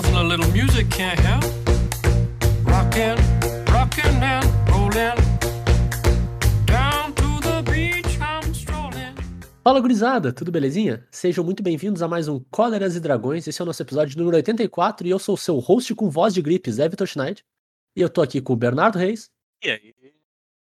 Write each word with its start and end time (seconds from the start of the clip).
Nothing 0.00 0.16
a 0.16 0.22
little 0.22 0.50
music 0.52 0.88
can't 0.88 1.20
help. 1.20 1.44
Rockin', 2.64 3.16
rockin' 3.70 4.22
and 4.22 4.46
rollin'. 4.70 5.14
Down 6.64 7.12
to 7.12 7.40
the 7.42 7.62
beach 7.70 8.18
I'm 8.18 8.50
strolling. 8.54 9.14
Fala 9.62 9.78
gurizada, 9.78 10.32
tudo 10.32 10.50
belezinha? 10.50 11.06
Sejam 11.10 11.44
muito 11.44 11.62
bem-vindos 11.62 12.00
a 12.00 12.08
mais 12.08 12.28
um 12.28 12.40
Cóleras 12.50 12.96
e 12.96 13.00
Dragões. 13.00 13.46
Esse 13.46 13.60
é 13.60 13.62
o 13.62 13.66
nosso 13.66 13.82
episódio 13.82 14.16
número 14.16 14.36
84 14.38 15.06
e 15.06 15.10
eu 15.10 15.18
sou 15.18 15.34
o 15.34 15.38
seu 15.38 15.58
host 15.58 15.94
com 15.94 16.08
voz 16.08 16.32
de 16.32 16.40
gripe, 16.40 16.72
Zé 16.72 16.88
Vitor 16.88 17.06
Schneid. 17.06 17.44
E 17.94 18.00
eu 18.00 18.08
tô 18.08 18.22
aqui 18.22 18.40
com 18.40 18.54
o 18.54 18.56
Bernardo 18.56 18.98
Reis 18.98 19.28
E 19.62 19.68
aí? 19.70 19.94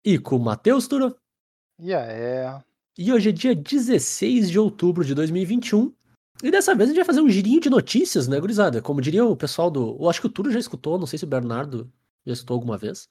e 0.05 0.19
com 0.19 0.35
o 0.35 0.39
Matheus 0.39 0.87
Tura. 0.87 1.11
E 1.79 1.91
é. 1.91 2.55
E 2.95 3.11
hoje 3.11 3.29
é 3.29 3.31
dia 3.31 3.55
16 3.55 4.51
de 4.51 4.59
outubro 4.59 5.03
de 5.03 5.15
2021. 5.15 5.91
E 6.43 6.51
dessa 6.51 6.75
vez 6.75 6.89
a 6.89 6.91
gente 6.91 6.97
vai 6.97 7.05
fazer 7.05 7.21
um 7.21 7.29
girinho 7.29 7.61
de 7.61 7.69
notícias, 7.69 8.27
né, 8.27 8.37
gurizada? 8.37 8.81
Como 8.81 9.01
diria 9.01 9.25
o 9.25 9.35
pessoal 9.35 9.71
do. 9.71 9.95
Eu 9.97 10.09
acho 10.09 10.19
que 10.19 10.27
o 10.27 10.29
Turo 10.29 10.51
já 10.51 10.59
escutou, 10.59 10.99
não 10.99 11.07
sei 11.07 11.17
se 11.17 11.23
o 11.23 11.27
Bernardo 11.27 11.89
já 12.25 12.33
escutou 12.33 12.55
alguma 12.55 12.77
vez. 12.77 13.07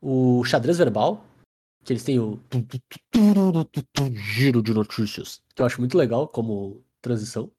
O 0.00 0.42
xadrez 0.44 0.78
verbal, 0.78 1.22
que 1.84 1.92
eles 1.92 2.02
têm 2.02 2.18
o. 2.18 2.40
Giro 4.14 4.62
de 4.62 4.72
notícias. 4.72 5.42
Que 5.54 5.60
eu 5.60 5.66
acho 5.66 5.80
muito 5.80 5.98
legal 5.98 6.26
como 6.26 6.82
transição. 7.02 7.50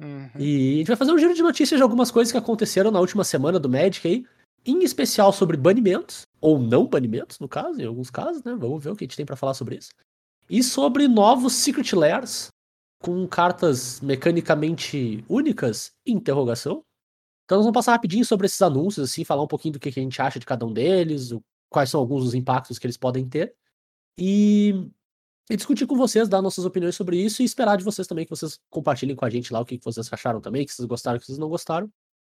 Uhum. 0.00 0.30
E 0.38 0.74
a 0.74 0.78
gente 0.78 0.88
vai 0.88 0.96
fazer 0.96 1.12
um 1.12 1.18
giro 1.18 1.34
de 1.34 1.42
notícias 1.42 1.78
de 1.78 1.82
algumas 1.82 2.10
coisas 2.10 2.32
que 2.32 2.38
aconteceram 2.38 2.90
na 2.90 3.00
última 3.00 3.24
semana 3.24 3.58
do 3.58 3.68
Magic 3.68 4.08
aí, 4.08 4.26
em 4.64 4.82
especial 4.82 5.34
sobre 5.34 5.58
banimentos, 5.58 6.22
ou 6.40 6.58
não 6.58 6.86
banimentos, 6.86 7.38
no 7.38 7.48
caso, 7.48 7.78
em 7.80 7.84
alguns 7.84 8.08
casos, 8.08 8.42
né? 8.42 8.56
Vamos 8.58 8.82
ver 8.82 8.90
o 8.90 8.96
que 8.96 9.04
a 9.04 9.06
gente 9.06 9.16
tem 9.18 9.26
pra 9.26 9.36
falar 9.36 9.52
sobre 9.52 9.76
isso. 9.76 9.90
E 10.48 10.62
sobre 10.62 11.08
novos 11.08 11.52
Secret 11.52 11.94
Lairs, 11.94 12.48
com 12.98 13.26
cartas 13.26 14.00
mecanicamente 14.00 15.24
únicas, 15.28 15.92
interrogação. 16.04 16.84
Então 17.44 17.58
nós 17.58 17.64
vamos 17.64 17.78
passar 17.78 17.92
rapidinho 17.92 18.24
sobre 18.24 18.46
esses 18.46 18.60
anúncios, 18.60 19.10
assim, 19.10 19.24
falar 19.24 19.42
um 19.42 19.46
pouquinho 19.46 19.74
do 19.74 19.80
que 19.80 19.88
a 19.88 19.92
gente 19.92 20.20
acha 20.20 20.38
de 20.38 20.46
cada 20.46 20.66
um 20.66 20.72
deles, 20.72 21.30
quais 21.70 21.90
são 21.90 22.00
alguns 22.00 22.24
dos 22.24 22.34
impactos 22.34 22.78
que 22.78 22.86
eles 22.86 22.96
podem 22.96 23.28
ter. 23.28 23.54
E 24.18 24.90
e 25.48 25.56
discutir 25.56 25.86
com 25.86 25.96
vocês, 25.96 26.28
dar 26.28 26.42
nossas 26.42 26.64
opiniões 26.64 26.96
sobre 26.96 27.22
isso 27.22 27.40
e 27.40 27.44
esperar 27.44 27.76
de 27.76 27.84
vocês 27.84 28.06
também 28.08 28.24
que 28.24 28.30
vocês 28.30 28.58
compartilhem 28.68 29.14
com 29.14 29.24
a 29.24 29.30
gente 29.30 29.52
lá 29.52 29.60
o 29.60 29.64
que 29.64 29.78
que 29.78 29.84
vocês 29.84 30.12
acharam 30.12 30.40
também, 30.40 30.66
que 30.66 30.72
vocês 30.72 30.86
gostaram, 30.86 31.20
que 31.20 31.26
vocês 31.26 31.38
não 31.38 31.48
gostaram. 31.48 31.88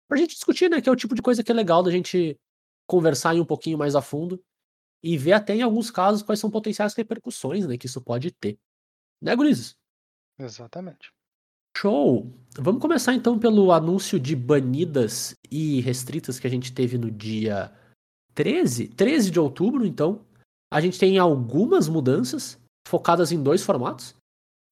Pra 0.08 0.17
gente 0.17 0.33
discutir, 0.33 0.70
né? 0.70 0.81
Que 0.81 0.89
é 0.89 0.92
o 0.92 0.95
tipo 0.95 1.14
de 1.14 1.22
coisa 1.22 1.44
que 1.44 1.52
é 1.52 1.55
legal 1.55 1.83
da 1.83 1.92
gente 1.92 2.39
conversar 2.88 3.36
em 3.36 3.39
um 3.39 3.45
pouquinho 3.45 3.77
mais 3.77 3.95
a 3.95 4.02
fundo 4.02 4.44
e 5.03 5.17
ver 5.17 5.33
até 5.33 5.55
em 5.55 5.61
alguns 5.61 5.92
casos 5.92 6.23
quais 6.23 6.39
são 6.39 6.50
potenciais 6.50 6.94
repercussões, 6.95 7.67
né? 7.67 7.77
Que 7.77 7.86
isso 7.86 8.02
pode 8.02 8.31
ter. 8.31 8.58
Né, 9.22 9.36
gurizes? 9.36 9.77
Exatamente. 10.39 11.12
Show! 11.78 12.31
Vamos 12.58 12.81
começar 12.81 13.14
então 13.14 13.38
pelo 13.39 13.72
anúncio 13.72 14.20
de 14.20 14.36
banidas 14.36 15.36
e 15.50 15.81
restritas 15.81 16.39
que 16.39 16.48
a 16.48 16.50
gente 16.50 16.72
teve 16.72 16.98
no 16.98 17.09
dia 17.09 17.73
13, 18.36 18.89
13 18.89 19.31
de 19.31 19.39
outubro, 19.39 19.86
então. 19.86 20.26
A 20.72 20.81
gente 20.81 21.00
tem 21.00 21.17
algumas 21.17 21.88
mudanças 21.88 22.59
focadas 22.88 23.31
em 23.31 23.42
dois 23.42 23.64
formatos. 23.64 24.16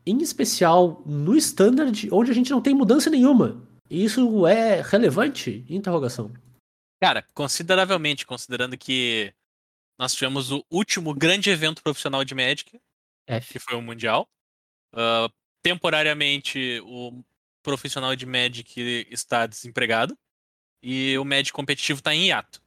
Em 0.05 0.17
especial 0.19 1.03
no 1.05 1.35
Standard, 1.37 2.09
onde 2.11 2.31
a 2.31 2.33
gente 2.33 2.49
não 2.49 2.61
tem 2.61 2.73
mudança 2.73 3.09
nenhuma. 3.09 3.61
E 3.89 4.03
isso 4.03 4.47
é 4.47 4.81
relevante? 4.81 5.65
Interrogação. 5.69 6.31
Cara, 6.99 7.23
consideravelmente, 7.33 8.25
considerando 8.25 8.77
que 8.77 9.33
nós 9.99 10.13
tivemos 10.13 10.51
o 10.51 10.63
último 10.71 11.13
grande 11.13 11.49
evento 11.49 11.83
profissional 11.83 12.23
de 12.23 12.33
Magic, 12.33 12.79
F. 13.27 13.53
que 13.53 13.59
foi 13.59 13.75
o 13.75 13.81
Mundial. 13.81 14.27
Ah, 14.93 15.29
temporariamente, 15.61 16.81
o 16.83 17.23
profissional 17.63 18.15
de 18.15 18.25
Magic 18.25 19.07
está 19.09 19.45
desempregado. 19.45 20.17
E 20.83 21.15
o 21.17 21.23
Magic 21.25 21.51
competitivo 21.53 21.99
está 21.99 22.13
em 22.13 22.27
hiato. 22.29 22.59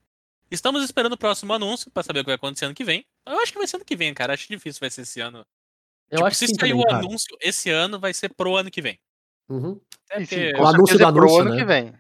Estamos 0.51 0.85
esperando 0.85 1.15
o 1.15 1.19
próximo 1.19 1.53
anúncio 1.53 1.91
para 1.91 2.03
saber 2.05 2.21
o 2.21 2.23
que 2.23 2.29
vai 2.29 2.37
acontecer 2.37 2.65
ano 2.67 2.75
que 2.75 2.85
vem. 2.85 3.05
Eu 3.27 3.41
acho 3.41 3.51
que 3.53 3.59
vai 3.59 3.67
ser 3.67 3.77
ano 3.77 3.85
que 3.85 3.97
vem, 3.97 4.15
cara. 4.15 4.35
Acho 4.35 4.47
difícil 4.49 4.79
vai 4.79 4.91
ser 4.91 5.01
esse 5.03 5.21
ano. 5.21 5.45
Eu 6.11 6.19
tipo, 6.19 6.27
acho 6.27 6.37
se 6.37 6.55
sair 6.55 6.75
o 6.75 6.83
cara. 6.85 6.99
anúncio 6.99 7.37
esse 7.41 7.71
ano, 7.71 7.99
vai 7.99 8.15
ser 8.15 8.33
pro 8.35 8.55
ano 8.55 8.71
que 8.71 8.81
vem. 8.81 9.01
Uhum. 9.49 9.81
Sim, 10.27 10.53
com 10.53 10.63
O 10.63 10.67
anúncio 10.67 10.97
do 10.97 11.05
é 11.05 11.13
pro 11.13 11.19
anúncio, 11.23 11.41
ano 11.41 11.51
né? 11.51 11.57
que 11.57 11.65
vem. 11.65 11.95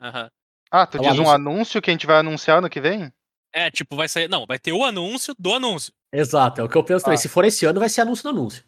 Aham. 0.00 0.30
Ah, 0.70 0.86
tu 0.86 0.96
É 0.96 1.00
diz 1.00 1.08
um 1.18 1.28
anúncio. 1.28 1.32
anúncio 1.34 1.82
que 1.82 1.90
a 1.90 1.92
gente 1.92 2.06
vai 2.06 2.18
anunciar 2.18 2.58
ano 2.58 2.70
que 2.70 2.80
vem? 2.80 3.12
É, 3.52 3.70
tipo, 3.70 3.94
vai 3.96 4.08
sair. 4.08 4.28
Não, 4.28 4.46
vai 4.46 4.58
ter 4.58 4.72
o 4.72 4.84
anúncio 4.84 5.34
do 5.38 5.52
anúncio. 5.52 5.92
Exato, 6.12 6.60
é 6.62 6.64
o 6.64 6.68
que 6.68 6.76
eu 6.76 6.84
penso 6.84 7.04
também. 7.04 7.16
Ah. 7.16 7.20
Se 7.20 7.28
for 7.28 7.44
esse 7.44 7.66
ano, 7.66 7.80
vai 7.80 7.88
ser 7.90 8.00
anúncio 8.02 8.22
do 8.22 8.30
anúncio. 8.30 8.64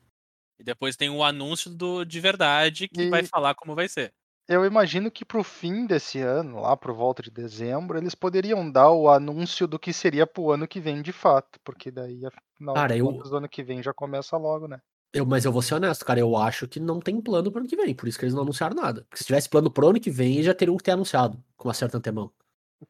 E 0.60 0.62
depois 0.62 0.94
tem 0.94 1.08
o 1.08 1.24
anúncio 1.24 1.70
do 1.70 2.04
de 2.04 2.20
verdade 2.20 2.86
que 2.86 3.02
E- 3.04 3.08
vai 3.10 3.24
falar 3.24 3.54
como 3.54 3.74
vai 3.74 3.88
ser. 3.88 4.12
Eu 4.46 4.64
imagino 4.66 5.10
que 5.10 5.24
pro 5.24 5.42
fim 5.42 5.86
desse 5.86 6.18
ano, 6.20 6.60
lá 6.60 6.76
por 6.76 6.92
volta 6.92 7.22
de 7.22 7.30
dezembro, 7.30 7.96
eles 7.96 8.14
poderiam 8.14 8.68
dar 8.70 8.90
o 8.90 9.08
anúncio 9.08 9.66
do 9.66 9.78
que 9.78 9.92
seria 9.92 10.26
pro 10.26 10.50
ano 10.50 10.66
que 10.68 10.80
vem 10.80 11.00
de 11.00 11.12
fato, 11.12 11.58
porque 11.64 11.90
daí, 11.90 12.20
afinal 12.26 12.74
Cara, 12.74 12.96
eu- 12.96 13.12
do 13.12 13.36
ano 13.36 13.48
que 13.48 13.62
vem 13.62 13.82
já 13.82 13.94
começa 13.94 14.36
logo, 14.36 14.66
né? 14.68 14.80
Eu, 15.14 15.24
mas 15.24 15.44
eu 15.44 15.52
vou 15.52 15.62
ser 15.62 15.74
honesto, 15.74 16.04
cara. 16.04 16.20
Eu 16.20 16.36
acho 16.36 16.68
que 16.68 16.78
não 16.78 17.00
tem 17.00 17.20
plano 17.20 17.50
pro 17.50 17.60
ano 17.60 17.68
que 17.68 17.76
vem. 17.76 17.94
Por 17.94 18.06
isso 18.06 18.18
que 18.18 18.24
eles 18.24 18.34
não 18.34 18.42
anunciaram 18.42 18.76
nada. 18.76 19.02
Porque 19.08 19.18
se 19.18 19.24
tivesse 19.24 19.48
plano 19.48 19.70
pro 19.70 19.88
ano 19.88 20.00
que 20.00 20.10
vem, 20.10 20.34
eles 20.34 20.46
já 20.46 20.54
teriam 20.54 20.76
que 20.76 20.84
ter 20.84 20.92
anunciado 20.92 21.42
com 21.56 21.66
uma 21.68 21.74
certa 21.74 21.96
antemão. 21.98 22.30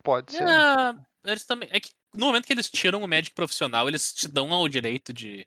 Pode 0.03 0.33
ser. 0.33 0.47
Ah, 0.47 0.95
eles 1.25 1.45
também. 1.47 1.69
É 1.73 1.79
que 1.81 1.91
no 2.15 2.27
momento 2.27 2.47
que 2.47 2.53
eles 2.53 2.69
tiram 2.71 3.03
o 3.03 3.09
Magic 3.09 3.35
profissional, 3.35 3.89
eles 3.89 4.13
te 4.13 4.29
dão 4.29 4.51
o 4.51 4.69
direito 4.69 5.13
de, 5.15 5.47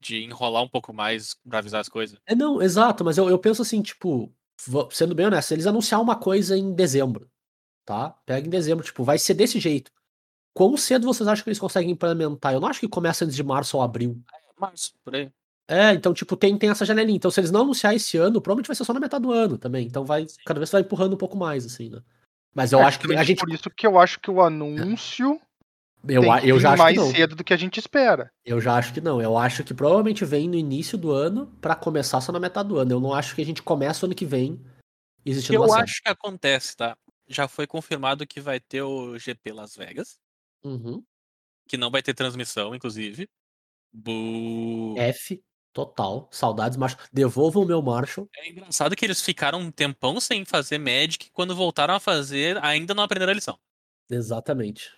de 0.00 0.24
enrolar 0.24 0.62
um 0.62 0.68
pouco 0.68 0.92
mais 0.92 1.36
pra 1.48 1.58
avisar 1.58 1.80
as 1.80 1.88
coisas. 1.88 2.18
É, 2.26 2.34
não, 2.34 2.60
exato, 2.62 3.04
mas 3.04 3.18
eu, 3.18 3.28
eu 3.28 3.38
penso 3.38 3.62
assim, 3.62 3.82
tipo, 3.82 4.32
sendo 4.90 5.14
bem 5.14 5.26
honesto, 5.26 5.48
se 5.48 5.54
eles 5.54 5.66
anunciar 5.66 6.00
uma 6.00 6.16
coisa 6.16 6.56
em 6.56 6.74
dezembro, 6.74 7.30
tá? 7.84 8.10
Pega 8.24 8.46
em 8.46 8.50
dezembro, 8.50 8.84
tipo, 8.84 9.04
vai 9.04 9.18
ser 9.18 9.34
desse 9.34 9.60
jeito. 9.60 9.90
Quão 10.54 10.76
cedo 10.76 11.06
vocês 11.06 11.28
acham 11.28 11.44
que 11.44 11.50
eles 11.50 11.58
conseguem 11.58 11.90
implementar? 11.90 12.52
Eu 12.52 12.60
não 12.60 12.68
acho 12.68 12.80
que 12.80 12.88
começa 12.88 13.24
antes 13.24 13.36
de 13.36 13.42
março 13.44 13.76
ou 13.76 13.82
abril. 13.82 14.20
Março, 14.58 14.92
por 15.04 15.14
aí. 15.14 15.30
É, 15.68 15.92
então, 15.92 16.12
tipo, 16.12 16.36
tem, 16.36 16.58
tem 16.58 16.68
essa 16.68 16.84
janelinha. 16.84 17.16
Então, 17.16 17.30
se 17.30 17.38
eles 17.38 17.52
não 17.52 17.60
anunciar 17.62 17.94
esse 17.94 18.16
ano, 18.16 18.40
provavelmente 18.40 18.66
vai 18.66 18.74
ser 18.74 18.84
só 18.84 18.92
na 18.92 18.98
metade 18.98 19.22
do 19.22 19.30
ano 19.32 19.56
também. 19.56 19.86
Então, 19.86 20.04
vai, 20.04 20.26
cada 20.44 20.58
vez 20.58 20.68
vai 20.70 20.80
empurrando 20.80 21.14
um 21.14 21.16
pouco 21.16 21.36
mais, 21.36 21.64
assim, 21.64 21.88
né? 21.88 22.02
Mas 22.52 22.72
eu 22.72 22.80
É, 22.80 22.82
acho 22.82 22.98
que 22.98 23.14
a 23.14 23.22
gente. 23.22 23.38
Por 23.38 23.50
isso 23.50 23.70
que 23.70 23.86
eu 23.86 23.96
acho 23.96 24.18
que 24.18 24.30
o 24.30 24.42
anúncio 24.42 25.40
Eu, 26.08 26.22
tem 26.22 26.48
eu 26.48 26.58
já 26.58 26.72
acho 26.72 26.82
mais 26.82 26.96
que 26.98 27.04
não. 27.04 27.10
cedo 27.10 27.36
do 27.36 27.44
que 27.44 27.52
a 27.52 27.56
gente 27.56 27.78
espera. 27.78 28.32
Eu 28.44 28.60
já 28.60 28.76
acho 28.76 28.92
que 28.94 29.00
não. 29.00 29.20
Eu 29.20 29.36
acho 29.36 29.62
que 29.62 29.74
provavelmente 29.74 30.24
vem 30.24 30.48
no 30.48 30.56
início 30.56 30.96
do 30.96 31.10
ano 31.10 31.46
pra 31.60 31.74
começar 31.76 32.20
só 32.20 32.32
na 32.32 32.40
metade 32.40 32.68
do 32.70 32.78
ano. 32.78 32.92
Eu 32.92 33.00
não 33.00 33.12
acho 33.14 33.34
que 33.34 33.42
a 33.42 33.46
gente 33.46 33.62
começa 33.62 34.04
o 34.04 34.06
ano 34.06 34.14
que 34.14 34.24
vem 34.24 34.60
existindo 35.24 35.52
que 35.52 35.56
eu 35.58 35.62
uma 35.62 35.68
série. 35.68 35.82
acho 35.84 36.02
que 36.02 36.08
acontece, 36.08 36.76
tá? 36.76 36.96
Já 37.28 37.46
foi 37.46 37.66
confirmado 37.66 38.26
que 38.26 38.40
vai 38.40 38.58
ter 38.58 38.82
o 38.82 39.18
GP 39.18 39.52
Las 39.52 39.76
Vegas, 39.76 40.18
Uhum. 40.64 41.02
que 41.68 41.76
não 41.76 41.90
vai 41.90 42.02
ter 42.02 42.14
transmissão, 42.14 42.74
inclusive. 42.74 43.28
Bu... 43.92 44.94
F, 44.96 45.42
total. 45.72 46.28
Saudades, 46.32 46.76
macho. 46.76 46.96
Devolvam 47.12 47.62
o 47.62 47.66
meu 47.66 47.82
Marshall. 47.82 48.28
É 48.36 48.48
engraçado 48.48 48.96
que 48.96 49.04
eles 49.04 49.20
ficaram 49.22 49.60
um 49.60 49.70
tempão 49.70 50.18
sem 50.20 50.44
fazer 50.44 50.78
Magic, 50.78 51.30
quando 51.32 51.54
voltaram 51.54 51.94
a 51.94 52.00
fazer, 52.00 52.56
ainda 52.64 52.94
não 52.94 53.02
aprenderam 53.04 53.32
a 53.32 53.34
lição. 53.34 53.58
Exatamente. 54.10 54.90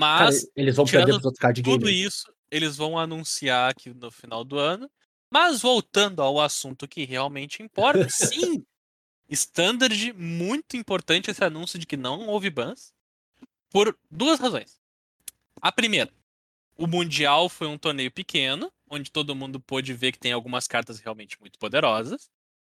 Cara, 0.00 0.24
Mas 0.24 0.46
eles 0.56 0.76
vão 0.76 0.84
perder 0.84 1.12
pros 1.12 1.24
outros 1.24 1.40
card 1.40 1.62
tudo 1.62 1.88
isso 1.88 2.32
eles 2.50 2.76
vão 2.76 2.98
anunciar 2.98 3.70
aqui 3.70 3.94
no 3.94 4.10
final 4.10 4.44
do 4.44 4.58
ano. 4.58 4.90
Mas 5.32 5.62
voltando 5.62 6.20
ao 6.20 6.40
assunto 6.40 6.88
que 6.88 7.04
realmente 7.04 7.62
importa, 7.62 8.08
sim, 8.10 8.64
standard 9.28 10.12
muito 10.14 10.76
importante 10.76 11.30
esse 11.30 11.44
anúncio 11.44 11.78
de 11.78 11.86
que 11.86 11.96
não 11.96 12.26
houve 12.26 12.50
bans 12.50 12.92
por 13.70 13.96
duas 14.10 14.40
razões. 14.40 14.80
A 15.62 15.70
primeira, 15.70 16.12
o 16.76 16.86
mundial 16.88 17.48
foi 17.48 17.68
um 17.68 17.78
torneio 17.78 18.10
pequeno, 18.10 18.72
onde 18.88 19.12
todo 19.12 19.36
mundo 19.36 19.60
pôde 19.60 19.94
ver 19.94 20.10
que 20.10 20.18
tem 20.18 20.32
algumas 20.32 20.66
cartas 20.66 20.98
realmente 20.98 21.38
muito 21.38 21.58
poderosas, 21.58 22.28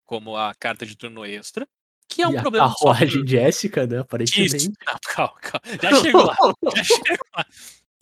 como 0.05 0.37
a 0.37 0.55
carta 0.55 0.85
de 0.85 0.95
turno 0.95 1.25
extra, 1.25 1.67
que 2.07 2.21
é 2.21 2.27
um 2.27 2.33
e 2.33 2.37
a 2.37 2.41
problema 2.41 2.69
só 2.69 2.75
carruagem 2.93 3.21
por- 3.21 3.27
Jéssica, 3.29 3.87
né? 3.87 3.95
Isso. 3.95 4.01
Aparentemente. 4.01 4.67
Não, 4.85 4.97
calma, 5.03 5.39
calma. 5.41 5.61
Já 5.81 6.01
chegou 6.01 6.23
lá. 6.25 6.35
Já 6.75 6.83
chegou 6.83 7.27
lá. 7.35 7.45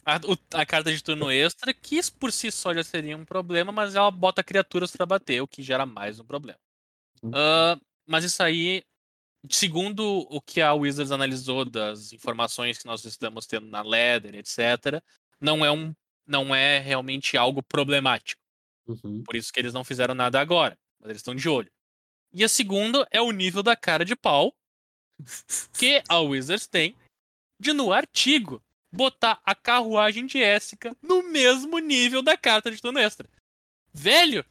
A, 0.06 0.20
a 0.62 0.66
carta 0.66 0.94
de 0.94 1.02
turno 1.02 1.32
extra, 1.32 1.74
que 1.74 1.96
isso 1.96 2.14
por 2.16 2.32
si 2.32 2.52
só 2.52 2.74
já 2.74 2.84
seria 2.84 3.16
um 3.16 3.24
problema, 3.24 3.72
mas 3.72 3.96
ela 3.96 4.12
bota 4.12 4.44
criaturas 4.44 4.92
pra 4.92 5.06
bater, 5.06 5.42
o 5.42 5.48
que 5.48 5.64
gera 5.64 5.86
mais 5.86 6.20
um 6.20 6.26
problema. 6.26 6.60
Ah, 7.34 7.78
mas 8.06 8.26
isso 8.26 8.44
aí, 8.44 8.84
segundo 9.50 10.28
o 10.30 10.42
que 10.42 10.60
a 10.60 10.74
Wizards 10.74 11.12
analisou 11.12 11.64
das 11.64 12.12
informações 12.12 12.78
que 12.78 12.86
nós 12.86 13.06
estamos 13.06 13.46
tendo 13.46 13.68
na 13.68 13.82
Ladder, 13.82 14.36
etc., 14.36 15.02
não 15.40 15.64
é, 15.64 15.72
um, 15.72 15.94
não 16.28 16.54
é 16.54 16.80
realmente 16.80 17.38
algo 17.38 17.64
problemático. 17.64 18.42
Uhum. 18.86 19.24
Por 19.24 19.38
isso 19.38 19.54
que 19.54 19.60
eles 19.62 19.74
não 19.74 19.86
fizeram 19.86 20.14
nada 20.14 20.38
agora, 20.40 20.78
mas 21.00 21.12
eles 21.12 21.20
estão 21.20 21.34
de 21.34 21.48
olho. 21.48 21.72
E 22.34 22.44
a 22.44 22.50
segunda 22.50 23.08
é 23.12 23.22
o 23.22 23.32
nível 23.32 23.62
da 23.62 23.76
cara 23.76 24.04
de 24.04 24.16
pau 24.16 24.54
que 25.78 26.02
a 26.10 26.20
Wizards 26.20 26.68
tem 26.68 26.96
de 27.60 27.72
no 27.74 27.94
artigo 27.94 28.62
botar 28.92 29.40
a 29.46 29.56
carruagem 29.56 30.26
de 30.26 30.40
Jessica 30.40 30.96
no 31.02 31.24
mesmo 31.24 31.80
nível 31.80 32.22
da 32.22 32.36
carta 32.38 32.70
de 32.72 32.82
turno 32.82 33.00
extra. 33.00 33.28
Velho, 33.94 34.46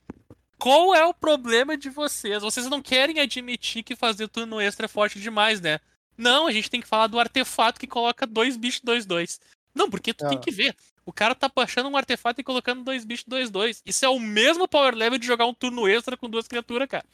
qual 0.59 0.95
é 0.95 1.05
o 1.05 1.13
problema 1.15 1.77
de 1.77 1.91
vocês? 1.91 2.43
Vocês 2.43 2.67
não 2.69 2.81
querem 2.81 3.21
admitir 3.21 3.83
que 3.83 3.97
fazer 3.97 4.29
turno 4.29 4.61
extra 4.61 4.87
é 4.87 4.89
forte 4.89 5.21
demais, 5.21 5.61
né? 5.61 5.81
Não, 6.17 6.47
a 6.47 6.53
gente 6.53 6.71
tem 6.71 6.81
que 6.81 6.87
falar 6.89 7.09
do 7.09 7.19
artefato 7.19 7.81
que 7.81 7.87
coloca 7.87 8.27
dois 8.27 8.57
bichos 8.57 8.81
2-2. 8.81 9.41
Não, 9.75 9.91
porque 9.91 10.15
tu 10.15 10.27
tem 10.29 10.39
Ah. 10.39 10.41
que 10.41 10.51
ver. 10.51 10.77
O 11.05 11.13
cara 11.13 11.35
tá 11.35 11.51
baixando 11.53 11.89
um 11.89 11.97
artefato 11.97 12.41
e 12.41 12.45
colocando 12.45 12.85
dois 12.85 13.05
bichos 13.05 13.25
2-2. 13.27 13.83
Isso 13.85 14.05
é 14.05 14.09
o 14.09 14.21
mesmo 14.21 14.69
power 14.69 14.95
level 14.95 15.19
de 15.19 15.27
jogar 15.27 15.47
um 15.47 15.55
turno 15.55 15.89
extra 15.89 16.17
com 16.17 16.29
duas 16.31 16.47
criaturas, 16.47 16.89
cara. 16.89 17.05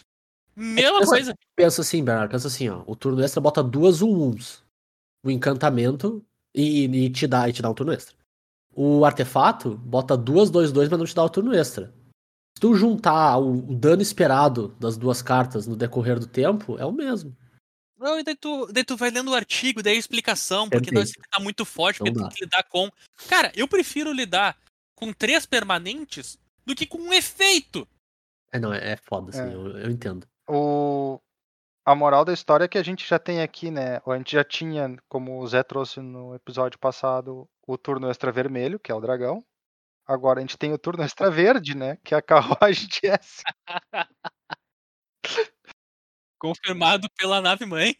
Mesma 0.60 0.98
Pensa- 1.00 1.10
coisa. 1.10 1.34
Pensa 1.56 1.80
assim, 1.82 2.02
Bernardo, 2.04 2.30
pensa 2.32 2.48
assim, 2.48 2.68
ó. 2.68 2.82
O 2.86 2.96
turno 2.96 3.22
extra 3.22 3.40
bota 3.40 3.62
duas 3.62 4.02
1-1s. 4.02 4.62
O 5.24 5.30
encantamento 5.30 6.24
e, 6.54 6.84
e 6.86 7.10
te 7.10 7.26
dá, 7.26 7.48
e 7.48 7.52
te 7.52 7.62
dá 7.62 7.70
um 7.70 7.74
turno 7.74 7.92
extra. 7.92 8.16
O 8.74 9.04
artefato 9.04 9.76
bota 9.76 10.16
duas 10.16 10.50
2-2, 10.50 10.88
mas 10.90 10.98
não 10.98 11.06
te 11.06 11.14
dá 11.14 11.22
o 11.24 11.28
turno 11.30 11.54
extra. 11.54 11.92
Se 12.56 12.60
tu 12.60 12.74
juntar 12.74 13.38
o, 13.38 13.52
o 13.70 13.74
dano 13.74 14.02
esperado 14.02 14.68
das 14.80 14.96
duas 14.96 15.22
cartas 15.22 15.66
no 15.66 15.76
decorrer 15.76 16.18
do 16.18 16.26
tempo, 16.26 16.76
é 16.78 16.84
o 16.84 16.92
mesmo. 16.92 17.36
Não, 17.96 18.18
e 18.18 18.22
daí 18.22 18.36
tu, 18.36 18.66
daí 18.72 18.84
tu 18.84 18.96
vai 18.96 19.10
lendo 19.10 19.30
o 19.30 19.34
artigo, 19.34 19.82
daí 19.82 19.96
a 19.96 19.98
explicação, 19.98 20.68
porque 20.68 20.90
nós 20.92 21.10
Perfeito. 21.10 21.28
tá 21.30 21.40
muito 21.40 21.64
forte, 21.64 21.98
porque 21.98 22.12
Não 22.12 22.28
tem 22.28 22.36
que 22.36 22.44
lidar 22.44 22.62
com. 22.64 22.88
Cara, 23.28 23.50
eu 23.56 23.66
prefiro 23.66 24.12
lidar 24.12 24.56
com 24.94 25.12
três 25.12 25.44
permanentes 25.46 26.38
do 26.64 26.74
que 26.76 26.86
com 26.86 26.98
um 26.98 27.12
efeito. 27.12 27.86
É, 28.52 28.58
não, 28.60 28.72
é, 28.72 28.92
é 28.92 28.96
foda, 28.96 29.30
assim, 29.30 29.50
É. 29.50 29.54
eu, 29.54 29.78
eu 29.78 29.90
entendo. 29.90 30.26
O... 30.48 31.20
A 31.84 31.94
moral 31.94 32.24
da 32.24 32.32
história 32.32 32.64
é 32.64 32.68
que 32.68 32.78
a 32.78 32.82
gente 32.82 33.08
já 33.08 33.18
tem 33.18 33.40
aqui, 33.40 33.70
né? 33.70 34.00
A 34.06 34.16
gente 34.16 34.32
já 34.32 34.44
tinha, 34.44 34.96
como 35.08 35.38
o 35.38 35.46
Zé 35.46 35.62
trouxe 35.62 36.00
no 36.00 36.34
episódio 36.34 36.78
passado, 36.78 37.48
o 37.66 37.78
turno 37.78 38.10
extra 38.10 38.30
vermelho, 38.30 38.78
que 38.78 38.92
é 38.92 38.94
o 38.94 39.00
dragão. 39.00 39.44
Agora 40.06 40.38
a 40.38 40.42
gente 40.42 40.58
tem 40.58 40.72
o 40.72 40.78
turno 40.78 41.02
extra 41.02 41.30
verde, 41.30 41.74
né? 41.74 41.98
Que 42.04 42.14
é 42.14 42.18
a 42.18 42.22
carruagem 42.60 42.88
de 42.88 43.06
S. 43.06 43.42
Confirmado 46.38 47.08
pela 47.16 47.40
nave 47.40 47.66
mãe. 47.66 47.96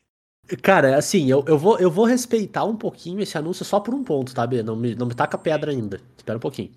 Cara, 0.63 0.97
assim, 0.97 1.31
eu, 1.31 1.45
eu, 1.47 1.59
vou, 1.59 1.79
eu 1.79 1.91
vou 1.91 2.07
respeitar 2.07 2.65
um 2.65 2.77
pouquinho 2.77 3.21
esse 3.21 3.37
anúncio 3.37 3.65
só 3.65 3.81
por 3.81 3.95
um 3.95 4.03
ponto, 4.03 4.35
tá, 4.35 4.47
B? 4.47 4.63
Não 4.63 4.77
me, 4.77 4.95
não 4.95 5.07
me 5.07 5.15
taca 5.15 5.37
pedra 5.37 5.71
ainda. 5.71 6.01
Espera 6.17 6.39
um 6.39 6.41
pouquinho. 6.41 6.73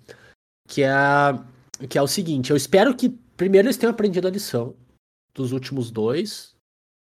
Que 0.68 0.82
é, 0.82 0.90
que 1.88 1.96
é 1.96 2.02
o 2.02 2.06
seguinte, 2.06 2.50
eu 2.50 2.56
espero 2.56 2.94
que 2.94 3.08
primeiro 3.36 3.66
eles 3.66 3.76
tenham 3.76 3.92
aprendido 3.92 4.28
a 4.28 4.30
lição 4.30 4.74
dos 5.34 5.52
últimos 5.52 5.90
dois. 5.90 6.56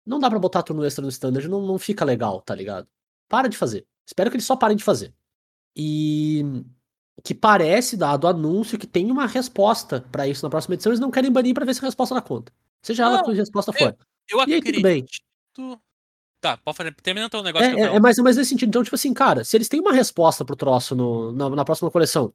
Não 0.06 0.19
dá 0.19 0.30
pra 0.30 0.39
botar 0.39 0.63
turno 0.63 0.86
extra 0.86 1.01
no 1.04 1.10
standard, 1.10 1.48
não, 1.48 1.66
não 1.66 1.80
fica 1.80 2.06
legal, 2.06 2.42
tá 2.42 2.54
ligado? 2.54 2.88
Para 3.27 3.48
de 3.48 3.57
fazer. 3.57 3.88
Espero 4.06 4.30
que 4.30 4.36
eles 4.36 4.45
só 4.45 4.56
parem 4.56 4.77
de 4.77 4.83
fazer. 4.83 5.13
E 5.75 6.44
que 7.24 7.33
parece, 7.33 7.98
dado 7.98 8.25
o 8.25 8.27
anúncio, 8.27 8.77
que 8.77 8.86
tem 8.86 9.10
uma 9.10 9.25
resposta 9.25 10.01
pra 10.12 10.27
isso 10.27 10.45
na 10.45 10.50
próxima 10.50 10.75
edição, 10.75 10.92
eles 10.92 11.00
não 11.00 11.10
querem 11.10 11.31
banir 11.31 11.54
pra 11.54 11.66
ver 11.66 11.74
se 11.74 11.80
a 11.80 11.86
resposta 11.88 12.13
dá 12.13 12.22
conta. 12.22 12.51
Seja 12.81 13.04
ela 13.04 13.18
Não, 13.18 13.24
que 13.24 13.31
a 13.31 13.33
resposta 13.33 13.74
for. 13.74 13.98
Eu 14.30 14.39
E 14.48 14.54
aí, 14.54 14.62
tudo 14.62 14.81
bem. 14.81 15.04
acredito. 15.04 15.81
Tá, 16.39 16.57
pode 16.57 16.78
fazer. 16.78 16.94
Termina 16.95 17.30
teu 17.30 17.42
negócio 17.42 17.68
que 17.68 17.75
eu 17.75 17.86
É, 17.86 17.94
é, 17.94 17.95
é 17.95 18.00
mais, 18.00 18.18
é 18.19 18.21
mais 18.21 18.38
nesse 18.38 18.51
sentido. 18.51 18.69
Então, 18.69 18.83
tipo 18.83 18.95
assim, 18.95 19.13
cara, 19.13 19.44
se 19.44 19.57
eles 19.57 19.68
têm 19.68 19.80
uma 19.80 19.94
resposta 19.94 20.45
pro 20.45 20.56
troço 20.56 20.95
no, 20.95 21.31
na, 21.31 21.50
na 21.50 21.66
próxima 21.66 21.89
coleção, 21.89 22.31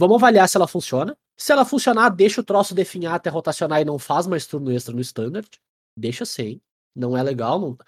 vamos 0.00 0.16
avaliar 0.16 0.48
se 0.48 0.56
ela 0.56 0.66
funciona. 0.66 1.16
Se 1.36 1.52
ela 1.52 1.64
funcionar, 1.64 2.08
deixa 2.08 2.40
o 2.40 2.44
troço 2.44 2.74
definhar 2.74 3.14
até 3.14 3.28
rotacionar 3.28 3.80
e 3.80 3.84
não 3.84 3.98
faz 3.98 4.26
mais 4.26 4.46
turno 4.46 4.72
extra 4.72 4.94
no 4.94 5.00
standard. 5.00 5.48
Deixa 5.96 6.24
sem. 6.24 6.60
Não 6.96 7.16
é 7.16 7.22
legal. 7.22 7.60
Não... 7.60 7.78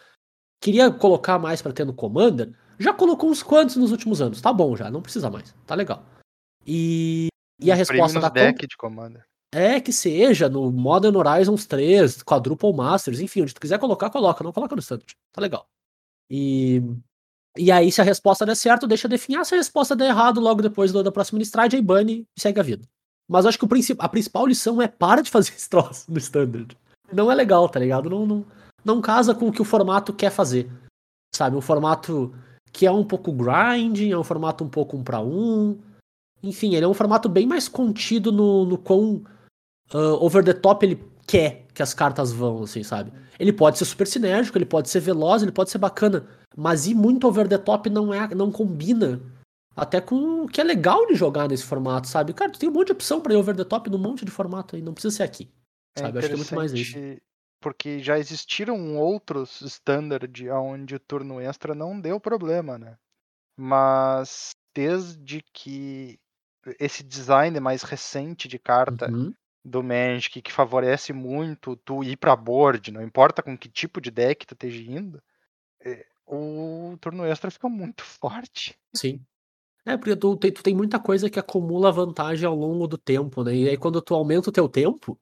Queria 0.61 0.91
colocar 0.91 1.39
mais 1.39 1.63
pra 1.63 1.73
ter 1.73 1.85
no 1.85 1.95
Commander. 1.95 2.53
Já 2.79 2.93
colocou 2.93 3.31
uns 3.31 3.43
quantos 3.43 3.77
nos 3.77 3.91
últimos 3.91 4.21
anos. 4.21 4.41
Tá 4.41 4.53
bom 4.53 4.77
já, 4.77 4.91
não 4.91 5.03
precisa 5.03 5.31
mais. 5.31 5.55
Tá 5.67 5.75
legal. 5.75 6.05
E, 6.67 7.29
e 7.59 7.73
a 7.73 7.75
resposta 7.75 8.21
da 8.21 8.29
deck 8.29 8.67
de 8.67 8.77
Commander. 8.77 9.25
é 9.53 9.81
que 9.81 9.93
seja 9.93 10.49
no 10.49 10.71
Modern 10.71 11.17
Horizons 11.17 11.67
3, 11.67 12.23
Quadruple 12.23 12.73
Masters, 12.73 13.21
enfim, 13.21 13.43
onde 13.43 13.55
tu 13.55 13.61
quiser 13.61 13.79
colocar, 13.79 14.11
coloca, 14.11 14.45
não 14.45 14.53
coloca 14.53 14.77
no 14.77 14.81
Standard. 14.81 15.17
Tá 15.33 15.41
legal. 15.41 15.67
E, 16.31 16.83
e 17.57 17.71
aí, 17.71 17.93
se 17.93 18.01
a 18.01 18.05
resposta 18.05 18.47
der 18.47 18.55
certo, 18.55 18.87
deixa 18.87 19.09
definhar. 19.09 19.45
Se 19.45 19.55
a 19.55 19.59
resposta 19.59 19.95
der 19.95 20.09
errado, 20.09 20.41
logo 20.41 20.63
depois 20.63 20.93
da 20.93 21.13
próxima 21.13 21.43
stride, 21.43 21.77
aí 21.77 21.83
bane 21.83 22.27
e 22.37 22.41
segue 22.41 22.61
a 22.61 22.63
vida. 22.63 22.89
Mas 23.29 23.47
acho 23.47 23.59
que 23.59 23.67
princip- 23.67 24.01
a 24.01 24.09
principal 24.09 24.47
lição 24.47 24.81
é 24.81 24.89
para 24.89 25.23
de 25.23 25.31
fazer 25.31 25.53
esse 25.57 25.69
troço 25.69 26.11
no 26.11 26.19
Standard. 26.19 26.77
Não 27.13 27.31
é 27.31 27.35
legal, 27.35 27.69
tá 27.69 27.79
ligado? 27.79 28.09
Não, 28.09 28.27
não, 28.27 28.47
não 28.85 29.01
casa 29.01 29.35
com 29.35 29.49
o 29.49 29.53
que 29.53 29.61
o 29.61 29.67
formato 29.67 30.13
quer 30.13 30.31
fazer. 30.31 30.71
Sabe? 31.35 31.57
Um 31.57 31.61
formato 31.61 32.35
que 32.73 32.87
é 32.87 32.91
um 32.91 33.05
pouco 33.05 33.33
grinding, 33.33 34.13
é 34.13 34.19
um 34.19 34.25
formato 34.25 34.65
um 34.65 34.69
pouco 34.69 34.97
um 34.97 35.05
para 35.05 35.21
um. 35.21 35.79
Enfim, 36.43 36.75
ele 36.75 36.85
é 36.85 36.89
um 36.89 36.95
formato 36.95 37.29
bem 37.29 37.47
mais 37.47 37.69
contido 37.69 38.33
no, 38.33 38.65
no 38.65 38.79
quão 38.79 39.23
ah, 39.93 40.15
over 40.21 40.43
the 40.43 40.55
top 40.55 40.85
ele 40.85 41.05
quer 41.27 41.67
que 41.75 41.83
as 41.83 41.95
cartas 41.95 42.33
vão, 42.33 42.63
assim, 42.63 42.83
sabe? 42.83 43.13
Ele 43.39 43.53
pode 43.53 43.79
ser 43.79 43.85
super 43.85 44.07
sinérgico, 44.07 44.59
ele 44.59 44.67
pode 44.67 44.89
ser 44.89 45.01
veloz, 45.01 45.43
ele 45.43 45.53
pode 45.53 45.71
ser 45.71 45.79
bacana, 45.79 46.27
mas 46.57 46.87
ir 46.87 46.95
muito 46.95 47.27
over 47.27 47.49
the 47.49 47.59
top 47.59 47.89
não 47.91 48.13
é, 48.13 48.35
não 48.35 48.51
combina 48.51 49.21
até 49.75 50.01
com 50.01 50.43
o 50.43 50.47
que 50.47 50.61
é 50.61 50.65
legal 50.65 51.07
de 51.07 51.15
jogar 51.15 51.49
nesse 51.49 51.65
formato, 51.65 52.07
sabe? 52.07 52.33
Cara, 52.33 52.51
tu 52.51 52.59
tem 52.59 52.69
um 52.69 52.73
monte 52.73 52.89
de 52.89 52.93
opção 52.93 53.21
pra 53.21 53.33
ir 53.33 53.37
over 53.37 53.57
the 53.57 53.65
top 53.65 53.89
num 53.89 53.99
monte 53.99 54.25
de 54.25 54.31
formato 54.31 54.77
aí, 54.77 54.83
não 54.83 54.93
precisa 54.93 55.17
ser 55.17 55.23
aqui. 55.23 55.51
Sabe? 55.97 56.17
Eu 56.17 56.19
acho 56.19 56.29
que 56.29 56.35
é 56.35 56.37
muito 56.37 56.55
mais 56.55 56.73
isso. 56.73 56.99
Porque 57.61 58.01
já 58.01 58.19
existiram 58.19 58.97
outros 58.99 59.61
standard 59.61 60.51
onde 60.51 60.97
o 60.97 61.01
turno 61.01 61.41
extra 61.41 61.75
não 61.75 62.01
deu 62.01 62.19
problema, 62.19 62.77
né? 62.77 62.97
Mas 63.57 64.57
desde 64.75 65.45
que 65.53 66.19
esse 66.79 67.03
design 67.03 67.59
mais 67.61 67.83
recente 67.83 68.49
de 68.49 68.59
carta 68.59 69.11
Uhum. 69.11 69.33
do 69.65 69.83
Magic 69.83 70.43
que 70.43 70.53
favorece 70.53 71.13
muito 71.13 71.77
tu 71.77 72.03
ir 72.03 72.17
pra 72.17 72.35
board, 72.35 72.91
não 72.91 73.03
importa 73.03 73.43
com 73.43 73.57
que 73.57 73.69
tipo 73.69 74.01
de 74.01 74.11
deck 74.11 74.47
tu 74.47 74.55
esteja 74.55 74.83
indo, 74.83 75.23
é, 75.81 76.07
o 76.27 76.97
turno 77.01 77.25
extra 77.25 77.51
fica 77.51 77.69
muito 77.69 78.03
forte. 78.05 78.79
Sim. 78.95 79.21
É, 79.85 79.97
porque 79.97 80.15
tu 80.15 80.37
tem, 80.37 80.53
tu 80.53 80.63
tem 80.63 80.75
muita 80.75 81.01
coisa 81.01 81.29
que 81.29 81.39
acumula 81.39 81.91
vantagem 81.91 82.47
ao 82.47 82.55
longo 82.55 82.87
do 82.87 82.97
tempo, 82.97 83.43
né? 83.43 83.55
E 83.55 83.69
aí 83.69 83.77
quando 83.77 84.01
tu 84.01 84.15
aumenta 84.15 84.49
o 84.49 84.53
teu 84.53 84.69
tempo, 84.69 85.19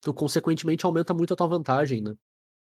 tu 0.00 0.12
consequentemente 0.14 0.86
aumenta 0.86 1.14
muito 1.14 1.34
a 1.34 1.36
tua 1.36 1.46
vantagem, 1.46 2.02
né? 2.02 2.14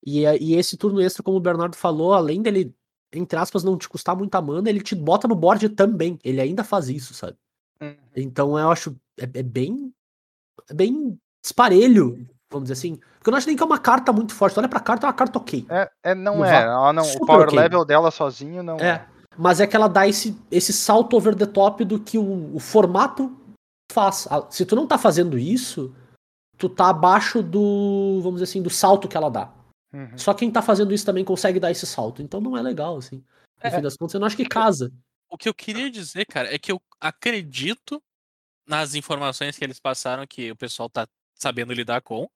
E, 0.05 0.25
é- 0.25 0.37
e 0.41 0.55
esse 0.55 0.77
turno 0.77 1.01
extra, 1.01 1.23
como 1.23 1.37
o 1.37 1.41
Bernardo 1.41 1.75
falou, 1.75 2.13
além 2.13 2.41
dele, 2.41 2.73
entre 3.13 3.37
aspas, 3.39 3.63
não 3.63 3.77
te 3.77 3.89
custar 3.89 4.15
muita 4.17 4.41
mana, 4.41 4.69
ele 4.69 4.81
te 4.81 4.95
bota 4.95 5.27
no 5.27 5.35
board 5.35 5.69
também. 5.69 6.19
Ele 6.23 6.41
ainda 6.41 6.63
faz 6.63 6.89
isso, 6.89 7.13
sabe? 7.13 7.37
Então 8.15 8.57
eu 8.57 8.69
acho. 8.69 8.95
É, 9.19 9.23
é 9.23 9.43
bem. 9.43 9.93
É 10.69 10.73
bem 10.73 11.19
esparelho, 11.43 12.27
vamos 12.51 12.69
dizer 12.69 12.79
assim. 12.79 12.95
Porque 12.95 13.29
eu 13.29 13.31
não 13.31 13.37
acho 13.37 13.47
nem 13.47 13.55
que 13.55 13.63
é 13.63 13.65
uma 13.65 13.79
carta 13.79 14.11
muito 14.11 14.33
forte. 14.33 14.53
Tu 14.55 14.59
olha 14.59 14.69
pra 14.69 14.79
carta, 14.79 15.05
é 15.05 15.07
uma 15.07 15.13
carta 15.13 15.37
ok. 15.37 15.65
É, 15.69 15.91
é 16.03 16.15
não 16.15 16.37
No 16.37 16.45
é, 16.45 16.63
ela 16.63 16.91
não, 16.93 17.03
o 17.03 17.25
power 17.25 17.47
ok. 17.47 17.57
level 17.59 17.85
dela 17.85 18.11
sozinho 18.11 18.63
não 18.63 18.77
É. 18.77 19.07
Mas 19.37 19.59
é 19.61 19.67
que 19.67 19.75
ela 19.75 19.87
dá 19.87 20.07
esse, 20.07 20.37
esse 20.51 20.73
salto 20.73 21.15
over 21.15 21.33
the 21.35 21.45
top 21.45 21.85
do 21.85 21.99
que 21.99 22.17
o, 22.17 22.53
o 22.55 22.59
formato 22.59 23.37
faz. 23.91 24.27
Se 24.49 24.65
tu 24.65 24.75
não 24.75 24.85
tá 24.85 24.97
fazendo 24.97 25.37
isso, 25.37 25.95
tu 26.57 26.67
tá 26.67 26.89
abaixo 26.89 27.41
do, 27.41 28.19
vamos 28.21 28.41
dizer 28.41 28.51
assim, 28.51 28.61
do 28.61 28.69
salto 28.69 29.07
que 29.07 29.15
ela 29.15 29.29
dá. 29.29 29.49
Uhum. 29.93 30.17
Só 30.17 30.33
quem 30.33 30.51
tá 30.51 30.61
fazendo 30.61 30.93
isso 30.93 31.05
também 31.05 31.23
consegue 31.23 31.59
dar 31.59 31.71
esse 31.71 31.87
salto. 31.87 32.21
Então 32.21 32.41
não 32.41 32.57
é 32.57 32.61
legal, 32.61 32.97
assim. 32.97 33.17
No 33.17 33.23
É. 33.61 33.71
fim 33.71 33.81
das 33.81 33.95
contas, 33.95 34.13
eu 34.13 34.19
não 34.19 34.27
acho 34.27 34.35
que 34.35 34.45
casa. 34.45 34.91
O 35.29 35.37
que 35.37 35.47
eu 35.47 35.53
queria 35.53 35.89
dizer, 35.89 36.25
cara, 36.25 36.53
é 36.53 36.57
que 36.57 36.71
eu 36.71 36.81
acredito 36.99 38.01
nas 38.67 38.93
informações 38.93 39.57
que 39.57 39.63
eles 39.63 39.79
passaram 39.79 40.27
que 40.27 40.51
o 40.51 40.55
pessoal 40.55 40.89
tá 40.89 41.07
sabendo 41.33 41.73
lidar 41.73 42.01
com. 42.01 42.27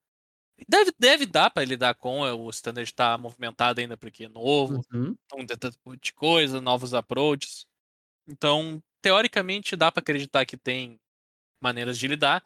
Deve, 0.68 0.92
deve 0.98 1.26
dar 1.26 1.50
pra 1.50 1.64
lidar 1.64 1.94
com, 1.94 2.24
é, 2.24 2.32
o 2.32 2.48
standard 2.50 2.92
tá 2.94 3.18
movimentado 3.18 3.80
ainda 3.80 3.96
porque 3.96 4.24
é 4.24 4.28
novo, 4.28 4.80
Uhum. 4.92 5.16
um 5.34 5.46
tanto 5.46 5.72
de 6.00 6.12
coisa, 6.12 6.60
novos 6.60 6.94
approaches. 6.94 7.66
Então, 8.28 8.82
teoricamente, 9.02 9.76
dá 9.76 9.92
pra 9.92 10.00
acreditar 10.00 10.46
que 10.46 10.56
tem 10.56 10.98
maneiras 11.62 11.98
de 11.98 12.08
lidar. 12.08 12.44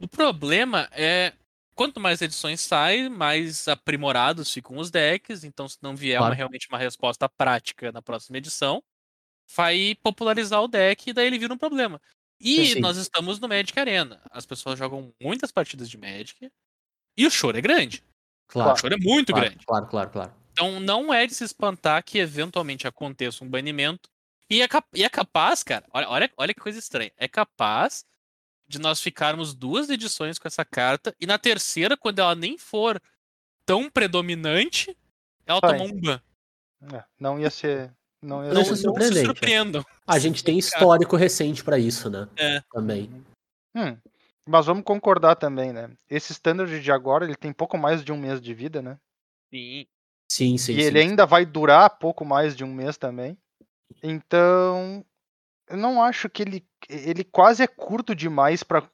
O 0.00 0.08
problema 0.08 0.88
é 0.92 1.34
quanto 1.76 2.00
mais 2.00 2.22
edições 2.22 2.60
saem, 2.62 3.08
mais 3.10 3.68
aprimorados 3.68 4.52
ficam 4.52 4.78
os 4.78 4.90
decks. 4.90 5.44
Então, 5.44 5.68
se 5.68 5.78
não 5.82 5.96
vier 5.96 6.20
uma- 6.20 6.26
Claro. 6.28 6.36
realmente 6.36 6.68
uma 6.70 6.78
resposta 6.78 7.28
prática 7.28 7.92
na 7.92 8.02
próxima 8.02 8.38
edição, 8.38 8.82
vai 9.56 9.96
popularizar 10.02 10.62
o 10.62 10.68
deck 10.68 11.10
e 11.10 11.12
daí 11.14 11.26
ele 11.28 11.38
vira 11.38 11.54
um 11.54 11.58
problema. 11.58 12.00
E 12.40 12.74
Sim. 12.74 12.80
nós 12.80 12.96
estamos 12.98 13.40
no 13.40 13.48
Magic 13.48 13.78
Arena. 13.78 14.22
As 14.30 14.46
pessoas 14.46 14.78
jogam 14.78 15.14
muitas 15.22 15.52
partidas 15.52 15.88
de 15.90 15.98
Magic 15.98 16.50
e 17.16 17.26
o 17.26 17.30
choro 17.30 17.56
é 17.58 17.60
grande. 17.60 18.02
O 18.48 18.52
Claro. 18.52 18.78
choro 18.78 18.94
é 18.94 18.98
muito 18.98 19.32
Claro, 19.32 19.48
grande. 19.48 19.66
claro, 19.66 19.86
claro, 19.86 20.10
claro. 20.10 20.32
Então 20.52 20.80
não 20.80 21.12
é 21.12 21.26
de 21.26 21.34
se 21.34 21.44
espantar 21.44 22.02
que 22.04 22.18
eventualmente 22.18 22.86
aconteça 22.86 23.44
um 23.44 23.48
banimento. 23.48 24.08
E 24.48 24.62
é, 24.62 24.68
cap- 24.68 24.88
e 24.94 25.02
é 25.04 25.08
capaz, 25.08 25.62
cara, 25.62 25.84
olha, 25.92 26.08
olha, 26.08 26.30
olha 26.36 26.54
que 26.54 26.60
coisa 26.60 26.78
estranha. 26.78 27.10
É 27.16 27.26
capaz 27.26 28.04
de 28.68 28.78
nós 28.78 29.00
ficarmos 29.00 29.54
duas 29.54 29.90
edições 29.90 30.38
com 30.38 30.46
essa 30.48 30.64
carta 30.64 31.14
e 31.20 31.26
na 31.26 31.38
terceira, 31.38 31.96
quando 31.96 32.20
ela 32.20 32.34
nem 32.34 32.56
for 32.56 33.00
tão 33.64 33.90
predominante, 33.90 34.96
ela 35.44 35.60
Vai. 35.60 35.76
tomar 35.78 35.90
um 35.90 36.00
ban. 36.00 36.20
É, 36.94 37.04
não 37.18 37.38
ia 37.40 37.50
ser. 37.50 37.92
Não 38.22 38.44
ia 38.44 38.52
Não, 38.52 38.64
ser. 38.64 38.70
não 38.70 38.76
se 38.76 38.82
surpreendente, 38.82 39.26
surpreendam. 39.26 39.84
A 40.06 40.18
gente 40.18 40.42
tem 40.44 40.58
histórico 40.58 41.16
recente 41.16 41.62
pra 41.64 41.78
isso, 41.78 42.08
né? 42.08 42.28
É. 42.36 42.62
Também. 42.72 43.10
Hum, 43.74 43.96
mas 44.48 44.66
vamos 44.66 44.84
concordar 44.84 45.36
também, 45.36 45.72
né? 45.72 45.90
Esse 46.08 46.32
standard 46.32 46.80
de 46.80 46.92
agora, 46.92 47.24
ele 47.24 47.34
tem 47.34 47.52
pouco 47.52 47.76
mais 47.76 48.04
de 48.04 48.12
um 48.12 48.16
mês 48.16 48.40
de 48.40 48.54
vida, 48.54 48.80
né? 48.80 48.98
Sim. 49.52 49.86
Sim, 50.28 50.58
sim, 50.58 50.72
e 50.72 50.80
sim. 50.80 50.82
ele 50.82 50.98
ainda 51.00 51.24
vai 51.24 51.46
durar 51.46 51.88
pouco 51.98 52.24
mais 52.24 52.56
de 52.56 52.64
um 52.64 52.72
mês 52.72 52.96
também. 52.96 53.38
Então, 54.02 55.04
eu 55.68 55.76
não 55.76 56.02
acho 56.02 56.28
que 56.28 56.42
ele. 56.42 56.66
Ele 56.88 57.24
quase 57.24 57.62
é 57.62 57.66
curto 57.66 58.14
demais 58.14 58.62
pra, 58.62 58.88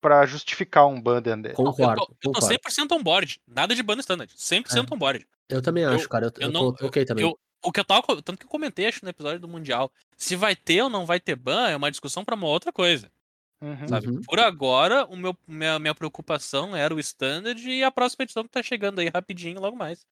pra 0.00 0.26
justificar 0.26 0.86
um 0.86 1.00
bundle 1.00 1.36
dele. 1.36 1.54
Concordo, 1.54 2.02
eu 2.02 2.06
tô, 2.06 2.12
eu 2.12 2.32
tô 2.32 2.40
concordo. 2.40 2.54
100% 2.54 2.92
on 2.92 3.02
board. 3.02 3.40
Nada 3.46 3.74
de 3.74 3.82
ban 3.82 3.98
standard. 3.98 4.32
100% 4.34 4.92
on 4.92 4.98
board. 4.98 5.26
Eu 5.48 5.62
também 5.62 5.84
Eu- 5.84 5.92
acho, 5.92 6.08
cara. 6.08 6.26
Eu, 6.26 6.32
eu 6.36 6.48
eu 6.48 6.52
não- 6.52 6.72
tô 6.74 6.86
ok 6.86 7.04
também. 7.04 7.24
Eu, 7.24 7.38
o 7.62 7.72
que 7.72 7.80
eu 7.80 7.84
tava. 7.84 8.02
Tanto 8.22 8.38
que 8.38 8.44
eu 8.44 8.50
comentei, 8.50 8.86
acho, 8.86 9.00
no 9.02 9.10
episódio 9.10 9.40
do 9.40 9.48
Mundial. 9.48 9.90
Se 10.16 10.36
vai 10.36 10.54
ter 10.54 10.82
ou 10.82 10.90
não 10.90 11.06
vai 11.06 11.20
ter 11.20 11.36
ban, 11.36 11.68
é 11.68 11.76
uma 11.76 11.90
discussão 11.90 12.24
pra 12.24 12.34
uma 12.34 12.46
outra 12.46 12.72
coisa. 12.72 13.10
Uhum. 13.60 13.88
Sabe? 13.88 14.08
Uhum. 14.08 14.20
Por 14.22 14.38
agora, 14.38 15.04
o 15.06 15.16
meu, 15.16 15.36
minha, 15.46 15.78
minha 15.78 15.94
preocupação 15.94 16.76
era 16.76 16.94
o 16.94 17.00
standard 17.00 17.60
e 17.68 17.82
a 17.82 17.90
próxima 17.90 18.22
edição 18.22 18.44
que 18.44 18.50
tá 18.50 18.62
chegando 18.62 19.00
aí 19.00 19.08
rapidinho 19.08 19.60
logo 19.60 19.76
mais. 19.76 20.06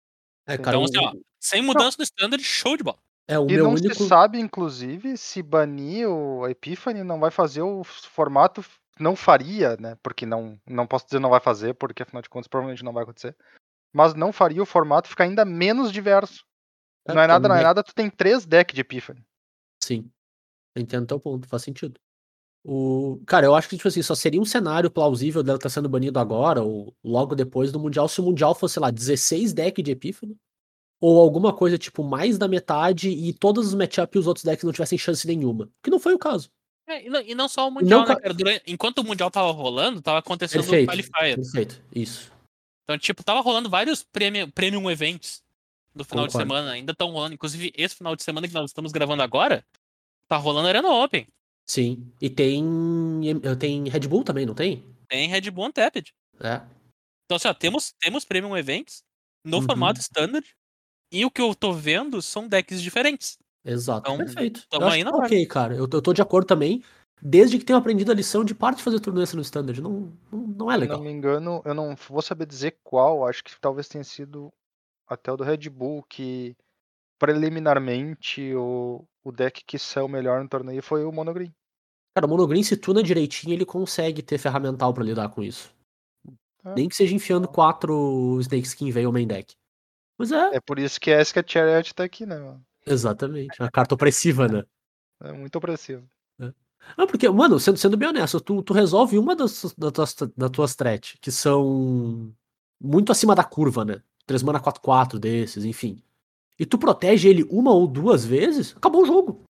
É, 0.47 0.57
cara, 0.59 0.77
então, 0.77 0.85
assim, 0.85 0.99
ó, 0.99 1.13
sem 1.41 1.63
mudança 1.63 1.97
no 1.99 2.05
standard, 2.05 2.43
show 2.43 2.77
de 2.77 2.83
bola. 2.83 2.99
é 3.29 3.39
o 3.39 3.45
E 3.45 3.53
meu 3.55 3.65
não 3.65 3.71
único. 3.75 3.95
se 3.95 4.09
sabe, 4.09 4.39
inclusive, 4.39 5.17
se 5.17 5.43
banir 5.43 6.09
o 6.09 6.47
Epiphany 6.49 7.03
não 7.03 7.19
vai 7.21 7.31
fazer 7.31 7.63
o 7.63 7.83
formato. 7.85 8.65
Não 8.99 9.15
faria, 9.15 9.77
né? 9.77 9.97
Porque 10.03 10.25
não, 10.25 10.59
não 10.67 10.87
posso 10.87 11.05
dizer 11.05 11.19
não 11.21 11.29
vai 11.31 11.41
fazer, 11.41 11.75
porque 11.75 12.03
afinal 12.03 12.23
de 12.23 12.31
contas 12.31 12.49
provavelmente 12.49 12.85
não 12.85 12.93
vai 12.95 13.03
acontecer. 13.03 13.37
Mas 13.93 14.15
não 14.15 14.33
faria 14.33 14.63
o 14.63 14.67
formato 14.67 15.09
ficar 15.09 15.25
ainda 15.25 15.45
menos 15.45 15.93
diverso. 15.93 16.45
É, 17.07 17.15
não 17.15 17.23
é 17.23 17.27
nada, 17.27 17.49
não 17.49 17.55
é 17.57 17.63
nada, 17.63 17.83
tu 17.83 17.95
tem 17.95 18.09
três 18.11 18.47
decks 18.47 18.75
de 18.75 18.81
Epiphany. 18.81 19.25
Sim. 19.83 20.11
Entendo 20.77 21.07
teu 21.07 21.21
ponto, 21.21 21.49
faz 21.49 21.63
sentido. 21.63 22.01
O... 22.69 23.21
Cara, 23.27 23.47
eu 23.47 23.55
acho 23.55 23.69
que, 23.69 23.77
tipo 23.77 23.87
assim, 23.87 24.03
só 24.03 24.15
seria 24.15 24.41
um 24.41 24.45
cenário 24.45 24.91
plausível 24.91 25.41
dela 25.43 25.57
estar 25.57 25.69
sendo 25.69 25.89
banido 25.89 26.19
agora, 26.19 26.63
ou 26.63 26.93
logo 27.05 27.37
depois 27.37 27.71
do 27.71 27.79
Mundial, 27.79 28.09
se 28.09 28.21
o 28.21 28.25
Mundial 28.25 28.57
fosse, 28.57 28.75
sei 28.75 28.81
lá, 28.83 28.91
16 28.91 29.53
decks 29.53 29.85
de 29.85 29.93
Epífano, 29.93 30.37
ou 31.01 31.21
alguma 31.21 31.53
coisa, 31.55 31.79
tipo, 31.79 32.03
mais 32.03 32.39
da 32.39 32.49
metade, 32.49 33.09
e 33.09 33.33
todos 33.33 33.69
os 33.69 33.75
matchups 33.75 34.17
e 34.17 34.19
os 34.19 34.27
outros 34.27 34.45
decks 34.45 34.65
não 34.65 34.73
tivessem 34.73 34.99
chance 34.99 35.25
nenhuma. 35.29 35.71
Que 35.81 35.91
não 35.91 36.01
foi 36.01 36.15
o 36.15 36.19
caso. 36.19 36.51
É, 36.89 37.07
e, 37.07 37.09
não, 37.09 37.21
e 37.21 37.35
não 37.37 37.49
só 37.49 37.69
o 37.69 37.71
Mundial, 37.71 38.01
Não 38.01 38.07
né, 38.09 38.15
ca- 38.15 38.21
cara? 38.21 38.35
Durante- 38.35 38.63
enquanto 38.67 38.99
o 38.99 39.05
Mundial 39.05 39.31
tava 39.31 39.53
rolando, 39.53 40.03
tava 40.03 40.19
acontecendo 40.19 40.61
o 40.63 40.65
Perfeito. 40.65 40.89
Qualifier. 40.89 41.37
Perfeito, 41.37 41.83
isso. 41.95 42.33
Então, 42.85 42.99
tipo, 42.99 43.23
tava 43.23 43.41
rolando 43.41 43.69
vários 43.69 44.03
premium, 44.03 44.51
premium 44.51 44.91
events 44.91 45.41
no 45.95 46.05
final 46.05 46.27
de 46.27 46.33
Concordo. 46.33 46.53
semana. 46.55 46.71
Ainda 46.73 46.93
estão 46.93 47.11
rolando. 47.11 47.35
Inclusive, 47.35 47.73
esse 47.77 47.95
final 47.97 48.15
de 48.17 48.23
semana 48.25 48.47
que 48.49 48.55
nós 48.55 48.71
estamos 48.71 48.93
gravando 48.93 49.23
agora, 49.23 49.65
tá 50.29 50.37
rolando 50.37 50.69
Arena 50.69 50.89
Open. 50.89 51.27
Sim. 51.69 52.11
E 52.21 52.31
tem. 52.31 52.65
Tem 53.59 53.89
Red 53.89 54.01
Bull 54.09 54.23
também, 54.25 54.47
não 54.47 54.55
tem? 54.55 54.85
Tem 55.09 55.29
Red 55.29 55.51
Bull 55.51 55.67
Untapped. 55.67 56.13
É. 56.41 56.63
Então, 57.25 57.37
assim, 57.37 57.49
ó, 57.49 57.55
temos, 57.55 57.93
temos 58.01 58.25
premium 58.25 58.57
events 58.57 59.03
no 59.45 59.59
Uhum. 59.59 59.63
formato 59.65 60.01
standard. 60.01 60.47
E 61.13 61.25
o 61.25 61.31
que 61.31 61.41
eu 61.41 61.55
tô 61.55 61.73
vendo 61.73 62.21
são 62.23 62.47
decks 62.49 62.81
diferentes. 62.83 63.39
Exato. 63.65 64.01
Então, 64.13 64.17
Perfeito. 64.25 64.65
tamo 64.69 64.87
aí 64.87 65.03
na 65.03 65.11
tá 65.11 65.19
ok, 65.19 65.47
cara. 65.47 65.75
Eu, 65.75 65.89
tô- 65.89 65.97
eu 65.99 66.03
tô 66.03 66.13
de 66.13 66.23
acordo 66.23 66.47
também. 66.47 66.83
Desde 67.23 67.59
que 67.59 67.65
tenha 67.65 67.79
aprendido 67.79 68.13
a 68.13 68.15
lição 68.15 68.45
de 68.45 68.55
parte 68.55 68.79
de 68.79 68.83
fazer 68.85 69.01
turno 69.01 69.23
extra 69.23 69.37
no 69.37 69.43
standard. 69.43 69.81
Não, 69.81 70.13
não, 70.31 70.39
não 70.47 70.71
é 70.71 70.75
Se 70.75 70.81
legal. 70.81 70.99
não 70.99 71.05
me 71.05 71.11
engano, 71.11 71.63
eu 71.65 71.75
não 71.75 71.97
vou 71.97 72.21
saber 72.23 72.47
dizer 72.47 72.77
qual, 72.85 73.27
acho 73.27 73.43
que 73.43 73.59
talvez 73.61 73.89
tenha 73.89 74.05
sido 74.05 74.53
até 75.09 75.33
o 75.33 75.37
do 75.37 75.43
Red 75.45 75.69
Bull, 75.71 76.05
que 76.09 76.55
preliminarmente 77.19 78.55
o, 78.55 79.05
o 79.27 79.33
deck 79.33 79.65
que 79.67 79.77
saiu 79.77 80.07
melhor 80.07 80.41
no 80.41 80.49
torneio 80.49 80.81
foi 80.81 81.05
o 81.05 81.11
Monogreen. 81.11 81.53
Cara, 82.15 82.27
o 82.27 82.31
Monogreen, 82.31 82.63
se 82.63 82.77
tuna 82.77 83.03
direitinho, 83.03 83.53
ele 83.53 83.67
consegue 83.67 84.23
ter 84.23 84.39
ferramental 84.39 84.95
pra 84.95 85.03
lidar 85.03 85.29
com 85.31 85.43
isso. 85.43 85.75
É. 86.65 86.75
Nem 86.77 86.89
que 86.89 86.95
seja 86.95 87.13
enfiando 87.13 87.49
quatro 87.49 88.39
Snake 88.41 88.69
Skin 88.69 88.91
veio 88.93 89.13
main 89.13 89.27
deck. 89.27 89.57
Mas 90.17 90.31
é, 90.31 90.57
É 90.57 90.61
por 90.61 90.79
isso 90.79 91.01
que 91.01 91.11
a 91.11 91.21
Eska 91.21 91.45
Chariot 91.45 91.93
tá 91.93 92.05
aqui, 92.05 92.25
né, 92.25 92.39
mano? 92.39 92.65
exatamente. 92.87 93.61
A 93.61 93.69
carta 93.69 93.97
opressiva, 93.97 94.47
né? 94.47 94.63
É 95.21 95.33
muito 95.33 95.57
opressivo. 95.57 96.09
Não, 96.97 97.05
porque, 97.09 97.29
mano, 97.29 97.59
sendo, 97.59 97.77
sendo 97.79 97.97
bem 97.97 98.09
honesto, 98.09 98.41
tu, 98.41 98.63
tu 98.63 98.73
resolve 98.73 99.19
uma 99.19 99.35
das, 99.35 99.75
das, 99.77 99.93
tuas, 99.93 100.15
das 100.37 100.51
tuas 100.53 100.77
threat, 100.77 101.19
que 101.21 101.33
são 101.33 102.33
muito 102.81 103.11
acima 103.11 103.35
da 103.35 103.43
curva, 103.43 103.85
né? 103.85 104.01
3 104.25 104.45
mana 104.45 104.61
4-4 104.61 105.19
desses, 105.19 105.65
enfim. 105.65 106.01
E 106.59 106.65
tu 106.65 106.79
protege 106.79 107.29
ele 107.29 107.45
uma 107.51 107.73
ou 107.73 107.87
duas 107.87 108.25
vezes, 108.25 108.75
acabou 108.77 109.03
o 109.03 109.07
jogo. 109.07 109.43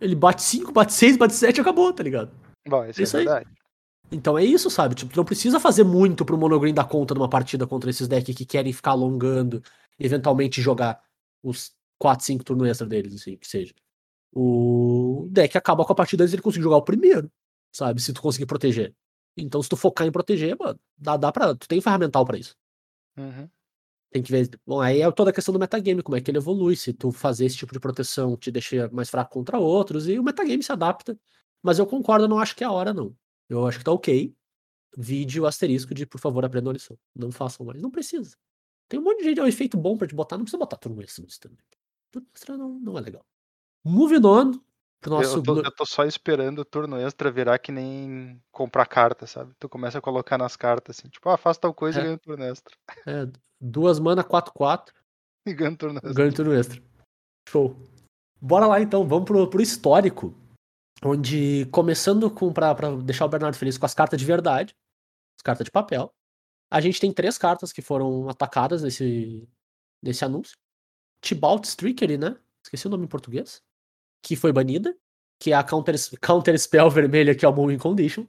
Ele 0.00 0.14
bate 0.14 0.42
5, 0.42 0.72
bate 0.72 0.92
6, 0.92 1.16
bate 1.16 1.34
7, 1.34 1.60
acabou, 1.60 1.92
tá 1.92 2.02
ligado? 2.02 2.30
Bom, 2.66 2.84
isso, 2.84 3.02
Isso 3.02 3.16
é 3.16 3.20
aí. 3.20 3.26
verdade. 3.26 3.50
Então 4.12 4.38
é 4.38 4.44
isso, 4.44 4.70
sabe? 4.70 4.94
Tipo, 4.94 5.12
tu 5.12 5.16
não 5.16 5.24
precisa 5.24 5.58
fazer 5.58 5.82
muito 5.82 6.24
pro 6.24 6.38
Monogreen 6.38 6.74
dar 6.74 6.84
conta 6.84 7.14
numa 7.14 7.28
partida 7.28 7.66
contra 7.66 7.90
esses 7.90 8.06
decks 8.06 8.34
que 8.34 8.44
querem 8.44 8.72
ficar 8.72 8.92
alongando 8.92 9.62
e 9.98 10.04
eventualmente 10.06 10.60
jogar 10.60 11.02
os 11.42 11.72
4, 11.98 12.24
5 12.24 12.44
turnos 12.44 12.68
extra 12.68 12.86
deles, 12.86 13.14
assim, 13.14 13.36
que 13.36 13.46
seja. 13.46 13.74
O 14.32 15.28
deck 15.30 15.56
acaba 15.56 15.84
com 15.84 15.92
a 15.92 15.96
partida 15.96 16.22
antes 16.24 16.32
ele 16.32 16.42
conseguir 16.42 16.64
jogar 16.64 16.76
o 16.76 16.82
primeiro, 16.82 17.30
sabe? 17.72 18.00
Se 18.00 18.12
tu 18.12 18.20
conseguir 18.20 18.46
proteger. 18.46 18.94
Então, 19.36 19.62
se 19.62 19.68
tu 19.68 19.76
focar 19.76 20.06
em 20.06 20.12
proteger, 20.12 20.56
mano, 20.58 20.78
dá, 20.96 21.16
dá 21.16 21.32
pra. 21.32 21.54
Tu 21.54 21.66
tem 21.66 21.80
ferramental 21.80 22.24
pra 22.24 22.38
isso. 22.38 22.54
Uhum. 23.16 23.48
Tem 24.14 24.22
que 24.22 24.30
ver. 24.30 24.48
Bom, 24.64 24.80
aí 24.80 25.00
é 25.00 25.10
toda 25.10 25.30
a 25.30 25.32
questão 25.32 25.52
do 25.52 25.58
metagame, 25.58 26.00
como 26.00 26.16
é 26.16 26.20
que 26.20 26.30
ele 26.30 26.38
evolui. 26.38 26.76
Se 26.76 26.92
tu 26.92 27.10
fazer 27.10 27.46
esse 27.46 27.56
tipo 27.56 27.72
de 27.72 27.80
proteção 27.80 28.36
te 28.36 28.48
deixa 28.48 28.88
mais 28.92 29.10
fraco 29.10 29.32
contra 29.32 29.58
outros, 29.58 30.06
e 30.06 30.16
o 30.16 30.22
metagame 30.22 30.62
se 30.62 30.70
adapta. 30.70 31.18
Mas 31.60 31.80
eu 31.80 31.86
concordo, 31.86 32.28
não 32.28 32.38
acho 32.38 32.54
que 32.54 32.62
é 32.62 32.66
a 32.68 32.70
hora, 32.70 32.94
não. 32.94 33.12
Eu 33.48 33.66
acho 33.66 33.78
que 33.78 33.84
tá 33.84 33.90
ok. 33.90 34.32
Vide 34.96 35.40
o 35.40 35.46
asterisco 35.46 35.92
de, 35.92 36.06
por 36.06 36.20
favor, 36.20 36.44
aprendam 36.44 36.70
a 36.70 36.74
lição. 36.74 36.96
Não 37.12 37.32
façam 37.32 37.66
mais. 37.66 37.82
Não 37.82 37.90
precisa. 37.90 38.36
Tem 38.88 39.00
um 39.00 39.02
monte 39.02 39.18
de 39.18 39.24
gente, 39.24 39.40
é 39.40 39.42
um 39.42 39.48
efeito 39.48 39.76
bom 39.76 39.96
pra 39.96 40.06
te 40.06 40.14
botar. 40.14 40.36
Não 40.36 40.44
precisa 40.44 40.58
botar 40.58 40.76
turno 40.76 41.02
extra 41.02 41.22
no 41.22 41.28
standard. 41.28 41.64
Turno 42.12 42.28
extra 42.32 42.56
não, 42.56 42.78
não 42.78 42.96
é 42.96 43.00
legal. 43.00 43.26
Moving 43.84 44.24
on 44.24 44.60
nosso. 45.10 45.38
eu, 45.38 45.42
tô, 45.42 45.58
eu 45.58 45.70
tô 45.70 45.86
só 45.86 46.04
esperando 46.04 46.60
o 46.60 46.64
turno 46.64 46.96
extra 46.98 47.30
virar 47.30 47.58
que 47.58 47.72
nem 47.72 48.40
comprar 48.52 48.86
carta, 48.86 49.26
sabe? 49.26 49.52
Tu 49.58 49.68
começa 49.68 49.98
a 49.98 50.02
colocar 50.02 50.38
nas 50.38 50.56
cartas 50.56 50.98
assim, 50.98 51.08
tipo, 51.08 51.28
ah, 51.28 51.36
faz 51.36 51.58
tal 51.58 51.72
coisa 51.74 51.98
É. 51.98 52.02
e 52.02 52.04
ganha 52.04 52.14
um 52.14 52.18
turno 52.18 52.44
extra. 52.44 52.76
É, 53.06 53.26
duas 53.60 53.98
mana 53.98 54.24
4-4. 54.24 54.92
E 55.46 55.52
ganha 55.52 55.72
um 55.72 55.76
turno 55.76 55.98
extra. 55.98 56.14
Ganho 56.14 56.34
turno 56.34 56.54
extra. 56.54 56.82
Show. 57.50 57.76
Bora 58.40 58.66
lá 58.66 58.80
então, 58.80 59.06
vamos 59.06 59.26
pro, 59.26 59.48
pro 59.48 59.60
histórico. 59.60 60.34
Onde, 61.04 61.66
começando 61.66 62.30
com 62.30 62.50
pra, 62.50 62.74
pra 62.74 62.96
deixar 62.96 63.26
o 63.26 63.28
Bernardo 63.28 63.56
feliz 63.56 63.76
com 63.76 63.84
as 63.84 63.92
cartas 63.92 64.18
de 64.18 64.24
verdade, 64.24 64.74
as 65.38 65.42
cartas 65.42 65.66
de 65.66 65.70
papel, 65.70 66.10
a 66.70 66.80
gente 66.80 66.98
tem 66.98 67.12
três 67.12 67.36
cartas 67.36 67.72
que 67.72 67.82
foram 67.82 68.28
atacadas 68.28 68.82
nesse, 68.82 69.46
nesse 70.02 70.24
anúncio. 70.24 70.56
Tibalt 71.20 71.66
Trickery, 71.74 72.16
né? 72.16 72.38
Esqueci 72.64 72.86
o 72.86 72.90
nome 72.90 73.04
em 73.04 73.08
português. 73.08 73.62
Que 74.24 74.34
foi 74.36 74.52
banida. 74.52 74.96
Que 75.38 75.52
é 75.52 75.54
a 75.54 75.62
Counter, 75.62 75.94
counter 76.20 76.58
Spell 76.58 76.88
vermelha, 76.88 77.34
que 77.34 77.44
é 77.44 77.48
o 77.48 77.52
Moving 77.52 77.78
Condition. 77.78 78.24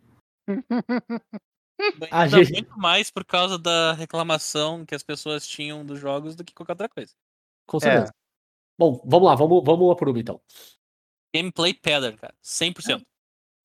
A 2.12 2.28
gente- 2.28 2.52
muito 2.54 2.78
mais 2.78 3.12
por 3.12 3.24
causa 3.26 3.58
da 3.58 3.94
reclamação 3.94 4.86
que 4.86 4.96
as 4.96 5.04
pessoas 5.04 5.48
tinham 5.48 5.86
dos 5.86 6.00
jogos 6.00 6.36
do 6.36 6.44
que 6.44 6.54
qualquer 6.54 6.74
outra 6.74 6.90
coisa. 6.90 7.14
Com 7.68 7.80
certeza. 7.80 8.14
Bom, 8.78 9.02
vamos 9.06 9.28
lá, 9.28 9.36
vamos, 9.36 9.64
vamos 9.64 9.88
lá 9.88 9.96
por 9.96 10.10
uma 10.10 10.20
então. 10.20 10.42
Gameplay 11.34 11.74
pattern, 11.74 12.18
cara. 12.18 12.34
100%. 12.42 13.02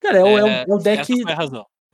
Cara, 0.00 0.18
é, 0.18 0.22
o- 0.25 0.38
é 0.38 0.44
o- 0.44 0.49
É, 0.49 0.62
é 0.68 0.75
o 0.75 0.78
deck, 0.78 1.12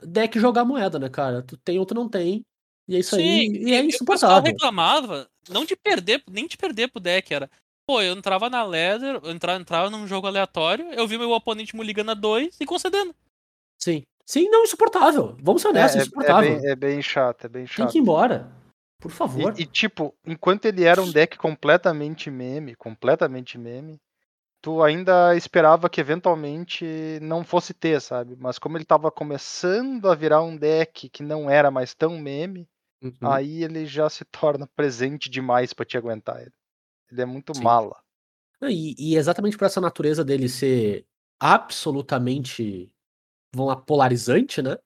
deck 0.03 0.39
jogar 0.41 0.65
moeda, 0.65 0.99
né, 0.99 1.09
cara? 1.09 1.43
Tu 1.43 1.57
tem 1.59 1.79
ou 1.79 1.87
tu 1.87 1.95
não 1.95 2.09
tem. 2.09 2.45
E 2.89 2.97
é 2.97 2.99
isso 3.01 3.17
aí. 3.17 3.23
Sim, 3.23 3.53
E 3.53 3.73
é 3.73 3.81
e 3.83 3.87
pessoal 3.87 3.87
insuportável. 3.87 4.43
reclamava, 4.43 5.29
não 5.49 5.65
de 5.65 5.75
perder, 5.77 6.23
nem 6.31 6.47
de 6.47 6.57
perder 6.57 6.91
pro 6.91 7.01
deck, 7.01 7.33
era. 7.33 7.51
Pô, 7.87 8.03
eu 8.03 8.15
entrava 8.15 8.51
na 8.51 8.65
ladder, 8.65 9.21
eu 9.23 9.31
entrava, 9.31 9.61
entrava 9.61 9.91
num 9.91 10.09
jogo 10.09 10.27
aleatório, 10.27 10.93
eu 10.93 11.07
vi 11.07 11.17
meu 11.17 11.31
oponente 11.31 11.77
me 11.77 11.85
ligando 11.85 12.11
a 12.11 12.15
dois 12.15 12.57
e 12.61 12.67
concedendo. 12.67 13.15
Sim. 13.79 14.03
Sim, 14.25 14.49
não, 14.51 14.65
insuportável. 14.65 15.37
Vamos 15.41 15.63
ser 15.63 15.69
É, 15.69 15.71
honestos, 15.71 15.95
é- 15.95 15.99
é, 15.99 16.03
insuportável. 16.03 16.59
bem, 16.61 16.69
é 16.71 16.75
bem 16.75 17.01
chato, 17.01 17.45
é 17.45 17.49
bem 17.49 17.65
Tem 17.65 17.77
chato. 17.77 17.93
que 17.93 17.99
ir 17.99 18.01
embora. 18.01 18.51
Por 19.01 19.13
favor. 19.13 19.55
E, 19.57 19.63
e, 19.63 19.67
tipo, 19.67 20.13
enquanto 20.27 20.65
ele 20.65 20.83
era 20.83 21.01
um 21.01 21.13
deck 21.13 21.39
completamente 21.39 22.29
meme, 22.29 22.75
completamente 22.75 23.57
meme, 23.57 24.01
tu 24.61 24.83
ainda 24.83 25.37
esperava 25.37 25.89
que 25.89 26.01
eventualmente 26.01 27.21
não 27.23 27.45
fosse 27.45 27.73
ter, 27.73 28.01
sabe? 28.01 28.35
Mas 28.37 28.59
como 28.59 28.77
ele 28.77 28.85
tava 28.85 29.13
começando 29.13 30.11
a 30.11 30.15
virar 30.17 30.43
um 30.43 30.57
deck 30.57 31.09
que 31.09 31.23
não 31.23 31.49
era 31.49 31.71
mais 31.71 31.95
tão 31.95 32.19
meme, 32.19 32.67
Uhum. 33.01 33.13
aí 33.23 33.63
ele 33.63 33.87
já 33.87 34.09
se 34.11 34.25
torna 34.25 34.67
presente 34.75 35.31
demais 35.31 35.73
pra 35.73 35.87
te 35.87 35.97
aguentar 35.97 36.41
ele. 36.41 36.53
Ele 37.11 37.23
é 37.23 37.27
muito 37.27 37.55
Sim. 37.55 37.63
mala. 37.63 37.97
E, 38.63 38.95
e 38.99 39.17
exatamente 39.17 39.57
por 39.57 39.67
essa 39.67 39.81
natureza 39.81 40.25
dele 40.25 40.49
ser 40.49 41.07
absolutamente, 41.39 42.91
lá, 43.55 43.77
polarizante, 43.77 44.63
né? 44.63 44.79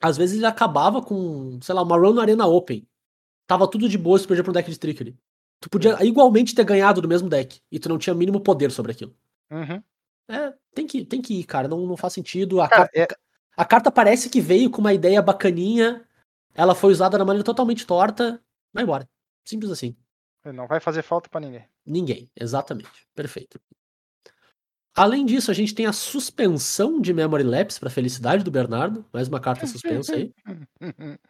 Às 0.00 0.16
vezes 0.16 0.36
ele 0.36 0.46
acabava 0.46 1.02
com, 1.02 1.60
sei 1.62 1.74
lá, 1.74 1.82
uma 1.82 1.96
run 1.96 2.14
no 2.14 2.20
Arena 2.20 2.46
Open. 2.46 2.86
Tava 3.46 3.68
tudo 3.68 3.88
de 3.88 3.98
boa 3.98 4.18
se 4.18 4.26
perdia 4.26 4.42
pra 4.42 4.50
um 4.50 4.54
deck 4.54 4.70
de 4.70 4.78
Trickery. 4.78 5.16
Tu 5.60 5.70
podia 5.70 6.02
igualmente 6.04 6.54
ter 6.54 6.64
ganhado 6.64 7.00
do 7.00 7.08
mesmo 7.08 7.28
deck. 7.28 7.60
E 7.70 7.78
tu 7.78 7.88
não 7.88 7.98
tinha 7.98 8.14
o 8.14 8.16
mínimo 8.16 8.40
poder 8.40 8.72
sobre 8.72 8.92
aquilo. 8.92 9.14
Uhum. 9.50 9.82
É, 10.28 10.54
tem 10.74 10.86
que, 10.86 11.04
tem 11.04 11.22
que 11.22 11.34
ir, 11.38 11.44
cara. 11.44 11.68
Não, 11.68 11.86
não 11.86 11.96
faz 11.96 12.14
sentido. 12.14 12.60
A, 12.60 12.68
Cara, 12.68 12.88
carta, 12.88 12.98
é- 12.98 13.16
a 13.56 13.64
carta 13.64 13.90
parece 13.90 14.28
que 14.28 14.40
veio 14.40 14.70
com 14.70 14.80
uma 14.80 14.92
ideia 14.92 15.22
bacaninha. 15.22 16.04
Ela 16.54 16.74
foi 16.74 16.90
usada 16.92 17.16
da 17.16 17.24
maneira 17.24 17.44
totalmente 17.44 17.86
torta. 17.86 18.42
Vai 18.72 18.82
embora. 18.82 19.08
Simples 19.44 19.70
assim. 19.70 19.96
Não 20.44 20.66
vai 20.66 20.80
fazer 20.80 21.02
falta 21.02 21.28
pra 21.28 21.40
ninguém. 21.40 21.64
Ninguém, 21.86 22.30
exatamente. 22.34 23.06
Perfeito. 23.14 23.60
Além 24.94 25.24
disso, 25.24 25.50
a 25.50 25.54
gente 25.54 25.74
tem 25.74 25.86
a 25.86 25.92
suspensão 25.92 27.00
de 27.00 27.14
Memory 27.14 27.44
Lapse 27.44 27.80
para 27.80 27.88
felicidade 27.88 28.44
do 28.44 28.50
Bernardo. 28.50 29.04
Mais 29.12 29.28
uma 29.28 29.40
carta 29.40 29.66
suspensa 29.66 30.14
aí. 30.14 30.34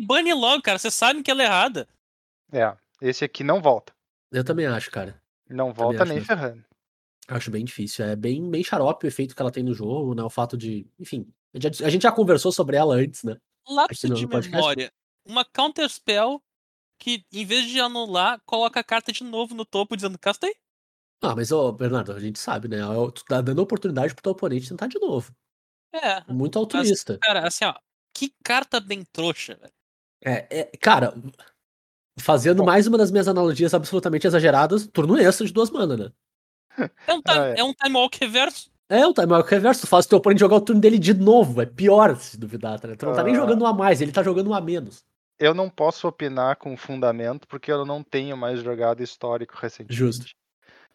Bane 0.00 0.34
logo, 0.34 0.62
cara. 0.62 0.78
Você 0.78 0.90
sabe 0.90 1.22
que 1.22 1.30
ela 1.30 1.42
é 1.42 1.46
errada. 1.46 1.88
É, 2.52 2.76
esse 3.00 3.24
aqui 3.24 3.44
não 3.44 3.60
volta. 3.60 3.94
Eu 4.32 4.42
também 4.42 4.66
acho, 4.66 4.90
cara. 4.90 5.20
Não 5.48 5.72
volta 5.72 6.02
acho 6.02 6.12
nem 6.12 6.20
ferrando. 6.20 6.64
Acho 7.28 7.50
bem 7.50 7.64
difícil. 7.64 8.04
É 8.04 8.16
bem, 8.16 8.50
bem 8.50 8.64
xarope 8.64 9.06
o 9.06 9.08
efeito 9.08 9.36
que 9.36 9.42
ela 9.42 9.52
tem 9.52 9.62
no 9.62 9.74
jogo, 9.74 10.14
né? 10.14 10.22
O 10.22 10.30
fato 10.30 10.56
de. 10.56 10.88
Enfim. 10.98 11.32
A 11.54 11.88
gente 11.88 12.02
já, 12.02 12.12
conversou 12.12 12.50
sobre 12.50 12.76
ela 12.76 12.96
antes, 12.96 13.22
né? 13.22 13.36
Lapso 13.68 14.08
de 14.10 14.26
memória. 14.26 14.92
Uma 15.24 15.44
counter 15.44 15.88
spell 15.88 16.42
que, 16.98 17.24
em 17.32 17.44
vez 17.44 17.66
de 17.68 17.80
anular, 17.80 18.40
coloca 18.46 18.80
a 18.80 18.84
carta 18.84 19.12
de 19.12 19.24
novo 19.24 19.54
no 19.54 19.64
topo 19.64 19.96
dizendo 19.96 20.18
castei. 20.18 20.54
Ah, 21.22 21.34
mas, 21.34 21.50
ô, 21.50 21.72
Bernardo, 21.72 22.12
a 22.12 22.20
gente 22.20 22.38
sabe, 22.38 22.68
né? 22.68 22.78
Tu 23.14 23.24
tá 23.24 23.40
dando 23.40 23.60
oportunidade 23.62 24.14
pro 24.14 24.22
teu 24.22 24.32
oponente 24.32 24.68
tentar 24.68 24.86
de 24.86 24.98
novo. 24.98 25.32
É. 25.94 26.22
Muito 26.32 26.58
altruísta. 26.58 27.18
Cara, 27.22 27.46
assim, 27.46 27.64
ó. 27.64 27.74
Que 28.14 28.32
carta 28.44 28.80
bem 28.80 29.04
trouxa, 29.12 29.54
velho. 29.56 29.72
É, 30.24 30.60
é, 30.60 30.64
cara, 30.80 31.14
fazendo 32.18 32.58
Bom. 32.58 32.64
mais 32.66 32.86
uma 32.86 32.98
das 32.98 33.10
minhas 33.10 33.28
analogias 33.28 33.74
absolutamente 33.74 34.26
exageradas, 34.26 34.86
turno 34.86 35.18
extra 35.18 35.46
de 35.46 35.52
duas 35.52 35.70
mana, 35.70 35.96
né? 35.96 36.12
É 37.06 37.14
um, 37.14 37.22
time, 37.22 37.38
Ah, 37.38 37.46
é. 37.56 37.60
é 37.60 37.64
um 37.64 37.72
time 37.72 37.96
walk 37.96 38.18
reverso. 38.20 38.70
É, 38.88 39.06
o 39.06 39.12
time 39.14 39.32
walk 39.32 39.50
reverso, 39.50 39.80
tu 39.82 39.86
faz 39.86 40.04
o 40.06 40.08
teu 40.08 40.18
oponente 40.18 40.40
jogar 40.40 40.56
o 40.56 40.60
turno 40.60 40.80
dele 40.80 40.98
de 40.98 41.14
novo, 41.14 41.60
é 41.60 41.66
pior 41.66 42.16
se 42.16 42.38
duvidar, 42.38 42.78
tá? 42.78 42.88
né? 42.88 42.96
Tu 42.96 43.04
não 43.06 43.14
tá 43.14 43.22
nem 43.22 43.34
Ah. 43.34 43.38
jogando 43.38 43.62
um 43.62 43.66
a 43.66 43.72
mais, 43.72 44.00
ele 44.00 44.12
tá 44.12 44.22
jogando 44.22 44.50
um 44.50 44.54
a 44.54 44.60
menos. 44.60 45.04
Eu 45.38 45.52
não 45.54 45.68
posso 45.68 46.08
opinar 46.08 46.56
com 46.56 46.76
fundamento 46.76 47.46
porque 47.46 47.70
eu 47.70 47.84
não 47.84 48.02
tenho 48.02 48.36
mais 48.36 48.60
jogado 48.62 49.02
histórico 49.02 49.54
recentemente. 49.56 49.86
Justo. 49.88 50.36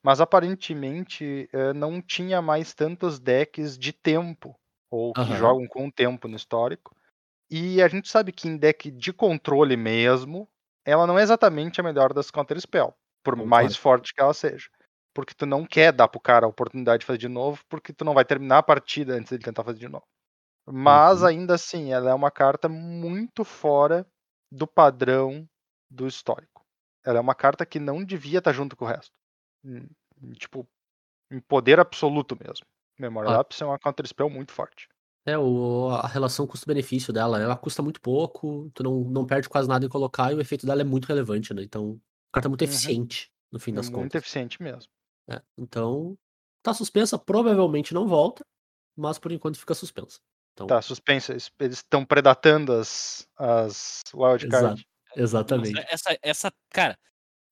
Mas 0.04 0.22
aparentemente 0.22 1.50
eh, 1.54 1.74
não 1.74 2.02
tinha 2.02 2.42
mais 2.42 2.74
tantos 2.74 3.20
decks 3.20 3.78
de 3.78 3.94
tempo, 3.94 4.56
ou 4.92 5.16
que 5.16 5.32
Aham. 5.32 5.34
jogam 5.34 5.68
com 5.68 5.92
tempo 5.92 6.28
no 6.28 6.36
histórico. 6.38 6.96
E 7.52 7.82
a 7.82 7.88
gente 7.90 8.10
sabe 8.10 8.32
que 8.34 8.48
em 8.48 8.58
deck 8.58 8.92
de 8.92 9.14
controle 9.14 9.78
mesmo, 9.78 10.50
ela 10.86 11.08
não 11.08 11.20
é 11.20 11.24
exatamente 11.24 11.82
a 11.82 11.84
melhor 11.84 12.14
das 12.14 12.32
Counter 12.32 12.60
Spell, 12.62 12.96
por 13.24 13.36
Concordo. 13.36 13.38
mais 13.38 13.76
forte 13.78 14.14
que 14.14 14.22
ela 14.22 14.34
seja. 14.34 14.70
Porque 15.14 15.34
tu 15.36 15.46
não 15.46 15.66
quer 15.66 15.94
dar 15.94 16.08
pro 16.10 16.22
cara 16.22 16.46
a 16.46 16.50
oportunidade 16.50 17.02
de 17.02 17.06
fazer 17.08 17.20
de 17.20 17.30
novo, 17.30 17.64
porque 17.70 17.94
tu 17.94 18.06
não 18.06 18.14
vai 18.16 18.26
terminar 18.26 18.60
a 18.60 18.64
partida 18.64 19.16
antes 19.16 19.32
dele 19.32 19.44
tentar 19.44 19.64
fazer 19.64 19.80
de 19.80 19.90
novo. 19.90 20.06
Mas 20.68 21.24
Uhum. 21.24 21.26
ainda 21.26 21.56
assim, 21.56 21.92
ela 21.94 22.10
é 22.12 22.14
uma 22.14 22.32
carta 22.32 22.68
muito 22.70 23.44
fora 23.44 24.06
do 24.52 24.68
padrão 24.68 25.48
do 25.90 26.08
histórico. 26.08 26.66
Ela 27.06 27.18
é 27.18 27.22
uma 27.22 27.36
carta 27.36 27.66
que 27.66 27.80
não 27.80 28.04
devia 28.04 28.40
estar 28.40 28.54
junto 28.54 28.76
com 28.76 28.86
o 28.86 28.88
resto. 28.88 29.12
Hum, 29.64 29.88
Tipo, 30.38 30.68
em 31.32 31.40
poder 31.40 31.80
absoluto 31.80 32.38
mesmo. 32.40 32.66
Memory 33.00 33.30
Ah. 33.30 33.46
É 33.60 33.66
uma 33.66 33.80
counter 33.80 34.06
spell 34.08 34.30
muito 34.30 34.52
forte. 34.52 34.88
É, 35.26 35.38
o, 35.38 35.90
a 35.90 36.08
relação 36.08 36.48
custo-benefício 36.48 37.14
dela, 37.14 37.40
ela 37.40 37.56
custa 37.56 37.82
muito 37.84 38.02
pouco, 38.02 38.72
tu 38.74 38.84
não, 38.84 39.02
não 39.04 39.26
perde 39.26 39.48
quase 39.48 39.68
nada 39.70 39.86
em 39.86 39.90
colocar 39.90 40.32
e 40.32 40.36
o 40.36 40.42
efeito 40.42 40.66
dela 40.66 40.82
é 40.82 40.84
muito 40.84 41.06
relevante, 41.06 41.54
né? 41.54 41.62
Então, 41.64 42.02
a 42.32 42.36
carta 42.36 42.48
é 42.48 42.50
muito 42.50 42.64
Uhum. 42.64 42.68
eficiente, 42.70 43.32
no 43.52 43.60
fim 43.60 43.72
É 43.72 43.76
das 43.76 43.86
muito 43.86 44.16
contas. 44.16 44.22
eficiente 44.22 44.62
mesmo. 44.62 44.92
É, 45.30 45.42
então, 45.58 46.18
tá 46.64 46.74
suspensa, 46.74 47.18
provavelmente 47.18 47.94
não 47.94 48.08
volta, 48.08 48.44
mas 48.98 49.20
por 49.20 49.32
enquanto 49.32 49.60
fica 49.60 49.74
suspensa. 49.76 50.20
Então, 50.54 50.68
Tá, 50.68 50.82
suspensa. 50.82 51.34
Eles 51.60 51.78
estão 51.78 52.06
predatando 52.06 52.74
as, 52.74 53.28
as 53.38 54.04
wildcard. 54.14 54.86
exatamente. 55.16 55.80
Essa, 55.90 56.18
essa, 56.22 56.54
cara, 56.70 56.98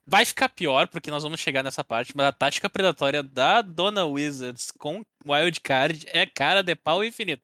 vai 0.06 0.26
ficar 0.26 0.50
pior 0.50 0.88
porque 0.88 1.10
nós 1.12 1.24
vamos 1.24 1.40
chegar 1.40 1.64
nessa 1.64 1.84
parte, 1.84 2.16
mas 2.16 2.28
a 2.28 2.32
tática 2.32 2.70
predatória 2.70 3.24
da 3.24 3.62
Dona 3.62 4.06
Wizards 4.06 4.72
com 4.78 5.04
Wildcard 5.26 6.06
é 6.10 6.26
cara 6.26 6.62
de 6.62 6.76
pau 6.76 7.04
infinito. 7.04 7.44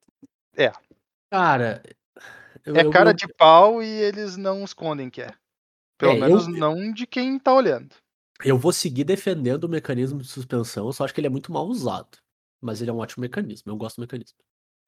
Cara, 1.32 1.82
eu, 2.64 2.76
É 2.76 2.84
eu- 2.84 2.92
cara 2.92 3.10
eu- 3.10 3.14
de 3.14 3.28
pau 3.36 3.82
e 3.84 3.88
eles 3.88 4.38
não 4.38 4.64
escondem 4.64 5.10
que 5.10 5.22
é. 5.22 5.34
Pelo 5.98 6.14
É, 6.14 6.16
eu- 6.16 6.20
menos 6.22 6.48
não 6.48 6.92
de 6.94 7.06
quem 7.08 7.40
tá 7.40 7.54
olhando. 7.54 7.94
eu 8.44 8.58
vou 8.58 8.72
seguir 8.72 9.04
defendendo 9.04 9.64
o 9.66 9.70
mecanismo 9.70 10.22
de 10.22 10.28
suspensão, 10.28 10.86
eu 10.86 10.94
só 10.94 11.04
acho 11.06 11.14
que 11.14 11.20
ele 11.20 11.28
é 11.28 11.30
muito 11.30 11.52
mal 11.52 11.66
usado. 11.66 12.18
Mas 12.62 12.82
ele 12.82 12.90
é 12.90 12.94
um 12.94 12.98
ótimo 13.00 13.22
mecanismo, 13.22 13.72
eu 13.72 13.76
gosto 13.78 13.98
do 13.98 14.02
mecanismo. 14.02 14.38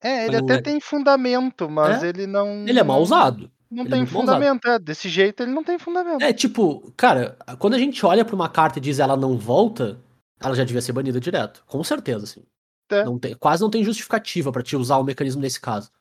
É, 0.01 0.25
ele 0.25 0.33
Mas 0.35 0.43
até 0.43 0.53
é- 0.55 0.61
tem 0.61 0.79
fundamento, 0.79 1.69
mas 1.69 2.03
É? 2.03 2.09
ele 2.09 2.27
não. 2.27 2.67
Ele 2.67 2.79
é 2.79 2.83
mal 2.83 3.01
usado. 3.01 3.51
Não 3.69 3.83
Ele 3.83 3.89
é 3.89 3.91
tem 3.95 4.03
usado. 4.03 4.19
fundamento, 4.19 4.67
é. 4.67 4.79
Desse 4.79 5.09
jeito 5.09 5.43
ele 5.43 5.51
não 5.51 5.63
tem 5.63 5.77
fundamento. 5.79 6.21
É 6.21 6.31
tipo, 6.31 6.93
cara, 6.95 7.37
quando 7.59 7.73
a 7.73 7.79
gente 7.79 8.05
olha 8.05 8.23
pra 8.23 8.35
uma 8.35 8.47
carta 8.47 8.79
e 8.79 8.81
diz 8.81 8.99
ela 8.99 9.17
não 9.17 9.37
volta, 9.37 9.99
ela 10.39 10.55
já 10.55 10.63
devia 10.63 10.81
ser 10.81 10.93
banida 10.93 11.19
direto. 11.19 11.63
Com 11.67 11.83
certeza, 11.83 12.23
assim. 12.25 12.43
É. 12.89 13.03
Não 13.03 13.19
tem, 13.19 13.35
quase 13.35 13.61
não 13.61 13.69
tem 13.69 13.83
justificativa 13.83 14.51
pra 14.51 14.63
te 14.63 14.75
usar 14.77 14.97
o 14.97 15.03
mecanismo 15.03 15.41
nesse 15.41 15.59
caso. 15.59 15.91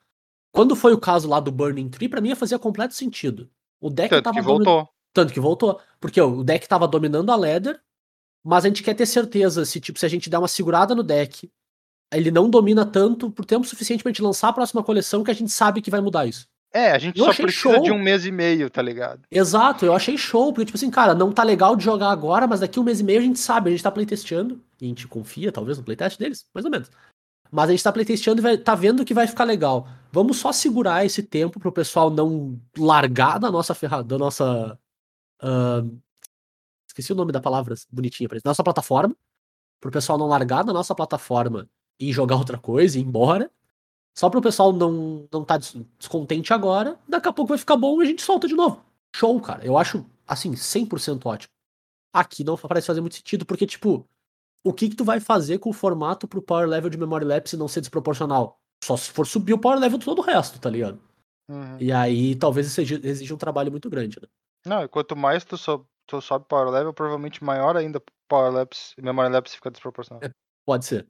Quando 0.53 0.75
foi 0.75 0.93
o 0.93 0.97
caso 0.99 1.27
lá 1.27 1.39
do 1.39 1.51
Burning 1.51 1.89
Tree, 1.89 2.07
pra 2.07 2.21
mim 2.21 2.33
fazia 2.35 2.57
completo 2.57 2.93
sentido. 2.93 3.49
O 3.81 3.89
deck 3.89 4.09
Tanto 4.09 4.23
tava 4.23 4.39
que 4.39 4.45
domi- 4.45 4.63
voltou. 4.65 4.89
Tanto 5.13 5.33
que 5.33 5.39
voltou. 5.39 5.81
Porque 5.99 6.21
ó, 6.21 6.27
o 6.29 6.43
deck 6.43 6.67
tava 6.67 6.87
dominando 6.87 7.31
a 7.31 7.35
Leather, 7.35 7.79
mas 8.45 8.63
a 8.63 8.67
gente 8.69 8.81
quer 8.83 8.93
ter 8.93 9.05
certeza 9.05 9.65
se, 9.65 9.81
tipo, 9.81 9.99
se 9.99 10.05
a 10.05 10.09
gente 10.09 10.29
der 10.29 10.37
uma 10.37 10.47
segurada 10.47 10.95
no 10.95 11.03
deck, 11.03 11.51
ele 12.13 12.31
não 12.31 12.49
domina 12.49 12.85
tanto 12.85 13.29
por 13.29 13.45
tempo 13.45 13.65
suficiente 13.65 14.03
pra 14.03 14.11
gente 14.11 14.21
lançar 14.21 14.49
a 14.49 14.53
próxima 14.53 14.83
coleção 14.83 15.23
que 15.23 15.31
a 15.31 15.33
gente 15.33 15.51
sabe 15.51 15.81
que 15.81 15.91
vai 15.91 16.01
mudar 16.01 16.25
isso. 16.25 16.47
É, 16.73 16.91
a 16.91 16.99
gente 16.99 17.17
Eu 17.17 17.25
só 17.25 17.33
precisa 17.33 17.51
show. 17.75 17.81
de 17.83 17.91
um 17.91 17.99
mês 17.99 18.25
e 18.25 18.31
meio, 18.31 18.69
tá 18.69 18.81
ligado? 18.81 19.21
Exato, 19.31 19.85
eu 19.85 19.93
achei 19.93 20.17
show, 20.17 20.51
porque, 20.51 20.65
tipo 20.65 20.77
assim, 20.77 20.91
cara, 20.91 21.15
não 21.15 21.31
tá 21.31 21.43
legal 21.43 21.75
de 21.75 21.83
jogar 21.83 22.09
agora, 22.11 22.45
mas 22.45 22.59
daqui 22.59 22.79
um 22.79 22.83
mês 22.83 22.99
e 22.99 23.03
meio 23.03 23.19
a 23.19 23.23
gente 23.23 23.39
sabe, 23.39 23.69
a 23.69 23.71
gente 23.71 23.83
tá 23.83 23.91
playtestando, 23.91 24.61
e 24.79 24.85
a 24.85 24.87
gente 24.87 25.07
confia, 25.07 25.51
talvez, 25.51 25.77
no 25.77 25.83
playtest 25.83 26.19
deles, 26.19 26.45
mais 26.53 26.65
ou 26.65 26.71
menos. 26.71 26.91
Mas 27.49 27.69
a 27.69 27.71
gente 27.71 27.83
tá 27.83 27.91
playtestando 27.91 28.41
e 28.41 28.43
vai, 28.43 28.57
tá 28.57 28.75
vendo 28.75 29.05
que 29.05 29.13
vai 29.13 29.25
ficar 29.25 29.45
legal. 29.45 29.87
Vamos 30.11 30.37
só 30.37 30.51
segurar 30.51 31.05
esse 31.05 31.23
tempo 31.23 31.59
pro 31.59 31.71
pessoal 31.71 32.09
não 32.09 32.59
largar 32.77 33.39
da 33.39 33.49
nossa 33.49 33.73
ferramenta, 33.73 34.09
da 34.09 34.17
nossa. 34.17 34.77
ahn, 35.41 35.97
esqueci 36.87 37.13
o 37.13 37.15
nome 37.15 37.31
da 37.31 37.39
palavra 37.39 37.75
bonitinha 37.89 38.27
pra 38.27 38.37
isso. 38.37 38.43
Da 38.43 38.49
nossa 38.49 38.63
plataforma. 38.63 39.15
Pro 39.79 39.91
pessoal 39.91 40.17
não 40.17 40.27
largar 40.27 40.63
da 40.63 40.73
nossa 40.73 40.93
plataforma 40.93 41.69
e 41.99 42.11
jogar 42.11 42.35
outra 42.35 42.57
coisa 42.57 42.97
e 42.97 43.01
ir 43.01 43.05
embora. 43.05 43.51
Só 44.17 44.29
pro 44.29 44.41
pessoal 44.41 44.73
não, 44.73 45.27
não 45.31 45.43
tá 45.45 45.57
des- 45.57 45.75
descontente 45.99 46.51
agora. 46.53 46.97
Daqui 47.07 47.27
a 47.27 47.33
pouco 47.33 47.49
vai 47.49 47.57
ficar 47.57 47.75
bom 47.77 48.01
e 48.01 48.05
a 48.05 48.07
gente 48.07 48.21
solta 48.21 48.47
de 48.47 48.55
novo. 48.55 48.83
Show, 49.15 49.39
cara. 49.41 49.65
Eu 49.65 49.77
acho, 49.77 50.05
assim, 50.27 50.53
100% 50.53 51.25
ótimo. 51.25 51.51
Aqui 52.13 52.43
não 52.43 52.57
parece 52.57 52.87
fazer 52.87 53.01
muito 53.01 53.15
sentido, 53.15 53.45
porque, 53.45 53.67
tipo, 53.67 54.07
o 54.65 54.73
que 54.73 54.89
que 54.89 54.95
tu 54.95 55.03
vai 55.03 55.19
fazer 55.19 55.59
com 55.59 55.69
o 55.69 55.73
formato 55.73 56.27
pro 56.27 56.41
power 56.41 56.67
level 56.67 56.89
de 56.89 56.97
memory 56.97 57.25
lapse 57.25 57.55
não 57.55 57.67
ser 57.67 57.81
desproporcional? 57.81 58.59
Só 58.83 58.97
se 58.97 59.11
for 59.11 59.25
subir 59.27 59.53
o 59.53 59.59
power 59.59 59.79
level 59.79 59.97
de 59.99 60.05
todo 60.05 60.19
o 60.19 60.23
resto, 60.23 60.59
tá 60.59 60.69
ligado? 60.69 60.99
Uhum. 61.49 61.77
E 61.79 61.91
aí 61.91 62.35
talvez 62.35 62.67
isso 62.67 62.81
exija, 62.81 63.33
um 63.33 63.37
trabalho 63.37 63.71
muito 63.71 63.89
grande, 63.89 64.19
né? 64.21 64.27
Não, 64.65 64.83
e 64.83 64.87
quanto 64.87 65.15
mais 65.15 65.45
tu, 65.45 65.57
sobe, 65.57 65.85
tu 66.05 66.19
sobe 66.21 66.45
power 66.47 66.69
level, 66.69 66.93
provavelmente 66.93 67.43
maior 67.43 67.77
ainda 67.77 68.01
power 68.27 68.51
lapse, 68.51 68.93
memory 68.99 69.31
lapse 69.31 69.55
fica 69.55 69.71
desproporcional. 69.71 70.21
Pode 70.65 70.85
ser. 70.85 71.07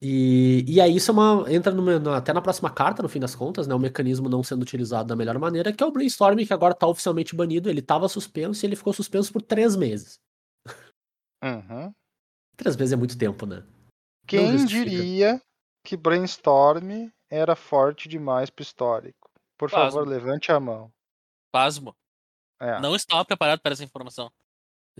E, 0.00 0.64
e 0.68 0.80
aí 0.80 0.94
isso 0.94 1.10
é 1.10 1.14
uma, 1.14 1.52
entra 1.52 1.72
numa- 1.72 1.98
na- 1.98 2.16
até 2.18 2.32
na 2.32 2.40
próxima 2.40 2.70
carta, 2.70 3.02
no 3.02 3.08
fim 3.08 3.18
das 3.18 3.34
contas, 3.34 3.66
né? 3.66 3.74
O 3.74 3.78
mecanismo 3.80 4.28
não 4.28 4.44
sendo 4.44 4.62
utilizado 4.62 5.08
da 5.08 5.16
melhor 5.16 5.36
maneira, 5.38 5.72
que 5.72 5.82
é 5.82 5.86
o 5.86 5.90
Brainstorming, 5.90 6.46
que 6.46 6.52
agora 6.52 6.74
tá 6.74 6.86
oficialmente 6.86 7.34
banido. 7.34 7.68
Ele 7.68 7.82
tava 7.82 8.08
suspenso 8.08 8.64
e 8.64 8.66
ele 8.68 8.76
ficou 8.76 8.92
suspenso 8.92 9.32
por 9.32 9.42
três 9.42 9.74
meses. 9.74 10.20
Uhum. 11.42 11.92
Três 12.56 12.76
meses 12.76 12.92
é 12.92 12.96
muito 12.96 13.18
tempo, 13.18 13.46
né? 13.46 13.64
Quem 14.26 14.64
diria 14.66 15.40
que 15.84 15.96
brainstorm 15.96 17.10
era 17.30 17.56
forte 17.56 18.08
demais 18.08 18.50
pro 18.50 18.62
histórico? 18.62 19.30
Por 19.56 19.70
Pasmo. 19.70 20.00
favor, 20.00 20.08
levante 20.08 20.52
a 20.52 20.60
mão. 20.60 20.92
Pasmo. 21.52 21.94
É. 22.60 22.80
Não 22.80 22.94
estava 22.94 23.24
preparado 23.24 23.60
para 23.60 23.72
essa 23.72 23.84
informação. 23.84 24.30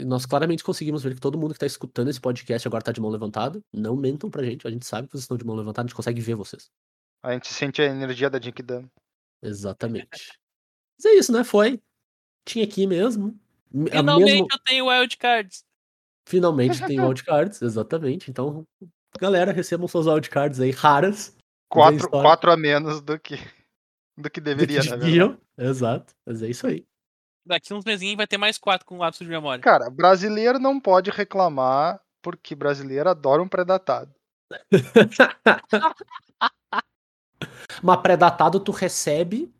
Nós 0.05 0.25
claramente 0.27 0.63
conseguimos 0.63 1.03
ver 1.03 1.15
que 1.15 1.21
todo 1.21 1.39
mundo 1.39 1.53
que 1.55 1.61
tá 1.61 1.67
escutando 1.67 2.09
esse 2.09 2.21
podcast 2.21 2.67
agora 2.69 2.83
tá 2.85 2.93
de 2.93 3.01
mão 3.01 3.11
levantada. 3.11 3.61
Não 3.73 3.97
mentam 3.97 4.31
pra 4.31 4.43
gente, 4.45 4.67
a 4.67 4.71
gente 4.71 4.87
sabe 4.87 5.09
que 5.09 5.13
vocês 5.13 5.25
estão 5.25 5.37
de 5.37 5.45
mão 5.45 5.57
levantada, 5.57 5.87
a 5.87 5.89
gente 5.89 5.97
consegue 5.97 6.21
ver 6.21 6.35
vocês. 6.35 6.71
A 7.23 7.33
gente 7.33 7.53
sente 7.53 7.83
a 7.83 7.87
energia 7.87 8.31
da 8.31 8.41
Jinkidama. 8.41 8.89
Exatamente. 9.43 10.09
Mas 10.99 11.05
é 11.05 11.15
isso, 11.15 11.33
né? 11.33 11.43
Foi. 11.45 11.81
Tinha 12.45 12.65
aqui 12.65 12.87
mesmo. 12.87 13.39
Finalmente 13.71 14.25
mesmo- 14.33 14.49
eu 14.51 14.59
tenho 14.65 14.87
wildcards. 14.87 15.65
Finalmente 16.29 16.85
tem 16.87 16.99
wildcards, 17.01 17.63
exatamente. 17.63 18.31
Então, 18.31 18.67
galera, 19.19 19.53
recebam 19.53 19.89
suas 19.89 20.07
wildcards 20.07 20.61
aí 20.61 20.71
raras. 20.71 21.37
Quatro, 21.71 22.09
quatro 22.09 22.51
a 22.51 22.57
menos 22.57 23.01
do 23.03 23.19
que, 23.19 23.37
do 24.17 24.31
que 24.31 24.41
do 24.41 24.45
deveria, 24.45 24.81
que 24.81 24.89
na 24.89 24.97
verdade. 24.97 25.13
deviam. 25.13 25.41
Exato. 25.59 26.15
Mas 26.25 26.43
é 26.43 26.49
isso 26.49 26.67
aí. 26.67 26.87
Daqui 27.49 27.73
uns 27.73 27.85
mesinhos 27.85 28.17
vai 28.17 28.27
ter 28.27 28.37
mais 28.37 28.59
quatro 28.59 28.87
com 28.87 28.99
lapso 28.99 29.25
de 29.25 29.31
memória. 29.31 29.63
Cara, 29.63 29.89
brasileiro 29.89 30.59
não 30.59 30.79
pode 30.79 31.11
reclamar 31.11 31.99
porque 32.23 32.55
brasileiro 32.55 33.09
adora 33.09 33.43
um 33.43 33.49
predatado. 33.49 34.13
Mas 37.83 38.01
pré-datado 38.01 38.59
tu 38.61 38.73
recebe 38.73 39.51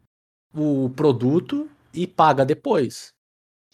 o 0.55 0.91
produto 0.91 1.69
e 1.95 2.07
paga 2.07 2.45
depois. 2.45 3.13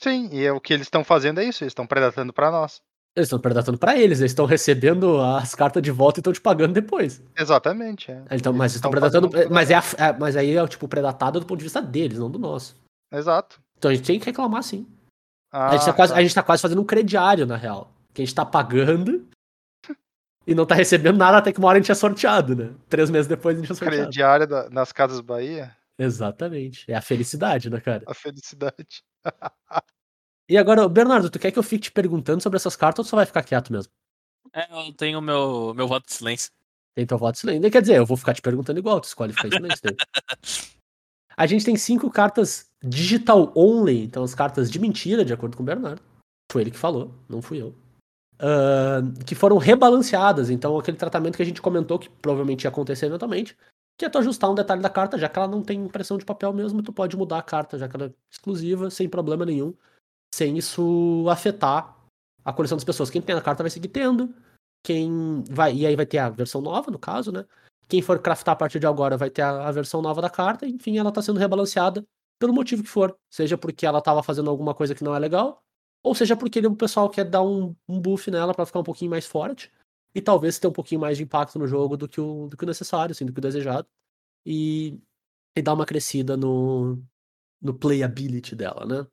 Sim, 0.01 0.29
e 0.33 0.45
é 0.45 0.53
o 0.53 0.61
que 0.61 0.73
eles 0.75 0.87
estão 0.87 1.03
fazendo 1.05 1.41
é 1.41 1.45
isso, 1.45 1.65
eles 1.65 1.71
estão 1.71 1.87
predatando 1.87 2.33
pra 2.33 2.51
nós. 2.51 2.83
Eles 3.17 3.29
estão 3.29 3.39
predatando 3.39 3.79
pra 3.79 3.97
eles, 3.97 4.19
eles 4.19 4.33
estão 4.33 4.45
recebendo 4.45 5.21
as 5.21 5.55
cartas 5.55 5.81
de 5.83 5.91
volta 5.93 6.19
e 6.19 6.21
estão 6.21 6.33
te 6.33 6.41
pagando 6.41 6.73
depois. 6.75 7.23
Exatamente. 7.39 8.11
É. 8.11 8.25
Então, 8.33 8.53
mas 8.53 8.73
Eles 8.73 8.77
estão 8.77 8.91
tão 8.91 9.01
predatando. 9.01 9.31
Mas, 9.51 9.71
é 9.71 9.75
a- 9.77 9.85
é- 9.99 10.13
mas 10.19 10.37
aí 10.37 10.57
é 10.57 10.67
tipo 10.67 10.89
predatado 10.89 11.39
do 11.41 11.47
ponto 11.47 11.59
de 11.59 11.65
vista 11.65 11.81
deles, 11.81 12.19
não 12.19 12.29
do 12.31 12.39
nosso. 12.41 12.77
Exato. 13.13 13.61
Então 13.77 13.91
a 13.91 13.95
gente 13.95 14.07
tem 14.07 14.19
que 14.19 14.27
reclamar 14.27 14.63
sim. 14.63 14.87
Ah, 15.51 15.71
a, 15.71 15.77
gente 15.77 15.87
tá 15.87 15.93
quase, 15.93 16.13
tá. 16.13 16.19
a 16.19 16.23
gente 16.23 16.35
tá 16.35 16.43
quase 16.43 16.63
fazendo 16.63 16.81
um 16.81 16.85
crediário, 16.85 17.47
na 17.47 17.57
real. 17.57 17.93
Que 18.13 18.23
a 18.23 18.25
gente 18.25 18.35
tá 18.35 18.45
pagando 18.45 19.29
e 20.47 20.55
não 20.55 20.67
tá 20.67 20.75
recebendo 20.75 21.17
nada 21.17 21.39
até 21.39 21.53
que 21.53 21.59
uma 21.59 21.69
hora 21.69 21.79
a 21.79 21.81
gente 21.81 21.93
é 21.93 21.95
sorteado, 21.95 22.57
né? 22.57 22.75
Três 22.89 23.11
meses 23.11 23.27
depois 23.27 23.57
a 23.57 23.61
gente 23.61 23.73
é 23.73 23.75
sorteado. 23.75 24.03
Crediária 24.05 24.47
da- 24.47 24.69
nas 24.71 24.93
Casas 24.93 25.21
Bahia, 25.21 25.75
Exatamente. 25.99 26.91
É 26.91 26.97
a 26.97 27.01
felicidade, 27.01 27.71
né, 27.71 27.81
cara? 27.81 28.05
a 28.07 28.15
felicidade. 28.15 29.05
E 30.47 30.59
agora, 30.59 30.87
Bernardo, 30.87 31.31
tu 31.31 31.39
quer 31.39 31.51
que 31.51 31.59
eu 31.59 31.63
fique 31.63 31.85
te 31.85 31.91
perguntando 31.91 32.43
sobre 32.43 32.57
essas 32.59 32.77
cartas 32.77 32.99
ou 32.99 33.05
tu 33.07 33.09
só 33.09 33.17
vai 33.17 33.25
ficar 33.25 33.43
quieto 33.43 33.73
mesmo? 33.73 33.91
É, 34.53 34.71
eu 34.71 34.93
tenho 34.93 35.19
meu, 35.23 35.73
meu 35.75 35.89
voto 35.89 36.07
de 36.07 36.13
silêncio. 36.13 36.53
Tem 36.95 37.07
teu 37.07 37.17
voto 37.17 37.33
de 37.33 37.41
silêncio. 37.41 37.71
Quer 37.71 37.81
dizer, 37.81 37.97
eu 37.97 38.05
vou 38.05 38.15
ficar 38.15 38.35
te 38.35 38.43
perguntando 38.43 38.79
igual, 38.79 39.01
tu 39.01 39.05
escolhe 39.05 39.33
ficar 39.33 39.49
em 39.49 39.53
silêncio. 39.53 39.83
A 41.37 41.47
gente 41.47 41.65
tem 41.65 41.77
cinco 41.77 42.11
cartas 42.11 42.71
digital 42.83 43.53
only, 43.57 44.05
então 44.05 44.23
as 44.23 44.35
cartas 44.35 44.71
de 44.71 44.79
mentira, 44.79 45.25
de 45.25 45.33
acordo 45.33 45.57
com 45.57 45.63
o 45.63 45.67
Bernardo. 45.67 46.03
Foi 46.51 46.63
ele 46.63 46.71
que 46.71 46.79
falou, 46.79 47.13
não 47.29 47.43
fui 47.43 47.61
eu. 47.61 47.75
Ahn, 48.39 49.15
que 49.27 49.35
foram 49.35 49.59
rebalanceadas, 49.59 50.51
então 50.51 50.79
aquele 50.79 50.97
tratamento 50.97 51.37
que 51.37 51.43
a 51.43 51.47
gente 51.47 51.63
comentou 51.63 51.99
que 51.99 52.09
provavelmente 52.09 52.65
ia 52.65 52.69
acontecer 52.69 53.07
eventualmente, 53.07 53.57
que 53.97 54.05
é 54.05 54.09
tu 54.11 54.19
ajustar 54.19 54.51
um 54.51 54.55
detalhe 54.55 54.83
da 54.83 54.91
carta, 54.91 55.17
já 55.17 55.29
que 55.29 55.39
ela 55.39 55.49
não 55.49 55.63
tem 55.63 55.85
impressão 55.85 56.19
de 56.19 56.25
papel 56.25 56.53
mesmo, 56.53 56.83
tu 56.83 56.93
pode 56.93 57.17
mudar 57.17 57.39
a 57.39 57.43
carta, 57.43 57.79
já 57.79 57.89
que 57.89 57.97
ela 57.97 58.07
é 58.07 58.13
exclusiva, 58.31 58.91
sem 58.91 59.09
problema 59.09 59.47
nenhum, 59.47 59.73
sem 60.35 60.59
isso 60.59 61.27
afetar 61.31 61.97
a 62.45 62.53
coleção 62.53 62.77
das 62.77 62.85
pessoas. 62.85 63.09
Quem 63.09 63.23
tem 63.23 63.37
a 63.37 63.41
carta 63.41 63.63
vai 63.63 63.71
seguir 63.71 63.89
tendo, 63.89 64.35
quem 64.85 65.45
vai. 65.49 65.75
E 65.75 65.87
aí 65.87 65.97
vai 65.97 66.05
ter 66.05 66.19
a 66.19 66.29
versão 66.29 66.61
nova, 66.61 66.91
no 66.91 66.99
caso, 66.99 67.31
né? 67.31 67.47
Quem 67.89 68.01
for 68.03 68.19
craftar 68.21 68.53
a 68.55 68.57
partir 68.57 68.79
de 68.81 68.87
agora 68.87 69.17
vai 69.17 69.31
ter 69.31 69.43
a, 69.43 69.69
a 69.69 69.73
versão 69.73 70.01
nova 70.03 70.21
da 70.23 70.31
carta, 70.31 70.67
enfim, 70.67 70.99
ela 70.99 71.13
tá 71.13 71.21
sendo 71.23 71.39
rebalanceada 71.39 72.07
pelo 72.39 72.53
motivo 72.53 72.83
que 72.83 72.89
for. 72.89 73.17
Seja 73.31 73.57
porque 73.59 73.87
ela 73.87 74.01
tava 74.01 74.23
fazendo 74.23 74.51
alguma 74.51 74.75
coisa 74.75 74.95
que 74.95 75.05
não 75.05 75.15
é 75.15 75.19
legal, 75.19 75.63
ou 76.03 76.15
seja 76.15 76.37
porque 76.37 76.59
ele- 76.59 76.67
o 76.67 76.77
pessoal 76.77 77.09
quer 77.09 77.25
dar 77.25 77.43
um, 77.43 77.75
um 77.89 78.01
buff 78.01 78.31
nela 78.31 78.55
pra 78.55 78.67
ficar 78.67 78.81
um 78.81 78.85
pouquinho 78.85 79.11
mais 79.11 79.27
forte. 79.27 79.71
E 80.15 80.21
talvez 80.21 80.59
ter 80.59 80.69
um 80.69 80.73
pouquinho 80.73 81.01
mais 81.01 81.17
de 81.17 81.25
impacto 81.25 81.59
no 81.59 81.67
jogo 81.67 81.97
do 81.97 82.09
que 82.09 82.21
o, 82.21 82.47
do 82.49 82.57
que 82.57 82.63
o 82.65 82.67
necessário, 82.67 83.13
assim, 83.13 83.27
do 83.27 83.33
que 83.33 83.39
o 83.39 83.43
desejado. 83.43 83.89
E, 84.47 85.01
e 85.57 85.63
dar 85.63 85.73
uma 85.75 85.85
crescida 85.87 86.37
no, 86.37 87.03
no 87.61 87.75
playability 87.75 88.55
dela, 88.55 88.85
né? 88.87 89.07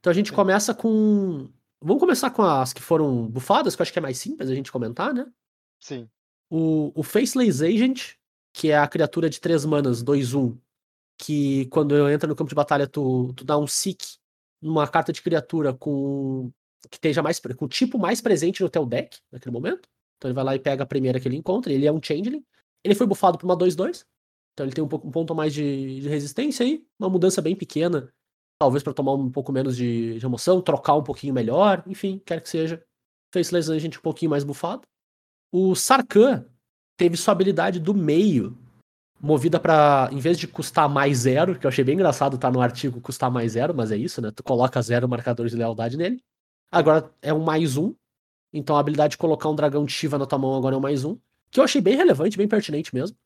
Então 0.00 0.10
a 0.10 0.14
gente 0.14 0.32
começa 0.36 0.74
com. 0.74 1.48
Vamos 1.82 2.00
começar 2.00 2.30
com 2.30 2.42
as 2.42 2.72
que 2.74 2.82
foram 2.82 3.26
bufadas, 3.26 3.74
que 3.74 3.80
eu 3.80 3.84
acho 3.84 3.92
que 3.92 3.98
é 3.98 4.02
mais 4.02 4.18
simples 4.18 4.50
a 4.50 4.54
gente 4.54 4.70
comentar, 4.70 5.14
né? 5.14 5.26
Sim. 5.80 6.08
O, 6.50 6.92
o 6.98 7.02
Faceless 7.02 7.62
Agent, 7.64 8.14
que 8.52 8.70
é 8.70 8.78
a 8.78 8.86
criatura 8.86 9.28
de 9.28 9.40
3 9.40 9.64
manas, 9.64 10.02
2-1, 10.02 10.56
que 11.18 11.66
quando 11.66 12.08
entra 12.10 12.28
no 12.28 12.36
campo 12.36 12.48
de 12.48 12.54
batalha 12.54 12.86
tu, 12.86 13.32
tu 13.34 13.44
dá 13.44 13.58
um 13.58 13.66
seek 13.66 14.18
numa 14.62 14.86
carta 14.88 15.12
de 15.12 15.22
criatura 15.22 15.72
com 15.74 16.50
que 16.90 16.96
esteja 16.96 17.22
mais 17.22 17.40
com 17.40 17.64
o 17.64 17.68
tipo 17.68 17.98
mais 17.98 18.20
presente 18.20 18.62
no 18.62 18.68
teu 18.68 18.84
deck 18.84 19.18
naquele 19.32 19.52
momento. 19.52 19.88
Então 20.16 20.28
ele 20.28 20.34
vai 20.34 20.44
lá 20.44 20.54
e 20.54 20.58
pega 20.58 20.82
a 20.82 20.86
primeira 20.86 21.18
que 21.18 21.26
ele 21.28 21.36
encontra, 21.36 21.72
ele 21.72 21.86
é 21.86 21.92
um 21.92 22.00
Changeling. 22.02 22.44
Ele 22.84 22.94
foi 22.94 23.06
bufado 23.06 23.38
pra 23.38 23.46
uma 23.46 23.56
2-2. 23.56 24.04
Então 24.52 24.66
ele 24.66 24.74
tem 24.74 24.84
um, 24.84 24.88
pouco- 24.88 25.08
um 25.08 25.10
ponto 25.10 25.32
a 25.32 25.36
mais 25.36 25.52
de, 25.52 26.00
de 26.00 26.08
resistência 26.08 26.64
aí, 26.64 26.86
uma 26.98 27.08
mudança 27.08 27.42
bem 27.42 27.56
pequena, 27.56 28.12
talvez 28.58 28.82
pra 28.82 28.92
tomar 28.92 29.14
um 29.14 29.30
pouco 29.30 29.50
menos 29.50 29.76
de, 29.76 30.18
de 30.18 30.24
emoção, 30.24 30.60
trocar 30.60 30.94
um 30.94 31.02
pouquinho 31.02 31.34
melhor, 31.34 31.82
enfim, 31.86 32.20
quer 32.24 32.40
que 32.40 32.48
seja. 32.48 32.84
Faceless 33.32 33.70
Agent 33.70 33.96
um 33.96 34.00
pouquinho 34.00 34.30
mais 34.30 34.44
bufado. 34.44 34.86
O 35.56 35.76
Sarkhan 35.76 36.44
teve 36.96 37.16
sua 37.16 37.30
habilidade 37.30 37.78
do 37.78 37.94
meio 37.94 38.58
movida 39.20 39.60
pra, 39.60 40.08
em 40.10 40.18
vez 40.18 40.36
de 40.36 40.48
custar 40.48 40.88
mais 40.88 41.18
zero, 41.18 41.56
que 41.56 41.64
eu 41.64 41.68
achei 41.68 41.84
bem 41.84 41.94
engraçado 41.94 42.36
tá 42.36 42.50
no 42.50 42.60
artigo 42.60 43.00
custar 43.00 43.30
mais 43.30 43.52
zero, 43.52 43.72
mas 43.72 43.92
é 43.92 43.96
isso, 43.96 44.20
né? 44.20 44.32
Tu 44.34 44.42
coloca 44.42 44.82
zero 44.82 45.08
marcadores 45.08 45.52
de 45.52 45.56
lealdade 45.56 45.96
nele. 45.96 46.20
Agora 46.72 47.08
é 47.22 47.32
um 47.32 47.38
mais 47.38 47.76
um. 47.76 47.94
Então 48.52 48.74
a 48.74 48.80
habilidade 48.80 49.12
de 49.12 49.18
colocar 49.18 49.48
um 49.48 49.54
dragão 49.54 49.84
de 49.84 49.92
Shiva 49.92 50.18
na 50.18 50.26
tua 50.26 50.40
mão 50.40 50.56
agora 50.56 50.74
é 50.74 50.78
um 50.78 50.82
mais 50.82 51.04
um. 51.04 51.16
Que 51.52 51.60
eu 51.60 51.64
achei 51.64 51.80
bem 51.80 51.94
relevante, 51.94 52.36
bem 52.36 52.48
pertinente 52.48 52.92
mesmo. 52.92 53.16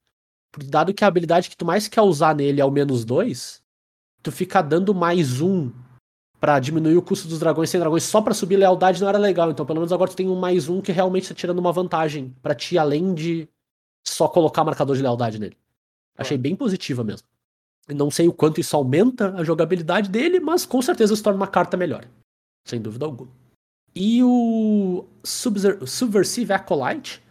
Dado 0.67 0.93
que 0.93 1.05
a 1.05 1.07
habilidade 1.07 1.49
que 1.49 1.57
tu 1.57 1.64
mais 1.64 1.88
quer 1.88 2.03
usar 2.03 2.35
nele 2.35 2.61
é 2.61 2.64
o 2.64 2.71
menos 2.71 3.07
dois, 3.07 3.62
tu 4.23 4.31
fica 4.31 4.61
dando 4.61 4.95
mais 4.95 5.41
um 5.41 5.73
pra 6.40 6.59
diminuir 6.59 6.96
o 6.96 7.03
custo 7.03 7.29
dos 7.29 7.38
dragões 7.38 7.70
sem 7.70 7.81
dragões 7.81 8.05
só 8.05 8.22
pra 8.22 8.35
subir 8.35 8.57
lealdade 8.57 9.01
não 9.01 9.09
era 9.09 9.18
legal. 9.18 9.51
Então 9.51 9.66
pelo 9.66 9.81
menos 9.81 9.92
agora 9.92 10.11
tu 10.11 10.16
tem 10.16 10.29
um 10.29 10.37
mais 10.37 10.68
um 10.68 10.81
que 10.81 10.92
realmente 10.92 11.29
tá 11.29 11.35
tirando 11.35 11.59
uma 11.59 11.72
vantagem 11.72 12.35
pra 12.42 12.55
ti, 12.55 12.79
além 12.79 13.14
de 13.14 13.48
só 14.07 14.29
colocar 14.29 14.64
marcador 14.64 14.96
de 14.96 15.03
lealdade 15.03 15.38
nele. 15.38 15.57
Achei 16.16 16.38
bem 16.38 16.57
positiva 16.57 17.05
mesmo. 17.05 17.27
Não 17.88 18.11
sei 18.11 18.29
o 18.29 18.33
quanto 18.33 18.61
isso 18.61 18.77
aumenta 18.77 19.35
a 19.35 19.44
jogabilidade 19.44 20.11
dele, 20.11 20.40
mas 20.40 20.66
com 20.66 20.83
certeza 20.83 21.16
se 21.16 21.22
torna 21.22 21.38
uma 21.38 21.46
carta 21.46 21.77
melhor. 21.77 22.07
Sem 22.66 22.81
dúvida 22.81 23.07
alguma. 23.07 23.31
E 23.94 24.22
o 24.22 25.07
Subversive 25.24 26.53
Acolyte, 26.53 27.22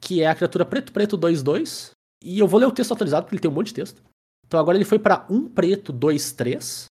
que 0.00 0.22
é 0.22 0.26
a 0.26 0.34
criatura 0.34 0.64
preto-preto 0.64 1.18
2-2. 1.18 1.90
E 2.24 2.38
eu 2.38 2.48
vou 2.48 2.58
ler 2.58 2.66
o 2.66 2.72
texto 2.72 2.92
atualizado, 2.92 3.24
porque 3.24 3.34
ele 3.36 3.42
tem 3.42 3.50
um 3.50 3.54
monte 3.54 3.68
de 3.68 3.74
texto. 3.74 4.02
Então 4.46 4.58
agora 4.58 4.78
ele 4.78 4.84
foi 4.84 4.98
pra 4.98 5.26
1 5.28 5.48
preto 5.50 5.92
2-3. 5.92 6.86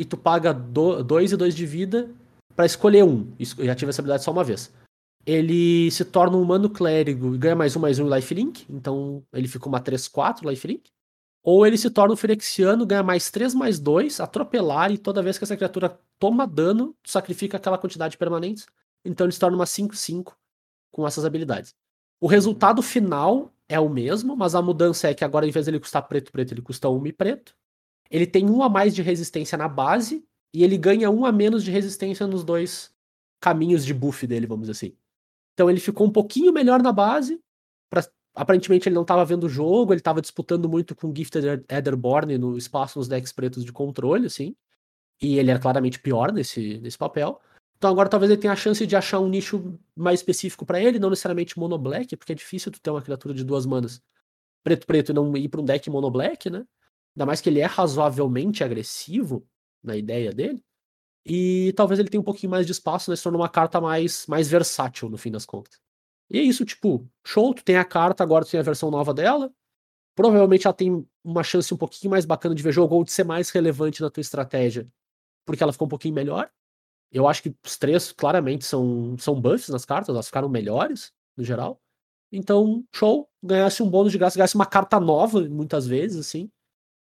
E 0.00 0.04
tu 0.06 0.16
paga 0.16 0.50
2 0.54 1.32
e 1.32 1.36
2 1.36 1.54
de 1.54 1.66
vida 1.66 2.10
pra 2.56 2.64
escolher 2.64 3.04
um. 3.04 3.30
Isso- 3.38 3.60
Eu 3.60 3.66
já 3.66 3.74
tive 3.74 3.90
essa 3.90 4.00
habilidade 4.00 4.24
só 4.24 4.30
uma 4.32 4.42
vez. 4.42 4.72
Ele 5.26 5.90
se 5.90 6.06
torna 6.06 6.38
um 6.38 6.42
humano 6.42 6.70
clérigo 6.70 7.34
e 7.34 7.38
ganha 7.38 7.54
mais 7.54 7.76
um, 7.76 7.80
mais 7.80 7.98
um 7.98 8.08
lifelink. 8.08 8.64
Então 8.70 9.22
ele 9.30 9.46
fica 9.46 9.68
uma 9.68 9.78
3-4 9.78 10.48
lifelink. 10.48 10.90
Ou 11.42 11.66
ele 11.66 11.76
se 11.76 11.90
torna 11.90 12.14
um 12.14 12.16
Phyrexiano, 12.16 12.86
ganha 12.86 13.02
mais 13.02 13.30
3, 13.30 13.54
mais 13.54 13.78
2, 13.78 14.20
atropelar, 14.20 14.90
e 14.90 14.96
toda 14.96 15.22
vez 15.22 15.36
que 15.36 15.44
essa 15.44 15.56
criatura 15.56 15.98
toma 16.18 16.46
dano, 16.46 16.94
tu 17.02 17.10
sacrifica 17.10 17.58
aquela 17.58 17.76
quantidade 17.78 18.12
de 18.12 18.18
permanentes. 18.18 18.66
Então 19.04 19.26
ele 19.26 19.32
se 19.32 19.40
torna 19.40 19.56
uma 19.56 19.66
5-5 19.66 20.34
com 20.90 21.06
essas 21.06 21.24
habilidades. 21.26 21.74
O 22.20 22.26
resultado 22.26 22.80
final 22.82 23.52
é 23.68 23.78
o 23.78 23.88
mesmo, 23.88 24.34
mas 24.36 24.54
a 24.54 24.62
mudança 24.62 25.08
é 25.08 25.14
que 25.14 25.24
agora, 25.24 25.46
em 25.46 25.50
vez 25.50 25.64
de 25.66 25.70
ele 25.70 25.80
custar 25.80 26.06
preto, 26.08 26.32
preto, 26.32 26.52
ele 26.52 26.62
custa 26.62 26.88
1 26.88 27.06
e 27.06 27.12
preto. 27.12 27.54
Ele 28.10 28.26
tem 28.26 28.48
um 28.50 28.62
a 28.62 28.68
mais 28.68 28.94
de 28.94 29.02
resistência 29.02 29.56
na 29.56 29.68
base, 29.68 30.24
e 30.52 30.64
ele 30.64 30.76
ganha 30.76 31.10
um 31.10 31.24
a 31.24 31.30
menos 31.32 31.62
de 31.62 31.70
resistência 31.70 32.26
nos 32.26 32.42
dois 32.42 32.92
caminhos 33.40 33.84
de 33.86 33.94
buff 33.94 34.26
dele, 34.26 34.46
vamos 34.46 34.62
dizer 34.68 34.72
assim. 34.72 34.96
Então 35.54 35.70
ele 35.70 35.80
ficou 35.80 36.06
um 36.06 36.10
pouquinho 36.10 36.52
melhor 36.52 36.82
na 36.82 36.92
base. 36.92 37.40
pra- 37.88 38.04
aparentemente 38.34 38.88
ele 38.88 38.94
não 38.94 39.02
estava 39.02 39.24
vendo 39.24 39.44
o 39.44 39.48
jogo, 39.48 39.92
ele 39.92 40.00
estava 40.00 40.20
disputando 40.20 40.68
muito 40.68 40.94
com 40.94 41.14
Gifted 41.14 41.64
Etherborn 41.68 42.38
no 42.38 42.56
espaço 42.56 42.98
nos 42.98 43.08
decks 43.08 43.32
pretos 43.32 43.64
de 43.64 43.72
controle, 43.72 44.26
assim. 44.26 44.54
E 45.20 45.38
ele 45.38 45.50
era 45.50 45.58
claramente 45.60 45.98
pior 45.98 46.32
nesse, 46.32 46.78
nesse 46.78 46.96
papel. 46.98 47.40
Então 47.76 47.90
agora 47.90 48.08
talvez 48.08 48.30
ele 48.30 48.40
tenha 48.40 48.52
a 48.52 48.56
chance 48.56 48.86
de 48.86 48.94
achar 48.96 49.20
um 49.20 49.28
nicho 49.28 49.78
mais 49.96 50.20
específico 50.20 50.64
pra 50.66 50.80
ele, 50.80 50.98
não 50.98 51.10
necessariamente 51.10 51.58
mono 51.58 51.78
black, 51.78 52.16
porque 52.16 52.32
é 52.32 52.34
difícil 52.34 52.70
tu 52.70 52.80
ter 52.80 52.90
uma 52.90 53.02
criatura 53.02 53.34
de 53.34 53.42
duas 53.44 53.66
manas 53.66 54.02
preto 54.62 54.86
preto 54.86 55.10
e 55.10 55.14
não 55.14 55.36
ir 55.36 55.48
pra 55.48 55.60
um 55.60 55.64
deck 55.64 55.88
mono 55.90 56.10
black, 56.10 56.50
né? 56.50 56.64
Ainda 57.16 57.26
mais 57.26 57.40
que 57.40 57.48
ele 57.48 57.60
é 57.60 57.66
razoavelmente 57.66 58.62
agressivo 58.64 59.46
na 59.82 59.96
ideia 59.96 60.32
dele. 60.32 60.62
E 61.24 61.72
talvez 61.76 62.00
ele 62.00 62.08
tenha 62.08 62.20
um 62.20 62.24
pouquinho 62.24 62.50
mais 62.50 62.66
de 62.66 62.72
espaço, 62.72 63.10
né? 63.10 63.16
Se 63.16 63.22
torna 63.22 63.38
uma 63.38 63.48
carta 63.48 63.80
mais, 63.80 64.26
mais 64.26 64.48
versátil, 64.48 65.08
no 65.10 65.18
fim 65.18 65.30
das 65.30 65.44
contas. 65.44 65.78
E 66.30 66.38
é 66.38 66.42
isso, 66.42 66.64
tipo, 66.64 67.06
show, 67.26 67.52
tu 67.52 67.64
tem 67.64 67.76
a 67.76 67.84
carta, 67.84 68.22
agora 68.22 68.44
tu 68.44 68.50
tem 68.50 68.60
a 68.60 68.62
versão 68.62 68.90
nova 68.90 69.12
dela. 69.12 69.52
Provavelmente 70.14 70.66
ela 70.66 70.74
tem 70.74 71.06
uma 71.24 71.42
chance 71.42 71.72
um 71.74 71.76
pouquinho 71.76 72.10
mais 72.10 72.24
bacana 72.24 72.54
de 72.54 72.62
ver 72.62 72.72
jogo 72.72 72.94
ou 72.94 73.04
de 73.04 73.12
ser 73.12 73.24
mais 73.24 73.50
relevante 73.50 74.00
na 74.02 74.10
tua 74.10 74.20
estratégia, 74.20 74.88
porque 75.46 75.62
ela 75.62 75.72
ficou 75.72 75.86
um 75.86 75.88
pouquinho 75.88 76.14
melhor. 76.14 76.50
Eu 77.12 77.26
acho 77.28 77.42
que 77.42 77.54
os 77.64 77.76
três 77.76 78.12
claramente 78.12 78.64
são, 78.64 79.16
são 79.18 79.40
buffs 79.40 79.68
nas 79.68 79.84
cartas, 79.84 80.14
elas 80.14 80.26
ficaram 80.26 80.48
melhores, 80.48 81.12
no 81.36 81.44
geral. 81.44 81.80
Então, 82.32 82.84
show, 82.94 83.28
ganhasse 83.42 83.82
um 83.82 83.90
bônus 83.90 84.12
de 84.12 84.18
graça, 84.18 84.36
ganhasse 84.36 84.54
uma 84.54 84.66
carta 84.66 85.00
nova, 85.00 85.40
muitas 85.48 85.86
vezes, 85.86 86.20
assim, 86.20 86.50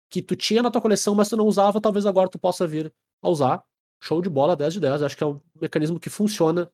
que 0.08 0.22
tu 0.22 0.36
tinha 0.36 0.62
na 0.62 0.70
tua 0.70 0.80
coleção, 0.80 1.14
mas 1.14 1.28
tu 1.28 1.36
não 1.36 1.46
usava, 1.46 1.80
talvez 1.80 2.06
agora 2.06 2.28
tu 2.28 2.38
possa 2.38 2.66
vir 2.66 2.92
a 3.22 3.28
usar. 3.28 3.62
Show 4.00 4.20
de 4.20 4.28
bola, 4.28 4.56
10 4.56 4.74
de 4.74 4.80
10. 4.80 5.02
Acho 5.02 5.16
que 5.16 5.24
é 5.24 5.26
um 5.26 5.40
mecanismo 5.60 5.98
que 5.98 6.10
funciona 6.10 6.70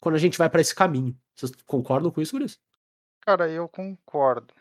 quando 0.00 0.14
a 0.14 0.18
gente 0.18 0.38
vai 0.38 0.48
pra 0.48 0.60
esse 0.60 0.74
caminho. 0.74 1.16
Vocês 1.34 1.52
concordam 1.66 2.10
com 2.10 2.20
isso, 2.20 2.32
Guris? 2.32 2.58
Cara, 3.20 3.48
eu 3.50 3.68
concordo. 3.68 4.54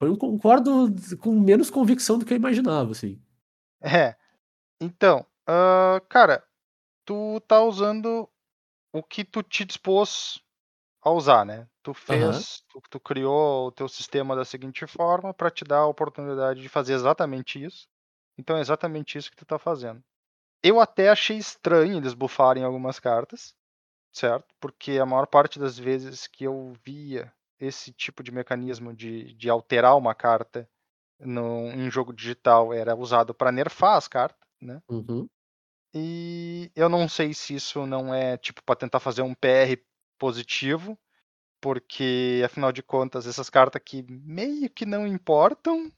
Eu 0.00 0.16
concordo 0.16 0.88
com 1.20 1.38
menos 1.38 1.70
convicção 1.70 2.18
do 2.18 2.24
que 2.24 2.32
eu 2.32 2.36
imaginava, 2.36 2.90
assim. 2.90 3.20
É. 3.80 4.16
Então, 4.80 5.24
ah, 5.46 6.00
cara, 6.08 6.42
tu 7.04 7.40
tá 7.46 7.62
usando 7.62 8.28
o 8.92 9.02
que 9.02 9.24
tu 9.24 9.42
te 9.42 9.64
dispôs 9.64 10.42
a 11.02 11.10
usar, 11.10 11.44
né? 11.44 11.66
Tu 11.82 11.92
fez, 11.92 12.62
tu, 12.68 12.80
tu 12.88 13.00
criou 13.00 13.66
o 13.66 13.72
teu 13.72 13.88
sistema 13.88 14.36
da 14.36 14.44
seguinte 14.44 14.86
forma 14.86 15.34
para 15.34 15.50
te 15.50 15.64
dar 15.64 15.78
a 15.78 15.86
oportunidade 15.86 16.62
de 16.62 16.68
fazer 16.68 16.94
exatamente 16.94 17.62
isso. 17.62 17.88
Então 18.38 18.56
é 18.56 18.60
exatamente 18.60 19.18
isso 19.18 19.30
que 19.30 19.36
tu 19.36 19.44
tá 19.44 19.58
fazendo. 19.58 20.02
Eu 20.62 20.80
até 20.80 21.08
achei 21.08 21.36
estranho 21.36 21.96
eles 21.96 22.14
bufarem 22.14 22.62
algumas 22.62 23.00
cartas, 23.00 23.52
certo? 24.12 24.54
Porque 24.60 24.92
a 24.92 25.04
maior 25.04 25.26
parte 25.26 25.58
das 25.58 25.76
vezes 25.76 26.28
que 26.28 26.44
eu 26.44 26.72
via 26.84 27.32
esse 27.58 27.92
tipo 27.92 28.22
de 28.22 28.30
mecanismo 28.30 28.94
de, 28.94 29.34
de 29.34 29.50
alterar 29.50 29.96
uma 29.96 30.14
carta 30.14 30.68
no, 31.18 31.68
em 31.72 31.90
jogo 31.90 32.12
digital 32.12 32.72
era 32.72 32.94
usado 32.94 33.34
para 33.34 33.52
nerfar 33.52 33.96
as 33.96 34.06
cartas, 34.06 34.48
né? 34.60 34.80
Uhum. 34.88 35.28
E 35.94 36.70
eu 36.74 36.88
não 36.88 37.08
sei 37.08 37.34
se 37.34 37.54
isso 37.54 37.84
não 37.86 38.14
é 38.14 38.36
tipo 38.36 38.62
para 38.62 38.76
tentar 38.76 39.00
fazer 39.00 39.22
um 39.22 39.34
PR 39.34 39.76
positivo, 40.22 40.96
porque 41.60 42.42
afinal 42.44 42.70
de 42.70 42.80
contas 42.80 43.26
essas 43.26 43.50
cartas 43.50 43.80
aqui 43.80 44.06
meio 44.08 44.70
que 44.70 44.86
não 44.86 45.04
importam, 45.04 45.90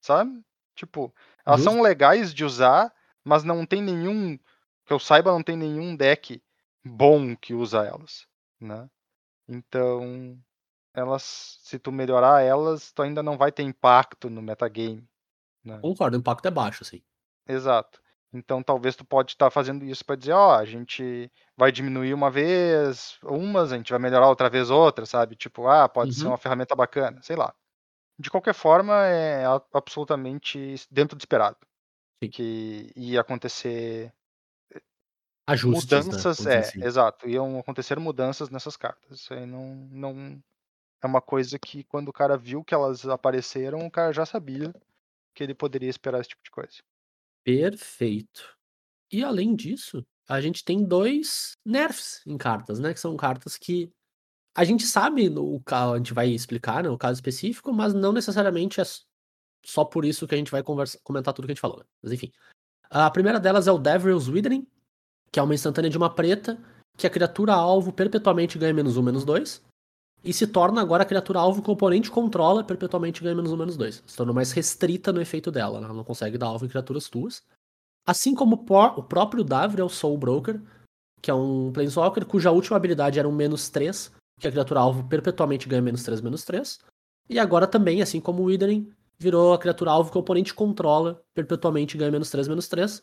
sabe? 0.00 0.44
Tipo, 0.74 1.14
elas 1.46 1.60
Justo. 1.60 1.72
são 1.72 1.80
legais 1.80 2.34
de 2.34 2.44
usar, 2.44 2.92
mas 3.22 3.44
não 3.44 3.64
tem 3.64 3.80
nenhum 3.80 4.36
que 4.84 4.92
eu 4.92 4.98
saiba 4.98 5.30
não 5.30 5.40
tem 5.40 5.56
nenhum 5.56 5.94
deck 5.94 6.42
bom 6.84 7.36
que 7.36 7.54
usa 7.54 7.84
elas, 7.86 8.26
né? 8.60 8.90
Então, 9.46 10.36
elas 10.92 11.60
se 11.62 11.78
tu 11.78 11.92
melhorar 11.92 12.42
elas, 12.42 12.90
tu 12.90 13.02
ainda 13.02 13.22
não 13.22 13.38
vai 13.38 13.52
ter 13.52 13.62
impacto 13.62 14.28
no 14.28 14.42
metagame, 14.42 15.08
né? 15.62 15.78
Concordo, 15.80 16.16
o 16.16 16.20
impacto 16.20 16.48
é 16.48 16.50
baixo, 16.50 16.82
assim. 16.82 17.00
Exato. 17.46 18.02
Então 18.32 18.62
talvez 18.62 18.94
tu 18.96 19.04
pode 19.04 19.32
estar 19.32 19.50
fazendo 19.50 19.84
isso 19.84 20.04
para 20.04 20.16
dizer, 20.16 20.32
ó, 20.32 20.54
a 20.56 20.64
gente 20.64 21.30
vai 21.56 21.72
diminuir 21.72 22.14
uma 22.14 22.30
vez 22.30 23.18
umas, 23.24 23.72
a 23.72 23.76
gente 23.76 23.90
vai 23.90 23.98
melhorar 24.00 24.28
outra 24.28 24.48
vez 24.48 24.70
outra, 24.70 25.04
sabe? 25.06 25.34
Tipo, 25.36 25.66
ah, 25.68 25.88
pode 25.88 26.14
ser 26.14 26.26
Uhum. 26.26 26.32
uma 26.32 26.38
ferramenta 26.38 26.74
bacana, 26.76 27.20
sei 27.22 27.36
lá. 27.36 27.52
De 28.18 28.30
qualquer 28.30 28.54
forma, 28.54 28.94
é 29.06 29.44
absolutamente 29.74 30.76
dentro 30.90 31.16
do 31.16 31.20
esperado. 31.20 31.58
Sim. 32.22 32.30
Que 32.30 32.92
ia 32.96 33.20
acontecer 33.22 34.12
Ajustes, 35.46 36.06
né? 36.08 36.24
mudanças, 36.24 36.36
dizer 36.36 36.52
é, 36.52 36.58
assim. 36.58 36.82
exato, 36.82 37.28
iam 37.28 37.58
acontecer 37.58 37.98
mudanças 37.98 38.48
nessas 38.50 38.76
cartas. 38.76 39.20
Isso 39.20 39.34
aí 39.34 39.44
não, 39.46 39.74
não 39.90 40.42
é 41.02 41.06
uma 41.06 41.22
coisa 41.22 41.58
que 41.58 41.84
quando 41.84 42.08
o 42.08 42.12
cara 42.12 42.36
viu 42.36 42.64
que 42.64 42.74
elas 42.74 43.06
apareceram, 43.08 43.86
o 43.86 43.90
cara 43.90 44.12
já 44.12 44.26
sabia 44.26 44.74
que 45.34 45.42
ele 45.44 45.54
poderia 45.54 45.90
esperar 45.90 46.20
esse 46.20 46.30
tipo 46.30 46.44
de 46.44 46.50
coisa. 46.50 46.82
Perfeito. 47.44 48.56
E 49.10 49.24
além 49.24 49.56
disso, 49.56 50.06
a 50.28 50.40
gente 50.40 50.64
tem 50.64 50.84
dois 50.84 51.52
nerfs 51.64 52.22
em 52.26 52.38
cartas, 52.38 52.78
né? 52.78 52.94
Que 52.94 53.00
são 53.00 53.16
cartas 53.16 53.56
que 53.56 53.90
a 54.54 54.64
gente 54.64 54.86
sabe, 54.86 55.28
no 55.28 55.62
a 55.70 55.96
gente 55.96 56.12
vai 56.12 56.28
explicar 56.28 56.84
no 56.84 56.98
caso 56.98 57.14
específico, 57.14 57.72
mas 57.72 57.94
não 57.94 58.12
necessariamente 58.12 58.80
é 58.80 58.84
só 59.64 59.84
por 59.84 60.04
isso 60.04 60.26
que 60.26 60.34
a 60.34 60.38
gente 60.38 60.50
vai 60.50 60.62
conversa- 60.62 60.98
comentar 61.02 61.34
tudo 61.34 61.46
que 61.46 61.52
a 61.52 61.54
gente 61.54 61.60
falou. 61.60 61.78
né? 61.78 61.84
Mas 62.02 62.12
enfim. 62.12 62.32
A 62.88 63.10
primeira 63.10 63.38
delas 63.38 63.68
é 63.68 63.72
o 63.72 63.78
Devil's 63.78 64.28
Withering, 64.28 64.66
que 65.30 65.38
é 65.38 65.42
uma 65.42 65.54
instantânea 65.54 65.90
de 65.90 65.96
uma 65.96 66.12
preta, 66.12 66.58
que 66.96 67.06
a 67.06 67.10
criatura 67.10 67.54
alvo 67.54 67.92
perpetuamente 67.92 68.58
ganha 68.58 68.74
menos 68.74 68.96
um, 68.96 69.02
menos 69.02 69.24
dois. 69.24 69.62
E 70.22 70.32
se 70.32 70.46
torna 70.46 70.80
agora 70.80 71.02
a 71.02 71.06
criatura 71.06 71.38
alvo 71.38 71.62
que 71.62 71.70
o 71.70 71.72
oponente 71.72 72.10
controla 72.10 72.62
perpetuamente 72.62 73.22
ganha 73.22 73.34
menos 73.34 73.52
um, 73.52 73.56
menos 73.56 73.76
dois. 73.76 74.02
Se 74.06 74.16
torna 74.16 74.32
mais 74.32 74.52
restrita 74.52 75.12
no 75.12 75.20
efeito 75.20 75.50
dela, 75.50 75.80
né? 75.80 75.86
ela 75.86 75.94
não 75.94 76.04
consegue 76.04 76.36
dar 76.36 76.46
alvo 76.46 76.66
em 76.66 76.68
criaturas 76.68 77.08
tuas. 77.08 77.42
Assim 78.06 78.34
como 78.34 78.54
o 78.56 78.58
por- 78.58 78.98
o 78.98 79.02
próprio 79.02 79.42
Davriel 79.42 79.88
Soul 79.88 80.18
Broker, 80.18 80.60
que 81.22 81.30
é 81.30 81.34
um 81.34 81.70
Planeswalker 81.72 82.24
cuja 82.26 82.50
última 82.50 82.76
habilidade 82.76 83.18
era 83.18 83.28
um 83.28 83.32
menos 83.32 83.68
3, 83.70 84.12
que 84.38 84.46
a 84.48 84.50
criatura 84.50 84.80
alvo 84.80 85.04
perpetuamente 85.08 85.68
ganha 85.68 85.82
menos 85.82 86.02
3, 86.02 86.20
menos 86.20 86.44
3. 86.44 86.78
E 87.28 87.38
agora 87.38 87.66
também, 87.66 88.02
assim 88.02 88.20
como 88.20 88.42
o 88.42 88.46
Withering, 88.46 88.92
virou 89.18 89.52
a 89.54 89.58
criatura 89.58 89.90
alvo 89.90 90.10
que 90.10 90.16
o 90.18 90.20
oponente 90.20 90.52
controla, 90.54 91.22
perpetuamente 91.34 91.96
ganha 91.96 92.10
menos 92.10 92.30
3, 92.30 92.48
menos 92.48 92.68
3, 92.68 93.02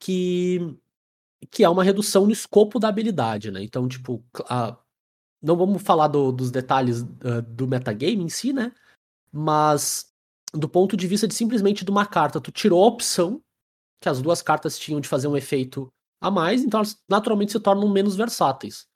que, 0.00 0.76
que 1.50 1.64
é 1.64 1.68
uma 1.68 1.84
redução 1.84 2.26
no 2.26 2.32
escopo 2.32 2.78
da 2.78 2.88
habilidade, 2.88 3.50
né? 3.50 3.62
Então, 3.62 3.88
tipo, 3.88 4.22
a- 4.48 4.76
não 5.44 5.56
vamos 5.56 5.82
falar 5.82 6.08
do- 6.08 6.32
dos 6.32 6.50
detalhes 6.50 7.02
ah, 7.02 7.40
do 7.46 7.68
metagame 7.68 8.22
em 8.24 8.28
si, 8.28 8.52
né? 8.52 8.72
Mas 9.30 10.12
do 10.52 10.68
ponto 10.68 10.96
de 10.96 11.06
vista 11.06 11.28
de 11.28 11.34
simplesmente 11.34 11.84
de 11.84 11.90
uma 11.90 12.06
carta, 12.06 12.40
tu 12.40 12.50
tirou 12.50 12.82
a 12.82 12.86
opção 12.86 13.42
que 14.00 14.08
as 14.08 14.22
duas 14.22 14.40
cartas 14.40 14.78
tinham 14.78 15.00
de 15.00 15.08
fazer 15.08 15.28
um 15.28 15.36
efeito 15.36 15.92
a 16.20 16.30
mais, 16.30 16.62
então 16.62 16.78
elas 16.78 17.02
naturalmente 17.08 17.52
se 17.52 17.60
tornam 17.60 17.88
menos 17.88 18.16
versáteis. 18.16 18.86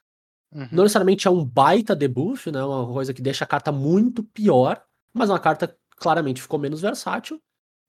Uhum. 0.52 0.68
Não 0.72 0.82
necessariamente 0.84 1.28
é 1.28 1.30
um 1.30 1.44
baita 1.44 1.94
debuff, 1.94 2.50
né? 2.50 2.62
Uma 2.62 2.86
coisa 2.86 3.12
que 3.12 3.20
deixa 3.20 3.44
a 3.44 3.46
carta 3.46 3.70
muito 3.70 4.22
pior, 4.22 4.82
mas 5.12 5.28
uma 5.28 5.38
carta 5.38 5.76
claramente 5.96 6.40
ficou 6.40 6.58
menos 6.58 6.80
versátil. 6.80 7.40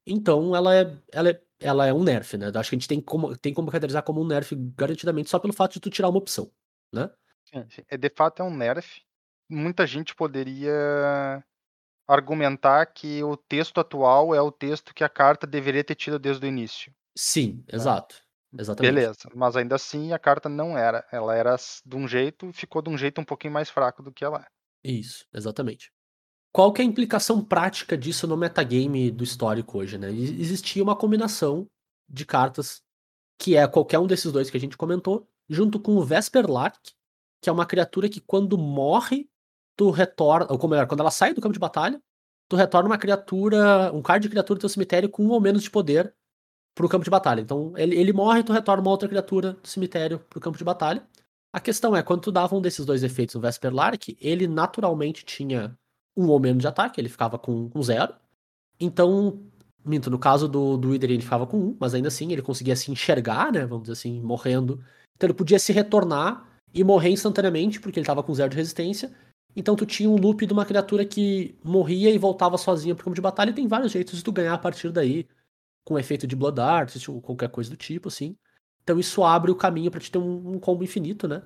Então 0.06 0.54
ela 0.54 0.74
é, 0.74 0.98
ela 1.12 1.30
é, 1.30 1.42
ela 1.60 1.86
é 1.86 1.92
um 1.94 2.02
nerf, 2.02 2.36
né? 2.36 2.50
Acho 2.54 2.70
que 2.70 2.76
a 2.76 2.78
gente 2.78 2.88
tem 2.88 3.00
como, 3.00 3.36
tem 3.36 3.54
como 3.54 3.70
caracterizar 3.70 4.02
como 4.02 4.20
um 4.20 4.26
nerf 4.26 4.54
garantidamente 4.76 5.30
só 5.30 5.38
pelo 5.38 5.52
fato 5.52 5.74
de 5.74 5.80
tu 5.80 5.90
tirar 5.90 6.08
uma 6.08 6.18
opção, 6.18 6.50
né? 6.92 7.10
É, 7.88 7.96
de 7.96 8.10
fato 8.10 8.42
é 8.42 8.44
um 8.44 8.54
nerf. 8.54 9.02
Muita 9.48 9.86
gente 9.86 10.14
poderia 10.14 11.44
argumentar 12.06 12.86
que 12.86 13.22
o 13.22 13.36
texto 13.36 13.78
atual 13.78 14.34
é 14.34 14.40
o 14.40 14.50
texto 14.50 14.94
que 14.94 15.04
a 15.04 15.08
carta 15.08 15.46
deveria 15.46 15.84
ter 15.84 15.94
tido 15.94 16.18
desde 16.18 16.44
o 16.44 16.48
início. 16.48 16.92
Sim, 17.16 17.64
exato. 17.72 18.16
Exatamente. 18.58 18.92
Beleza, 18.92 19.28
mas 19.34 19.56
ainda 19.56 19.76
assim 19.76 20.12
a 20.12 20.18
carta 20.18 20.48
não 20.48 20.76
era. 20.76 21.06
Ela 21.12 21.36
era 21.36 21.56
de 21.84 21.96
um 21.96 22.08
jeito 22.08 22.48
e 22.48 22.52
ficou 22.52 22.82
de 22.82 22.90
um 22.90 22.98
jeito 22.98 23.20
um 23.20 23.24
pouquinho 23.24 23.52
mais 23.52 23.70
fraco 23.70 24.02
do 24.02 24.12
que 24.12 24.24
ela 24.24 24.40
é. 24.40 24.46
Isso, 24.82 25.24
exatamente. 25.32 25.92
Qual 26.52 26.72
que 26.72 26.82
é 26.82 26.84
a 26.84 26.88
implicação 26.88 27.44
prática 27.44 27.96
disso 27.96 28.26
no 28.26 28.36
metagame 28.36 29.10
do 29.10 29.22
histórico 29.22 29.78
hoje, 29.78 29.96
né? 29.96 30.10
Existia 30.10 30.82
uma 30.82 30.96
combinação 30.96 31.66
de 32.08 32.26
cartas 32.26 32.82
que 33.38 33.56
é 33.56 33.66
qualquer 33.68 34.00
um 34.00 34.06
desses 34.06 34.32
dois 34.32 34.50
que 34.50 34.56
a 34.56 34.60
gente 34.60 34.76
comentou, 34.76 35.28
junto 35.48 35.78
com 35.78 35.92
o 35.96 36.04
Vesperlark, 36.04 36.92
que 37.40 37.48
é 37.48 37.52
uma 37.52 37.66
criatura 37.66 38.08
que 38.08 38.20
quando 38.20 38.58
morre, 38.58 39.28
tu 39.76 39.90
retorna, 39.90 40.46
ou 40.50 40.68
melhor, 40.68 40.86
quando 40.86 41.00
ela 41.00 41.10
sai 41.10 41.32
do 41.32 41.40
campo 41.40 41.54
de 41.54 41.58
batalha, 41.58 42.00
tu 42.48 42.56
retorna 42.56 42.88
uma 42.88 42.98
criatura, 42.98 43.92
um 43.92 44.02
card 44.02 44.22
de 44.22 44.28
criatura 44.28 44.58
do 44.58 44.60
teu 44.60 44.68
cemitério 44.68 45.08
com 45.08 45.24
um 45.24 45.30
ou 45.30 45.40
menos 45.40 45.62
de 45.62 45.70
poder 45.70 46.14
pro 46.74 46.88
campo 46.88 47.04
de 47.04 47.10
batalha. 47.10 47.40
Então, 47.40 47.72
ele, 47.76 47.96
ele 47.96 48.12
morre 48.12 48.40
e 48.40 48.44
tu 48.44 48.52
retorna 48.52 48.82
uma 48.82 48.90
outra 48.90 49.08
criatura 49.08 49.54
do 49.54 49.68
cemitério 49.68 50.18
pro 50.18 50.40
campo 50.40 50.58
de 50.58 50.64
batalha. 50.64 51.06
A 51.52 51.60
questão 51.60 51.96
é, 51.96 52.02
quando 52.02 52.22
tu 52.22 52.32
dava 52.32 52.54
um 52.54 52.60
desses 52.60 52.84
dois 52.84 53.02
efeitos 53.02 53.34
no 53.34 53.40
Vesperlark, 53.40 54.16
ele 54.20 54.46
naturalmente 54.46 55.24
tinha 55.24 55.76
um 56.16 56.28
ou 56.28 56.38
menos 56.38 56.60
de 56.60 56.68
ataque, 56.68 57.00
ele 57.00 57.08
ficava 57.08 57.38
com, 57.38 57.68
com 57.70 57.82
zero. 57.82 58.14
Então, 58.78 59.40
minto, 59.84 60.10
no 60.10 60.18
caso 60.18 60.48
do, 60.48 60.76
do 60.76 60.90
Wither 60.90 61.10
ele 61.10 61.22
ficava 61.22 61.46
com 61.46 61.58
um, 61.58 61.76
mas 61.78 61.94
ainda 61.94 62.08
assim 62.08 62.32
ele 62.32 62.42
conseguia 62.42 62.76
se 62.76 62.90
enxergar, 62.90 63.52
né, 63.52 63.66
vamos 63.66 63.82
dizer 63.82 63.94
assim, 63.94 64.20
morrendo. 64.20 64.82
Então 65.16 65.26
ele 65.26 65.34
podia 65.34 65.58
se 65.58 65.72
retornar 65.72 66.49
e 66.72 66.84
morrer 66.84 67.10
instantaneamente, 67.10 67.80
porque 67.80 67.98
ele 67.98 68.06
tava 68.06 68.22
com 68.22 68.34
zero 68.34 68.50
de 68.50 68.56
resistência. 68.56 69.12
Então 69.54 69.74
tu 69.74 69.84
tinha 69.84 70.08
um 70.08 70.16
loop 70.16 70.46
de 70.46 70.52
uma 70.52 70.64
criatura 70.64 71.04
que 71.04 71.58
morria 71.64 72.10
e 72.10 72.18
voltava 72.18 72.56
sozinha 72.56 72.94
pro 72.94 73.04
campo 73.04 73.14
de 73.14 73.20
batalha, 73.20 73.50
e 73.50 73.54
tem 73.54 73.66
vários 73.66 73.92
jeitos 73.92 74.16
de 74.16 74.24
tu 74.24 74.32
ganhar 74.32 74.54
a 74.54 74.58
partir 74.58 74.90
daí, 74.90 75.26
com 75.84 75.98
efeito 75.98 76.26
de 76.26 76.36
Blood 76.36 76.60
Art, 76.60 77.08
ou 77.08 77.20
qualquer 77.20 77.48
coisa 77.48 77.70
do 77.70 77.76
tipo, 77.76 78.08
assim. 78.08 78.36
Então 78.82 78.98
isso 78.98 79.24
abre 79.24 79.50
o 79.50 79.56
caminho 79.56 79.90
pra 79.90 80.00
te 80.00 80.10
ter 80.10 80.18
um, 80.18 80.54
um 80.54 80.58
combo 80.58 80.84
infinito, 80.84 81.26
né? 81.26 81.42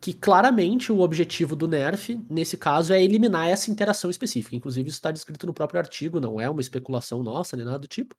Que 0.00 0.12
claramente 0.12 0.92
o 0.92 1.00
objetivo 1.00 1.56
do 1.56 1.66
nerf, 1.66 2.14
nesse 2.30 2.56
caso, 2.56 2.92
é 2.92 3.02
eliminar 3.02 3.48
essa 3.48 3.70
interação 3.70 4.10
específica. 4.10 4.54
Inclusive, 4.54 4.88
isso 4.88 4.98
está 4.98 5.10
descrito 5.10 5.46
no 5.46 5.54
próprio 5.54 5.80
artigo, 5.80 6.20
não 6.20 6.40
é 6.40 6.48
uma 6.48 6.60
especulação 6.60 7.22
nossa, 7.22 7.56
nem 7.56 7.64
nada 7.64 7.80
do 7.80 7.88
tipo. 7.88 8.14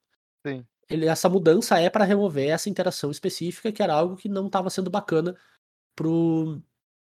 Sim. 0.46 0.66
Ele, 0.90 1.06
essa 1.06 1.30
mudança 1.30 1.80
é 1.80 1.90
para 1.90 2.04
remover 2.04 2.50
essa 2.50 2.70
interação 2.70 3.12
específica, 3.12 3.72
que 3.72 3.82
era 3.82 3.94
algo 3.94 4.18
que 4.18 4.28
não 4.28 4.48
estava 4.48 4.70
sendo 4.70 4.90
bacana 4.90 5.38
pro, 6.00 6.62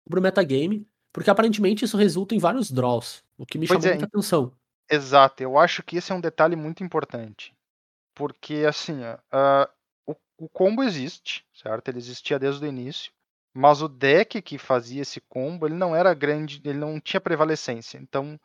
pro 0.09 0.21
metagame, 0.21 0.85
porque 1.13 1.31
aparentemente 1.31 1.85
isso 1.85 1.97
resulta 1.97 2.35
em 2.35 2.41
vários 2.41 2.73
draws, 2.73 3.23
o 3.39 3.47
que 3.47 3.57
me 3.57 3.69
Pois 3.69 3.81
chamou 3.81 3.87
é, 3.87 3.99
muita 3.99 4.07
atenção. 4.07 4.53
Exato, 4.91 5.41
eu 5.45 5.57
acho 5.57 5.81
que 5.85 5.97
esse 5.97 6.11
é 6.11 6.15
um 6.15 6.21
detalhe 6.21 6.57
muito 6.57 6.83
importante. 6.83 7.55
Porque, 8.17 8.65
assim, 8.69 9.01
ah, 9.31 9.71
o, 10.05 10.17
o 10.39 10.49
combo 10.49 10.83
existe, 10.83 11.47
certo? 11.55 11.87
Ele 11.87 11.99
existia 11.99 12.37
desde 12.37 12.65
o 12.65 12.69
início. 12.69 13.13
Mas 13.55 13.81
o 13.81 13.89
deck 13.89 14.43
que 14.43 14.59
fazia 14.59 15.03
esse 15.03 15.21
combo, 15.21 15.67
ele 15.67 15.77
não 15.77 15.95
era 15.95 16.13
grande, 16.13 16.61
ele 16.65 16.79
não 16.79 17.01
tinha 17.01 17.21
prevalecência. 17.21 17.97
Então, 17.99 18.39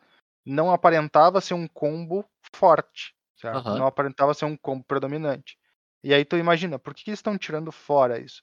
não 0.44 0.70
aparentava 0.70 1.40
ser 1.40 1.54
um 1.54 1.66
combo 1.66 2.24
forte? 2.54 3.14
Aham. 3.44 3.78
Não 3.78 3.86
aparentava 3.86 4.32
ser 4.32 4.44
um 4.44 4.56
combo 4.56 4.84
predominante. 4.84 5.58
E 6.04 6.14
aí 6.14 6.24
tu 6.24 6.36
imagina, 6.36 6.78
por 6.78 6.94
que 6.94 7.02
que 7.02 7.10
eles 7.10 7.18
estão 7.18 7.36
tirando 7.36 7.72
fora 7.72 8.20
isso? 8.20 8.42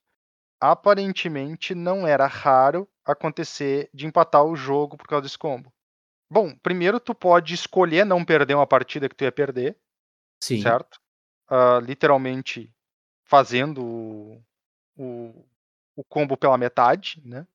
Aparentemente 0.60 1.76
não 1.76 2.08
era 2.08 2.26
raro 2.28 2.88
acontecer 3.06 3.90
de 3.94 4.06
empatar 4.08 4.44
o 4.46 4.56
jogo 4.56 4.98
por 4.98 5.08
causa 5.08 5.24
desse 5.24 5.38
combo. 5.38 5.72
Bom, 6.30 6.56
primeiro 6.58 7.00
tu 7.00 7.16
pode 7.16 7.54
escolher 7.54 8.06
não 8.06 8.26
perder 8.26 8.56
uma 8.56 8.68
partida 8.68 9.10
que 9.10 9.16
tu 9.16 9.24
ia 9.24 9.32
perder, 9.32 9.78
Sim. 10.42 10.62
certo? 10.62 11.00
Ah, 11.50 11.80
literalmente 11.82 12.74
fazendo 13.26 13.84
o, 13.86 14.44
o, 14.98 15.46
o 15.98 16.04
combo 16.06 16.38
pela 16.38 16.58
metade, 16.58 17.22
né? 17.26 17.48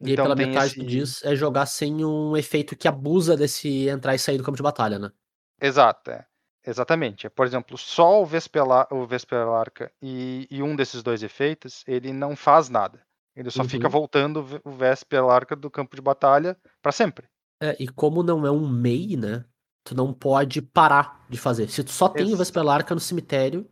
E 0.00 0.10
aí, 0.10 0.16
pela 0.16 0.34
metade, 0.36 0.74
tu 0.74 0.80
esse- 0.80 0.84
diz, 0.84 1.22
é 1.24 1.36
jogar 1.36 1.66
sem 1.66 2.04
um 2.04 2.36
efeito 2.36 2.76
que 2.76 2.88
abusa 2.88 3.36
desse 3.36 3.88
entrar 3.88 4.14
e 4.14 4.18
sair 4.18 4.36
do 4.38 4.44
campo 4.44 4.56
de 4.56 4.62
batalha, 4.62 4.98
né? 4.98 5.12
Exato, 5.60 6.10
é. 6.10 6.26
Exatamente. 6.64 7.28
Por 7.30 7.46
exemplo, 7.46 7.76
só 7.76 8.22
o, 8.22 8.26
Vespela, 8.26 8.86
o 8.90 9.04
Vespelarca 9.06 9.90
e, 10.00 10.46
e 10.50 10.62
um 10.62 10.76
desses 10.76 11.02
dois 11.02 11.22
efeitos, 11.22 11.82
ele 11.86 12.12
não 12.12 12.36
faz 12.36 12.68
nada. 12.68 13.00
Ele 13.34 13.50
só 13.50 13.64
fica 13.64 13.86
Uhum. 13.86 13.90
voltando 13.92 14.40
o 14.40 14.44
Ve- 14.44 14.60
o 14.64 14.70
Vespelarca 14.70 15.56
do 15.56 15.70
campo 15.70 15.96
de 15.96 16.02
batalha 16.02 16.56
pra 16.82 16.92
sempre. 16.92 17.26
É, 17.62 17.76
e 17.80 17.88
como 17.88 18.22
não 18.22 18.46
é 18.46 18.50
um 18.50 18.68
MEI, 18.68 19.16
né? 19.16 19.44
Tu 19.84 19.94
não 19.94 20.12
pode 20.12 20.62
parar 20.62 21.24
de 21.28 21.38
fazer. 21.38 21.68
Se 21.68 21.82
tu 21.82 21.90
só 21.90 22.08
tem 22.08 22.26
o 22.26 22.30
Ex- 22.30 22.38
Vespelarca 22.38 22.94
no 22.94 23.00
cemitério, 23.00 23.68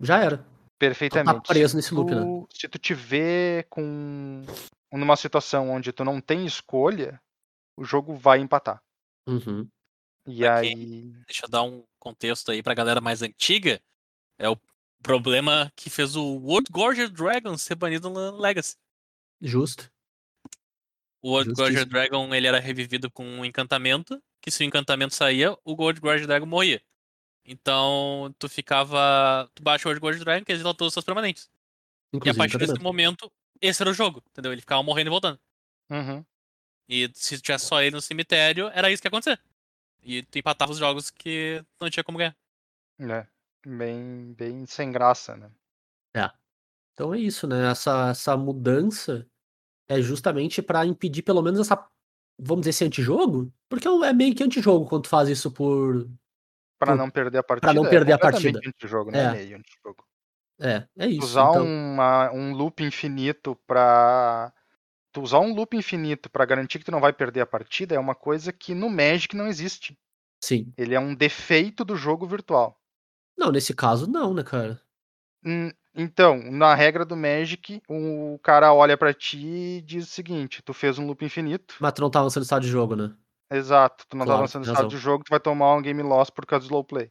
já 0.00 0.18
era. 0.18 0.38
Tu 0.38 0.44
Perfeitamente. 0.78 1.42
tá 1.42 1.52
preso 1.52 1.70
se 1.70 1.76
nesse 1.76 1.94
loop, 1.94 2.14
né? 2.14 2.22
tu, 2.22 2.48
se 2.52 2.68
tu 2.68 2.78
te 2.78 2.94
vê 2.94 3.66
com 3.68 4.42
numa 4.92 5.16
situação 5.16 5.70
onde 5.70 5.92
tu 5.92 6.04
não 6.04 6.20
tem 6.20 6.46
escolha, 6.46 7.20
o 7.76 7.84
jogo 7.84 8.14
vai 8.14 8.38
empatar. 8.40 8.80
Uhum. 9.28 9.66
E 10.26 10.38
Pra 10.40 10.60
quem- 10.60 10.74
aí, 10.74 11.02
Deixa 11.26 11.46
eu 11.46 11.48
dar 11.48 11.62
um 11.62 11.84
contexto 11.98 12.50
aí 12.50 12.62
pra 12.62 12.74
galera 12.74 13.00
mais 13.00 13.22
antiga. 13.22 13.80
É 14.38 14.48
o 14.48 14.58
problema 15.02 15.72
que 15.76 15.88
fez 15.90 16.16
o 16.16 16.22
World 16.38 16.70
Gorger 16.70 17.08
Dragon 17.10 17.56
ser 17.56 17.74
banido 17.74 18.10
no 18.10 18.36
Legacy. 18.38 18.76
Justo. 19.40 19.90
O 21.22 21.30
World 21.32 21.52
Gorger. 21.54 21.86
Dragon 21.86 22.34
ele 22.34 22.46
era 22.46 22.58
revivido 22.60 23.10
com 23.10 23.24
um 23.24 23.44
encantamento, 23.44 24.22
que 24.40 24.50
se 24.50 24.62
o 24.62 24.66
encantamento 24.66 25.14
saía, 25.14 25.52
o 25.64 25.72
World 25.72 26.00
Gorger 26.00 26.26
Dragon 26.26 26.46
morria. 26.46 26.82
Então, 27.44 28.34
tu 28.38 28.48
ficava. 28.48 29.50
Tu 29.54 29.62
baixa 29.62 29.86
o 29.86 29.90
World 29.90 30.00
Gorger 30.00 30.24
Dragon, 30.24 30.44
que 30.44 30.52
exila 30.52 30.72
todos 30.74 30.88
os 30.88 30.92
seus 30.94 31.04
permanentes. 31.04 31.44
e 32.12 32.16
a 32.16 32.18
Inclusive, 32.18 32.38
partir 32.38 32.58
desse 32.58 32.78
momento, 32.80 33.30
esse 33.60 33.82
era 33.82 33.90
o 33.90 33.94
jogo, 33.94 34.22
entendeu? 34.30 34.52
Ele 34.52 34.60
ficava 34.60 34.82
morrendo 34.82 35.08
e 35.08 35.10
voltando. 35.10 35.38
uhum, 35.90 36.24
E 36.88 37.08
se 37.14 37.40
tivesse 37.40 37.66
só 37.66 37.80
ele 37.82 37.94
no 37.96 38.00
cemitério, 38.02 38.68
era 38.74 38.90
isso 38.90 39.00
que 39.02 39.06
ia 39.06 39.10
acontecer. 39.10 39.40
E 40.02 40.22
tu 40.22 40.38
empatava 40.38 40.72
os 40.72 40.78
jogos 40.78 41.10
que 41.10 41.62
não 41.80 41.90
tinha 41.90 42.04
como 42.04 42.18
ganhar. 42.18 42.36
né? 42.98 43.26
Bem, 43.66 44.32
bem 44.32 44.64
sem 44.66 44.90
graça, 44.90 45.36
né? 45.36 45.50
Então 46.94 47.14
é 47.14 47.18
isso, 47.18 47.46
né? 47.46 47.70
Essa, 47.70 48.10
essa 48.10 48.36
mudança 48.36 49.26
é 49.88 50.02
justamente 50.02 50.60
pra 50.60 50.84
impedir 50.84 51.22
pelo 51.22 51.40
menos 51.40 51.58
essa, 51.60 51.76
vamos 52.38 52.60
dizer, 52.62 52.70
esse 52.70 52.84
antijogo, 52.84 53.50
porque 53.70 53.88
é 53.88 53.90
é 53.90 54.12
meio 54.12 54.34
que 54.34 54.42
antijogo 54.44 54.86
quando 54.86 55.04
tu 55.04 55.08
faz 55.08 55.28
isso 55.30 55.50
por. 55.50 56.06
Pra 56.78 56.92
Por- 56.92 56.98
não 56.98 57.10
perder 57.10 57.38
a 57.38 57.42
partida. 57.42 57.72
não 57.72 57.88
perder 57.88 58.12
é 58.12 58.14
a 58.14 58.18
partida. 58.18 58.60
Antijogo, 58.66 59.10
não 59.10 59.18
É. 59.18 59.24
é 59.24 59.32
meio 59.32 59.56
antijogo. 59.58 60.04
É, 60.60 60.86
é 60.98 61.06
isso. 61.06 61.24
usar 61.24 61.48
então, 61.50 61.64
uma- 61.64 62.30
um 62.32 62.52
loop 62.52 62.82
infinito 62.84 63.56
pra. 63.66 64.52
Tu 65.12 65.20
usar 65.20 65.40
um 65.40 65.54
loop 65.54 65.76
infinito 65.76 66.30
pra 66.30 66.44
garantir 66.44 66.78
que 66.78 66.84
tu 66.84 66.92
não 66.92 67.00
vai 67.00 67.12
perder 67.12 67.40
a 67.40 67.46
partida 67.46 67.94
é 67.94 67.98
uma 67.98 68.14
coisa 68.14 68.52
que 68.52 68.74
no 68.74 68.88
Magic 68.88 69.34
não 69.36 69.46
existe. 69.46 69.98
sim. 70.42 70.72
Ele 70.76 70.94
é 70.94 71.00
um 71.00 71.14
defeito 71.14 71.84
do 71.84 71.96
jogo 71.96 72.26
virtual. 72.26 72.80
Não, 73.36 73.50
nesse 73.50 73.74
caso, 73.74 74.06
não, 74.06 74.32
né, 74.34 74.42
cara? 74.44 74.80
Hum, 75.44 75.70
Então, 75.94 76.36
na 76.52 76.74
regra 76.74 77.04
do 77.04 77.16
Magic, 77.16 77.82
o 77.88 78.38
cara 78.42 78.72
olha 78.72 78.96
pra 78.96 79.12
ti 79.12 79.38
e 79.44 79.82
diz 79.82 80.06
o 80.06 80.10
seguinte: 80.10 80.62
tu 80.62 80.72
fez 80.72 80.98
um 80.98 81.06
loop 81.06 81.24
infinito. 81.24 81.74
Mas 81.80 81.92
tu 81.92 82.02
não 82.02 82.10
tá 82.10 82.22
lançando 82.22 82.44
estado 82.44 82.62
de 82.62 82.68
jogo, 82.68 82.94
né? 82.94 83.12
Exato, 83.50 84.06
tu 84.08 84.16
não 84.16 84.24
Claro, 84.24 84.38
tá 84.38 84.42
lançando 84.42 84.64
tem 84.64 84.72
estado 84.72 84.88
de 84.88 84.96
jogo, 84.98 85.24
tu 85.24 85.30
vai 85.30 85.40
tomar 85.40 85.74
um 85.74 85.82
game 85.82 86.02
loss 86.02 86.30
por 86.30 86.46
causa 86.46 86.64
do 86.64 86.68
slow 86.68 86.84
play. 86.84 87.10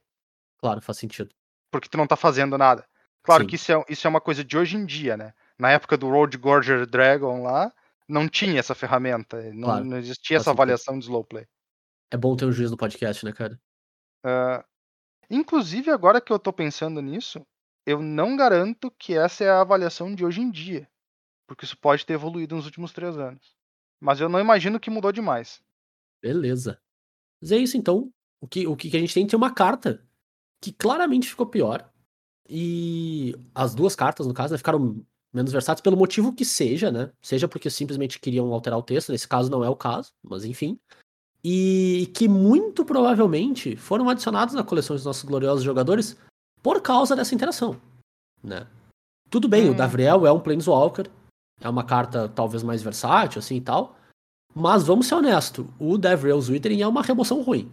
Claro, 0.58 0.82
faz 0.82 0.98
sentido. 0.98 1.34
Porque 1.72 1.90
tu 1.90 1.98
não 1.98 2.08
tá 2.08 2.16
fazendo 2.16 2.58
nada. 2.58 2.86
Claro 3.24 3.44
Sim. 3.44 3.48
que 3.50 3.56
isso 3.56 3.72
é, 3.74 3.84
isso 3.90 4.08
é 4.08 4.10
uma 4.10 4.22
coisa 4.22 4.44
de 4.44 4.58
hoje 4.58 4.78
em 4.78 4.86
dia, 4.86 5.18
né? 5.18 5.34
Na 5.58 5.72
época 5.72 5.98
do 5.98 6.10
Road 6.10 6.38
Gorger 6.38 6.86
Dragon 6.86 7.44
lá, 7.44 7.74
não 8.10 8.28
tinha 8.28 8.60
essa 8.60 8.74
ferramenta. 8.74 9.42
Não, 9.54 9.62
Claro, 9.62 9.86
não 9.86 9.98
existia 9.98 10.38
essa 10.38 10.50
avaliação 10.50 10.98
de 10.98 11.06
slow 11.06 11.24
play. 11.24 11.46
É 12.12 12.18
bom 12.18 12.36
ter 12.36 12.46
um 12.46 12.52
juiz 12.52 12.72
no 12.72 12.78
podcast, 12.78 13.24
né, 13.24 13.32
cara? 13.32 13.60
Ah, 14.26 14.66
inclusive, 15.30 15.92
agora 15.92 16.20
que 16.20 16.34
eu 16.34 16.40
tô 16.40 16.52
pensando 16.52 17.02
nisso, 17.02 17.46
eu 17.86 18.02
não 18.02 18.36
garanto 18.36 18.92
que 18.98 19.16
essa 19.16 19.44
é 19.44 19.50
a 19.50 19.62
avaliação 19.62 20.14
de 20.14 20.26
hoje 20.26 20.42
em 20.42 20.50
dia. 20.50 20.90
Porque 21.48 21.66
isso 21.66 21.78
pode 21.78 22.06
ter 22.06 22.14
evoluído 22.14 22.56
nos 22.56 22.66
últimos 22.66 22.92
três 22.92 23.16
anos. 23.18 23.56
Mas 24.00 24.20
eu 24.20 24.28
não 24.28 24.40
imagino 24.40 24.80
que 24.80 24.90
mudou 24.90 25.12
demais. 25.12 25.62
Beleza. 26.22 26.82
Mas 27.40 27.52
é 27.52 27.58
isso, 27.58 27.78
então. 27.78 28.12
O 28.42 28.48
que, 28.48 28.66
o 28.66 28.76
que 28.76 28.96
a 28.96 29.00
gente 29.00 29.14
tem 29.14 29.28
tem 29.28 29.38
uma 29.38 29.54
carta 29.54 30.04
que 30.62 30.72
claramente 30.72 31.28
ficou 31.30 31.46
pior. 31.46 31.92
E 32.48 33.36
as 33.54 33.76
duas 33.76 33.96
cartas, 33.96 34.26
no 34.26 34.34
caso, 34.34 34.54
né, 34.54 34.58
ficaram 34.58 35.06
menos 35.34 35.52
versáteis 35.52 35.82
pelo 35.82 35.98
motivo 35.98 36.34
que 36.34 36.44
seja, 36.44 36.92
né? 36.92 37.12
Seja 37.22 37.48
porque 37.48 37.70
simplesmente 37.70 38.20
queriam 38.20 38.52
alterar 38.54 38.80
o 38.80 38.84
texto, 38.84 39.12
nesse 39.12 39.28
caso 39.28 39.50
não 39.50 39.64
é 39.64 39.70
o 39.70 39.76
caso, 39.76 40.12
mas 40.24 40.44
enfim. 40.46 40.80
E 41.44 42.12
que 42.14 42.28
muito 42.28 42.84
provavelmente 42.84 43.76
foram 43.76 44.10
adicionados 44.10 44.54
na 44.54 44.64
coleção 44.64 44.96
dos 44.96 45.06
nossos 45.06 45.24
gloriosos 45.24 45.64
jogadores 45.64 46.18
por 46.62 46.82
causa 46.82 47.16
dessa 47.16 47.34
interação, 47.34 47.80
né? 48.44 48.68
Tudo 49.30 49.48
bem, 49.48 49.70
o 49.70 49.72
Hum. 49.72 49.76
Davriel 49.76 50.26
é 50.26 50.32
um 50.32 50.40
Planeswalker, 50.40 51.10
é 51.62 51.70
uma 51.70 51.84
carta 51.84 52.28
talvez 52.28 52.64
mais 52.64 52.82
versátil, 52.82 53.40
assim 53.40 53.58
e 53.58 53.62
tal. 53.62 53.96
Mas 54.54 54.84
vamos 54.84 55.08
ser 55.08 55.16
honestos, 55.16 55.66
o 55.80 55.98
Davriel's 55.98 56.50
Withering 56.50 56.82
é 56.82 56.88
uma 56.88 57.04
remoção 57.04 57.42
ruim. 57.42 57.72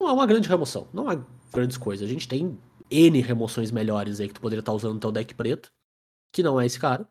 Não 0.00 0.08
é 0.08 0.12
uma 0.12 0.26
grande 0.26 0.48
remoção, 0.48 0.86
não 0.92 1.10
é 1.10 1.18
grandes 1.52 1.78
coisas. 1.78 2.06
A 2.06 2.12
gente 2.12 2.28
tem 2.28 2.58
N 2.90 3.20
remoções 3.22 3.70
melhores 3.70 4.20
aí 4.20 4.28
que 4.28 4.34
tu 4.34 4.40
poderia 4.40 4.60
estar 4.60 4.72
usando 4.72 4.94
no 4.94 5.00
teu 5.00 5.10
deck 5.10 5.34
preto, 5.34 5.70
que 6.32 6.42
não 6.42 6.60
é 6.60 6.66
esse 6.66 6.80
cara. 6.80 7.06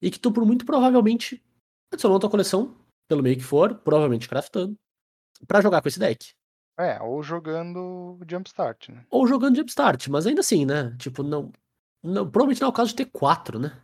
E 0.00 0.10
que 0.10 0.18
tu, 0.18 0.32
por 0.32 0.44
muito 0.44 0.64
provavelmente, 0.64 1.42
adicionou 1.92 2.16
na 2.16 2.20
tua 2.20 2.30
coleção, 2.30 2.76
pelo 3.08 3.22
meio 3.22 3.36
que 3.36 3.42
for, 3.42 3.74
provavelmente 3.74 4.28
craftando, 4.28 4.76
pra 5.46 5.60
jogar 5.60 5.82
com 5.82 5.88
esse 5.88 5.98
deck. 5.98 6.32
É, 6.78 7.00
ou 7.02 7.22
jogando 7.22 8.18
Jumpstart, 8.28 8.88
né? 8.88 9.04
Ou 9.10 9.26
jogando 9.26 9.56
Jumpstart, 9.56 10.08
mas 10.08 10.26
ainda 10.26 10.40
assim, 10.40 10.64
né? 10.64 10.96
Tipo, 10.98 11.22
não. 11.22 11.52
não 12.02 12.28
provavelmente 12.28 12.60
não 12.60 12.68
é 12.68 12.70
o 12.70 12.74
caso 12.74 12.90
de 12.90 12.96
ter 12.96 13.06
quatro, 13.06 13.58
né? 13.58 13.78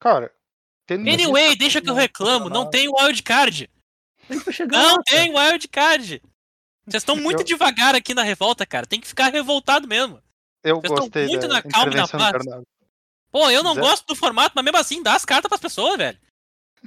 Cara, 0.00 0.34
tendo 0.86 1.08
Anyway, 1.08 1.56
deixa 1.56 1.80
que 1.80 1.88
eu 1.88 1.94
reclamo, 1.94 2.48
não 2.48 2.68
tem 2.68 2.88
wildcard. 2.88 3.70
A 4.28 4.66
Não 4.66 5.02
tem 5.02 5.34
wildcard. 5.34 6.22
Vocês 6.86 7.02
estão 7.02 7.16
muito 7.16 7.40
Eu- 7.40 7.44
devagar 7.44 7.94
aqui 7.94 8.14
na 8.14 8.22
revolta, 8.22 8.66
cara. 8.66 8.86
Tem 8.86 9.00
que 9.00 9.06
ficar 9.06 9.28
revoltado 9.28 9.86
mesmo. 9.88 10.22
Eu 10.62 10.80
Vocês 10.80 10.98
gostei 10.98 11.26
muito 11.26 11.46
da 11.46 11.54
na 11.54 11.62
calma 11.62 11.92
e 11.92 11.96
na 11.96 12.08
paz. 12.08 12.44
Pô, 13.34 13.50
eu 13.50 13.64
não 13.64 13.74
Zé- 13.74 13.80
gosto 13.80 14.06
do 14.06 14.14
formato, 14.14 14.52
mas 14.54 14.64
mesmo 14.64 14.78
assim, 14.78 15.02
dá 15.02 15.14
as 15.16 15.24
cartas 15.24 15.48
pras 15.48 15.60
pessoas, 15.60 15.96
velho. 15.98 16.16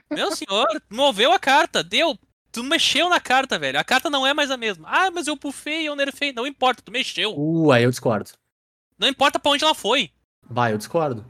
Meu 0.09 0.31
senhor, 0.31 0.65
moveu 0.89 1.33
a 1.33 1.37
carta, 1.39 1.83
deu. 1.83 2.17
Tu 2.53 2.63
mexeu 2.63 3.09
na 3.09 3.19
carta, 3.19 3.59
velho. 3.59 3.77
A 3.77 3.83
carta 3.83 4.09
não 4.09 4.25
é 4.25 4.33
mais 4.33 4.49
a 4.49 4.55
mesma. 4.55 4.87
Ah, 4.89 5.11
mas 5.11 5.27
eu 5.27 5.35
buffei, 5.35 5.85
eu 5.89 5.93
nerfei. 5.95 6.31
Não 6.31 6.47
importa, 6.47 6.81
tu 6.81 6.89
mexeu. 6.89 7.37
Uh, 7.37 7.69
aí 7.73 7.83
eu 7.83 7.89
discordo. 7.89 8.29
Não 8.97 9.09
importa 9.09 9.37
pra 9.37 9.51
onde 9.51 9.65
ela 9.65 9.75
foi. 9.75 10.09
Vai, 10.49 10.71
eu 10.71 10.77
discordo. 10.77 11.25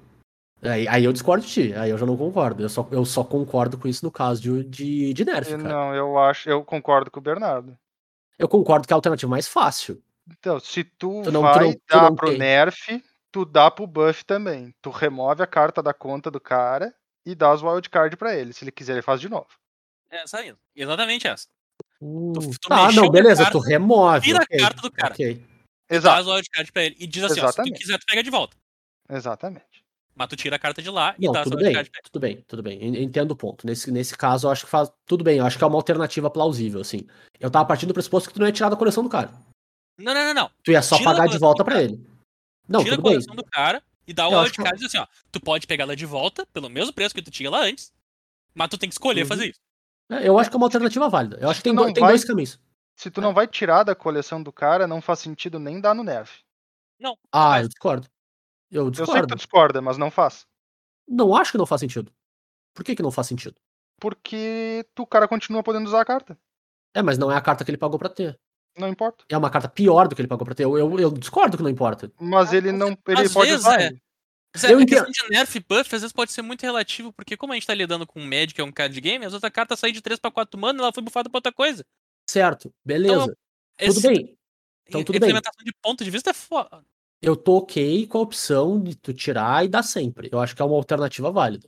Aí, 0.61 0.87
aí 0.87 1.03
eu 1.03 1.11
discordo 1.11 1.43
de 1.45 1.51
ti, 1.51 1.73
aí 1.73 1.89
eu 1.89 1.97
já 1.97 2.05
não 2.05 2.15
concordo. 2.15 2.61
Eu 2.61 2.69
só, 2.69 2.87
eu 2.91 3.03
só 3.03 3.23
concordo 3.23 3.75
com 3.77 3.87
isso 3.87 4.05
no 4.05 4.11
caso 4.11 4.39
de, 4.39 4.63
de, 4.65 5.13
de 5.15 5.25
nerf, 5.25 5.49
cara. 5.51 5.63
Não, 5.63 5.95
eu 5.95 6.17
acho, 6.19 6.47
eu 6.47 6.63
concordo 6.63 7.09
com 7.09 7.19
o 7.19 7.23
Bernardo. 7.23 7.75
Eu 8.37 8.47
concordo 8.47 8.85
que 8.87 8.93
é 8.93 8.95
a 8.95 8.97
alternativa 8.97 9.29
mais 9.29 9.47
fácil. 9.47 9.99
Então, 10.29 10.59
se 10.59 10.83
tu, 10.83 11.23
Tu 11.23 11.31
não- 11.31 11.41
tu 11.41 11.43
vai 11.43 11.63
não- 11.65 11.73
tu 11.73 11.79
dar 11.89 12.01
não 12.03 12.15
pro 12.15 12.29
tem. 12.29 12.37
nerf, 12.37 13.03
tu 13.37 13.45
dá 13.45 13.69
pro 13.69 13.85
buff 13.85 14.25
também. 14.25 14.73
Tu 14.81 14.89
remove 14.89 15.43
a 15.43 15.47
carta 15.47 15.81
da 15.83 15.93
conta 15.93 16.31
do 16.31 16.39
cara 16.39 16.93
e 17.25 17.35
dá 17.35 17.53
os 17.53 17.61
wildcard 17.61 18.15
pra 18.17 18.35
ele. 18.35 18.51
Se 18.53 18.63
ele 18.63 18.71
quiser, 18.71 18.93
ele 18.93 19.01
faz 19.03 19.21
de 19.21 19.29
novo. 19.29 19.47
É 20.09 20.23
essa 20.23 20.39
aí. 20.39 20.55
Exatamente 20.75 21.27
essa. 21.27 21.45
Uh, 22.01 22.33
tu 22.33 22.67
tá, 22.69 22.87
mexeu 22.87 23.03
não, 23.03 23.11
beleza, 23.11 23.43
carta, 23.43 23.59
tu 23.59 23.63
remove. 23.63 24.23
tira 24.25 24.39
a 24.39 24.43
ok, 24.43 24.57
carta 24.59 24.81
do 24.81 24.91
cara. 24.91 25.13
Ok. 25.13 25.35
Dá 25.89 25.95
Exato, 25.95 26.19
as 26.21 26.27
wildcard 26.27 26.71
pra 26.71 26.83
ele. 26.83 26.95
E 26.99 27.05
diz 27.07 27.23
assim, 27.23 27.39
ó, 27.41 27.51
se 27.51 27.57
tu 27.63 27.73
quiser, 27.73 27.97
tu 27.99 28.05
pega 28.07 28.23
de 28.23 28.29
volta. 28.29 28.57
exatamente. 29.09 29.85
Mas 30.15 30.27
tu 30.29 30.35
tira 30.35 30.55
a 30.55 30.59
carta 30.59 30.81
de 30.81 30.89
lá 30.89 31.13
e 31.19 31.25
Não, 31.27 31.31
dá 31.31 31.41
as 31.41 31.43
tudo 31.43 31.57
bem, 31.57 31.65
wildcard 31.67 31.89
pra 31.91 31.99
ele. 31.99 32.09
tudo 32.11 32.19
bem, 32.21 32.45
tudo 32.47 32.63
bem. 32.63 32.83
En- 32.83 33.03
Entendo 33.03 33.31
o 33.31 33.35
ponto. 33.35 33.67
Nesse, 33.67 33.91
nesse 33.91 34.17
caso, 34.17 34.47
eu 34.47 34.51
acho 34.51 34.65
que 34.65 34.71
faz. 34.71 34.91
Tudo 35.05 35.23
bem, 35.23 35.37
eu 35.37 35.45
acho 35.45 35.57
que 35.59 35.63
é 35.63 35.67
uma 35.67 35.77
alternativa 35.77 36.27
plausível, 36.29 36.81
assim. 36.81 37.01
Eu 37.39 37.51
tava 37.51 37.65
partindo 37.65 37.89
do 37.89 37.93
pressuposto 37.93 38.27
que 38.29 38.33
tu 38.33 38.39
não 38.39 38.47
ia 38.47 38.51
tirar 38.51 38.69
da 38.69 38.75
coleção 38.75 39.03
do 39.03 39.09
cara. 39.09 39.31
Não, 39.99 40.13
não, 40.15 40.25
não, 40.25 40.33
não. 40.33 40.51
Tu 40.63 40.71
ia 40.71 40.81
só 40.81 40.97
Tira 40.97 41.11
pagar 41.11 41.27
de 41.27 41.37
volta 41.37 41.63
cara. 41.63 41.83
ele. 41.83 42.03
Não, 42.67 42.81
tira 42.83 42.95
a 42.95 42.97
tudo 42.97 43.03
bem. 43.05 43.13
coleção 43.13 43.35
do 43.35 43.43
cara 43.45 43.83
e 44.07 44.13
dá 44.13 44.27
o 44.27 44.33
Eu 44.33 44.39
acho 44.39 44.51
que- 44.53 44.59
wildcard 44.61 44.83
e 44.83 44.87
diz 44.87 44.95
assim, 44.95 45.03
ó. 45.03 45.07
Tu 45.31 45.39
pode 45.39 45.67
pegar 45.67 45.83
ela 45.83 45.95
de 45.95 46.05
volta 46.05 46.45
pelo 46.47 46.69
mesmo 46.69 46.93
preço 46.93 47.13
que 47.15 47.21
tu 47.21 47.31
tinha 47.31 47.49
lá 47.49 47.61
antes, 47.61 47.91
mas 48.53 48.69
tu 48.69 48.77
tem 48.77 48.89
que 48.89 48.93
escolher 48.95 49.21
Uhum. 49.23 49.27
fazer 49.27 49.47
isso. 49.49 49.59
É, 50.09 50.27
Eu 50.27 50.39
acho 50.39 50.49
que 50.49 50.55
é 50.55 50.57
uma 50.57 50.65
alternativa 50.65 51.09
válida. 51.09 51.37
Eu 51.41 51.49
acho 51.49 51.59
que 51.59 51.63
tem, 51.65 51.73
Tu 51.73 51.75
não 51.75 51.87
do- 51.87 51.93
tem 51.93 52.01
vai- 52.01 52.11
dois 52.11 52.23
caminhos. 52.25 52.59
Se 52.95 53.11
tu 53.11 53.21
não 53.21 53.33
vai 53.33 53.45
tirar 53.47 53.83
da 53.83 53.93
coleção 53.93 54.41
do 54.41 54.51
cara, 54.51 54.87
não 54.87 55.01
faz 55.01 55.19
sentido 55.19 55.59
nem 55.59 55.79
dar 55.79 55.93
no 55.93 56.03
nerf. 56.03 56.39
Não. 56.99 57.15
Ah, 57.31 57.61
eu 57.61 57.67
discordo. 57.67 58.07
Eu 58.71 58.85
Eu 58.87 58.93
sei 58.93 58.93
que 58.93 59.01
discordo. 59.11 59.27
tu 59.27 59.35
discorda, 59.37 59.81
mas 59.81 59.97
não 59.97 60.09
faz. 60.09 60.45
Não 61.07 61.35
acho 61.35 61.51
que 61.51 61.57
não 61.57 61.65
faz 61.65 61.79
sentido. 61.81 62.11
Por 62.73 62.83
que, 62.83 62.95
que 62.95 63.03
não 63.03 63.11
faz 63.11 63.27
sentido? 63.27 63.55
Porque 63.99 64.85
tu, 64.95 65.03
o 65.03 65.07
cara 65.07 65.27
continua 65.27 65.61
podendo 65.63 65.87
usar 65.87 66.01
a 66.01 66.05
carta. 66.05 66.37
É, 66.93 67.01
mas 67.01 67.17
não 67.17 67.31
é 67.31 67.35
a 67.35 67.41
carta 67.41 67.63
que 67.63 67.69
ele 67.71 67.77
pagou 67.77 67.99
pra 67.99 68.09
ter. 68.09 68.39
Não 68.77 68.87
importa. 68.87 69.23
É 69.29 69.37
uma 69.37 69.49
carta 69.49 69.67
pior 69.67 70.07
do 70.07 70.15
que 70.15 70.21
ele 70.21 70.27
pagou 70.27 70.45
pra 70.45 70.53
ter. 70.55 70.63
Eu, 70.65 70.77
eu, 70.77 70.99
eu 70.99 71.11
discordo 71.11 71.57
que 71.57 71.63
não 71.63 71.69
importa. 71.69 72.11
Mas 72.19 72.53
ele 72.53 72.71
não. 72.71 72.89
vezes- 72.89 72.99
Ele 73.07 73.21
às 73.21 73.33
pode 73.33 73.49
vezes 73.49 73.65
usar. 73.65 73.81
é. 73.81 73.91
Zé, 74.57 74.73
Eu 74.73 74.79
a 74.79 74.81
entendo. 74.81 75.05
questão 75.05 75.27
de 75.27 75.33
nerf 75.35 75.57
e 75.57 75.61
buff 75.61 75.95
às 75.95 76.01
vezes 76.01 76.11
pode 76.13 76.31
ser 76.31 76.41
muito 76.41 76.61
relativo, 76.63 77.11
porque 77.13 77.35
como 77.37 77.53
a 77.53 77.55
gente 77.55 77.67
tá 77.67 77.73
lidando 77.73 78.07
com 78.07 78.19
um 78.19 78.25
Magic, 78.25 78.53
que 78.55 78.61
é 78.61 78.63
um 78.63 78.71
card 78.71 78.99
game, 79.01 79.23
às 79.25 79.31
vezes 79.31 79.43
a 79.43 79.51
carta 79.51 79.75
sai 79.75 79.91
de 79.91 80.01
3 80.01 80.19
pra 80.19 80.31
4 80.31 80.59
mana 80.59 80.79
e 80.79 80.81
ela 80.81 80.93
foi 80.93 81.03
bufada 81.03 81.29
pra 81.29 81.37
outra 81.37 81.51
coisa. 81.51 81.85
Certo, 82.29 82.73
beleza. 82.83 83.35
Esse- 83.79 84.01
Tudo 84.01 84.13
bem. 84.13 84.37
Então, 84.87 85.03
tudo 85.03 85.19
bem. 85.19 85.29
implementação 85.29 85.63
de 85.63 85.73
ponto 85.81 86.03
de 86.03 86.09
vista 86.09 86.29
é 86.29 86.33
foda. 86.33 86.83
Eu 87.21 87.35
tô 87.35 87.57
ok 87.57 88.07
com 88.07 88.17
a 88.17 88.21
opção 88.21 88.79
de 88.81 88.95
tu 88.95 89.13
tirar 89.13 89.65
e 89.65 89.67
dar 89.67 89.83
sempre. 89.83 90.29
Eu 90.31 90.39
acho 90.39 90.55
que 90.55 90.61
é 90.61 90.65
uma 90.65 90.75
alternativa 90.75 91.29
válida, 91.31 91.67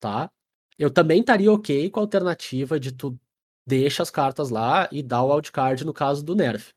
tá? 0.00 0.30
Eu 0.78 0.90
também 0.90 1.20
estaria 1.20 1.52
ok 1.52 1.90
com 1.90 2.00
a 2.00 2.02
alternativa 2.02 2.78
de 2.80 2.92
tu 2.92 3.18
deixa 3.66 4.02
as 4.02 4.10
cartas 4.10 4.50
lá 4.50 4.88
e 4.92 5.02
dá 5.02 5.22
o 5.22 5.32
wildcard 5.32 5.84
no 5.84 5.92
caso 5.92 6.24
do 6.24 6.34
nerf. 6.34 6.70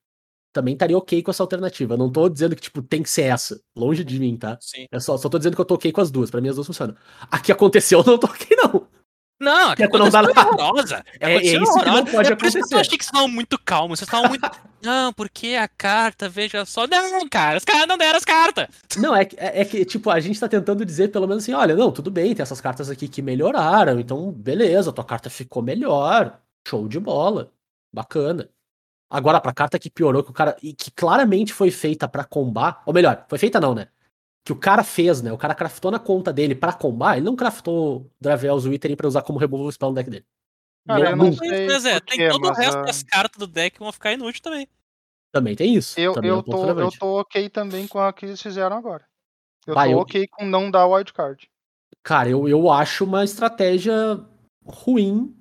Também 0.54 0.74
estaria 0.74 0.98
ok 0.98 1.22
com 1.22 1.32
essa 1.32 1.44
alternativa. 1.44 1.96
Eu 1.96 1.98
não 1.98 2.10
tô 2.10 2.30
dizendo 2.30 2.56
que, 2.56 2.62
tipo, 2.62 2.82
tem 2.82 3.04
que 3.04 3.10
ser 3.10 3.24
essa. 3.24 3.60
Longe 3.76 4.04
de 4.06 4.18
mim, 4.20 4.38
tá? 4.38 4.58
Sim. 4.62 4.86
Eu 4.90 5.02
só, 5.02 5.18
só 5.18 5.28
tô 5.28 5.38
dizendo 5.38 5.56
que 5.56 5.62
eu 5.62 5.66
tô 5.66 5.76
ok 5.76 5.92
com 5.92 6.00
as 6.00 6.10
duas. 6.10 6.32
Pra 6.32 6.40
mim, 6.40 6.48
as 6.48 6.56
duas 6.56 6.66
funcionam. 6.68 6.96
A 7.30 7.40
que 7.40 7.52
aconteceu, 7.52 8.00
eu 8.06 8.06
não 8.06 8.18
tô 8.18 8.28
ok, 8.28 8.56
não. 8.64 8.88
Não, 9.38 9.72
a 9.72 9.76
Que 9.76 9.84
é 9.84 9.88
não 9.90 10.10
dá 10.10 10.20
aconteceu 10.22 10.34
nada. 10.34 10.62
horrorosa. 10.64 11.04
É- 11.20 11.26
é 11.26 11.36
Aconteceu 11.36 11.62
isso 11.64 11.74
que 11.80 11.86
não 11.86 12.06
pode 12.06 12.32
é 12.32 12.36
por 12.38 12.46
isso 12.46 12.54
que 12.54 12.60
eu 12.60 12.64
acontecer. 12.64 12.76
achei 12.80 12.98
que 12.98 13.04
vocês 13.04 13.12
estavam 13.14 13.28
muito 13.28 13.60
calmos. 13.60 14.00
Vocês 14.00 14.08
estavam 14.08 14.30
muito. 14.30 14.50
Não, 14.82 15.12
porque 15.12 15.56
a 15.60 15.68
carta, 15.68 16.30
veja 16.30 16.64
só. 16.64 16.88
Não, 16.88 17.28
cara, 17.28 17.58
os 17.58 17.66
caras 17.66 17.88
não 17.88 17.98
deram 17.98 18.18
as 18.18 18.24
cartas. 18.24 18.68
Não, 18.98 19.14
é, 19.16 19.26
que- 19.26 19.36
é, 19.38 19.62
é 19.62 19.66
que, 19.66 19.84
tipo, 19.84 20.10
a 20.12 20.20
gente 20.22 20.40
tá 20.40 20.48
tentando 20.48 20.86
dizer 20.86 21.10
pelo 21.10 21.28
menos 21.28 21.44
assim, 21.44 21.54
olha, 21.54 21.76
não, 21.76 21.92
tudo 21.92 22.10
bem, 22.12 22.34
tem 22.36 22.44
essas 22.44 22.62
cartas 22.62 22.88
aqui 22.90 23.08
que 23.08 23.20
melhoraram, 23.22 24.00
então, 24.00 24.32
beleza, 24.32 24.94
tua 24.94 25.04
carta 25.04 25.28
ficou 25.28 25.64
melhor, 25.64 26.40
show 26.68 26.88
de 26.88 27.00
bola, 27.00 27.52
bacana. 27.94 28.50
Agora, 29.10 29.40
pra 29.40 29.54
carta 29.54 29.78
que 29.78 29.90
piorou, 29.90 30.24
que 30.24 30.32
o 30.32 30.34
cara, 30.34 30.58
e 30.62 30.74
que 30.74 30.92
claramente 30.92 31.54
foi 31.54 31.70
feita 31.72 32.08
pra 32.08 32.24
combar, 32.24 32.82
ou 32.86 32.94
melhor, 32.94 33.26
foi 33.30 33.38
feita 33.38 33.60
não, 33.60 33.76
né? 33.76 33.88
Que 34.44 34.52
o 34.52 34.56
cara 34.60 34.84
fez, 34.84 35.22
né? 35.22 35.32
O 35.32 35.38
cara 35.38 35.56
craftou 35.56 35.92
na 35.92 36.00
conta 36.00 36.34
dele 36.34 36.56
pra 36.56 36.74
combar, 36.74 37.18
ele 37.18 37.26
não 37.26 37.36
craftou 37.36 38.12
Dravel's 38.20 38.66
Withering 38.66 38.96
pra 38.96 39.08
usar 39.08 39.22
como 39.22 39.40
removal 39.40 39.72
spell 39.72 39.90
no 39.90 39.96
deck 39.96 40.10
dele. 40.10 40.26
Cara, 40.88 41.04
Não- 41.04 41.10
eu 41.12 41.16
não 41.16 41.26
não- 41.26 41.34
sei 41.34 41.68
Mas 41.68 41.86
é, 41.86 42.00
tem 42.00 42.18
quê, 42.18 42.30
todo 42.30 42.48
o 42.48 42.54
resto 42.54 42.78
ah, 42.78 42.82
das 42.84 43.04
cartas 43.04 43.40
do 43.40 43.48
deck 43.48 43.76
que 43.78 43.80
vão 43.84 43.92
ficar 43.92 44.14
inúteis 44.14 44.40
também. 44.40 44.68
Também 45.32 45.56
tem 45.56 45.74
isso. 45.76 46.00
Eu, 46.00 46.14
é 46.14 46.28
eu, 46.28 46.44
tô, 46.44 46.66
eu 46.80 46.90
tô 46.92 47.20
ok 47.20 47.50
também 47.50 47.88
com 47.88 48.00
a 48.00 48.14
que 48.14 48.26
eles 48.26 48.42
fizeram 48.42 48.78
agora. 48.78 49.06
Eu 49.66 49.74
Vai, 49.74 49.90
tô 49.90 49.94
eu- 49.96 50.00
ok 50.00 50.28
com 50.28 50.46
não 50.46 50.70
dar 50.70 50.86
wildcard. 50.88 51.50
Cara, 52.04 52.30
eu, 52.30 52.48
eu 52.48 52.70
acho 52.72 53.04
uma 53.04 53.24
estratégia 53.24 53.94
ruim 54.64 55.36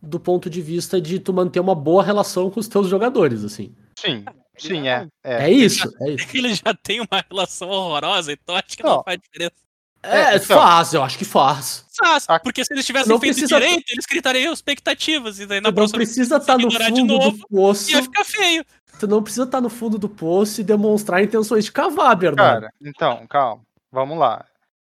do 0.00 0.18
ponto 0.20 0.48
de 0.48 0.60
vista 0.62 1.00
de 1.00 1.18
tu 1.18 1.32
manter 1.32 1.60
uma 1.60 1.74
boa 1.74 2.02
relação 2.02 2.50
com 2.50 2.60
os 2.60 2.68
teus 2.68 2.88
jogadores, 2.88 3.44
assim. 3.44 3.74
Sim, 3.98 4.24
sim, 4.56 4.80
não- 4.80 4.86
é. 4.88 5.08
É, 5.24 5.44
É 5.44 5.50
isso, 5.50 5.90
é 6.00 6.10
isso. 6.12 6.26
Ele 6.36 6.54
já 6.54 6.72
tem 6.82 7.00
uma 7.00 7.24
relação 7.30 7.68
horrorosa, 7.68 8.32
então 8.32 8.54
acho 8.54 8.76
que 8.76 8.82
Não. 8.82 8.96
não 8.96 9.02
faz 9.04 9.18
diferença. 9.20 9.54
É, 10.00 10.36
então. 10.36 10.56
faz, 10.56 10.94
eu 10.94 11.02
acho 11.02 11.18
que 11.18 11.24
faz. 11.24 11.84
Faz, 11.98 12.24
A- 12.28 12.38
Porque 12.38 12.64
se 12.64 12.72
eles 12.72 12.86
tivessem 12.86 13.08
Não 13.12 13.18
feito 13.18 13.34
precisa- 13.34 13.58
direito, 13.60 13.84
eles 13.90 14.06
gritariam 14.08 14.52
expectativas. 14.52 15.40
E 15.40 15.46
daí 15.46 15.60
na 15.60 15.70
Tu 15.70 15.72
não 15.72 15.74
próxima 15.74 15.96
precisa 15.98 16.36
estar 16.36 16.56
no 16.56 16.68
ignorar 16.68 16.90
de 16.90 17.00
fundo 17.00 17.14
novo, 17.18 17.36
do 17.38 17.48
poço. 17.48 17.90
ia 17.90 18.02
ficar 18.04 18.24
feio. 18.24 18.64
Tu 19.00 19.08
não 19.08 19.20
precisa 19.22 19.42
estar 19.44 19.60
no 19.60 19.68
fundo 19.68 19.98
do 19.98 20.08
poço 20.08 20.60
e 20.60 20.64
demonstrar 20.64 21.20
intenções 21.22 21.64
de 21.64 21.72
cavar, 21.72 22.14
Bernardo. 22.14 22.60
Cara, 22.62 22.72
então, 22.80 23.26
calma. 23.26 23.62
Vamos 23.90 24.16
lá. 24.18 24.44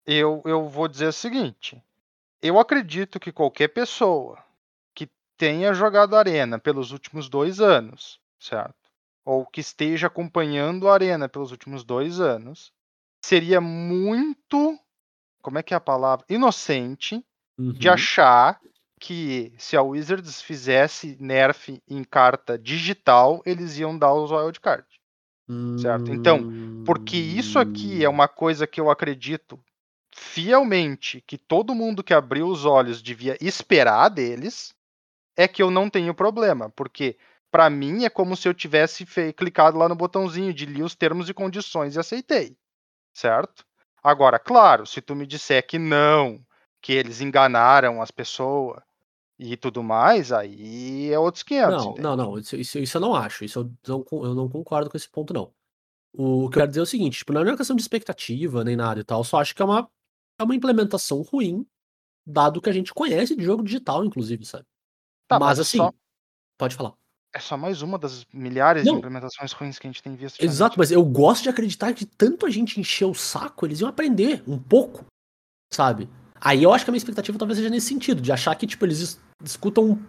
Eu, 0.07 0.41
eu 0.45 0.69
vou 0.69 0.87
dizer 0.87 1.07
o 1.07 1.13
seguinte. 1.13 1.77
Eu 2.41 2.57
acredito 2.57 3.19
que 3.19 3.31
qualquer 3.31 3.67
pessoa 3.69 4.37
tenha 5.43 5.73
jogado 5.73 6.15
Arena 6.15 6.57
pelos 6.57 6.93
últimos 6.93 7.27
dois 7.27 7.59
anos, 7.59 8.17
certo? 8.39 8.89
Ou 9.25 9.45
que 9.45 9.59
esteja 9.59 10.07
acompanhando 10.07 10.87
a 10.87 10.93
Arena 10.93 11.27
pelos 11.27 11.51
últimos 11.51 11.83
dois 11.83 12.21
anos, 12.21 12.71
seria 13.21 13.59
muito. 13.59 14.79
Como 15.41 15.57
é 15.57 15.63
que 15.63 15.73
é 15.73 15.77
a 15.77 15.81
palavra? 15.81 16.25
Inocente 16.29 17.21
de 17.77 17.89
Uhum. 17.89 17.93
achar 17.93 18.61
que 19.01 19.53
se 19.57 19.75
a 19.75 19.81
Wizards 19.81 20.41
fizesse 20.41 21.17
nerf 21.19 21.77
em 21.89 22.05
carta 22.05 22.57
digital, 22.57 23.41
eles 23.45 23.77
iam 23.77 23.97
dar 23.97 24.13
os 24.13 24.31
wildcard. 24.31 24.87
certo. 25.77 26.13
Então, 26.13 26.47
Porque 26.85 27.17
isso 27.17 27.59
aqui 27.59 28.03
é 28.03 28.07
uma 28.07 28.29
coisa 28.29 28.65
que 28.65 28.79
eu 28.79 28.89
acredito 28.89 29.59
fielmente 30.15 31.21
que 31.27 31.37
todo 31.37 31.75
mundo 31.75 32.03
que 32.03 32.13
abriu 32.13 32.47
os 32.47 32.63
olhos 32.65 33.01
devia 33.01 33.37
esperar 33.41 34.09
deles, 34.09 34.73
é 35.35 35.47
que 35.47 35.61
eu 35.61 35.71
não 35.71 35.89
tenho 35.89 36.13
problema, 36.13 36.69
porque 36.69 37.17
para 37.51 37.69
mim 37.69 38.03
é 38.03 38.09
como 38.09 38.35
se 38.35 38.47
eu 38.47 38.53
tivesse 38.53 39.05
clicado 39.35 39.77
lá 39.77 39.87
no 39.87 39.95
botãozinho 39.95 40.53
de 40.53 40.65
li 40.65 40.81
os 40.81 40.95
termos 40.95 41.29
e 41.29 41.33
condições 41.33 41.95
e 41.95 41.99
aceitei, 41.99 42.57
certo? 43.13 43.65
Agora, 44.03 44.37
claro, 44.37 44.85
se 44.85 45.01
tu 45.01 45.15
me 45.15 45.25
disser 45.25 45.65
que 45.65 45.79
não, 45.79 46.43
que 46.81 46.91
eles 46.91 47.21
enganaram 47.21 48.01
as 48.01 48.11
pessoas 48.11 48.81
e 49.39 49.55
tudo 49.55 49.81
mais, 49.81 50.31
aí 50.31 51.11
é 51.11 51.17
outros 51.17 51.43
500. 51.43 51.71
Não, 51.71 51.91
entende? 51.91 52.01
não, 52.01 52.15
não. 52.15 52.37
Isso, 52.37 52.55
isso, 52.55 52.79
isso 52.79 52.97
eu 52.97 53.01
não 53.01 53.15
acho. 53.15 53.45
Isso 53.45 53.59
eu 53.59 53.71
não, 53.87 54.05
eu 54.23 54.35
não 54.35 54.49
concordo 54.49 54.89
com 54.89 54.97
esse 54.97 55.09
ponto, 55.09 55.33
não. 55.33 55.53
O 56.13 56.49
que 56.49 56.57
eu 56.57 56.59
quero 56.59 56.67
dizer 56.67 56.79
é 56.81 56.83
o 56.83 56.87
seguinte: 56.87 57.19
tipo, 57.19 57.33
não 57.33 57.41
é 57.41 57.45
uma 57.45 57.57
questão 57.57 57.75
de 57.75 57.81
expectativa 57.81 58.63
nem 58.63 58.75
nada 58.75 58.99
e 58.99 59.03
tal. 59.03 59.21
Eu 59.21 59.23
só 59.23 59.39
acho 59.39 59.55
que 59.55 59.61
é 59.61 59.65
uma, 59.65 59.89
é 60.37 60.43
uma 60.43 60.55
implementação 60.55 61.21
ruim, 61.21 61.65
dado 62.25 62.61
que 62.61 62.69
a 62.69 62.73
gente 62.73 62.93
conhece 62.93 63.35
de 63.35 63.43
jogo 63.43 63.63
digital, 63.63 64.03
inclusive, 64.03 64.45
sabe? 64.45 64.65
Tá, 65.33 65.39
mas 65.39 65.49
mas 65.49 65.59
é 65.59 65.61
assim, 65.61 65.77
só- 65.77 65.93
pode 66.57 66.75
falar. 66.75 66.93
É 67.35 67.39
só 67.39 67.57
mais 67.57 67.81
uma 67.81 67.97
das 67.97 68.25
milhares 68.31 68.85
Não. 68.85 68.93
de 68.93 68.99
implementações 68.99 69.51
ruins 69.53 69.79
que 69.79 69.87
a 69.87 69.89
gente 69.91 70.03
tem 70.03 70.15
visto. 70.15 70.39
Exato, 70.41 70.75
mas 70.77 70.91
eu 70.91 71.03
gosto 71.03 71.43
de 71.43 71.49
acreditar 71.49 71.91
que 71.93 72.05
tanto 72.05 72.45
a 72.45 72.49
gente 72.49 72.79
encher 72.79 73.05
o 73.05 73.13
saco, 73.15 73.65
eles 73.65 73.79
iam 73.79 73.89
aprender 73.89 74.43
um 74.47 74.59
pouco, 74.59 75.03
sabe? 75.73 76.07
Aí 76.39 76.61
eu 76.61 76.71
acho 76.73 76.85
que 76.85 76.89
a 76.89 76.93
minha 76.93 76.99
expectativa 76.99 77.37
talvez 77.37 77.57
seja 77.57 77.69
nesse 77.71 77.87
sentido, 77.87 78.21
de 78.21 78.31
achar 78.31 78.53
que, 78.55 78.67
tipo, 78.67 78.85
eles 78.85 78.99
es- 78.99 79.19
escutam. 79.43 79.99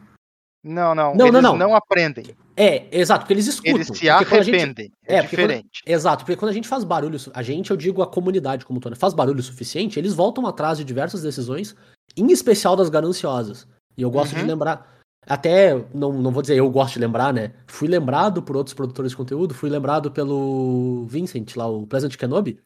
Não, 0.63 0.95
não, 0.95 1.15
Não, 1.15 1.27
eles 1.27 1.43
não, 1.43 1.57
não, 1.57 1.69
não. 1.69 1.75
aprendem. 1.77 2.35
É, 2.57 2.89
exato, 2.99 3.21
porque 3.21 3.35
eles 3.35 3.47
escutam. 3.47 3.75
Eles 3.75 3.87
se 3.87 3.93
porque 3.93 4.25
quando 4.25 4.41
a 4.41 4.43
gente- 4.43 4.55
arrependem. 4.57 4.93
É, 5.07 5.17
É, 5.17 5.23
porque 5.23 5.37
quando- 5.37 5.49
diferente. 5.49 5.83
Exato, 5.87 6.25
porque 6.25 6.37
quando 6.39 6.51
a 6.51 6.55
gente 6.55 6.69
faz 6.69 6.85
barulho, 6.85 7.19
a 7.35 7.43
gente, 7.43 7.71
eu 7.71 7.77
digo 7.77 8.03
a 8.03 8.07
comunidade 8.07 8.65
como 8.65 8.81
toda, 8.81 8.97
faz 8.97 9.13
barulho 9.15 9.43
suficiente, 9.43 9.99
eles 9.99 10.15
voltam 10.15 10.47
atrás 10.47 10.79
de 10.79 10.85
diversas 10.85 11.23
decisões, 11.23 11.75
em 12.17 12.31
especial 12.33 12.77
das 12.77 12.89
gananciosas. 12.89 13.67
E 13.97 14.03
eu 14.03 14.11
gosto 14.11 14.35
de 14.35 14.41
Uhum. 14.41 14.47
lembrar, 14.47 15.01
até, 15.27 15.75
não, 15.95 16.13
não 16.13 16.31
vou 16.31 16.43
dizer 16.43 16.57
eu 16.57 16.71
gosto 16.71 16.95
de 16.95 17.01
lembrar, 17.01 17.33
né? 17.33 17.53
Fui 17.67 17.89
lembrado 17.89 18.43
por 18.43 18.57
outros 18.57 18.75
produtores 18.75 19.13
de 19.13 19.17
conteúdo, 19.17 19.55
fui 19.55 19.71
lembrado 19.71 20.11
pelo 20.11 21.07
Vincent, 21.07 21.57
lá, 21.57 21.67
o 21.67 21.87
Pleasant 21.87 22.17
Kenobi, 22.17 22.61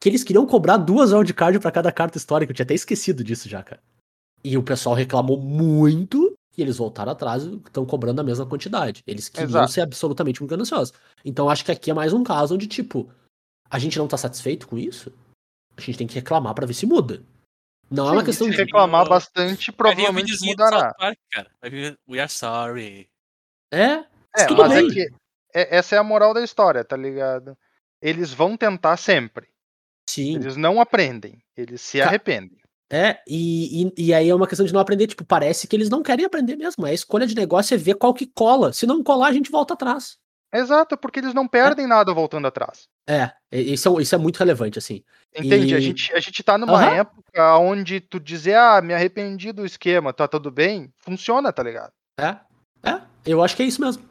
que 0.00 0.08
eles 0.08 0.24
queriam 0.24 0.46
cobrar 0.46 0.78
duas 0.78 1.12
wildcard 1.12 1.60
pra 1.60 1.70
cada 1.70 1.92
carta 1.92 2.18
histórica, 2.18 2.50
eu 2.50 2.54
tinha 2.54 2.64
até 2.64 2.74
esquecido 2.74 3.22
disso 3.22 3.48
já, 3.48 3.62
cara. 3.62 3.80
E 4.42 4.58
o 4.58 4.62
pessoal 4.62 4.94
reclamou 4.94 5.40
muito, 5.40 6.34
e 6.56 6.62
eles 6.62 6.76
voltaram 6.76 7.12
atrás 7.12 7.44
e 7.44 7.54
estão 7.54 7.86
cobrando 7.86 8.20
a 8.20 8.24
mesma 8.24 8.44
quantidade. 8.44 9.02
Eles 9.06 9.28
queriam 9.28 9.50
Exato. 9.50 9.72
ser 9.72 9.80
absolutamente 9.82 10.40
muito 10.40 10.50
gananciosos. 10.50 10.92
Então 11.24 11.48
acho 11.48 11.64
que 11.64 11.72
aqui 11.72 11.90
é 11.90 11.94
mais 11.94 12.12
um 12.12 12.24
caso 12.24 12.54
onde, 12.54 12.66
tipo, 12.66 13.08
a 13.70 13.78
gente 13.78 13.98
não 13.98 14.08
tá 14.08 14.16
satisfeito 14.16 14.66
com 14.66 14.76
isso, 14.76 15.12
a 15.76 15.80
gente 15.80 15.98
tem 15.98 16.06
que 16.06 16.14
reclamar 16.14 16.54
pra 16.54 16.66
ver 16.66 16.74
se 16.74 16.84
muda. 16.84 17.22
Não 17.92 18.08
é 18.08 18.12
uma 18.12 18.20
Sim, 18.20 18.26
questão 18.26 18.46
se 18.48 18.52
de. 18.52 18.56
reclamar 18.58 19.08
bastante, 19.08 19.70
provavelmente 19.72 20.32
mudará. 20.44 20.92
Park, 20.94 21.18
cara. 21.30 21.50
Vai 21.60 21.70
vir 21.70 21.98
We 22.08 22.18
are 22.20 22.28
sorry. 22.30 23.08
É, 23.72 24.04
É, 24.36 24.46
tudo 24.46 24.62
mas 24.62 24.72
bem. 24.72 24.88
é 24.88 24.92
que 24.92 25.08
é- 25.54 25.76
essa 25.76 25.94
é 25.96 25.98
a 25.98 26.02
moral 26.04 26.32
da 26.34 26.42
história, 26.42 26.84
tá 26.84 26.96
ligado? 26.96 27.56
Eles 28.00 28.32
vão 28.32 28.56
tentar 28.56 28.96
sempre. 28.96 29.48
sim. 30.08 30.34
Eles 30.36 30.56
não 30.56 30.80
aprendem. 30.80 31.42
Eles 31.56 31.80
se 31.80 31.98
Ca- 31.98 32.06
arrependem. 32.06 32.58
É, 32.90 33.22
e, 33.26 33.84
e, 33.96 34.08
e 34.08 34.14
aí 34.14 34.28
é 34.28 34.34
uma 34.34 34.46
questão 34.46 34.66
de 34.66 34.72
não 34.72 34.80
aprender, 34.80 35.06
tipo, 35.06 35.24
parece 35.24 35.66
que 35.66 35.74
eles 35.74 35.88
não 35.88 36.02
querem 36.02 36.26
aprender 36.26 36.56
mesmo. 36.56 36.84
A 36.84 36.92
escolha 36.92 37.26
de 37.26 37.34
negócio 37.34 37.74
é 37.74 37.78
ver 37.78 37.94
qual 37.94 38.12
que 38.12 38.26
cola. 38.26 38.72
Se 38.74 38.84
não 38.86 39.02
colar, 39.02 39.28
a 39.28 39.32
gente 39.32 39.50
volta 39.50 39.72
atrás. 39.72 40.18
Exato, 40.52 40.96
porque 40.96 41.20
eles 41.20 41.32
não 41.34 41.48
perdem 41.48 41.86
nada 41.86 42.12
voltando 42.12 42.46
atrás. 42.46 42.86
É, 43.08 43.32
isso 43.50 43.98
é, 43.98 44.02
isso 44.02 44.14
é 44.14 44.18
muito 44.18 44.38
relevante, 44.38 44.78
assim. 44.78 45.02
Entende? 45.34 45.74
A, 45.74 45.78
E- 45.78 45.80
gente, 45.80 46.12
a 46.12 46.20
gente 46.20 46.42
tá 46.42 46.58
numa 46.58 46.74
Aham. 46.74 46.94
época 46.94 47.56
onde 47.58 48.00
tu 48.00 48.20
dizer, 48.20 48.54
ah, 48.56 48.80
me 48.82 48.92
arrependi 48.92 49.50
do 49.52 49.64
esquema, 49.64 50.12
tá 50.12 50.28
tudo 50.28 50.50
bem, 50.50 50.92
funciona, 50.98 51.52
tá 51.52 51.62
ligado? 51.62 51.90
É, 52.20 52.36
é, 52.82 53.00
eu 53.24 53.42
acho 53.42 53.56
que 53.56 53.62
é 53.62 53.66
isso 53.66 53.80
mesmo. 53.80 54.04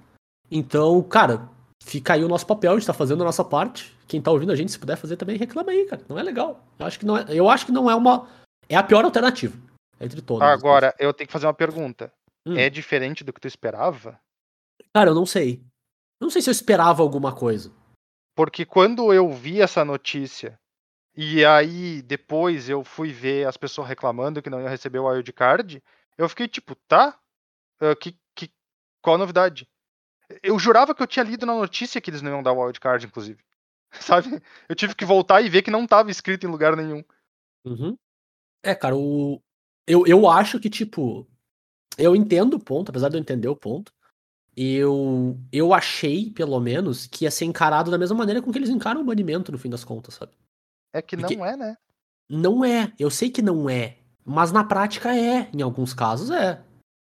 Então, 0.50 1.02
cara, 1.04 1.48
fica 1.84 2.14
aí 2.14 2.24
o 2.24 2.28
nosso 2.28 2.46
papel, 2.48 2.72
a 2.72 2.76
gente 2.76 2.88
tá 2.88 2.94
fazendo 2.94 3.22
a 3.22 3.26
nossa 3.26 3.44
parte. 3.46 3.96
Quem 4.08 4.22
tá 4.22 4.32
ouvindo 4.32 4.52
a 4.52 4.56
gente, 4.56 4.72
se 4.72 4.80
puder 4.80 4.98
fazer 4.98 5.16
também, 5.16 5.38
reclama 5.38 5.72
aí, 5.72 5.86
cara. 5.86 6.02
Não 6.10 6.20
é 6.20 6.24
legal. 6.24 6.62
Eu 6.78 6.86
acho 6.86 7.00
que 7.00 7.06
não 7.06 7.18
é, 7.18 7.26
eu 7.30 7.48
acho 7.50 7.66
que 7.66 7.72
não 7.72 7.90
é 7.90 7.96
uma. 7.96 8.28
É 8.68 8.76
a 8.76 8.84
pior 8.84 9.06
alternativa. 9.06 9.56
Entre 10.00 10.22
todas. 10.22 10.46
as 10.48 10.54
Agora, 10.60 10.94
eu 11.00 11.14
tenho 11.14 11.28
que 11.28 11.32
fazer 11.32 11.46
uma 11.46 11.54
pergunta. 11.54 12.12
Hum. 12.46 12.58
É 12.58 12.70
diferente 12.70 13.24
do 13.24 13.32
que 13.32 13.40
tu 13.40 13.48
esperava? 13.48 14.20
Cara, 14.94 15.12
eu 15.12 15.16
não 15.16 15.26
sei. 15.28 15.62
Eu 16.22 16.26
não 16.26 16.30
sei 16.30 16.40
se 16.40 16.52
eu 16.52 16.54
esperava 16.54 17.02
alguma 17.02 17.36
coisa. 17.36 17.74
Porque 18.36 18.64
quando 18.64 19.12
eu 19.12 19.32
vi 19.32 19.60
essa 19.60 19.84
notícia 19.84 20.60
e 21.18 21.44
aí 21.44 22.04
depois 22.04 22.70
eu 22.70 22.84
fui 22.84 23.12
ver 23.12 23.48
as 23.48 23.58
pessoas 23.58 23.88
reclamando 23.88 24.40
que 24.40 24.50
não 24.50 24.62
iam 24.62 24.70
receber 24.70 25.00
o 25.00 25.08
wildcard, 25.08 25.84
eu 26.16 26.30
fiquei 26.30 26.48
tipo, 26.48 26.76
tá? 26.88 27.20
Ah, 27.80 27.96
que, 27.96 28.16
que, 28.36 28.52
qual 29.02 29.16
a 29.16 29.18
novidade? 29.18 29.68
Eu 30.44 30.60
jurava 30.60 30.94
que 30.94 31.02
eu 31.02 31.08
tinha 31.08 31.26
lido 31.26 31.44
na 31.44 31.56
notícia 31.56 32.00
que 32.00 32.12
eles 32.12 32.22
não 32.22 32.30
iam 32.30 32.44
dar 32.44 32.54
o 32.54 32.64
wildcard, 32.64 33.04
inclusive. 33.04 33.44
Sabe? 33.92 34.42
Eu 34.70 34.76
tive 34.76 34.94
que 34.94 35.04
voltar 35.04 35.42
e 35.42 35.50
ver 35.50 35.64
que 35.64 35.72
não 35.72 35.86
estava 35.86 36.12
escrito 36.12 36.46
em 36.46 36.52
lugar 36.52 36.78
nenhum. 36.78 37.04
Uhum. 37.66 37.98
É, 38.64 38.76
cara, 38.76 38.96
o... 38.96 39.42
eu, 39.88 40.06
eu 40.06 40.30
acho 40.30 40.60
que, 40.60 40.70
tipo, 40.70 41.28
eu 41.98 42.16
entendo 42.16 42.54
o 42.54 42.64
ponto, 42.64 42.90
apesar 42.90 43.10
de 43.10 43.18
eu 43.18 43.22
entender 43.22 43.48
o 43.48 43.56
ponto. 43.56 43.92
Eu 44.56 45.38
eu 45.52 45.74
achei, 45.74 46.30
pelo 46.32 46.60
menos, 46.60 47.08
que 47.08 47.26
ia 47.26 47.32
ser 47.32 47.46
encarado 47.46 47.90
da 47.92 47.98
mesma 47.98 48.18
maneira 48.18 48.42
com 48.42 48.52
que 48.52 48.58
eles 48.58 48.70
encaram 48.70 49.02
o 49.02 49.06
banimento, 49.06 49.52
no 49.52 49.58
fim 49.58 49.70
das 49.70 49.84
contas, 49.84 50.16
sabe? 50.16 50.34
É 50.94 51.02
que 51.02 51.16
Porque- 51.18 51.36
não 51.36 51.46
é, 51.46 51.56
né? 51.58 51.78
Não 52.30 52.64
é, 52.66 52.94
eu 52.98 53.10
sei 53.10 53.30
que 53.30 53.42
não 53.42 53.70
é, 53.70 53.98
mas 54.26 54.52
na 54.52 54.64
prática 54.64 55.16
é, 55.16 55.50
em 55.54 55.62
alguns 55.62 55.94
casos 55.94 56.30
é. 56.32 56.64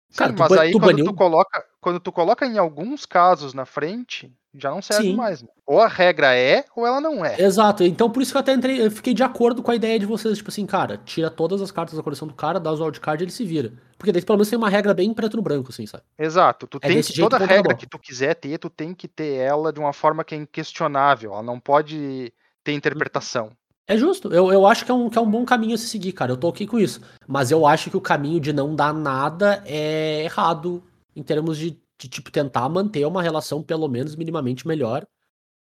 Sim, 0.10 0.18
Cara, 0.18 0.34
tu 0.34 0.40
mas 0.40 0.52
aí 0.54 0.72
tu 0.72 0.80
quando 0.80 0.88
baniu- 0.88 1.06
tu 1.06 1.14
coloca, 1.14 1.66
quando 1.80 2.00
tu 2.00 2.12
coloca 2.12 2.46
em 2.46 2.58
alguns 2.58 3.06
casos 3.06 3.54
na 3.54 3.66
frente, 3.66 4.36
já 4.54 4.70
não 4.70 4.82
serve 4.82 5.04
Sim. 5.04 5.16
mais. 5.16 5.42
né? 5.42 5.50
Ou 5.66 5.80
a 5.80 5.88
regra 5.88 6.36
é, 6.36 6.66
ou 6.76 6.86
ela 6.86 7.00
não 7.00 7.24
é. 7.24 7.42
Exato, 7.42 7.84
então 7.84 8.10
por 8.10 8.22
isso 8.22 8.32
que 8.32 8.38
eu 8.38 8.42
até 8.42 8.54
entrei, 8.54 8.86
eu 8.86 8.92
fiquei 8.92 9.14
de 9.14 9.24
acordo 9.24 9.64
com 9.64 9.72
a 9.72 9.76
ideia 9.76 9.98
de 9.98 10.06
vocês, 10.06 10.38
tipo 10.38 10.50
assim, 10.50 10.66
cara, 10.66 10.98
tira 10.98 11.30
todas 11.30 11.62
as 11.62 11.72
cartas 11.72 11.96
da 11.96 12.04
coleção 12.04 12.28
do 12.28 12.34
cara, 12.34 12.60
dá 12.60 12.72
os 12.72 12.80
wildcard 12.80 13.24
e 13.24 13.26
ele 13.26 13.32
se 13.32 13.46
vira. 13.46 13.72
Porque 13.98 14.12
daí 14.12 14.24
pelo 14.24 14.38
menos 14.38 14.50
tem 14.50 14.58
uma 14.58 14.70
regra 14.70 14.94
bem 14.94 15.14
preto 15.14 15.38
no 15.38 15.44
branco, 15.44 15.70
assim, 15.70 15.86
sabe? 15.86 16.04
Exato. 16.18 16.68
Tu 16.68 16.80
É 16.82 16.88
tem 16.88 17.02
que, 17.02 17.14
toda 17.14 17.38
regra 17.38 17.76
que 17.76 17.88
tu 17.88 18.00
quiser 18.00 18.34
ter, 18.36 18.58
tu 18.58 18.70
tem 18.70 18.94
que 18.94 19.08
ter 19.08 19.36
ela 19.36 19.72
de 19.72 19.80
uma 19.80 19.94
forma 19.94 20.24
que 20.24 20.34
é 20.34 20.38
inquestionável. 20.40 21.34
Ela 21.34 21.44
não 21.44 21.60
pode 21.60 22.34
ter 22.64 22.74
interpretação. 22.74 23.52
É 23.88 23.98
justo, 23.98 24.34
eu, 24.34 24.52
eu 24.52 24.66
acho 24.66 24.86
que 24.86 24.92
é, 24.92 24.94
um, 24.94 25.10
que 25.10 25.18
é 25.18 25.22
um 25.22 25.30
bom 25.30 25.44
caminho 25.44 25.76
a 25.76 25.78
se 25.78 25.88
seguir, 25.88 26.14
cara, 26.14 26.32
eu 26.32 26.38
tô 26.38 26.48
ok 26.48 26.66
com 26.66 26.80
isso. 26.80 27.02
Mas 27.28 27.52
eu 27.52 27.66
acho 27.66 27.90
que 27.90 27.98
o 27.98 28.02
caminho 28.02 28.40
de 28.40 28.54
não 28.54 28.74
dar 28.74 28.94
nada 28.94 29.62
é 29.66 30.24
errado, 30.24 30.82
em 31.16 31.22
termos 31.22 31.58
de, 31.58 31.78
de 32.02 32.10
tipo, 32.10 32.32
tentar 32.32 32.68
manter 32.68 33.06
uma 33.06 33.22
relação 33.22 33.62
pelo 33.62 33.88
menos 33.88 34.16
minimamente 34.16 34.68
melhor 34.68 35.06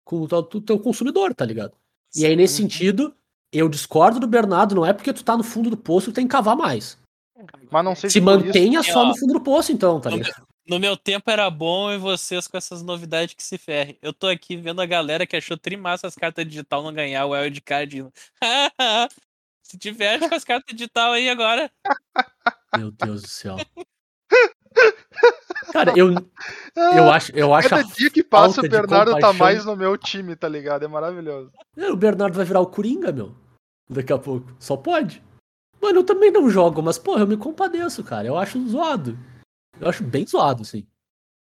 com 0.03 0.21
o 0.21 0.61
teu, 0.61 0.79
consumidor, 0.79 1.35
tá 1.35 1.45
ligado? 1.45 1.73
E 2.15 2.25
aí, 2.25 2.35
nesse 2.35 2.61
Uhum. 2.61 2.69
sentido, 2.69 3.15
eu 3.53 3.69
discordo 3.69 4.19
do 4.19 4.25
Bernardo, 4.27 4.73
não 4.75 4.85
é 4.85 4.91
porque 4.91 5.13
tu 5.13 5.23
tá 5.23 5.37
no 5.37 5.43
fundo 5.43 5.69
do 5.69 5.77
poço 5.77 6.07
que 6.09 6.15
tem 6.15 6.25
que 6.27 6.31
cavar 6.31 6.55
mais. 6.55 6.97
Mas 7.71 7.85
não 7.85 7.95
seja 7.95 8.13
Se 8.13 8.21
por 8.21 8.35
isso- 8.37 8.45
mantenha 8.47 8.79
E, 8.79 8.83
só 8.83 9.01
ó, 9.01 9.05
no 9.05 9.17
fundo 9.17 9.33
do 9.33 9.41
poço, 9.41 9.71
então, 9.71 9.99
tá 10.01 10.09
no 10.09 10.17
ligado? 10.17 10.47
No 10.67 10.79
meu 10.79 10.95
tempo 10.97 11.29
era 11.29 11.49
bom 11.49 11.91
e 11.91 11.97
vocês 11.97 12.47
com 12.47 12.57
essas 12.57 12.81
novidades 12.83 13.33
que 13.33 13.43
se 13.43 13.57
ferre. 13.57 13.97
Eu 14.01 14.13
tô 14.13 14.27
aqui 14.27 14.55
vendo 14.55 14.81
a 14.81 14.85
galera 14.85 15.25
que 15.27 15.35
achou 15.35 15.57
trimassa 15.57 16.07
as 16.07 16.15
cartas 16.15 16.45
digital 16.47 16.81
não 16.83 16.93
ganhar 16.93 17.25
o 17.25 17.31
wildcard. 17.31 18.05
se 19.63 19.77
diverte 19.77 20.27
com 20.29 20.35
as 20.35 20.43
cartas 20.43 20.75
digital 20.75 21.13
aí 21.13 21.29
agora. 21.29 21.71
Meu 22.77 22.91
Deus 22.91 23.21
do 23.23 23.27
céu. 23.27 23.57
Cara, 25.71 25.93
eu, 25.97 26.09
eu 26.95 27.09
acho, 27.11 27.31
eu 27.35 27.53
acho 27.53 27.69
Cada 27.69 27.83
dia 27.83 28.09
que 28.09 28.23
passa, 28.23 28.59
o 28.61 28.67
Bernardo 28.69 29.17
tá 29.19 29.31
mais 29.33 29.63
no 29.63 29.75
meu 29.75 29.97
time, 29.97 30.35
tá 30.35 30.47
ligado? 30.49 30.83
É 30.83 30.87
maravilhoso. 30.87 31.51
É, 31.77 31.89
O 31.89 31.95
Bernardo 31.95 32.35
vai 32.35 32.45
virar 32.45 32.59
o 32.59 32.67
Coringa, 32.67 33.11
meu. 33.11 33.33
Daqui 33.89 34.11
a 34.11 34.17
pouco. 34.17 34.53
Só 34.59 34.75
pode. 34.75 35.23
Mano, 35.81 35.99
eu 35.99 36.03
também 36.03 36.29
não 36.31 36.49
jogo, 36.49 36.81
mas, 36.81 36.97
porra, 36.97 37.21
eu 37.21 37.27
me 37.27 37.37
compadeço, 37.37 38.03
cara. 38.03 38.27
Eu 38.27 38.37
acho 38.37 38.59
zoado. 38.67 39.17
Eu 39.79 39.89
acho 39.89 40.03
bem 40.03 40.25
zoado, 40.27 40.61
assim. 40.61 40.85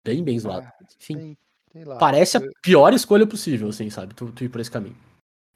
Bem, 0.04 0.22
bem 0.22 0.38
zoado. 0.38 0.66
Enfim, 1.00 1.18
Sei, 1.18 1.38
sei 1.72 1.84
lá. 1.84 1.96
parece 1.98 2.36
a 2.36 2.42
pior 2.62 2.92
escolha 2.92 3.26
possível, 3.26 3.68
assim, 3.68 3.88
sabe? 3.90 4.14
Tu, 4.14 4.30
tu 4.32 4.44
ir 4.44 4.48
por 4.48 4.60
esse 4.60 4.70
caminho. 4.70 4.96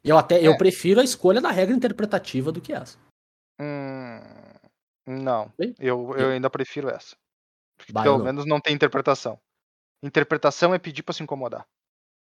Eu 0.03 0.17
até, 0.17 0.45
eu 0.45 0.53
É. 0.53 0.57
prefiro 0.57 1.01
a 1.01 1.05
escolha 1.05 1.41
da 1.41 1.51
regra 1.51 1.75
interpretativa 1.75 2.51
do 2.51 2.61
que 2.61 2.73
essa. 2.73 2.97
Hum, 3.61 4.21
não, 5.07 5.53
Bem, 5.59 5.75
eu, 5.79 6.15
eu 6.17 6.31
ainda 6.31 6.49
prefiro 6.49 6.89
essa. 6.89 7.15
Porque 7.81 7.93
Bah, 7.93 8.01
eu 8.07 8.13
pelo 8.15 8.25
menos 8.25 8.47
não 8.47 8.61
tem 8.61 8.75
interpretação. 8.75 9.41
Interpretação 10.03 10.75
é 10.75 10.79
pedir 10.79 11.03
pra 11.03 11.13
se 11.15 11.23
incomodar. 11.23 11.67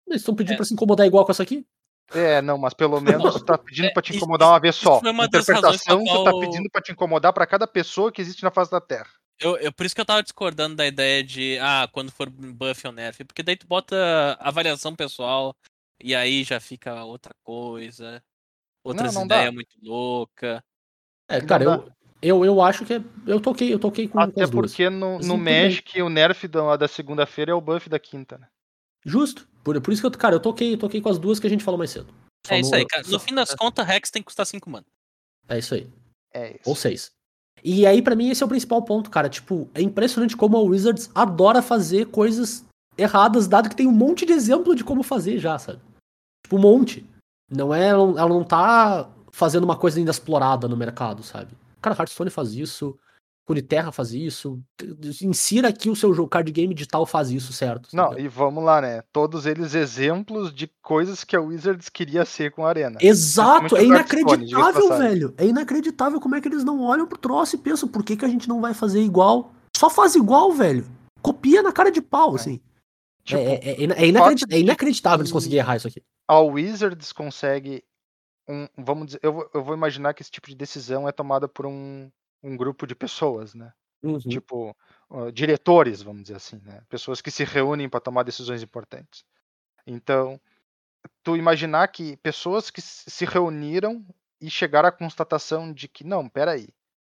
Eles 0.06 0.20
estão 0.22 0.34
pedindo 0.34 0.54
É. 0.54 0.56
pra 0.56 0.64
se 0.64 0.74
incomodar 0.74 1.06
igual 1.06 1.24
com 1.24 1.32
essa 1.32 1.42
aqui? 1.42 1.66
É, 2.12 2.40
não, 2.40 2.56
mas 2.56 2.72
pelo 2.72 3.00
menos 3.00 3.34
tu 3.34 3.44
tá 3.44 3.58
pedindo 3.58 3.86
É, 3.86 3.92
pra 3.92 4.00
te 4.00 4.10
isso- 4.10 4.18
incomodar 4.18 4.48
uma 4.50 4.60
vez 4.60 4.76
só. 4.76 5.00
foi 5.00 5.10
uma 5.10 5.24
Interpretação 5.26 6.04
pela 6.04 6.16
tu 6.18 6.24
tá 6.24 6.30
qual- 6.30 6.40
pedindo 6.40 6.70
pra 6.70 6.80
te 6.80 6.92
incomodar 6.92 7.32
pra 7.32 7.46
cada 7.46 7.66
pessoa 7.66 8.12
que 8.12 8.20
existe 8.22 8.42
na 8.44 8.50
face 8.52 8.70
da 8.70 8.80
Terra. 8.80 9.10
Eu, 9.40 9.56
eu- 9.58 9.72
por 9.72 9.84
isso 9.84 9.94
que 9.94 10.00
eu 10.00 10.06
tava 10.06 10.22
discordando 10.22 10.76
da 10.76 10.86
ideia 10.86 11.22
de, 11.24 11.58
ah, 11.60 11.88
quando 11.92 12.12
for 12.12 12.30
buff 12.30 12.86
ou 12.86 12.92
nerf, 12.92 13.24
porque 13.24 13.42
daí 13.42 13.56
tu 13.56 13.66
bota 13.66 13.96
avaliação 14.40 14.94
pessoal 14.94 15.54
e 16.00 16.14
aí 16.14 16.44
já 16.44 16.60
fica 16.60 17.02
outra 17.04 17.34
coisa, 17.44 18.22
outras 18.84 19.12
não 19.14 19.24
ideias 19.24 19.52
muito 19.52 19.76
louca. 19.82 20.64
É, 21.28 21.40
cara, 21.40 21.64
eu, 21.64 21.92
eu, 22.22 22.44
eu 22.44 22.60
acho 22.62 22.84
que 22.84 22.94
é. 22.94 23.02
Eu 23.26 23.40
toquei, 23.40 23.72
eu 23.72 23.78
toquei 23.78 24.06
com, 24.08 24.14
com 24.14 24.20
Até 24.20 24.42
as 24.42 24.50
duas. 24.50 24.70
porque 24.72 24.88
no, 24.90 25.14
no 25.14 25.20
tudo 25.20 25.36
bem. 25.44 25.64
Magic 25.64 26.02
o 26.02 26.08
nerf 26.08 26.48
da, 26.48 26.76
da 26.76 26.88
segunda-feira 26.88 27.52
é 27.52 27.54
o 27.54 27.60
buff 27.60 27.88
da 27.88 27.98
quinta, 27.98 28.38
né? 28.38 28.46
Justo. 29.04 29.46
Por, 29.62 29.80
por 29.80 29.92
isso 29.92 30.00
que 30.02 30.06
eu, 30.06 30.10
cara, 30.10 30.34
eu 30.36 30.40
toquei, 30.40 30.74
eu 30.74 30.78
toquei 30.78 31.00
com 31.00 31.08
as 31.08 31.18
duas 31.18 31.38
que 31.40 31.46
a 31.46 31.50
gente 31.50 31.64
falou 31.64 31.78
mais 31.78 31.90
cedo. 31.90 32.12
Só 32.46 32.54
É 32.54 32.60
isso 32.60 32.70
no- 32.70 32.76
aí, 32.76 32.86
cara. 32.86 33.02
No 33.02 33.10
só- 33.10 33.18
fim 33.20 33.34
das 33.34 33.54
contas, 33.54 33.86
Rex 33.86 34.10
tem 34.10 34.22
que 34.22 34.26
custar 34.26 34.46
5 34.46 34.68
mana. 34.70 34.84
É 35.48 35.58
isso 35.58 35.74
aí. 35.74 35.88
É 36.32 36.50
isso. 36.52 36.60
Ou 36.66 36.74
seis. 36.76 37.10
E 37.64 37.86
aí, 37.86 38.00
pra 38.02 38.14
mim, 38.14 38.28
esse 38.30 38.42
é 38.42 38.46
o 38.46 38.48
principal 38.48 38.82
ponto, 38.82 39.10
cara. 39.10 39.28
Tipo, 39.28 39.68
é 39.74 39.80
impressionante 39.82 40.36
como 40.36 40.56
a 40.56 40.60
Wizards 40.60 41.10
adora 41.14 41.62
fazer 41.62 42.06
coisas 42.06 42.64
erradas, 42.98 43.46
dado 43.48 43.68
que 43.68 43.76
tem 43.76 43.86
um 43.86 43.92
monte 43.92 44.24
de 44.26 44.32
exemplo 44.32 44.74
de 44.74 44.84
como 44.84 45.02
fazer 45.02 45.38
já, 45.38 45.58
sabe? 45.58 45.80
Tipo, 46.44 46.56
um 46.56 46.60
monte. 46.60 47.04
Não 47.50 47.74
é. 47.74 47.88
Ela 47.88 48.28
não 48.28 48.44
tá 48.44 49.08
fazendo 49.32 49.64
uma 49.64 49.76
coisa 49.76 49.98
ainda 49.98 50.10
explorada 50.10 50.68
no 50.68 50.76
mercado, 50.76 51.22
sabe? 51.22 51.52
Cara, 51.80 51.96
Hearthstone 51.96 52.30
faz 52.30 52.52
isso. 52.52 52.98
Terra 53.68 53.92
faz 53.92 54.12
isso. 54.12 54.60
Insira 55.22 55.68
aqui 55.68 55.88
o 55.88 55.94
seu 55.94 56.12
jogo 56.12 56.28
card 56.28 56.50
game 56.50 56.74
digital 56.74 57.06
faz 57.06 57.30
isso, 57.30 57.52
certo? 57.52 57.90
Não, 57.92 58.18
e 58.18 58.26
vamos 58.26 58.64
lá, 58.64 58.80
né? 58.80 59.02
Todos 59.12 59.46
eles 59.46 59.72
exemplos 59.72 60.52
de 60.52 60.68
coisas 60.82 61.22
que 61.22 61.36
a 61.36 61.40
Wizards 61.40 61.88
queria 61.88 62.24
ser 62.24 62.50
com 62.50 62.66
a 62.66 62.70
Arena. 62.70 62.98
Exato, 63.00 63.76
é 63.76 63.84
inacreditável, 63.84 64.88
velho. 64.98 65.34
É 65.36 65.46
inacreditável 65.46 66.18
como 66.20 66.34
é 66.34 66.40
que 66.40 66.48
eles 66.48 66.64
não 66.64 66.82
olham 66.82 67.06
pro 67.06 67.16
troço 67.16 67.54
e 67.54 67.58
pensam 67.58 67.88
por 67.88 68.02
que, 68.02 68.16
que 68.16 68.24
a 68.24 68.28
gente 68.28 68.48
não 68.48 68.60
vai 68.60 68.74
fazer 68.74 69.00
igual. 69.00 69.52
Só 69.76 69.88
faz 69.88 70.16
igual, 70.16 70.50
velho. 70.52 70.84
Copia 71.22 71.62
na 71.62 71.72
cara 71.72 71.92
de 71.92 72.02
pau, 72.02 72.34
assim. 72.34 72.60
Tipo, 73.22 73.40
é, 73.40 73.44
é, 73.44 73.70
é, 73.82 73.82
é 73.82 74.06
inacredi- 74.08 74.42
fato 74.42 74.52
é 74.54 74.58
inacreditável 74.58 75.20
eles 75.22 75.32
conseguirem 75.32 75.60
errar 75.60 75.76
isso 75.76 75.86
aqui. 75.86 76.02
a 76.28 76.40
Wizards 76.40 77.12
consegue 77.12 77.84
um, 78.48 78.68
vamos 78.76 79.06
dizer, 79.06 79.20
eu, 79.22 79.32
vou- 79.32 79.50
eu 79.54 79.62
vou 79.64 79.74
imaginar 79.74 80.14
que 80.14 80.22
esse 80.22 80.30
tipo 80.30 80.48
de 80.48 80.54
decisão 80.54 81.08
é 81.08 81.12
tomada 81.12 81.48
por 81.48 81.66
um, 81.66 82.10
um 82.42 82.56
grupo 82.56 82.86
de 82.86 82.94
pessoas, 82.94 83.54
né? 83.54 83.72
Uhum. 84.02 84.18
Tipo, 84.18 84.76
ó, 85.08 85.30
diretores, 85.30 86.02
vamos 86.02 86.22
dizer 86.22 86.36
assim, 86.36 86.60
né? 86.64 86.82
Pessoas 86.88 87.20
que 87.20 87.30
se 87.30 87.44
reúnem 87.44 87.88
para 87.88 88.00
tomar 88.00 88.22
decisões 88.22 88.62
importantes. 88.62 89.24
Então, 89.86 90.40
tu 91.22 91.36
imaginar 91.36 91.88
que 91.88 92.16
pessoas 92.18 92.70
que 92.70 92.80
se 92.80 93.24
reuniram 93.24 94.04
e 94.40 94.50
chegaram 94.50 94.88
à 94.88 94.92
constatação 94.92 95.72
de 95.72 95.88
que, 95.88 96.04
não, 96.04 96.28
peraí, 96.28 96.68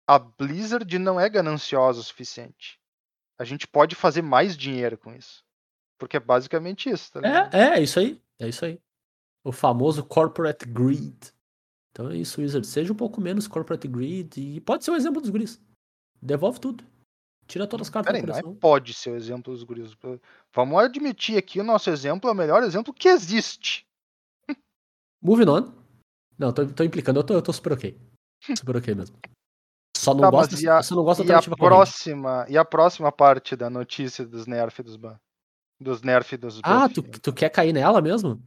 a 0.07 0.19
Blizzard 0.19 0.99
não 0.99 1.21
é 1.21 1.29
gananciosa 1.29 2.01
o 2.01 2.03
suficiente. 2.03 2.81
A 3.39 3.45
gente 3.45 3.67
pode 3.67 3.95
fazer 3.95 4.23
mais 4.23 4.57
dinheiro 4.57 4.99
com 4.99 5.15
isso. 5.15 5.45
Porque 5.99 6.17
é 6.17 6.21
basicamente 6.21 6.89
isso, 6.89 7.13
tá? 7.13 7.21
É, 7.53 7.59
é, 7.59 7.79
é 7.79 7.83
isso 7.83 8.01
aí. 8.01 8.21
É 8.39 8.49
isso 8.49 8.65
aí. 8.65 8.81
O 9.45 9.53
famoso 9.53 10.05
corporate 10.05 10.67
greed. 10.67 11.17
Então 11.93 12.11
é 12.11 12.17
isso, 12.17 12.41
Wizard. 12.41 12.67
Seja 12.67 12.93
um 12.93 12.97
pouco 12.97 13.21
menos 13.21 13.49
corporate 13.49 13.89
greed 13.89 14.37
e 14.39 14.61
pode 14.61 14.85
ser 14.85 14.91
o 14.91 14.97
exemplo 14.97 15.21
dos 15.21 15.31
guris. 15.31 15.61
Devolve 16.21 16.61
tudo. 16.61 16.85
Tira 17.47 17.67
todas 17.67 17.89
as 17.89 17.91
cartas 17.91 18.13
Peraí, 18.13 18.23
da 18.23 18.29
não 18.29 18.39
é 18.39 18.43
coleção. 18.43 18.61
pode 18.61 18.95
ser 18.95 19.11
o 19.11 19.17
exemplo 19.17 19.53
dos 19.53 19.65
guris. 19.65 19.97
Vamos 20.55 20.79
admitir 20.79 21.37
aqui 21.37 21.59
o 21.59 21.65
nosso 21.65 21.91
exemplo 21.91 22.29
é 22.29 22.33
o 22.33 22.37
melhor 22.37 22.63
exemplo 22.63 22.95
que 22.95 23.09
existe. 23.09 23.85
Moving 25.23 25.49
on. 25.49 25.73
Não, 26.39 26.53
tô, 26.53 26.67
tô 26.67 26.85
implicando. 26.85 27.19
Eu 27.21 27.25
tô, 27.25 27.35
eu 27.35 27.43
tô 27.43 27.53
super 27.53 27.73
ok. 27.73 27.99
Super 28.57 28.77
ok 28.77 28.95
mesmo. 28.95 29.17
Só 29.97 30.15
não 30.15 30.21
Tá, 30.23 30.31
gosto, 30.31 30.53
mas 30.53 30.63
e 30.63 30.69
a- 30.69 30.83
só 30.83 30.95
não 30.95 31.03
gosto 31.05 31.25
da 31.25 31.35
E 31.35 31.37
a 31.37 31.43
corrente. 31.43 31.57
próxima, 31.59 32.47
e 32.49 32.57
a 32.57 32.65
próxima 32.65 33.13
parte 33.13 33.55
da 33.57 33.69
notícia 33.69 34.25
dos 34.25 34.47
nerf 34.47 34.81
e 34.81 34.85
dos 34.85 34.97
ban. 34.97 35.19
Dos 35.79 36.01
nerf 36.03 36.35
e 36.35 36.39
dos 36.39 36.61
Ah, 36.65 36.89
tu, 36.89 37.03
tu 37.03 37.33
quer 37.33 37.51
cair 37.51 37.73
nela 37.73 38.01
mesmo? 38.01 38.41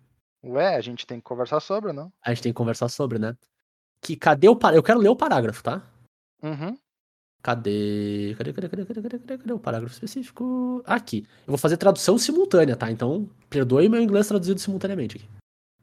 Ué, 0.43 0.75
a 0.75 0.81
gente 0.81 1.07
tem 1.07 1.19
que 1.19 1.23
conversar 1.23 1.59
sobre, 1.59 1.93
não? 1.93 2.11
A 2.21 2.33
gente 2.33 2.43
tem 2.43 2.51
que 2.51 2.57
conversar 2.57 2.89
sobre, 2.89 3.17
né? 3.17 3.37
Que 4.01 4.15
cadê 4.15 4.49
o 4.49 4.55
parágrafo? 4.55 4.79
Eu 4.79 4.83
quero 4.83 4.99
ler 4.99 5.09
o 5.09 5.15
parágrafo, 5.15 5.63
tá? 5.63 5.81
Uhum. 6.41 6.77
Cadê? 7.41 8.35
Cadê, 8.37 8.53
cadê, 8.53 8.69
cadê, 8.69 8.85
cadê, 8.85 9.01
cadê, 9.01 9.19
cadê, 9.19 9.37
cadê 9.37 9.53
o 9.53 9.59
parágrafo 9.59 9.93
específico? 9.93 10.83
Aqui. 10.85 11.25
Eu 11.47 11.51
vou 11.51 11.57
fazer 11.57 11.77
tradução 11.77 12.17
simultânea, 12.17 12.75
tá? 12.75 12.91
Então, 12.91 13.29
perdoe 13.49 13.87
meu 13.87 14.01
inglês 14.01 14.27
traduzido 14.27 14.59
simultaneamente 14.59 15.17
aqui. 15.17 15.29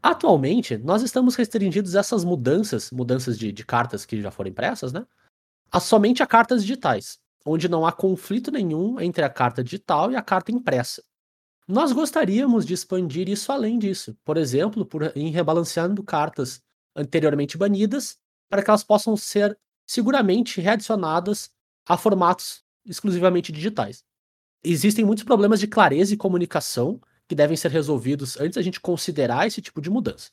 Atualmente, 0.03 0.77
nós 0.79 1.03
estamos 1.03 1.37
restringidos 1.37 1.97
a 1.97 2.01
essas 2.01 2.25
mudanças, 2.25 2.91
mudanças 2.91 3.39
de, 3.39 3.53
de 3.53 3.65
cartas 3.65 4.07
que 4.07 4.21
já 4.21 4.31
foram 4.31 4.51
impressas, 4.51 4.93
né? 4.93 5.07
A 5.71 5.81
somente 5.81 6.23
a 6.23 6.27
cartas 6.27 6.63
digitais, 6.63 7.19
onde 7.45 7.69
não 7.69 7.87
há 7.87 7.93
conflito 7.93 8.51
nenhum 8.51 8.99
entre 9.01 9.23
a 9.23 9.31
carta 9.31 9.63
digital 9.63 10.11
e 10.11 10.17
a 10.17 10.23
carta 10.23 10.51
impressa. 10.51 11.03
Nós 11.71 11.93
gostaríamos 11.93 12.67
de 12.67 12.75
expandir 12.75 13.29
isso 13.29 13.53
além 13.53 13.79
disso, 13.79 14.17
por 14.25 14.37
exemplo, 14.37 14.85
por, 14.85 15.17
em 15.17 15.31
rebalanceando 15.31 16.03
cartas 16.03 16.61
anteriormente 16.97 17.57
banidas, 17.57 18.19
para 18.49 18.61
que 18.61 18.69
elas 18.69 18.83
possam 18.83 19.17
ser 19.17 19.57
seguramente 19.87 20.61
readicionadas 20.61 21.49
a 21.87 21.97
formatos 21.97 22.65
exclusivamente 22.85 23.53
digitais. 23.53 24.03
Existem 24.65 25.05
muitos 25.05 25.23
problemas 25.23 25.61
de 25.61 25.69
clareza 25.69 26.13
e 26.13 26.17
comunicação 26.17 27.01
que 27.29 27.37
devem 27.37 27.57
ser 27.57 27.71
resolvidos 27.71 28.37
antes 28.41 28.57
da 28.57 28.63
gente 28.63 28.81
considerar 28.81 29.47
esse 29.47 29.63
tipo 29.63 29.81
de 29.81 29.91
mudança. 29.91 30.33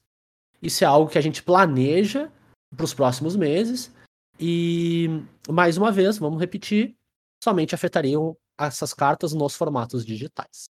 Isso 0.60 0.84
é 0.84 0.88
algo 0.88 1.08
que 1.08 1.20
a 1.20 1.22
gente 1.22 1.44
planeja 1.44 2.32
para 2.76 2.84
os 2.84 2.96
próximos 2.96 3.36
meses 3.36 3.94
e, 4.40 5.08
mais 5.48 5.78
uma 5.78 5.92
vez, 5.92 6.18
vamos 6.18 6.40
repetir, 6.40 6.98
somente 7.44 7.76
afetariam 7.76 8.36
essas 8.60 8.92
cartas 8.92 9.34
nos 9.34 9.56
formatos 9.56 10.04
digitais. 10.04 10.76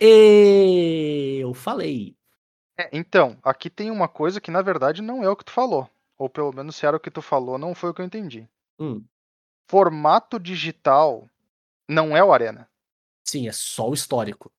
Eu 0.00 1.54
falei. 1.54 2.16
É, 2.78 2.88
então, 2.92 3.38
aqui 3.42 3.68
tem 3.70 3.90
uma 3.90 4.08
coisa 4.08 4.40
que 4.40 4.50
na 4.50 4.62
verdade 4.62 5.02
não 5.02 5.22
é 5.22 5.28
o 5.28 5.36
que 5.36 5.44
tu 5.44 5.52
falou. 5.52 5.88
Ou 6.18 6.28
pelo 6.28 6.52
menos 6.52 6.76
se 6.76 6.86
era 6.86 6.96
o 6.96 7.00
que 7.00 7.10
tu 7.10 7.20
falou, 7.22 7.58
não 7.58 7.74
foi 7.74 7.90
o 7.90 7.94
que 7.94 8.00
eu 8.00 8.06
entendi. 8.06 8.48
Hum, 8.78 9.04
Formato 9.68 10.38
digital 10.38 11.28
não 11.88 12.16
é 12.16 12.22
o 12.22 12.32
Arena, 12.32 12.68
sim, 13.24 13.48
é 13.48 13.52
só 13.52 13.88
o 13.88 13.94
histórico. 13.94 14.52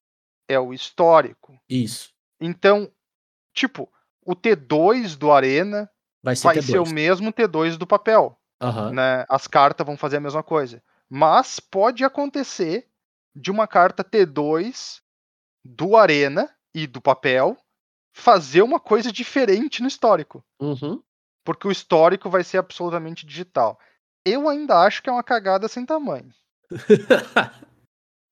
é 0.48 0.60
o 0.60 0.74
histórico. 0.74 1.60
Isso. 1.70 2.14
Então, 2.40 2.92
tipo, 3.54 3.92
o 4.26 4.36
T2 4.36 5.16
do 5.18 5.32
Arena 5.32 5.90
Vai 6.22 6.36
ser 6.36 6.44
vai 6.48 6.56
T2. 6.58 6.62
ser 6.64 6.80
o 6.80 6.90
mesmo 6.90 7.32
T2 7.34 7.78
do 7.78 7.86
papel. 7.86 8.40
Aham. 8.62 8.92
né? 8.94 9.26
As 9.28 9.46
cartas 9.46 9.86
vão 9.86 9.98
fazer 9.98 10.18
a 10.18 10.22
mesma 10.22 10.42
coisa. 10.42 10.82
Mas 11.10 11.60
pode 11.60 12.04
acontecer 12.06 12.88
de 13.36 13.52
uma 13.52 13.68
carta 13.68 14.04
T2 14.06 15.02
do 15.64 15.96
Arena 15.96 16.54
e 16.74 16.86
do 16.88 17.02
papel 17.02 17.58
fazer 18.16 18.62
uma 18.62 18.80
coisa 18.80 19.12
diferente 19.12 19.82
no 19.82 19.88
histórico. 19.88 20.44
Uhum. 20.62 21.02
Porque 21.46 21.68
o 21.68 21.72
histórico 21.72 22.30
vai 22.30 22.44
ser 22.44 22.58
absolutamente 22.58 23.26
digital. 23.26 23.80
Eu 24.26 24.48
ainda 24.48 24.78
acho 24.80 25.02
que 25.04 25.10
é 25.10 25.12
uma 25.14 25.24
cagada 25.24 25.68
sem 25.68 25.86
tamanho. 25.86 26.34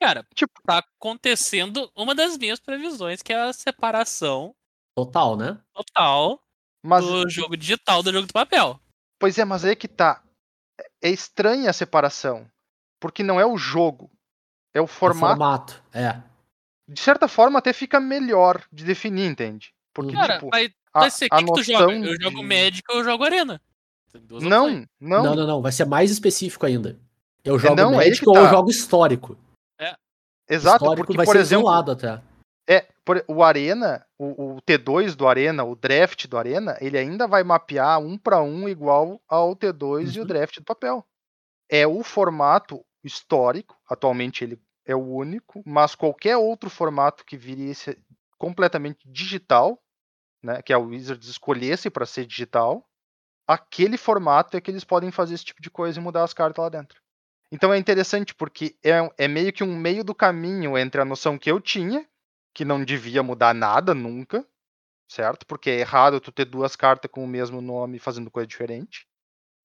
Cara, 0.02 0.26
Tipo- 0.34 0.62
tá 0.66 0.80
acontecendo 0.80 1.92
uma 1.96 2.16
das 2.16 2.38
minhas 2.38 2.60
previsões, 2.60 3.22
que 3.22 3.32
é 3.34 3.40
a 3.42 3.54
separação 3.54 4.56
Total, 4.96 5.38
né? 5.38 5.60
total 5.74 6.42
Mas, 6.84 7.06
do 7.06 7.30
jogo 7.30 7.56
digital 7.56 8.02
do 8.04 8.12
jogo 8.12 8.28
do 8.28 8.34
papel. 8.34 8.80
pois 9.20 9.38
é, 9.38 9.46
mas 9.46 9.64
aí 9.64 9.76
que 9.76 9.88
tá. 9.88 10.24
É 11.04 11.10
estranha 11.10 11.70
a 11.70 11.74
separação. 11.74 12.50
Porque 13.00 13.24
não 13.24 13.40
é 13.40 13.46
o 13.46 13.58
jogo. 13.58 14.12
É 14.74 14.82
o 14.82 14.86
O 14.86 14.88
formato. 14.88 15.38
formato. 15.38 15.84
É. 15.94 16.22
De 16.92 17.00
certa 17.00 17.28
forma, 17.28 17.60
até 17.60 17.72
fica 17.74 18.00
melhor 18.00 18.64
de 18.72 18.84
definir, 18.84 19.26
entende? 19.30 19.74
Porque, 19.94 20.14
Cara, 20.14 20.36
tipo, 20.36 20.50
vai, 20.50 20.70
a, 20.94 21.00
vai 21.02 21.12
ser 21.12 21.26
o 21.26 21.28
a 21.32 21.38
que, 21.38 21.46
que 21.46 21.52
tu 21.52 21.58
noção 21.58 21.80
joga? 21.80 21.94
Eu 22.08 22.22
jogo 22.22 22.38
de- 22.38 22.44
Magic 22.48 22.84
ou 22.90 22.98
eu 22.98 23.04
jogo 23.04 23.24
Arena. 23.24 23.62
Não, 24.30 24.70
não, 25.00 25.24
Não, 25.24 25.36
não, 25.36 25.48
não. 25.48 25.62
Vai 25.62 25.72
ser 25.72 25.86
mais 25.86 26.12
específico 26.12 26.66
ainda. 26.66 27.00
Eu 27.46 27.58
jogo 27.58 27.76
não, 27.76 27.94
é 27.94 28.04
aí 28.04 28.10
Magic 28.10 28.24
que 28.24 28.30
ou 28.30 28.36
eu 28.36 28.44
tá. 28.44 28.50
jogo 28.50 28.70
histórico. 28.70 29.38
Exato, 30.50 30.84
histórico 30.84 31.08
porque, 31.08 31.16
vai 31.18 31.26
por 31.26 31.32
ser 31.36 31.40
exemplo, 31.42 31.64
isolado 31.64 31.92
até. 31.92 32.22
é, 32.68 32.86
por- 33.06 33.24
o 33.28 33.42
Arena, 33.42 34.06
o, 34.20 34.56
o 34.58 34.62
T2 34.62 35.16
do 35.16 35.26
Arena, 35.28 35.64
o 35.64 35.76
draft 35.78 36.28
do 36.28 36.38
Arena, 36.38 36.78
ele 36.82 36.98
ainda 36.98 37.26
vai 37.26 37.42
mapear 37.42 38.00
um 38.02 38.18
para 38.18 38.42
um 38.42 38.68
igual 38.68 39.22
ao 39.30 39.56
T2 39.56 40.16
e 40.16 40.20
o 40.20 40.22
Uhum. 40.24 40.28
draft 40.28 40.58
do 40.58 40.66
papel. 40.66 41.06
É 41.70 41.88
o 41.88 42.04
formato 42.04 42.84
histórico, 43.02 43.78
atualmente 43.90 44.44
ele 44.44 44.60
é 44.92 44.96
o 44.96 45.00
único, 45.00 45.64
mas 45.66 45.96
qualquer 45.96 46.38
outro 46.38 46.70
formato 46.70 47.26
que 47.26 47.38
viesse 47.38 47.98
completamente 48.38 49.08
digital, 49.10 49.82
né, 50.44 50.62
que 50.62 50.74
a 50.74 50.80
Wizards 50.80 51.28
escolhesse 51.28 51.90
para 51.90 52.06
ser 52.06 52.26
digital, 52.26 52.88
aquele 53.48 53.98
formato 53.98 54.58
é 54.58 54.62
que 54.62 54.72
eles 54.72 54.84
podem 54.84 55.12
fazer 55.12 55.36
esse 55.36 55.46
tipo 55.46 55.62
de 55.62 55.70
coisa 55.70 56.00
e 56.00 56.04
mudar 56.04 56.24
as 56.24 56.34
cartas 56.34 56.62
lá 56.62 56.70
dentro. 56.70 57.02
Então 57.52 57.74
é 57.74 57.78
interessante 57.78 58.34
porque 58.34 58.78
é, 58.84 58.92
é 59.18 59.28
meio 59.28 59.52
que 59.52 59.64
um 59.64 59.76
meio 59.78 60.04
do 60.04 60.16
caminho 60.16 60.78
entre 60.78 61.02
a 61.02 61.06
noção 61.06 61.38
que 61.38 61.52
eu 61.52 61.60
tinha, 61.60 62.08
que 62.54 62.64
não 62.64 62.84
devia 62.84 63.22
mudar 63.22 63.54
nada 63.54 63.94
nunca, 63.94 64.46
certo? 65.08 65.46
Porque 65.46 65.70
é 65.70 65.80
errado 65.80 66.22
tu 66.22 66.32
ter 66.32 66.46
duas 66.46 66.76
cartas 66.76 67.12
com 67.12 67.24
o 67.24 67.28
mesmo 67.28 67.62
nome 67.62 68.00
fazendo 68.00 68.32
coisa 68.32 68.48
diferente, 68.48 69.08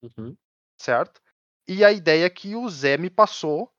Uhum. 0.02 0.36
certo? 0.78 1.20
E 1.68 1.84
a 1.84 1.92
ideia 1.92 2.28
que 2.28 2.54
o 2.54 2.68
Zé 2.68 2.96
me 2.96 3.10
passou 3.10 3.72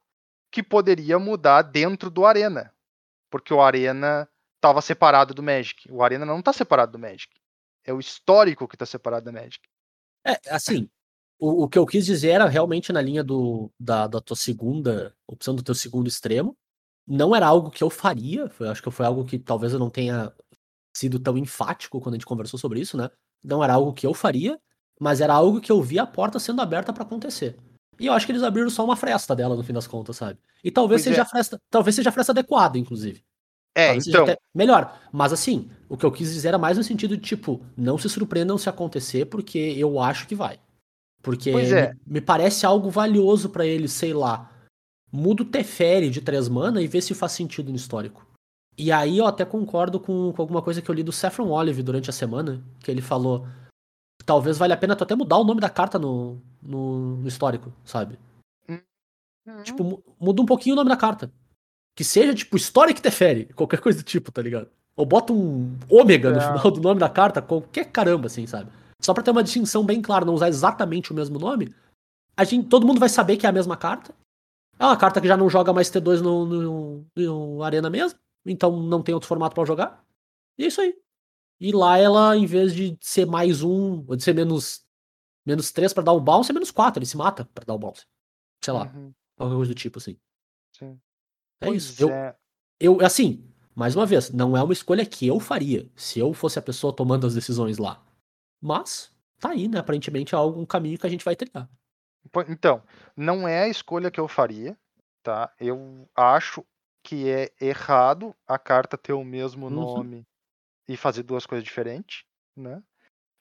que 0.51 0.63
poderia 0.63 1.19
mudar 1.19 1.61
dentro 1.61 2.09
do 2.09 2.25
Arena, 2.25 2.73
porque 3.29 3.53
o 3.53 3.61
Arena 3.61 4.27
estava 4.55 4.81
separado 4.81 5.33
do 5.33 5.43
Magic. 5.43 5.91
O 5.91 6.01
Arena 6.03 6.25
não 6.25 6.39
está 6.39 6.51
separado 6.53 6.93
do 6.93 6.99
Magic. 6.99 7.29
É 7.85 7.93
o 7.93 7.99
histórico 7.99 8.67
que 8.67 8.75
está 8.75 8.85
separado 8.85 9.25
do 9.25 9.33
Magic. 9.33 9.59
É, 10.25 10.39
assim, 10.49 10.89
o, 11.39 11.63
o 11.63 11.69
que 11.69 11.77
eu 11.77 11.85
quis 11.85 12.05
dizer 12.05 12.29
era 12.31 12.47
realmente 12.47 12.91
na 12.91 13.01
linha 13.01 13.23
do, 13.23 13.71
da, 13.79 14.07
da 14.07 14.19
tua 14.19 14.35
segunda 14.35 15.15
opção, 15.27 15.55
do 15.55 15.63
teu 15.63 15.75
segundo 15.75 16.07
extremo. 16.07 16.57
Não 17.07 17.35
era 17.35 17.47
algo 17.47 17.69
que 17.71 17.83
eu 17.83 17.89
faria, 17.89 18.49
foi- 18.49 18.67
acho 18.67 18.83
que 18.83 18.91
foi 18.91 19.05
algo 19.05 19.23
que 19.25 19.39
talvez 19.39 19.71
eu 19.73 19.79
não 19.79 19.89
tenha 19.89 20.33
sido 20.95 21.19
tão 21.19 21.37
enfático 21.37 22.01
quando 22.01 22.15
a 22.15 22.17
gente 22.17 22.25
conversou 22.25 22.59
sobre 22.59 22.81
isso, 22.81 22.97
né? 22.97 23.09
Não 23.43 23.63
era 23.63 23.73
algo 23.73 23.93
que 23.93 24.05
eu 24.05 24.13
faria, 24.13 24.59
mas 24.99 25.21
era 25.21 25.33
algo 25.33 25.61
que 25.61 25.71
eu 25.71 25.81
vi 25.81 25.99
a 25.99 26.07
porta 26.07 26.39
sendo 26.39 26.61
aberta 26.61 26.91
pra 26.91 27.03
acontecer. 27.03 27.57
E 27.99 28.05
eu 28.05 28.13
acho 28.13 28.25
que 28.25 28.31
eles 28.31 28.43
abriram 28.43 28.69
só 28.69 28.83
uma 28.83 28.95
fresta 28.95 29.35
dela 29.35 29.55
no 29.55 29.63
fim 29.63 29.73
das 29.73 29.87
contas, 29.87 30.17
sabe? 30.17 30.39
E 30.63 30.69
talvez 30.71 31.01
Pois 31.01 31.09
seja 31.09 31.21
é. 31.21 31.23
a 31.23 31.25
fresta, 31.25 31.61
talvez 31.69 31.95
seja 31.95 32.09
a 32.09 32.11
fresta 32.11 32.31
adequada, 32.31 32.77
inclusive. 32.77 33.23
É, 33.75 33.87
Talvez 33.87 34.07
então, 34.07 34.23
até 34.23 34.37
melhor. 34.53 34.99
Mas 35.11 35.31
assim, 35.31 35.69
o 35.87 35.95
que 35.95 36.05
eu 36.05 36.11
quis 36.11 36.33
dizer 36.33 36.49
era 36.49 36.57
mais 36.57 36.77
no 36.77 36.83
sentido 36.83 37.15
de, 37.15 37.23
tipo, 37.23 37.61
não 37.75 37.97
se 37.97 38.09
surpreendam 38.09 38.57
se 38.57 38.67
acontecer, 38.69 39.25
porque 39.25 39.57
eu 39.57 39.99
acho 39.99 40.27
que 40.27 40.35
vai. 40.35 40.59
Porque 41.21 41.51
é. 41.51 41.93
me, 41.93 41.99
me 42.07 42.21
parece 42.21 42.65
algo 42.65 42.89
valioso 42.89 43.49
pra 43.49 43.65
eles, 43.65 43.91
sei 43.91 44.13
lá. 44.13 44.51
Muda 45.11 45.43
o 45.43 45.45
Teferi 45.45 46.09
de 46.09 46.21
três 46.21 46.49
mana 46.49 46.81
e 46.81 46.87
vê 46.87 47.01
se 47.01 47.13
faz 47.13 47.31
sentido 47.31 47.69
no 47.69 47.75
histórico. 47.75 48.25
E 48.77 48.91
aí 48.91 49.17
eu 49.17 49.25
até 49.25 49.43
concordo 49.43 49.99
com, 49.99 50.31
com 50.33 50.41
alguma 50.41 50.61
coisa 50.61 50.81
que 50.81 50.89
eu 50.89 50.95
li 50.95 51.01
do 51.01 51.11
Saffron 51.11 51.49
Olive 51.49 51.81
durante 51.81 52.09
a 52.09 52.13
semana, 52.13 52.63
que 52.79 52.91
ele 52.91 53.01
falou. 53.01 53.47
Que 54.27 54.33
Talvez 54.33 54.57
valha 54.57 54.73
a 54.75 54.77
pena 54.77 54.93
tu 54.95 55.03
até 55.05 55.15
mudar 55.15 55.37
o 55.37 55.43
nome 55.45 55.61
da 55.61 55.69
carta 55.69 55.97
no, 55.97 56.37
no, 56.61 57.15
no 57.15 57.27
histórico, 57.27 57.71
sabe? 57.85 58.19
Tipo, 59.63 59.83
mu- 59.85 60.03
muda 60.19 60.41
um 60.41 60.45
pouquinho 60.45 60.73
o 60.73 60.75
nome 60.75 60.89
da 60.89 60.97
carta. 60.97 61.31
Que 61.95 62.03
seja, 62.03 62.35
tipo, 62.35 62.57
Historic 62.57 63.01
Teferi, 63.01 63.45
qualquer 63.53 63.79
coisa 63.79 63.99
do 63.99 64.03
tipo, 64.03 64.29
tá 64.31 64.41
ligado? 64.41 64.69
Ou 64.97 65.05
bota 65.05 65.31
um 65.31 65.77
ômega 65.89 66.31
no 66.31 66.37
É. 66.37 66.41
final 66.41 66.71
do 66.71 66.81
nome 66.81 66.99
da 66.99 67.09
carta, 67.09 67.41
qualquer 67.41 67.85
caramba, 67.85 68.27
assim, 68.27 68.45
sabe? 68.45 68.69
Só 69.01 69.13
pra 69.13 69.23
ter 69.23 69.31
uma 69.31 69.43
distinção 69.43 69.85
bem 69.85 70.01
clara, 70.01 70.25
não 70.25 70.33
usar 70.33 70.49
exatamente 70.49 71.11
o 71.11 71.15
mesmo 71.15 71.39
nome, 71.39 71.73
a 72.35 72.43
gente, 72.43 72.67
todo 72.67 72.85
mundo 72.85 72.99
vai 72.99 73.07
saber 73.09 73.37
que 73.37 73.45
é 73.45 73.49
a 73.49 73.53
mesma 73.53 73.77
carta. 73.77 74.13
É 74.77 74.83
uma 74.85 74.97
carta 74.97 75.21
que 75.21 75.27
já 75.27 75.37
não 75.37 75.49
joga 75.49 75.71
mais 75.71 75.89
T2 75.89 76.19
no, 76.21 76.45
no, 76.45 77.05
no 77.15 77.63
Arena 77.63 77.89
mesmo, 77.89 78.19
então 78.45 78.75
não 78.81 79.01
tem 79.01 79.15
outro 79.15 79.27
formato 79.29 79.55
pra 79.55 79.63
jogar. 79.65 80.03
E 80.59 80.65
é 80.65 80.67
isso 80.67 80.81
aí. 80.81 80.93
E 81.59 81.71
lá 81.71 81.97
ela, 81.97 82.35
em 82.37 82.45
vez 82.45 82.73
de 82.73 82.97
ser 83.01 83.25
mais 83.25 83.63
um, 83.63 84.05
ou 84.07 84.15
de 84.15 84.23
ser 84.23 84.33
menos, 84.35 84.85
menos 85.45 85.71
três 85.71 85.93
pra 85.93 86.03
dar 86.03 86.13
um 86.13 86.21
bounce, 86.21 86.51
é 86.51 86.53
menos 86.53 86.71
quatro, 86.71 86.99
ele 86.99 87.07
se 87.07 87.17
mata 87.17 87.45
pra 87.53 87.65
dar 87.65 87.75
o 87.75 87.79
bounce. 87.79 88.05
Sei 88.63 88.73
lá, 88.73 88.93
Uhum, 88.93 89.13
qualquer 89.37 89.55
coisa 89.55 89.73
do 89.73 89.75
tipo, 89.79 89.99
assim. 89.99 90.17
sim. 90.71 91.01
É 91.61 91.69
Pois 91.69 91.83
isso. 91.83 92.01
Eu, 92.01 92.09
é. 92.09 92.35
eu, 92.79 93.01
assim, 93.01 93.43
mais 93.75 93.95
uma 93.95 94.05
vez, 94.05 94.31
não 94.31 94.55
é 94.57 94.63
uma 94.63 94.73
escolha 94.73 95.05
que 95.05 95.27
eu 95.27 95.39
faria 95.39 95.89
se 95.95 96.19
eu 96.19 96.33
fosse 96.33 96.59
a 96.59 96.61
pessoa 96.61 96.95
tomando 96.95 97.27
as 97.27 97.35
decisões 97.35 97.77
lá. 97.77 98.05
Mas, 98.61 99.11
tá 99.39 99.51
aí, 99.51 99.67
né? 99.67 99.79
Aparentemente 99.79 100.35
é 100.35 100.37
algum 100.37 100.65
caminho 100.65 100.99
que 100.99 101.07
a 101.07 101.09
gente 101.09 101.25
vai 101.25 101.35
trilhar. 101.35 101.69
Então, 102.49 102.83
não 103.15 103.47
é 103.47 103.63
a 103.63 103.67
escolha 103.67 104.11
que 104.11 104.19
eu 104.19 104.27
faria, 104.27 104.77
tá? 105.23 105.51
Eu 105.59 106.07
acho 106.15 106.63
que 107.03 107.29
é 107.29 107.51
errado 107.59 108.35
a 108.45 108.59
carta 108.59 108.97
ter 108.97 109.13
o 109.13 109.23
mesmo 109.23 109.69
Uhum. 109.69 109.69
nome 109.69 110.25
e 110.87 110.95
fazer 110.97 111.23
duas 111.23 111.45
coisas 111.45 111.63
diferentes, 111.63 112.23
né? 112.55 112.81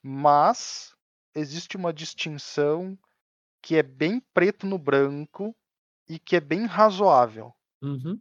Mas 0.03 0.95
existe 1.35 1.77
uma 1.77 1.93
distinção 1.93 2.99
que 3.63 3.77
é 3.77 3.83
bem 3.83 4.21
preto 4.33 4.67
no 4.67 4.79
branco 4.79 5.55
e 6.09 6.19
que 6.19 6.37
é 6.37 6.41
bem 6.41 6.67
razoável. 6.67 7.53
Uhum. 7.83 8.19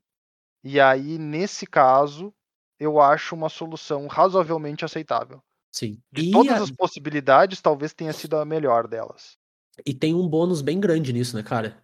E 0.64 0.80
aí, 0.80 1.18
nesse 1.20 1.68
caso, 1.68 2.34
eu 2.80 3.00
acho 3.00 3.36
uma 3.36 3.50
solução 3.50 4.08
razoavelmente 4.08 4.84
aceitável. 4.84 5.44
Sim. 5.72 6.02
De 6.12 6.24
E, 6.30 6.32
todas 6.32 6.60
a- 6.60 6.64
as 6.64 6.72
possibilidades, 6.72 7.62
talvez 7.62 7.94
tenha 7.94 8.14
sido 8.14 8.38
a 8.38 8.46
melhor 8.46 8.88
delas. 8.88 9.38
e 9.86 9.94
tem 9.94 10.14
um 10.16 10.28
bônus 10.28 10.62
bem 10.62 10.80
grande 10.80 11.12
nisso, 11.12 11.36
né, 11.36 11.44
cara? 11.44 11.84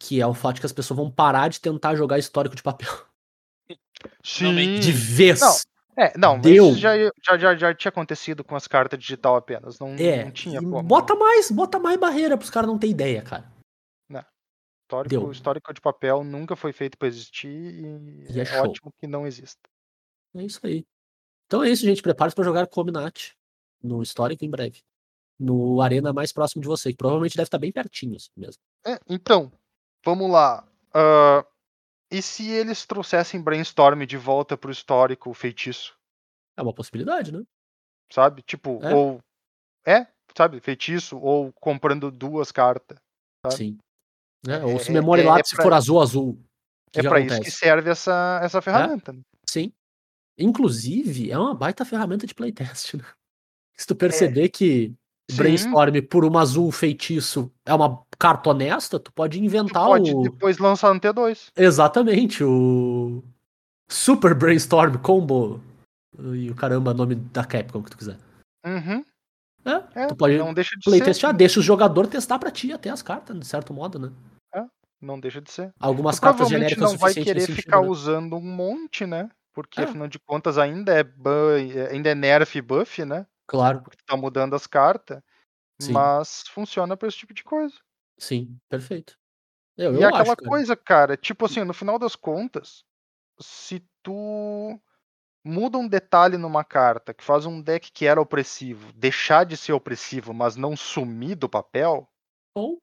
Que 0.00 0.20
é 0.20 0.26
o 0.26 0.32
fato 0.34 0.54
de 0.56 0.60
que 0.62 0.66
as 0.66 0.72
pessoas 0.72 0.96
vão 0.96 1.10
parar 1.10 1.48
de 1.48 1.60
tentar 1.60 1.94
jogar 1.94 2.18
histórico 2.18 2.56
de 2.56 2.62
papel. 2.62 2.88
Finalmente. 4.24 4.80
De 4.80 4.92
vez. 4.92 5.40
Não, 5.40 5.54
É, 5.98 6.16
não, 6.18 6.38
Deu. 6.38 6.68
isso 6.70 6.78
já, 6.78 6.94
já, 7.24 7.38
já, 7.38 7.56
já 7.56 7.74
tinha 7.74 7.88
acontecido 7.88 8.44
com 8.44 8.54
as 8.54 8.66
cartas 8.66 8.98
digital 8.98 9.34
apenas. 9.36 9.78
Não, 9.78 9.94
É. 9.94 10.24
não 10.24 10.30
tinha 10.30 10.60
como. 10.60 10.82
bota 10.82 11.14
mais, 11.14 11.50
bota 11.50 11.78
mais 11.78 11.98
barreira 11.98 12.36
pros 12.36 12.50
caras 12.50 12.68
não 12.68 12.78
ter 12.78 12.88
ideia, 12.88 13.22
cara. 13.22 13.50
histórico, 14.88 15.08
deu. 15.08 15.32
histórico 15.32 15.74
de 15.74 15.80
papel 15.80 16.22
nunca 16.22 16.54
foi 16.54 16.72
feito 16.72 16.96
para 16.96 17.08
existir 17.08 17.48
e, 17.48 18.32
E 18.32 18.40
é 18.40 18.44
é, 18.44 18.62
ótimo 18.62 18.92
que 19.00 19.06
não 19.08 19.26
exista. 19.26 19.58
É 20.36 20.44
isso 20.44 20.60
aí. 20.64 20.84
Então 21.46 21.64
é 21.64 21.70
isso, 21.70 21.84
gente. 21.84 22.02
Prepare-se 22.02 22.36
pra 22.36 22.44
jogar 22.44 22.66
Cominat 22.68 23.32
no 23.82 24.00
histórico 24.02 24.44
em 24.44 24.50
breve. 24.50 24.82
No 25.40 25.80
Arena 25.82 26.12
mais 26.12 26.32
próximo 26.32 26.62
de 26.62 26.68
você, 26.68 26.90
que 26.90 26.96
provavelmente 26.96 27.36
deve 27.36 27.46
estar 27.48 27.58
bem 27.58 27.72
pertinho 27.72 28.14
assim 28.16 28.30
mesmo. 28.36 28.60
É, 28.86 28.98
então, 29.08 29.50
vamos 30.04 30.30
lá. 30.30 30.64
Ah, 30.94 31.44
e 32.10 32.22
se 32.22 32.48
eles 32.50 32.84
trouxessem 32.86 33.40
brainstorm 33.42 34.04
de 34.04 34.16
volta 34.16 34.56
pro 34.56 34.70
histórico 34.70 35.32
feitiço? 35.34 35.96
É 36.56 36.62
uma 36.62 36.72
possibilidade, 36.72 37.32
né? 37.32 37.42
Sabe? 38.12 38.42
Tipo, 38.42 38.80
É. 38.82 38.94
ou. 38.94 39.20
É, 39.86 40.06
sabe? 40.36 40.60
Feitiço, 40.60 41.18
ou 41.18 41.52
comprando 41.54 42.10
duas 42.10 42.50
cartas. 42.52 42.98
Sabe? 43.44 43.56
Sim. 43.56 43.78
Né? 44.46 44.58
É- 44.60 44.64
Ou 44.64 44.78
se 44.78 44.90
é- 44.90 44.92
memória 44.94 45.22
é- 45.22 45.40
é 45.40 45.44
se 45.44 45.56
for 45.56 45.72
azul, 45.72 46.00
azul. 46.00 46.38
é 46.94 47.02
pra 47.02 47.20
isso 47.20 47.40
que 47.40 47.50
serve 47.50 47.90
essa, 47.90 48.40
essa 48.42 48.62
ferramenta. 48.62 49.12
né? 49.12 49.20
Sim. 49.48 49.72
Inclusive, 50.38 51.30
é 51.30 51.38
uma 51.38 51.54
baita 51.54 51.84
ferramenta 51.84 52.26
de 52.26 52.34
playtest, 52.34 52.94
né? 52.94 53.04
Se 53.76 53.86
tu 53.86 53.94
perceber 53.96 54.48
que 54.50 54.94
É. 55.28 55.32
Sim. 55.32 55.38
Brainstorm 55.38 56.00
por 56.08 56.24
uma 56.24 56.40
azul 56.42 56.70
feitiço 56.70 57.52
é 57.64 57.74
uma 57.74 58.05
carta 58.18 58.50
honesta, 58.50 58.98
tu 58.98 59.12
pode 59.12 59.38
Tu 59.38 59.44
inventar 59.44 59.84
pode 59.86 60.14
o. 60.14 60.22
depois 60.22 60.58
lançar 60.58 60.92
no 60.94 61.00
T2. 61.00 61.50
Exatamente, 61.56 62.42
o. 62.44 63.22
Super 63.88 64.34
Brainstorm 64.34 64.96
Combo. 64.98 65.60
E 66.34 66.50
o 66.50 66.54
caramba, 66.54 66.94
nome 66.94 67.14
da 67.14 67.44
Capcom 67.44 67.82
que 67.82 67.90
tu 67.90 67.98
quiser. 67.98 68.16
Uhum. 68.64 69.04
É, 69.64 70.02
É, 70.02 70.06
tu 70.06 70.16
pode 70.16 70.38
não 70.38 70.54
deixa 70.54 70.76
de 70.76 70.82
playtestar, 70.84 71.30
ser. 71.32 71.36
deixa 71.36 71.60
o 71.60 71.62
jogador 71.62 72.06
testar 72.06 72.38
pra 72.38 72.50
ti 72.50 72.72
até 72.72 72.88
as 72.88 73.02
cartas, 73.02 73.38
de 73.38 73.46
certo 73.46 73.74
modo, 73.74 73.98
né? 73.98 74.12
Não 74.98 75.20
deixa 75.20 75.42
de 75.42 75.50
ser. 75.52 75.74
Algumas 75.78 76.16
Tu 76.16 76.22
cartas 76.22 76.48
genéricas 76.48 76.90
não 76.92 76.96
vai 76.98 77.12
querer 77.12 77.40
sentido, 77.40 77.56
ficar 77.56 77.82
né? 77.82 77.86
usando 77.86 78.34
um 78.36 78.40
monte, 78.40 79.04
né? 79.04 79.28
Porque 79.52 79.78
É. 79.80 79.84
afinal 79.84 80.08
de 80.08 80.18
contas 80.18 80.56
ainda 80.56 80.90
é 80.94 81.02
ban, 81.04 81.56
ainda 81.90 82.08
é 82.10 82.14
nerf 82.14 82.56
e 82.56 82.62
buff, 82.62 83.04
né? 83.04 83.26
Claro, 83.46 83.82
Porque 83.82 83.98
tu 83.98 84.04
tá 84.06 84.16
mudando 84.16 84.54
as 84.56 84.66
cartas. 84.66 85.20
Sim. 85.82 85.92
Mas 85.92 86.44
funciona 86.48 86.96
pra 86.96 87.08
esse 87.08 87.18
tipo 87.18 87.34
de 87.34 87.44
coisa. 87.44 87.74
Sim, 88.18 88.58
perfeito. 88.68 89.18
Eu, 89.76 89.92
e 89.92 89.96
eu 89.96 90.02
é 90.02 90.06
aquela 90.06 90.22
acho, 90.22 90.36
cara. 90.36 90.48
coisa, 90.48 90.76
cara, 90.76 91.16
tipo 91.16 91.44
assim, 91.44 91.62
no 91.64 91.74
final 91.74 91.98
das 91.98 92.16
contas, 92.16 92.84
se 93.38 93.84
tu 94.02 94.80
muda 95.44 95.78
um 95.78 95.86
detalhe 95.86 96.36
numa 96.36 96.64
carta 96.64 97.14
que 97.14 97.22
faz 97.22 97.46
um 97.46 97.60
deck 97.60 97.92
que 97.92 98.06
era 98.06 98.20
opressivo 98.20 98.92
deixar 98.94 99.44
de 99.44 99.56
ser 99.56 99.72
opressivo, 99.72 100.34
mas 100.34 100.56
não 100.56 100.76
sumir 100.76 101.36
do 101.36 101.48
papel, 101.48 102.08
Ou, 102.54 102.80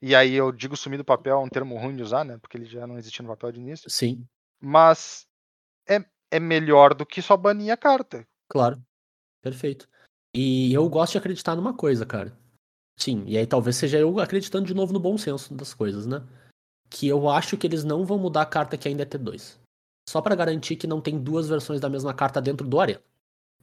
e 0.00 0.14
aí 0.14 0.32
eu 0.32 0.50
digo 0.50 0.76
sumir 0.76 0.96
do 0.96 1.04
papel 1.04 1.38
é 1.38 1.42
um 1.42 1.48
termo 1.48 1.76
ruim 1.76 1.96
de 1.96 2.02
usar, 2.02 2.24
né? 2.24 2.38
Porque 2.38 2.56
ele 2.56 2.64
já 2.64 2.86
não 2.86 2.98
existia 2.98 3.22
no 3.22 3.28
papel 3.28 3.52
de 3.52 3.60
início, 3.60 3.90
sim, 3.90 4.26
mas 4.60 5.26
é, 5.88 6.04
é 6.30 6.40
melhor 6.40 6.94
do 6.94 7.04
que 7.04 7.20
só 7.20 7.36
banir 7.36 7.72
a 7.72 7.76
carta. 7.76 8.26
claro. 8.48 8.82
Perfeito. 9.42 9.88
E 10.34 10.72
eu 10.72 10.88
gosto 10.88 11.12
de 11.12 11.18
acreditar 11.18 11.56
numa 11.56 11.76
coisa, 11.76 12.06
cara. 12.06 12.32
Sim, 12.96 13.24
e 13.26 13.36
aí 13.36 13.46
talvez 13.46 13.76
seja 13.76 13.98
eu 13.98 14.20
acreditando 14.20 14.66
de 14.66 14.74
novo 14.74 14.92
no 14.92 15.00
bom 15.00 15.16
senso 15.18 15.54
das 15.54 15.74
coisas, 15.74 16.06
né? 16.06 16.26
Que 16.90 17.08
eu 17.08 17.28
acho 17.28 17.56
que 17.56 17.66
eles 17.66 17.84
não 17.84 18.04
vão 18.04 18.18
mudar 18.18 18.42
a 18.42 18.46
carta 18.46 18.76
que 18.76 18.86
ainda 18.86 19.02
é 19.02 19.06
T2. 19.06 19.58
Só 20.08 20.20
pra 20.20 20.34
garantir 20.34 20.76
que 20.76 20.86
não 20.86 21.00
tem 21.00 21.18
duas 21.18 21.48
versões 21.48 21.80
da 21.80 21.88
mesma 21.88 22.12
carta 22.12 22.40
dentro 22.40 22.66
do 22.68 22.80
Arena. 22.80 23.00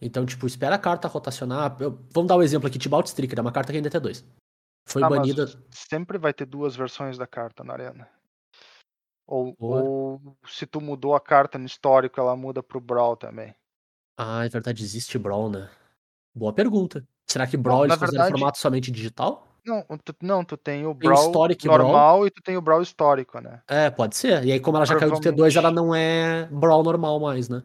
Então, 0.02 0.26
tipo, 0.26 0.48
espera 0.48 0.76
a 0.76 0.80
carta 0.80 1.08
rotacionar. 1.08 1.76
Eu- 1.80 2.00
vamos 2.12 2.28
dar 2.28 2.38
um 2.38 2.42
exemplo 2.42 2.68
aqui: 2.68 2.80
Tibalt 2.80 3.06
Stricker, 3.08 3.38
é 3.38 3.42
uma 3.42 3.52
carta 3.52 3.72
que 3.72 3.78
ainda 3.78 3.90
é 3.90 3.92
T2. 3.92 4.26
Foi 4.88 5.04
Ah, 5.04 5.10
banida. 5.10 5.46
sempre 5.70 6.18
vai 6.18 6.34
ter 6.34 6.46
duas 6.46 6.76
versões 6.76 7.18
da 7.18 7.28
carta 7.28 7.64
na 7.64 7.74
arena. 7.74 8.10
Ou, 9.28 9.56
ou 9.60 10.38
se 10.48 10.66
tu 10.66 10.82
mudou 10.82 11.14
a 11.14 11.20
carta 11.22 11.60
no 11.60 11.66
histórico, 11.66 12.20
ela 12.20 12.36
muda 12.36 12.64
pro 12.64 12.80
Brawl 12.82 13.16
também. 13.16 13.54
Ah, 14.18 14.46
é 14.46 14.50
verdade, 14.50 14.84
existe 14.84 15.20
Brawl, 15.20 15.50
né? 15.52 15.70
Boa 16.34 16.52
pergunta. 16.52 17.08
Será 17.30 17.46
que 17.46 17.56
Brawl 17.56 17.82
na 17.88 17.94
eles 17.94 18.00
verdade- 18.00 18.32
formato 18.32 18.58
somente 18.58 18.92
digital? 18.92 19.46
Não, 19.66 19.84
tu, 20.04 20.16
não, 20.22 20.44
tu 20.44 20.58
tem 20.58 20.80
o 20.88 20.96
Tem 20.96 21.10
o 21.10 21.14
Brawl 21.14 21.32
Brawl. 21.32 21.78
normal 21.84 22.26
e 22.26 22.32
tu 22.32 22.42
tem 22.42 22.58
o 22.58 22.62
Brawl 22.62 22.82
histórico, 22.82 23.40
né? 23.40 23.62
É, 23.68 23.90
pode 23.90 24.16
ser. 24.16 24.44
E 24.46 24.52
aí, 24.52 24.60
como 24.60 24.78
ela 24.78 24.86
já 24.86 24.96
caiu 24.98 25.12
do 25.12 25.20
T2, 25.20 25.56
ela 25.56 25.70
não 25.70 25.94
é 25.94 26.48
Brawl 26.52 26.82
normal 26.82 27.20
mais, 27.20 27.50
né? 27.50 27.62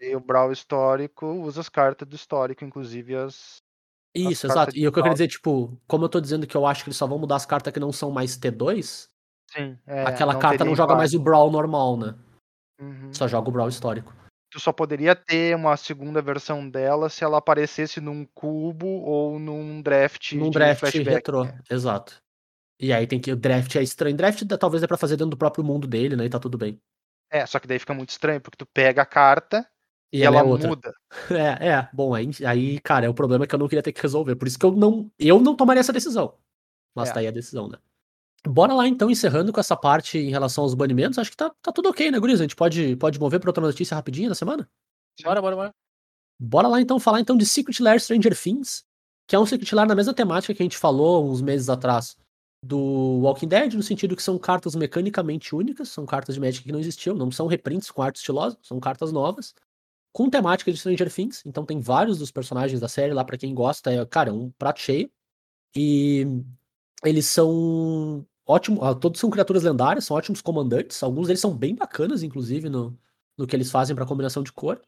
E 0.00 0.14
o 0.14 0.20
Brawl 0.20 0.52
histórico 0.52 1.26
usa 1.26 1.60
as 1.60 1.68
cartas 1.68 2.06
do 2.06 2.14
histórico, 2.14 2.64
inclusive 2.64 3.16
as. 3.16 3.56
Isso, 4.14 4.46
cartas 4.46 4.74
exato. 4.74 4.76
E 4.76 4.86
o 4.86 4.92
que 4.92 4.98
eu 4.98 5.02
queria 5.02 5.14
dizer, 5.14 5.28
tipo, 5.28 5.76
como 5.88 6.04
eu 6.04 6.08
tô 6.08 6.20
dizendo 6.20 6.46
que 6.46 6.56
eu 6.56 6.66
acho 6.66 6.84
que 6.84 6.90
eles 6.90 6.96
só 6.96 7.06
vão 7.06 7.18
mudar 7.18 7.36
as 7.36 7.46
cartas 7.46 7.72
que 7.72 7.80
não 7.80 7.92
são 7.92 8.10
mais 8.10 8.36
T2, 8.38 9.08
Sim. 9.50 9.78
é, 9.86 10.02
aquela 10.04 10.34
carta 10.34 10.58
teria 10.58 10.66
não 10.70 10.76
joga 10.76 10.94
mais 10.94 11.14
o 11.14 11.18
Brawl 11.18 11.50
normal, 11.50 11.96
né? 11.96 12.14
Uhum. 12.80 13.12
Só 13.12 13.26
joga 13.26 13.48
o 13.48 13.52
Brawl 13.52 13.68
histórico. 13.68 14.12
Tu 14.52 14.60
só 14.60 14.70
poderia 14.70 15.16
ter 15.16 15.56
uma 15.56 15.74
segunda 15.78 16.20
versão 16.20 16.68
dela 16.68 17.08
se 17.08 17.24
ela 17.24 17.38
aparecesse 17.38 18.02
num 18.02 18.26
cubo 18.34 18.86
ou 18.86 19.38
num 19.38 19.80
draft. 19.80 20.32
Num 20.32 20.50
draft 20.50 20.80
flashback, 20.80 21.16
retrô. 21.16 21.44
né? 21.44 21.58
Exato. 21.70 22.22
E 22.78 22.92
aí 22.92 23.06
tem 23.06 23.18
que. 23.18 23.32
O 23.32 23.36
draft 23.36 23.74
é 23.76 23.82
estranho. 23.82 24.14
Draft 24.14 24.42
talvez 24.60 24.82
dê 24.82 24.86
pra 24.86 24.98
fazer 24.98 25.16
dentro 25.16 25.30
do 25.30 25.38
próprio 25.38 25.64
mundo 25.64 25.86
dele, 25.86 26.16
né? 26.16 26.26
E 26.26 26.28
tá 26.28 26.38
tudo 26.38 26.58
bem. 26.58 26.78
É, 27.30 27.46
só 27.46 27.58
que 27.58 27.66
daí 27.66 27.78
fica 27.78 27.94
muito 27.94 28.10
estranho, 28.10 28.42
porque 28.42 28.58
tu 28.58 28.66
pega 28.66 29.00
a 29.00 29.06
carta 29.06 29.66
E, 30.12 30.18
e, 30.18 30.22
ela, 30.22 30.40
ela 30.40 30.58
é 30.62 30.66
muda. 30.66 30.92
É, 31.30 31.68
é. 31.68 31.88
Bom, 31.94 32.14
aí, 32.14 32.28
aí, 32.46 32.78
cara, 32.80 33.06
é 33.06 33.08
o 33.08 33.14
problema 33.14 33.46
que 33.46 33.54
eu 33.54 33.58
não 33.58 33.68
queria 33.68 33.82
ter 33.82 33.92
que 33.92 34.02
resolver. 34.02 34.36
Por 34.36 34.46
isso 34.46 34.58
que 34.58 34.66
eu 34.66 34.72
não, 34.72 35.10
eu 35.18 35.40
não 35.40 35.56
tomaria 35.56 35.80
essa 35.80 35.94
decisão. 35.94 36.36
Mas 36.94 37.08
É. 37.08 37.12
tá 37.14 37.20
aí 37.20 37.26
a 37.26 37.30
decisão, 37.30 37.68
né? 37.68 37.78
Bora 38.46 38.74
lá, 38.74 38.88
então, 38.88 39.08
encerrando 39.08 39.52
com 39.52 39.60
essa 39.60 39.76
parte 39.76 40.18
em 40.18 40.30
relação 40.30 40.64
aos 40.64 40.74
banimentos. 40.74 41.18
Acho 41.18 41.30
que 41.30 41.36
tá, 41.36 41.50
tá 41.62 41.70
tudo 41.70 41.88
ok, 41.88 42.10
né, 42.10 42.18
Guriz? 42.18 42.40
A 42.40 42.44
gente 42.44 42.56
pode, 42.56 42.96
pode 42.96 43.18
mover 43.18 43.38
pra 43.38 43.50
outra 43.50 43.64
notícia 43.64 43.94
rapidinho 43.94 44.28
da 44.28 44.34
semana? 44.34 44.68
Bora, 45.22 45.40
bora, 45.40 45.56
bora. 45.56 45.74
Bora 46.40 46.68
lá, 46.68 46.80
então, 46.80 46.98
falar 46.98 47.20
então 47.20 47.36
de 47.36 47.46
Secret 47.46 47.80
Lair 47.80 48.00
Stranger 48.00 48.36
Things, 48.36 48.84
que 49.28 49.36
é 49.36 49.38
um 49.38 49.46
Secret 49.46 49.72
Lair 49.74 49.86
na 49.86 49.94
mesma 49.94 50.12
temática 50.12 50.52
que 50.52 50.60
a 50.62 50.64
gente 50.64 50.76
falou 50.76 51.30
uns 51.30 51.40
meses 51.40 51.68
atrás 51.68 52.16
do 52.64 53.20
Walking 53.22 53.46
Dead, 53.46 53.74
no 53.74 53.82
sentido 53.82 54.16
que 54.16 54.22
são 54.22 54.36
cartas 54.38 54.74
mecanicamente 54.74 55.54
únicas, 55.54 55.88
são 55.88 56.04
cartas 56.04 56.34
de 56.34 56.40
Magic 56.40 56.64
que 56.64 56.72
não 56.72 56.80
existiam, 56.80 57.14
não 57.14 57.30
são 57.30 57.46
reprints 57.46 57.90
com 57.90 58.02
arte 58.02 58.16
estilosa, 58.16 58.58
são 58.60 58.80
cartas 58.80 59.12
novas, 59.12 59.54
com 60.12 60.28
temática 60.28 60.70
de 60.70 60.78
Stranger 60.78 61.12
Things, 61.12 61.42
então 61.46 61.64
tem 61.64 61.80
vários 61.80 62.18
dos 62.18 62.30
personagens 62.30 62.80
da 62.80 62.88
série 62.88 63.12
lá 63.12 63.24
pra 63.24 63.38
quem 63.38 63.54
gosta, 63.54 63.92
é, 63.92 64.04
cara, 64.04 64.32
um 64.32 64.50
prato 64.50 64.80
cheio. 64.80 65.10
E 65.74 66.26
eles 67.04 67.26
são 67.26 68.26
ótimos, 68.52 68.82
ah, 68.82 68.94
todos 68.94 69.20
são 69.20 69.30
criaturas 69.30 69.62
lendárias, 69.62 70.04
são 70.04 70.16
ótimos 70.16 70.40
comandantes, 70.40 71.02
alguns 71.02 71.26
deles 71.26 71.40
são 71.40 71.54
bem 71.56 71.74
bacanas, 71.74 72.22
inclusive, 72.22 72.68
no, 72.68 72.96
no 73.36 73.46
que 73.46 73.56
eles 73.56 73.70
fazem 73.70 73.96
pra 73.96 74.06
combinação 74.06 74.42
de 74.42 74.52
cor. 74.52 74.80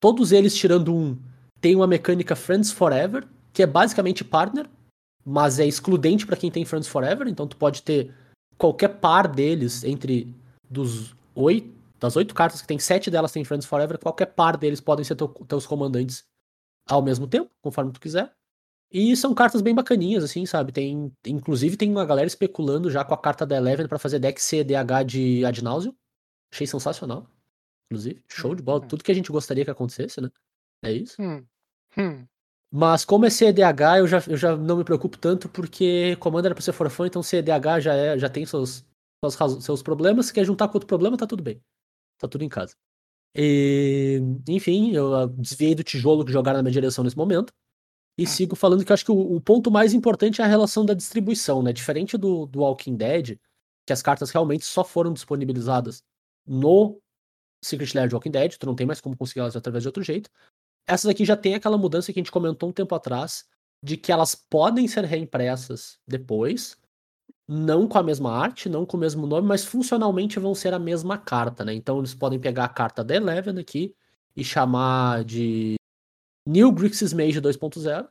Todos 0.00 0.30
eles, 0.32 0.54
tirando 0.54 0.94
um, 0.94 1.18
tem 1.60 1.74
uma 1.74 1.86
mecânica 1.86 2.36
Friends 2.36 2.70
Forever, 2.70 3.26
que 3.52 3.62
é 3.62 3.66
basicamente 3.66 4.24
partner, 4.24 4.68
mas 5.24 5.58
é 5.58 5.66
excludente 5.66 6.26
pra 6.26 6.36
quem 6.36 6.50
tem 6.50 6.64
Friends 6.64 6.88
Forever, 6.88 7.26
então 7.26 7.46
tu 7.46 7.56
pode 7.56 7.82
ter 7.82 8.14
qualquer 8.56 8.88
par 9.00 9.26
deles 9.26 9.84
entre 9.84 10.34
dos 10.70 11.14
oito, 11.34 11.76
das 11.98 12.14
oito 12.16 12.34
cartas 12.34 12.60
que 12.60 12.66
tem, 12.66 12.78
sete 12.78 13.10
delas 13.10 13.32
tem 13.32 13.44
Friends 13.44 13.66
Forever, 13.66 13.98
qualquer 13.98 14.26
par 14.26 14.56
deles 14.56 14.80
podem 14.80 15.04
ser 15.04 15.16
teu- 15.16 15.28
teus 15.28 15.66
comandantes 15.66 16.24
ao 16.88 17.02
mesmo 17.02 17.26
tempo, 17.26 17.50
conforme 17.60 17.92
tu 17.92 18.00
quiser. 18.00 18.32
E 18.90 19.14
são 19.16 19.34
cartas 19.34 19.60
bem 19.60 19.74
bacaninhas, 19.74 20.24
assim, 20.24 20.46
sabe? 20.46 20.72
Tem, 20.72 21.12
inclusive 21.26 21.76
tem 21.76 21.90
uma 21.90 22.06
galera 22.06 22.26
especulando 22.26 22.90
já 22.90 23.04
com 23.04 23.12
a 23.12 23.18
carta 23.18 23.44
da 23.44 23.56
Eleven 23.56 23.86
pra 23.86 23.98
fazer 23.98 24.18
deck 24.18 24.40
CDH 24.40 25.02
de 25.04 25.44
Ad 25.44 25.62
Nauseam. 25.62 25.94
Achei 26.52 26.66
sensacional. 26.66 27.28
Inclusive, 27.90 28.22
show 28.28 28.54
de 28.54 28.62
bola. 28.62 28.82
Uhum. 28.82 28.88
Tudo 28.88 29.04
que 29.04 29.12
a 29.12 29.14
gente 29.14 29.30
gostaria 29.30 29.64
que 29.64 29.70
acontecesse, 29.70 30.20
né? 30.20 30.30
É 30.82 30.92
isso. 30.92 31.20
Hum. 31.20 31.44
Hum. 31.98 32.24
Mas 32.70 33.04
como 33.04 33.24
é 33.24 33.30
CDH, 33.30 33.98
eu 33.98 34.06
já, 34.06 34.22
eu 34.28 34.36
já 34.36 34.56
não 34.56 34.76
me 34.76 34.84
preocupo 34.84 35.18
tanto, 35.18 35.48
porque 35.48 36.16
Commander 36.16 36.52
é 36.52 36.54
pra 36.54 36.62
ser 36.62 36.72
forfã, 36.72 37.06
então 37.06 37.22
CDH 37.22 37.80
já, 37.80 37.94
é, 37.94 38.18
já 38.18 38.28
tem 38.28 38.44
seus, 38.44 38.84
raz- 39.38 39.64
seus 39.64 39.82
problemas. 39.82 40.26
Se 40.26 40.32
quer 40.32 40.44
juntar 40.44 40.68
com 40.68 40.74
outro 40.74 40.86
problema, 40.86 41.16
tá 41.16 41.26
tudo 41.26 41.42
bem. 41.42 41.60
Tá 42.18 42.28
tudo 42.28 42.44
em 42.44 42.48
casa. 42.48 42.74
E, 43.34 44.20
enfim, 44.48 44.92
eu 44.94 45.14
ah, 45.14 45.26
desviei 45.26 45.74
do 45.74 45.84
tijolo 45.84 46.24
que 46.24 46.32
jogaram 46.32 46.58
na 46.58 46.62
minha 46.62 46.72
direção 46.72 47.04
nesse 47.04 47.16
momento. 47.16 47.52
E 48.18 48.26
sigo 48.26 48.56
falando 48.56 48.84
que 48.84 48.90
eu 48.90 48.94
acho 48.94 49.04
que 49.04 49.12
o, 49.12 49.36
o 49.36 49.40
ponto 49.40 49.70
mais 49.70 49.94
importante 49.94 50.42
é 50.42 50.44
a 50.44 50.48
relação 50.48 50.84
da 50.84 50.92
distribuição, 50.92 51.62
né? 51.62 51.72
Diferente 51.72 52.18
do, 52.18 52.46
do 52.46 52.58
Walking 52.58 52.96
Dead, 52.96 53.38
que 53.86 53.92
as 53.92 54.02
cartas 54.02 54.30
realmente 54.30 54.64
só 54.64 54.82
foram 54.82 55.12
disponibilizadas 55.12 56.02
no 56.44 57.00
Secret 57.64 57.94
Lair 57.94 58.08
de 58.08 58.14
Walking 58.14 58.32
Dead, 58.32 58.56
tu 58.56 58.66
não 58.66 58.74
tem 58.74 58.86
mais 58.86 59.00
como 59.00 59.16
conseguir 59.16 59.40
elas 59.40 59.54
através 59.54 59.82
de 59.82 59.88
outro 59.88 60.02
jeito. 60.02 60.28
Essas 60.86 61.06
aqui 61.06 61.24
já 61.24 61.36
tem 61.36 61.54
aquela 61.54 61.78
mudança 61.78 62.12
que 62.12 62.18
a 62.18 62.22
gente 62.22 62.32
comentou 62.32 62.68
um 62.68 62.72
tempo 62.72 62.94
atrás, 62.94 63.46
de 63.80 63.96
que 63.96 64.10
elas 64.10 64.34
podem 64.34 64.88
ser 64.88 65.04
reimpressas 65.04 65.98
depois, 66.06 66.76
não 67.46 67.86
com 67.86 67.98
a 67.98 68.02
mesma 68.02 68.32
arte, 68.32 68.68
não 68.68 68.84
com 68.84 68.96
o 68.96 69.00
mesmo 69.00 69.26
nome, 69.26 69.46
mas 69.46 69.64
funcionalmente 69.64 70.40
vão 70.40 70.54
ser 70.54 70.74
a 70.74 70.78
mesma 70.78 71.16
carta, 71.16 71.64
né? 71.64 71.72
Então 71.72 71.98
eles 71.98 72.14
podem 72.14 72.40
pegar 72.40 72.64
a 72.64 72.68
carta 72.68 73.04
da 73.04 73.14
Eleven 73.14 73.58
aqui 73.58 73.94
e 74.34 74.42
chamar 74.42 75.24
de 75.24 75.77
New 76.48 76.72
Grixis 76.72 77.12
Mage 77.12 77.42
2.0 77.42 78.08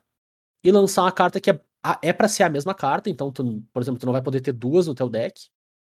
e 0.64 0.72
lançar 0.72 1.02
uma 1.02 1.12
carta 1.12 1.42
que 1.42 1.50
é, 1.50 1.60
é 2.04 2.14
para 2.14 2.28
ser 2.28 2.44
a 2.44 2.50
mesma 2.50 2.76
carta, 2.76 3.10
então 3.10 3.32
tu, 3.32 3.64
por 3.74 3.82
exemplo, 3.82 4.00
tu 4.00 4.06
não 4.06 4.14
vai 4.14 4.22
poder 4.22 4.42
ter 4.42 4.54
duas 4.54 4.86
no 4.86 4.94
teu 4.94 5.10
deck, 5.10 5.50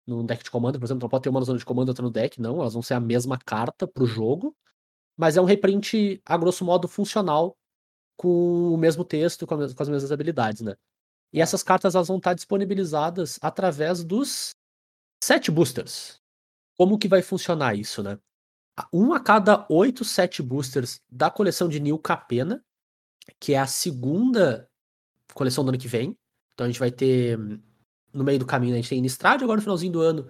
num 0.07 0.25
deck 0.25 0.43
de 0.43 0.49
comando, 0.49 0.79
por 0.79 0.85
exemplo, 0.85 1.01
tu 1.01 1.03
não 1.03 1.09
pode 1.09 1.21
ter 1.21 1.29
uma 1.29 1.39
na 1.39 1.45
zona 1.45 1.59
de 1.59 1.65
comando 1.65 1.89
e 1.89 1.91
outra 1.91 2.03
no 2.03 2.09
deck, 2.09 2.41
não, 2.41 2.59
elas 2.59 2.73
vão 2.73 2.81
ser 2.81 2.95
a 2.95 2.99
mesma 2.99 3.37
carta 3.37 3.87
pro 3.87 4.07
jogo, 4.07 4.57
mas 5.15 5.37
é 5.37 5.41
um 5.41 5.45
reprint, 5.45 6.19
a 6.25 6.35
grosso 6.35 6.65
modo, 6.65 6.87
funcional 6.87 7.55
com 8.17 8.73
o 8.73 8.77
mesmo 8.77 9.05
texto, 9.05 9.45
com, 9.45 9.53
as 9.55 9.73
mesmas 9.75 10.11
habilidades, 10.11 10.61
né? 10.61 10.75
E 11.31 11.41
essas 11.41 11.61
cartas 11.61 11.93
elas 11.93 12.07
vão 12.07 12.17
estar 12.17 12.33
disponibilizadas 12.33 13.37
através 13.39 14.03
dos 14.03 14.49
set 15.23 15.51
boosters. 15.51 16.19
Como 16.75 16.97
que 16.97 17.07
vai 17.07 17.21
funcionar 17.21 17.75
isso, 17.75 18.01
né? 18.01 18.17
Um 18.93 19.13
a 19.13 19.19
cada 19.19 19.65
oito 19.69 20.03
set 20.03 20.41
boosters 20.41 21.01
da 21.09 21.29
coleção 21.29 21.67
de 21.67 21.79
New 21.79 21.97
Capena, 21.97 22.63
que 23.39 23.53
é 23.53 23.59
a 23.59 23.67
segunda 23.67 24.67
coleção 25.33 25.63
do 25.63 25.69
ano 25.69 25.77
que 25.77 25.87
vem. 25.87 26.15
Então 26.53 26.65
a 26.65 26.69
gente 26.69 26.79
vai 26.79 26.91
ter, 26.91 27.37
no 28.13 28.23
meio 28.23 28.39
do 28.39 28.45
caminho, 28.45 28.73
a 28.73 28.77
gente 28.77 28.89
tem 28.89 28.99
Innistrad 28.99 29.41
agora 29.43 29.57
no 29.57 29.61
finalzinho 29.63 29.93
do 29.93 30.01
ano, 30.01 30.29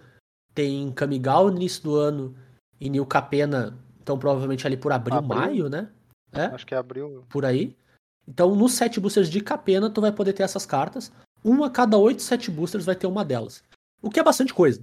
tem 0.54 0.92
Kamigal 0.92 1.50
no 1.50 1.58
início 1.58 1.84
do 1.84 1.96
ano 1.96 2.36
e 2.80 2.90
New 2.90 3.06
Capena, 3.06 3.78
então 4.02 4.18
provavelmente 4.18 4.66
ali 4.66 4.76
por 4.76 4.92
abril, 4.92 5.18
Abril? 5.18 5.36
maio, 5.36 5.70
né? 5.70 5.90
É, 6.32 6.46
Acho 6.46 6.66
que 6.66 6.76
abriu. 6.76 7.26
por 7.30 7.46
aí. 7.46 7.76
Então, 8.28 8.56
nos 8.56 8.74
set 8.74 9.00
boosters 9.00 9.30
de 9.30 9.42
Capena, 9.42 9.90
tu 9.90 10.00
vai 10.00 10.12
poder 10.12 10.34
ter 10.34 10.44
essas 10.44 10.66
cartas. 10.66 11.12
Um 11.44 11.64
a 11.64 11.70
cada 11.70 11.98
oito 11.98 12.22
set 12.22 12.50
boosters 12.52 12.86
vai 12.86 12.96
ter 12.96 13.08
uma 13.08 13.26
delas. 13.26 13.64
O 14.02 14.10
que 14.10 14.20
é 14.20 14.24
bastante 14.24 14.54
coisa, 14.54 14.82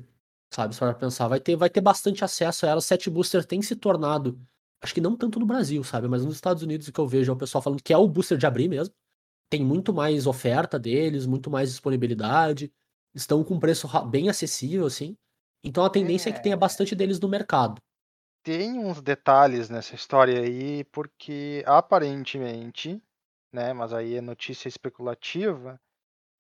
sabe? 0.53 0.75
Se 0.75 0.79
for 0.81 0.89
pra 0.91 0.99
pensar, 0.99 1.29
vai 1.29 1.41
ter, 1.41 1.57
vai 1.57 1.71
ter 1.71 1.81
bastante 1.81 2.25
acesso 2.25 2.67
a 2.67 2.71
elas. 2.71 2.85
Set 2.85 3.09
booster 3.11 3.45
tem 3.45 3.63
se 3.63 3.77
tornado, 3.77 4.41
acho 4.83 4.95
que 4.95 5.01
não 5.01 5.17
tanto 5.17 5.39
no 5.41 5.47
Brasil, 5.47 5.83
sabe? 5.85 6.09
Mas 6.09 6.25
nos 6.25 6.35
Estados 6.37 6.63
Unidos, 6.63 6.89
o 6.89 6.93
que 6.93 7.01
eu 7.01 7.07
vejo 7.09 7.31
é 7.33 7.35
o 7.35 7.39
pessoal 7.39 7.63
falando 7.63 7.83
que 7.83 7.93
é 7.93 7.99
o 7.99 8.09
booster 8.09 8.39
de 8.39 8.47
abrir 8.47 8.69
mesmo. 8.69 8.95
Tem 9.51 9.65
muito 9.65 9.93
mais 9.95 10.27
oferta 10.27 10.79
deles, 10.79 11.27
muito 11.27 11.51
mais 11.51 11.71
disponibilidade. 11.71 12.73
Estão 13.15 13.43
com 13.45 13.59
preço 13.59 13.87
ra- 13.87 14.05
bem 14.05 14.29
acessível, 14.29 14.87
assim. 14.87 15.17
Então 15.65 15.85
a 15.85 15.91
tendência 15.91 16.31
é 16.31 16.33
que 16.33 16.43
tenha 16.43 16.57
bastante 16.57 16.95
deles 16.95 17.19
no 17.21 17.29
mercado. 17.29 17.81
Tem 18.43 18.79
uns 18.79 19.03
detalhes 19.03 19.69
nessa 19.69 19.95
história 19.95 20.41
aí, 20.41 20.85
porque 20.85 21.63
aparentemente, 21.67 23.03
né, 23.53 23.73
mas 23.73 23.93
aí 23.93 24.15
é 24.15 24.21
notícia 24.21 24.69
especulativa, 24.69 25.81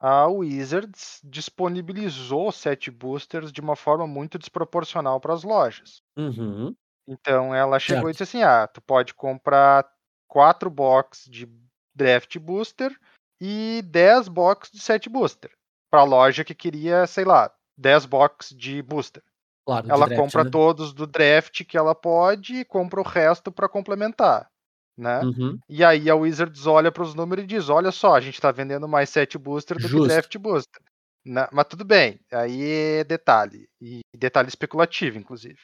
a 0.00 0.26
Wizards 0.28 1.20
disponibilizou 1.24 2.52
set 2.52 2.90
boosters 2.90 3.50
de 3.52 3.60
uma 3.60 3.74
forma 3.76 4.06
muito 4.06 4.38
desproporcional 4.38 5.20
para 5.20 5.34
as 5.34 5.42
lojas. 5.42 6.02
Uhum. 6.16 6.74
Então 7.06 7.54
ela 7.54 7.78
chegou 7.78 8.04
Certo. 8.04 8.08
e 8.08 8.12
disse 8.12 8.22
assim: 8.24 8.42
ah, 8.42 8.66
tu 8.66 8.80
pode 8.80 9.14
comprar 9.14 9.88
quatro 10.28 10.70
box 10.70 11.28
de 11.28 11.48
draft 11.94 12.38
booster 12.38 12.96
e 13.40 13.82
10 13.86 14.28
box 14.28 14.70
de 14.70 14.80
set 14.80 15.08
booster. 15.08 15.50
Para 15.90 16.00
a 16.02 16.04
loja 16.04 16.44
que 16.44 16.54
queria, 16.54 17.06
sei 17.06 17.24
lá, 17.24 17.50
10 17.76 18.06
box 18.06 18.54
de 18.54 18.82
booster. 18.82 19.22
Claro, 19.66 19.86
de 19.86 19.92
Ela 19.92 20.06
draft, 20.06 20.22
compra 20.22 20.44
né? 20.44 20.50
todos 20.50 20.92
do 20.92 21.06
draft 21.06 21.64
que 21.64 21.76
ela 21.76 21.94
pode 21.94 22.56
e 22.56 22.64
compra 22.64 23.00
o 23.00 23.04
resto 23.04 23.50
para 23.50 23.68
complementar, 23.68 24.50
né? 24.98 25.20
Uhum. 25.20 25.58
E 25.68 25.84
aí 25.84 26.10
a 26.10 26.14
Wizards 26.16 26.66
olha 26.66 26.90
para 26.92 27.04
os 27.04 27.14
números 27.14 27.44
e 27.44 27.46
diz: 27.46 27.68
olha 27.68 27.92
só, 27.92 28.14
a 28.16 28.20
gente 28.20 28.34
está 28.34 28.50
vendendo 28.50 28.88
mais 28.88 29.08
set 29.08 29.38
booster 29.38 29.76
do 29.78 29.86
Justo. 29.88 30.08
que 30.08 30.12
draft 30.14 30.36
booster. 30.38 30.82
Né? 31.24 31.46
Mas 31.52 31.66
tudo 31.66 31.84
bem, 31.84 32.18
aí 32.32 32.62
é 32.98 33.04
detalhe. 33.04 33.68
E 33.80 34.00
detalhe 34.16 34.48
especulativo, 34.48 35.16
inclusive. 35.18 35.58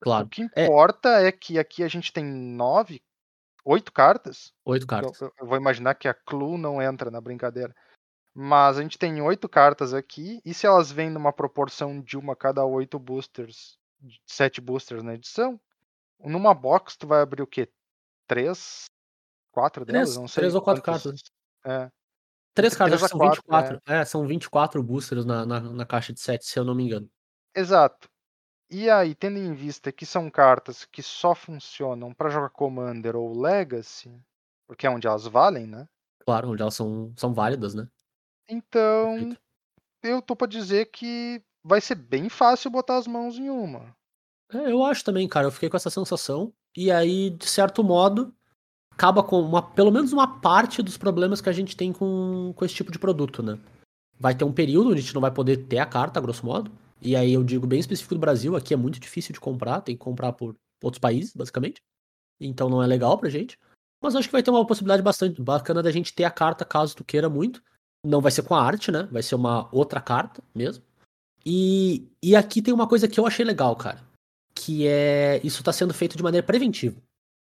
Claro. 0.00 0.26
O 0.26 0.28
que 0.28 0.46
É. 0.56 0.64
importa 0.64 1.08
é. 1.20 1.30
que 1.32 1.58
aqui 1.58 1.82
a 1.82 1.88
gente 1.88 2.12
tem 2.12 2.24
nove, 2.24 3.02
oito 3.64 3.92
cartas. 3.92 4.52
Oito 4.64 4.86
cartas. 4.86 5.20
eu- 5.20 5.32
eu 5.40 5.46
vou 5.46 5.56
imaginar 5.58 5.94
que 5.94 6.08
a 6.08 6.14
Clue 6.14 6.56
não 6.56 6.80
entra 6.80 7.10
na 7.10 7.20
brincadeira. 7.20 7.74
Mas 8.34 8.78
a 8.78 8.82
gente 8.82 8.96
tem 8.96 9.20
oito 9.20 9.48
cartas 9.48 9.92
aqui, 9.92 10.40
e 10.44 10.54
se 10.54 10.64
elas 10.66 10.92
vêm 10.92 11.10
numa 11.10 11.32
proporção 11.32 12.00
de 12.00 12.16
uma 12.16 12.36
cada 12.36 12.64
oito 12.64 12.96
boosters, 12.98 13.76
sete 14.24 14.60
boosters 14.60 15.02
na 15.02 15.14
edição, 15.14 15.60
numa 16.20 16.54
box 16.54 16.96
tu 16.96 17.06
vai 17.08 17.20
abrir 17.20 17.42
o 17.42 17.46
quê? 17.46 17.68
Três? 18.28 18.84
Quatro 19.52 19.84
delas? 19.84 20.10
Três, 20.10 20.16
Não 20.16 20.28
sei. 20.28 20.42
três 20.42 20.54
ou 20.54 20.62
quatro 20.62 20.82
quantas- 20.82 21.02
cartas. 21.02 21.22
É. 21.64 21.90
Três 22.54 22.74
cartas, 22.76 22.98
três 23.00 23.02
acho 23.02 23.02
que 23.02 23.04
a 23.04 23.08
são 23.08 23.18
quatro, 23.18 23.42
24. 23.76 23.80
É, 23.92 24.04
são 24.04 24.26
24 24.26 24.82
boosters 24.82 25.24
na, 25.24 25.46
na, 25.46 25.60
na 25.60 25.86
caixa 25.86 26.12
de 26.12 26.20
7, 26.20 26.44
se 26.44 26.58
eu 26.58 26.64
não 26.64 26.74
me 26.74 26.84
engano. 26.84 27.08
Exato. 27.56 28.08
E 28.70 28.90
aí, 28.90 29.14
tendo 29.14 29.38
em 29.38 29.54
vista 29.54 29.90
que 29.90 30.04
são 30.04 30.30
cartas 30.30 30.84
que 30.84 31.02
só 31.02 31.34
funcionam 31.34 32.12
para 32.12 32.28
jogar 32.28 32.50
Commander 32.50 33.16
ou 33.16 33.40
Legacy, 33.40 34.12
porque 34.68 34.86
é 34.86 34.90
onde 34.90 35.06
elas 35.06 35.24
valem, 35.26 35.66
né? 35.66 35.88
Claro, 36.20 36.50
onde 36.50 36.60
elas 36.60 36.74
são, 36.74 37.12
são 37.16 37.32
válidas, 37.32 37.74
né? 37.74 37.88
Então, 38.48 39.14
Perfeito. 39.14 39.40
eu 40.02 40.20
tô 40.20 40.36
pra 40.36 40.46
dizer 40.46 40.86
que 40.90 41.42
vai 41.64 41.80
ser 41.80 41.94
bem 41.94 42.28
fácil 42.28 42.70
botar 42.70 42.96
as 42.98 43.06
mãos 43.06 43.38
em 43.38 43.48
uma. 43.48 43.96
É, 44.52 44.70
eu 44.70 44.84
acho 44.84 45.04
também, 45.04 45.26
cara. 45.28 45.46
Eu 45.46 45.50
fiquei 45.52 45.70
com 45.70 45.76
essa 45.76 45.90
sensação. 45.90 46.52
E 46.80 46.92
aí, 46.92 47.30
de 47.30 47.44
certo 47.44 47.82
modo, 47.82 48.32
acaba 48.92 49.20
com 49.20 49.40
uma, 49.40 49.60
pelo 49.60 49.90
menos 49.90 50.12
uma 50.12 50.38
parte 50.38 50.80
dos 50.80 50.96
problemas 50.96 51.40
que 51.40 51.48
a 51.48 51.52
gente 51.52 51.76
tem 51.76 51.92
com, 51.92 52.52
com 52.54 52.64
esse 52.64 52.72
tipo 52.72 52.92
de 52.92 53.00
produto, 53.00 53.42
né? 53.42 53.58
Vai 54.16 54.32
ter 54.32 54.44
um 54.44 54.52
período 54.52 54.90
onde 54.90 55.00
a 55.00 55.02
gente 55.02 55.12
não 55.12 55.20
vai 55.20 55.32
poder 55.32 55.56
ter 55.66 55.80
a 55.80 55.86
carta, 55.86 56.20
grosso 56.20 56.46
modo. 56.46 56.70
E 57.02 57.16
aí 57.16 57.32
eu 57.32 57.42
digo 57.42 57.66
bem 57.66 57.80
específico 57.80 58.14
do 58.14 58.20
Brasil, 58.20 58.54
aqui 58.54 58.72
é 58.72 58.76
muito 58.76 59.00
difícil 59.00 59.32
de 59.32 59.40
comprar, 59.40 59.80
tem 59.80 59.96
que 59.96 60.04
comprar 60.04 60.32
por 60.34 60.54
outros 60.80 61.00
países, 61.00 61.34
basicamente. 61.34 61.82
Então 62.40 62.70
não 62.70 62.80
é 62.80 62.86
legal 62.86 63.18
pra 63.18 63.28
gente. 63.28 63.58
Mas 64.00 64.14
acho 64.14 64.28
que 64.28 64.32
vai 64.32 64.42
ter 64.44 64.52
uma 64.52 64.64
possibilidade 64.64 65.02
bastante 65.02 65.42
bacana 65.42 65.82
da 65.82 65.90
gente 65.90 66.14
ter 66.14 66.22
a 66.22 66.30
carta 66.30 66.64
caso 66.64 66.94
tu 66.94 67.02
queira 67.02 67.28
muito. 67.28 67.60
Não 68.06 68.20
vai 68.20 68.30
ser 68.30 68.42
com 68.42 68.54
a 68.54 68.62
arte, 68.62 68.92
né? 68.92 69.08
Vai 69.10 69.24
ser 69.24 69.34
uma 69.34 69.68
outra 69.74 70.00
carta 70.00 70.44
mesmo. 70.54 70.84
E, 71.44 72.06
e 72.22 72.36
aqui 72.36 72.62
tem 72.62 72.72
uma 72.72 72.86
coisa 72.86 73.08
que 73.08 73.18
eu 73.18 73.26
achei 73.26 73.44
legal, 73.44 73.74
cara. 73.74 74.06
Que 74.58 74.88
é. 74.88 75.40
Isso 75.44 75.62
tá 75.62 75.72
sendo 75.72 75.94
feito 75.94 76.16
de 76.16 76.22
maneira 76.22 76.44
preventiva. 76.44 77.00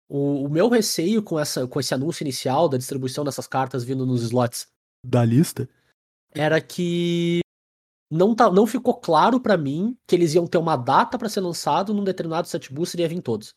O, 0.10 0.44
o 0.44 0.50
meu 0.50 0.68
receio 0.68 1.24
com, 1.24 1.40
essa, 1.40 1.66
com 1.66 1.80
esse 1.80 1.94
anúncio 1.94 2.24
inicial 2.24 2.68
da 2.68 2.78
distribuição 2.78 3.24
dessas 3.24 3.48
cartas 3.48 3.84
vindo 3.84 4.06
nos 4.06 4.24
slots 4.24 4.68
da 5.06 5.24
lista 5.24 5.70
era 6.34 6.60
que 6.62 7.40
não, 8.12 8.36
tá, 8.36 8.50
não 8.52 8.68
ficou 8.68 8.94
claro 8.94 9.40
pra 9.40 9.58
mim 9.58 9.98
que 10.06 10.16
eles 10.16 10.34
iam 10.34 10.48
ter 10.48 10.58
uma 10.58 10.76
data 10.76 11.18
pra 11.18 11.30
ser 11.30 11.42
lançado 11.42 11.94
num 11.94 12.04
determinado 12.04 12.48
set 12.48 12.72
booster 12.72 13.00
e 13.00 13.04
ia 13.04 13.10
vir 13.10 13.22
todos. 13.22 13.54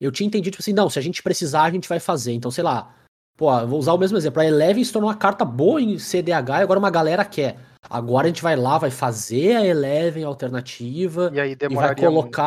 Eu 0.00 0.10
tinha 0.10 0.26
entendido, 0.26 0.52
tipo 0.52 0.62
assim, 0.62 0.72
não, 0.72 0.88
se 0.88 0.98
a 0.98 1.02
gente 1.02 1.22
precisar, 1.22 1.64
a 1.64 1.70
gente 1.70 1.88
vai 1.88 2.00
fazer. 2.00 2.32
Então, 2.32 2.50
sei 2.50 2.64
lá, 2.64 2.94
pô, 3.36 3.50
vou 3.66 3.78
usar 3.78 3.92
o 3.92 3.98
mesmo 3.98 4.16
exemplo. 4.16 4.40
A 4.40 4.46
Eleven 4.46 4.84
se 4.84 4.92
tornou 4.92 5.10
uma 5.10 5.16
carta 5.16 5.44
boa 5.44 5.80
em 5.80 5.98
CDH 5.98 6.60
e 6.60 6.62
agora 6.62 6.78
uma 6.78 6.90
galera 6.90 7.24
quer. 7.24 7.58
Agora 7.88 8.26
a 8.26 8.28
gente 8.28 8.42
vai 8.42 8.56
lá, 8.56 8.78
vai 8.78 8.90
fazer 8.90 9.56
a 9.56 9.66
Eleven 9.66 10.24
alternativa 10.24 11.30
E 11.32 11.40
aí 11.40 11.52
e 11.52 11.56
vai 11.56 11.68
demoraria 11.68 12.10
muito. 12.10 12.40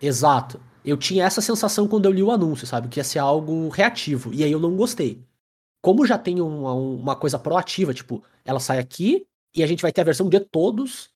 Exato. 0.00 0.60
Eu 0.84 0.96
tinha 0.96 1.24
essa 1.24 1.40
sensação 1.40 1.86
quando 1.86 2.06
eu 2.06 2.12
li 2.12 2.22
o 2.22 2.30
anúncio, 2.30 2.66
sabe? 2.66 2.88
Que 2.88 3.00
ia 3.00 3.04
ser 3.04 3.18
algo 3.18 3.68
reativo. 3.68 4.32
E 4.32 4.42
aí 4.42 4.50
eu 4.50 4.58
não 4.58 4.76
gostei. 4.76 5.22
Como 5.82 6.06
já 6.06 6.18
tem 6.18 6.40
uma, 6.40 6.72
uma 6.72 7.16
coisa 7.16 7.38
proativa, 7.38 7.92
tipo, 7.94 8.22
ela 8.44 8.60
sai 8.60 8.78
aqui 8.78 9.26
e 9.54 9.62
a 9.62 9.66
gente 9.66 9.82
vai 9.82 9.92
ter 9.92 10.00
a 10.00 10.04
versão 10.04 10.28
de 10.28 10.40
todos, 10.40 11.10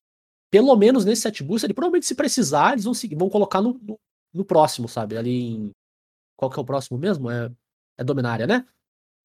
pelo 0.51 0.75
menos 0.75 1.05
nesse 1.05 1.21
set 1.21 1.43
booster, 1.43 1.69
e 1.69 1.73
provavelmente 1.73 2.05
se 2.05 2.15
precisar, 2.15 2.73
eles 2.73 2.83
vão, 2.83 2.93
seguir, 2.93 3.15
vão 3.15 3.29
colocar 3.29 3.61
no, 3.61 3.79
no, 3.81 3.99
no 4.33 4.45
próximo, 4.45 4.87
sabe? 4.87 5.17
Ali 5.17 5.53
em. 5.53 5.71
Qual 6.37 6.51
que 6.51 6.59
é 6.59 6.61
o 6.61 6.65
próximo 6.65 6.97
mesmo? 6.97 7.29
É, 7.29 7.51
é 7.97 8.03
Dominária, 8.03 8.45
né? 8.45 8.65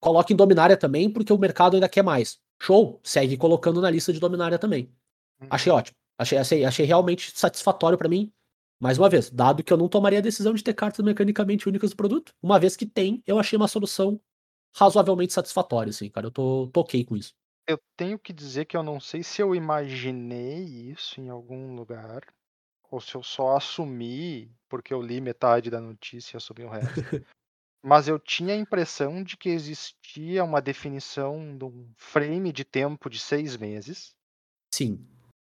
Coloque 0.01 0.33
em 0.33 0.37
Dominária 0.37 0.77
também, 0.77 1.11
porque 1.11 1.33
o 1.33 1.39
mercado 1.39 1.75
ainda 1.75 1.89
quer 1.89 2.03
mais. 2.03 2.39
Show! 2.61 3.01
Segue 3.03 3.37
colocando 3.37 3.81
na 3.81 3.91
lista 3.91 4.13
de 4.13 4.21
Dominária 4.21 4.59
também. 4.59 4.91
Uhum. 5.41 5.49
Achei 5.51 5.73
ótimo. 5.73 5.97
Achei, 6.19 6.39
achei, 6.39 6.65
achei 6.65 6.87
realmente 6.87 7.33
satisfatório 7.37 7.99
pra 7.99 8.09
mim. 8.09 8.33
Mais 8.81 8.97
uma 8.97 9.11
vez, 9.11 9.31
dado 9.31 9.63
que 9.63 9.73
eu 9.73 9.77
não 9.77 9.89
tomaria 9.89 10.19
a 10.19 10.23
decisão 10.23 10.55
de 10.55 10.65
ter 10.65 10.73
cartas 10.73 11.05
mecanicamente 11.05 11.69
únicas 11.69 11.91
do 11.91 11.97
produto, 11.97 12.35
uma 12.43 12.59
vez 12.59 12.77
que 12.77 12.87
tem, 12.87 13.23
eu 13.27 13.39
achei 13.39 13.57
uma 13.57 13.69
solução 13.69 14.21
razoavelmente 14.75 15.33
satisfatória, 15.33 15.91
assim, 15.91 16.09
cara. 16.09 16.29
Eu 16.29 16.31
tô, 16.31 16.69
tô 16.73 16.81
ok 16.81 17.05
com 17.05 17.17
isso. 17.17 17.35
Eu 17.69 17.79
tenho 17.97 18.19
que 18.19 18.33
dizer 18.33 18.65
que 18.65 18.77
eu 18.77 18.83
não 18.83 18.99
sei 18.99 19.23
se 19.23 19.43
eu 19.43 19.55
imaginei 19.55 20.65
isso 20.65 21.21
em 21.21 21.29
algum 21.29 21.77
lugar, 21.77 22.23
ou 22.91 23.01
se 23.01 23.15
eu 23.15 23.23
só 23.23 23.57
assumi 23.57 24.51
porque 24.69 24.95
eu 24.95 25.03
li 25.03 25.21
metade 25.21 25.69
da 25.69 25.81
notícia 25.81 26.37
e 26.37 26.39
assumi 26.39 26.65
o 26.65 26.71
resto. 26.71 26.95
Mas 27.85 28.09
eu 28.09 28.19
tinha 28.19 28.55
a 28.55 28.59
impressão 28.59 29.23
de 29.23 29.37
que 29.37 29.49
existia 29.49 30.43
uma 30.43 30.61
definição 30.61 31.57
de 31.57 31.65
um 31.65 31.91
frame 31.97 32.53
de 32.53 32.65
tempo 32.65 33.09
de 33.09 33.19
seis 33.19 33.57
meses, 33.57 34.15
Sim. 34.73 35.05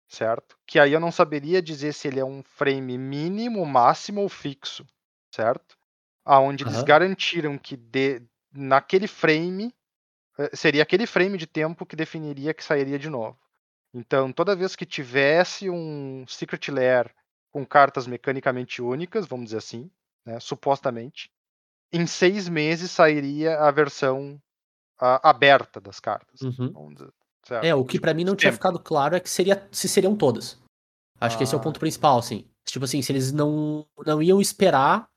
Certo? 0.08 0.58
Que 0.66 0.80
aí 0.80 0.94
eu 0.94 1.00
não 1.00 1.12
saberia 1.12 1.62
dizer 1.62 1.94
se 1.94 2.08
ele 2.08 2.20
é 2.20 2.26
um 2.26 2.42
frame 2.44 2.98
mínimo, 2.98 3.66
máximo 3.66 4.22
ou 4.22 4.30
fixo, 4.30 4.86
certo? 5.32 5.78
Aonde 6.24 6.64
eles 6.64 6.78
Aham. 6.78 6.86
garantiram 6.86 7.58
que 7.58 7.76
de, 7.76 8.22
naquele 8.52 9.08
frame 9.08 9.74
eh, 10.38 10.56
seria 10.56 10.84
aquele 10.84 11.06
frame 11.06 11.38
de 11.38 11.48
tempo 11.48 11.86
que 11.86 11.96
definiria 11.96 12.54
que 12.54 12.64
sairia 12.64 12.98
de 12.98 13.10
novo. 13.10 13.38
Então, 13.94 14.32
toda 14.32 14.56
vez 14.56 14.76
que 14.76 14.86
tivesse 14.86 15.70
um 15.70 16.26
Secret 16.28 16.70
Lair 16.70 17.14
com 17.52 17.66
cartas 17.66 18.06
mecanicamente 18.06 18.82
únicas, 18.82 19.26
vamos 19.26 19.46
dizer 19.46 19.58
assim, 19.58 19.90
né, 20.26 20.40
supostamente, 20.40 21.32
em 21.92 22.06
seis 22.06 22.50
meses 22.50 22.92
sairia 22.92 23.60
a 23.60 23.72
versão 23.72 24.42
ah, 25.00 25.30
aberta 25.30 25.80
das 25.80 26.00
cartas. 26.00 26.42
Uhum. 26.42 26.72
Vamos 26.72 26.96
dizer, 26.96 27.14
certo? 27.48 27.64
É, 27.64 27.74
o 27.74 27.86
que 27.86 28.00
pra 28.00 28.14
mim 28.14 28.24
não 28.24 28.36
tinha 28.36 28.52
ficado 28.54 28.80
claro 28.80 29.16
é 29.16 29.20
que 29.20 29.30
seria 29.30 29.68
se 29.72 29.88
seriam 29.88 30.16
todas. 30.16 30.60
Acho 31.20 31.38
que 31.38 31.44
esse 31.44 31.54
é 31.54 31.58
o 31.58 31.60
Ah. 31.60 31.64
ponto 31.64 31.80
principal, 31.80 32.20
assim. 32.20 32.46
Tipo 32.66 32.86
assim, 32.86 33.02
se 33.02 33.12
eles 33.12 33.32
não, 33.32 33.86
não 34.06 34.22
iam 34.22 34.40
esperar, 34.42 35.08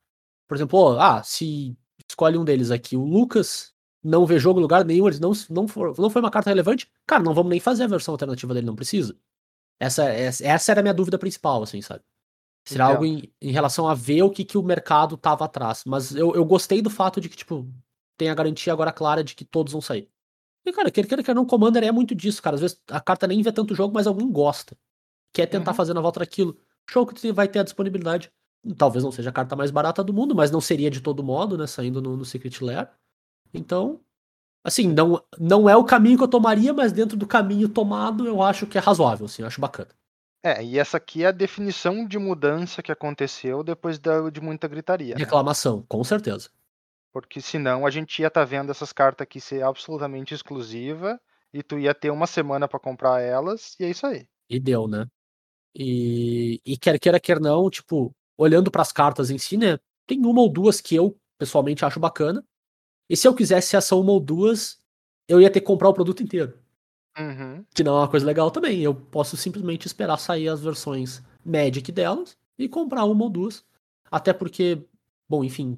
por 0.47 0.55
exemplo, 0.55 0.79
ó, 0.79 0.99
ah, 0.99 1.23
se 1.23 1.77
escolhe 2.09 2.37
um 2.37 2.43
deles 2.45 2.71
aqui, 2.71 2.95
o 2.97 3.03
Lucas 3.03 3.71
não 4.03 4.25
vê 4.25 4.39
jogo 4.39 4.59
em 4.59 4.63
lugar 4.63 4.83
nenhum, 4.83 5.07
eles 5.07 5.19
não, 5.19 5.31
não, 5.49 5.67
for, 5.67 5.93
não 5.99 6.09
foi 6.09 6.21
uma 6.21 6.31
carta 6.31 6.49
relevante, 6.49 6.89
cara, 7.05 7.21
não 7.21 7.33
vamos 7.33 7.49
nem 7.51 7.59
fazer 7.59 7.83
a 7.83 7.87
versão 7.87 8.13
alternativa 8.13 8.53
dele, 8.53 8.65
não 8.65 8.75
precisa. 8.75 9.15
Essa, 9.79 10.05
essa, 10.05 10.45
essa 10.45 10.71
era 10.71 10.79
a 10.81 10.83
minha 10.83 10.93
dúvida 10.93 11.17
principal, 11.19 11.61
assim, 11.63 11.81
sabe? 11.81 12.03
Será 12.67 12.85
algo 12.85 13.05
em, 13.05 13.31
em 13.41 13.51
relação 13.51 13.87
a 13.87 13.95
ver 13.95 14.21
o 14.21 14.29
que, 14.29 14.45
que 14.45 14.57
o 14.57 14.61
mercado 14.63 15.17
tava 15.17 15.45
atrás. 15.45 15.83
Mas 15.85 16.15
eu, 16.15 16.35
eu 16.35 16.45
gostei 16.45 16.79
do 16.79 16.91
fato 16.91 17.19
de 17.19 17.27
que, 17.27 17.35
tipo, 17.35 17.67
tem 18.15 18.29
a 18.29 18.35
garantia 18.35 18.71
agora 18.71 18.91
clara 18.91 19.23
de 19.23 19.33
que 19.33 19.43
todos 19.43 19.73
vão 19.73 19.81
sair. 19.81 20.07
E, 20.65 20.71
cara, 20.71 20.91
quer 20.91 21.05
queira 21.07 21.23
que 21.23 21.33
não, 21.33 21.45
Commander 21.45 21.83
é 21.83 21.91
muito 21.91 22.13
disso, 22.13 22.41
cara. 22.41 22.55
Às 22.55 22.61
vezes 22.61 22.81
a 22.89 22.99
carta 23.01 23.25
nem 23.27 23.41
vê 23.41 23.51
tanto 23.51 23.73
jogo, 23.75 23.93
mas 23.93 24.05
alguém 24.07 24.29
gosta. 24.31 24.77
Quer 25.33 25.47
tentar 25.47 25.71
Uhum. 25.71 25.75
fazer 25.75 25.93
na 25.93 26.01
volta 26.01 26.19
daquilo. 26.19 26.57
show 26.89 27.05
que 27.05 27.13
tu 27.15 27.33
vai 27.33 27.47
ter 27.47 27.59
a 27.59 27.63
disponibilidade. 27.63 28.31
Talvez 28.77 29.03
não 29.03 29.11
seja 29.11 29.29
a 29.29 29.33
carta 29.33 29.55
mais 29.55 29.71
barata 29.71 30.03
do 30.03 30.11
mundo, 30.13 30.35
mas 30.35 30.51
não 30.51 30.59
seria 30.61 30.89
de 30.91 30.99
todo 31.01 31.23
modo, 31.23 31.57
né? 31.57 31.65
Saindo 31.65 32.01
no, 32.01 32.17
no 32.17 32.25
Secret 32.25 32.59
Lair. 32.61 32.89
Então, 33.53 33.99
assim, 34.63 34.87
não, 34.87 35.23
não 35.39 35.69
é 35.69 35.75
o 35.75 35.83
caminho 35.83 36.17
que 36.17 36.23
eu 36.23 36.27
tomaria, 36.27 36.73
mas 36.73 36.91
dentro 36.91 37.17
do 37.17 37.25
caminho 37.25 37.67
tomado, 37.69 38.27
eu 38.27 38.41
acho 38.41 38.67
que 38.67 38.77
é 38.77 38.81
razoável, 38.81 39.25
assim, 39.25 39.41
eu 39.41 39.47
acho 39.47 39.59
bacana. 39.61 39.89
É, 40.43 40.63
e 40.63 40.77
essa 40.79 40.97
aqui 40.97 41.23
é 41.23 41.27
a 41.27 41.31
definição 41.31 42.05
de 42.05 42.17
mudança 42.17 42.81
que 42.81 42.91
aconteceu 42.91 43.63
depois 43.63 43.97
da- 43.99 44.29
de 44.29 44.41
muita 44.41 44.67
gritaria. 44.67 45.13
né? 45.15 45.19
Reclamação, 45.19 45.83
com 45.87 46.03
certeza. 46.03 46.49
Porque 47.11 47.41
senão 47.41 47.85
a 47.85 47.89
gente 47.89 48.21
ia 48.21 48.27
estar 48.27 48.45
vendo 48.45 48.71
essas 48.71 48.93
cartas 48.93 49.23
aqui 49.23 49.41
ser 49.41 49.63
absolutamente 49.63 50.33
exclusiva 50.33 51.19
e 51.53 51.61
tu 51.61 51.77
ia 51.77 51.93
ter 51.93 52.09
uma 52.09 52.25
semana 52.25 52.67
pra 52.67 52.79
comprar 52.79 53.21
elas 53.21 53.75
e 53.79 53.83
é 53.83 53.89
isso 53.89 54.05
aí. 54.05 54.27
E 54.49 54.59
deu, 54.59 54.87
né? 54.87 55.05
E, 55.75 56.61
e 56.65 56.77
quer 56.77 56.99
queira, 56.99 57.19
quer 57.19 57.39
não, 57.39 57.69
tipo, 57.69 58.13
olhando 58.37 58.71
pras 58.71 58.91
cartas 58.91 59.29
em 59.29 59.37
si, 59.37 59.57
né? 59.57 59.77
Tem 60.07 60.19
uma 60.25 60.41
ou 60.41 60.49
duas 60.49 60.81
que 60.81 60.95
eu 60.95 61.17
pessoalmente 61.37 61.83
acho 61.85 61.99
bacana. 61.99 62.43
E 63.09 63.17
se 63.17 63.27
eu 63.27 63.35
quisesse 63.35 63.75
essa 63.75 63.95
uma 63.95 64.11
ou 64.11 64.19
duas, 64.19 64.79
eu 65.27 65.41
ia 65.41 65.49
ter 65.49 65.59
que 65.59 65.65
comprar 65.65 65.89
o 65.89 65.93
produto 65.93 66.23
inteiro. 66.23 66.57
Uhum. 67.17 67.65
Que 67.73 67.83
não 67.83 67.97
é 67.97 67.99
uma 68.01 68.09
coisa 68.09 68.25
legal 68.25 68.49
também. 68.51 68.81
Eu 68.81 68.95
posso 68.95 69.35
simplesmente 69.35 69.85
esperar 69.85 70.17
sair 70.17 70.47
as 70.47 70.61
versões 70.61 71.21
Magic 71.43 71.91
delas 71.91 72.37
e 72.57 72.69
comprar 72.69 73.03
uma 73.05 73.23
ou 73.23 73.29
duas. 73.29 73.65
Até 74.09 74.33
porque, 74.33 74.85
bom, 75.27 75.43
enfim, 75.43 75.77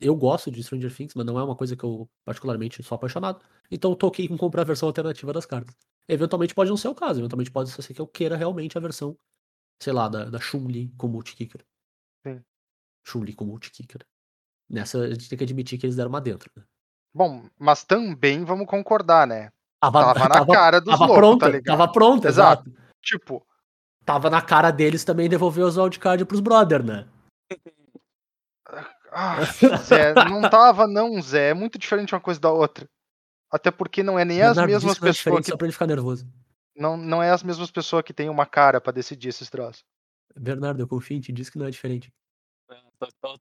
eu 0.00 0.14
gosto 0.16 0.50
de 0.50 0.62
Stranger 0.62 0.94
Things, 0.94 1.14
mas 1.14 1.26
não 1.26 1.38
é 1.38 1.44
uma 1.44 1.56
coisa 1.56 1.76
que 1.76 1.84
eu 1.84 2.08
particularmente 2.24 2.82
sou 2.82 2.96
apaixonado. 2.96 3.44
Então 3.70 3.90
eu 3.90 3.96
toquei 3.96 4.26
com 4.28 4.36
comprar 4.36 4.62
a 4.62 4.64
versão 4.64 4.88
alternativa 4.88 5.32
das 5.32 5.46
cartas. 5.46 5.74
Eventualmente 6.08 6.54
pode 6.54 6.70
não 6.70 6.76
ser 6.76 6.88
o 6.88 6.94
caso, 6.94 7.20
eventualmente 7.20 7.50
pode 7.50 7.70
ser 7.70 7.94
que 7.94 8.00
eu 8.00 8.06
queira 8.06 8.36
realmente 8.36 8.76
a 8.76 8.80
versão, 8.80 9.16
sei 9.80 9.92
lá, 9.92 10.08
da, 10.08 10.24
da 10.24 10.40
Chun-Li 10.40 10.92
com 10.96 11.08
multi-kicker. 11.08 11.64
Sim. 12.26 12.42
Chun-Li 13.06 13.34
com 13.34 13.44
multi-kicker. 13.44 14.04
Nessa 14.68 14.98
a 14.98 15.10
gente 15.10 15.28
tem 15.28 15.38
que 15.38 15.44
admitir 15.44 15.78
que 15.78 15.86
eles 15.86 15.96
deram 15.96 16.08
uma 16.10 16.20
dentro. 16.20 16.50
Né? 16.56 16.64
Bom, 17.14 17.48
mas 17.58 17.84
também 17.84 18.44
vamos 18.44 18.66
concordar, 18.66 19.26
né? 19.26 19.50
Tava, 19.80 20.14
Tava 20.14 20.28
na 20.28 20.46
cara 20.46 20.80
dos 20.80 20.92
tava 20.92 21.06
loucos, 21.06 21.18
pronta, 21.18 21.46
tá 21.46 21.52
ligado? 21.52 21.78
tava 21.78 21.92
pronta, 21.92 22.28
Exato. 22.28 22.68
exato. 22.68 22.90
Tipo, 23.02 23.46
Tava 24.04 24.30
na 24.30 24.42
cara 24.42 24.70
deles 24.70 25.04
também 25.04 25.28
devolver 25.28 25.64
os 25.64 25.76
wildcard 25.76 26.24
pros 26.24 26.40
brother, 26.40 26.84
né? 26.84 27.06
ah, 29.12 29.38
Zé, 29.84 30.14
não 30.14 30.48
tava 30.48 30.86
não, 30.86 31.20
Zé. 31.20 31.50
É 31.50 31.54
muito 31.54 31.78
diferente 31.78 32.14
uma 32.14 32.20
coisa 32.20 32.40
da 32.40 32.50
outra. 32.50 32.88
Até 33.50 33.70
porque 33.70 34.02
não 34.02 34.18
é 34.18 34.24
nem 34.24 34.42
as 34.42 34.56
mesmas 34.56 34.96
é 34.96 35.00
pessoas 35.00 35.16
diferente 35.16 35.44
que 35.44 35.50
Só 35.50 35.56
pra 35.56 35.66
ele 35.66 35.72
ficar 35.72 35.86
nervoso. 35.86 36.26
não, 36.76 36.96
não 36.96 37.22
é 37.22 37.30
as 37.30 37.42
mesmas 37.42 37.70
pessoas 37.70 38.04
que 38.04 38.14
têm 38.14 38.28
uma 38.28 38.46
cara 38.46 38.80
pra 38.80 38.92
decidir 38.92 39.28
esses 39.28 39.50
troços. 39.50 39.84
Bernardo, 40.36 40.80
eu 40.80 40.88
confio 40.88 41.16
em 41.16 41.20
ti, 41.20 41.32
diz 41.32 41.50
que 41.50 41.58
não 41.58 41.66
é 41.66 41.70
diferente. 41.70 42.12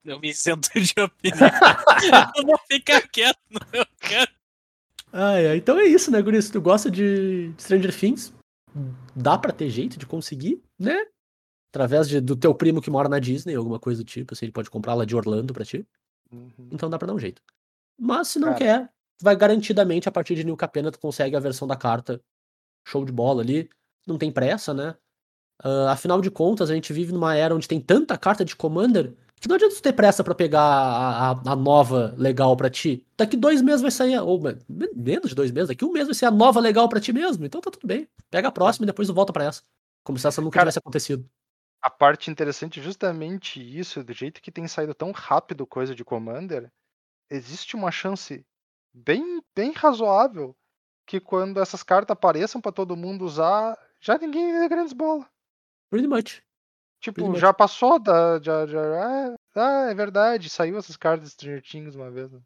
Eu 0.06 0.20
me 0.20 0.30
isento 0.30 0.70
de 0.80 0.94
opinião. 1.00 1.50
eu 2.38 2.46
vou 2.46 2.58
ficar 2.70 3.02
quieto 3.10 3.40
no 3.50 3.60
meu 3.72 3.86
canto. 4.00 4.34
Ah, 5.12 5.38
é. 5.38 5.56
Então 5.56 5.78
é 5.80 5.86
isso, 5.86 6.12
né, 6.12 6.22
Guri? 6.22 6.42
Se 6.42 6.52
tu 6.52 6.62
gosta 6.62 6.90
de 6.90 7.52
Stranger 7.58 7.98
Things, 7.98 8.34
dá 9.16 9.38
pra 9.38 9.52
ter 9.52 9.70
jeito 9.70 9.98
de 9.98 10.06
conseguir, 10.06 10.62
né? 10.78 11.06
Através 11.72 12.08
de- 12.10 12.20
do 12.22 12.36
teu 12.36 12.54
primo 12.54 12.82
que 12.82 12.90
mora 12.90 13.08
na 13.08 13.20
Disney, 13.20 13.56
alguma 13.56 13.80
coisa 13.80 14.04
do 14.04 14.06
tipo, 14.08 14.34
assim, 14.34 14.46
ele 14.46 14.52
pode 14.52 14.70
comprar 14.70 14.94
lá 14.96 15.06
de 15.06 15.16
Orlando 15.16 15.54
pra 15.54 15.64
ti. 15.66 15.86
Uhum. 16.32 16.52
Então 16.72 16.90
dá 16.90 16.98
pra 16.98 17.08
dar 17.08 17.14
um 17.14 17.20
jeito. 17.20 17.42
Mas 18.00 18.30
se 18.30 18.40
não 18.40 18.50
Cara. 18.50 18.58
quer, 18.60 18.90
vai 19.22 19.36
garantidamente 19.36 20.08
a 20.10 20.12
partir 20.12 20.36
de 20.36 20.44
New 20.44 20.56
Capena 20.58 20.92
tu 20.92 21.00
consegue 21.00 21.36
a 21.36 21.40
versão 21.40 21.68
da 21.68 21.76
carta 21.76 22.20
show 22.88 23.04
de 23.06 23.12
bola 23.12 23.42
ali. 23.44 23.70
Não 24.08 24.18
tem 24.18 24.32
pressa, 24.32 24.74
né? 24.74 24.96
Ah, 25.62 25.92
afinal 25.92 26.22
de 26.22 26.32
contas, 26.32 26.72
a 26.72 26.74
gente 26.74 26.92
vive 26.94 27.12
numa 27.12 27.36
era 27.36 27.54
onde 27.54 27.68
tem 27.68 27.80
tanta 27.82 28.18
carta 28.18 28.44
de 28.46 28.56
Commander 28.56 29.14
que 29.42 29.48
não 29.48 29.56
adianta 29.56 29.76
tu 29.76 29.82
ter 29.82 29.94
pressa 29.94 30.24
pra 30.24 30.34
pegar 30.36 30.62
a, 30.62 31.32
a- 31.32 31.42
a 31.52 31.56
nova 31.56 32.14
legal 32.18 32.58
pra 32.58 32.70
ti. 32.70 33.06
Daqui 33.18 33.38
dois 33.38 33.62
meses 33.62 33.82
vai 33.82 33.92
sair, 33.92 34.18
ou 34.20 34.42
men- 34.42 34.58
menos 34.96 35.30
de 35.30 35.36
dois 35.36 35.52
meses, 35.52 35.68
daqui 35.70 35.86
um 35.86 35.92
mês 35.92 36.08
vai 36.08 36.14
ser 36.16 36.26
a 36.26 36.32
nova 36.32 36.60
legal 36.60 36.90
pra 36.90 37.00
ti 37.00 37.14
mesmo. 37.14 37.46
Então 37.46 37.62
tá 37.62 37.70
tudo 37.72 37.86
bem. 37.88 38.08
Pega 38.30 38.48
a 38.48 38.52
próxima 38.52 38.86
e 38.86 38.88
depois 38.88 39.08
tu 39.08 39.14
volta 39.14 39.32
pra 39.32 39.46
essa. 39.46 39.62
Como 40.04 40.18
se 40.18 40.28
essa 40.28 40.42
nunca 40.42 40.56
Cara, 40.56 40.66
tivesse 40.66 40.80
acontecido. 40.80 41.26
A 41.82 41.90
parte 41.90 42.30
interessante 42.30 42.80
é 42.80 42.84
justamente 42.84 43.60
isso, 43.60 44.04
do 44.04 44.14
jeito 44.14 44.42
que 44.42 44.52
tem 44.52 44.68
saído 44.68 44.94
tão 44.94 45.12
rápido 45.12 45.66
coisa 45.66 45.96
de 45.96 46.04
Commander, 46.04 46.72
existe 47.30 47.76
uma 47.76 47.92
chance 47.92 48.46
bem, 48.94 49.42
bem 49.56 49.72
razoável 49.72 50.56
que 51.06 51.20
quando 51.20 51.60
essas 51.60 51.82
cartas 51.82 52.14
apareçam 52.14 52.62
pra 52.62 52.72
todo 52.72 52.96
mundo 52.96 53.26
usar, 53.26 53.78
já 54.00 54.18
ninguém 54.18 54.52
dê 54.52 54.68
grandes 54.68 54.94
bola. 54.94 55.28
Pretty 55.90 56.08
much. 56.08 56.44
Tipo, 57.00 57.16
Pretty 57.16 57.30
much. 57.32 57.40
já 57.40 57.54
passou 57.54 57.98
da. 57.98 58.40
Já, 58.42 58.68
já, 58.68 58.82
ah, 58.82 59.36
ah, 59.56 59.90
é 59.90 59.96
verdade, 59.96 60.50
saiu 60.50 60.78
essas 60.78 60.98
cartas 60.98 61.30
de 61.30 61.34
Stranger 61.34 61.64
Things 61.64 61.96
uma 61.96 62.12
vez. 62.12 62.32
né? 62.32 62.42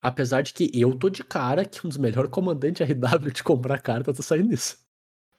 Apesar 0.00 0.42
de 0.42 0.54
que 0.54 0.70
eu 0.74 0.96
tô 0.98 1.10
de 1.10 1.22
cara 1.22 1.64
que 1.64 1.84
um 1.84 1.88
dos 1.88 1.98
melhores 1.98 2.30
comandantes 2.30 2.88
RW 2.88 3.30
de 3.32 3.44
comprar 3.44 3.80
carta 3.80 4.14
tá 4.14 4.22
saindo 4.22 4.48
nisso. 4.48 4.78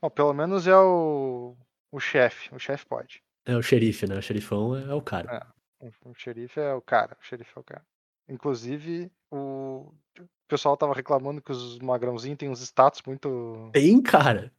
Bom, 0.02 0.10
pelo 0.10 0.34
menos 0.34 0.68
é 0.68 0.78
o. 0.78 1.58
O 1.92 2.00
chefe. 2.00 2.54
O 2.54 2.60
chefe 2.60 2.86
pode. 2.86 3.24
É 3.50 3.56
o 3.58 3.62
xerife, 3.64 4.08
né? 4.08 4.18
O 4.18 4.22
xerifão 4.22 4.76
é, 4.76 4.84
é 4.84 4.94
o 4.94 5.02
cara. 5.02 5.48
O, 5.80 6.12
o 6.12 6.14
xerife 6.14 6.60
é 6.60 6.74
o 6.74 6.82
cara. 6.82 7.18
O 7.20 7.26
xerife 7.26 7.52
é 7.56 7.60
o 7.60 7.64
cara. 7.64 7.84
Inclusive, 8.28 9.12
o, 9.32 9.92
o 10.20 10.28
pessoal 10.48 10.78
tava 10.78 10.94
reclamando 10.94 11.42
que 11.42 11.52
os 11.52 11.80
magrãozinhos 11.80 12.38
têm 12.38 12.50
uns 12.50 12.62
status 12.62 13.02
muito. 13.08 13.70
Tem, 13.74 14.00
cara. 14.02 14.52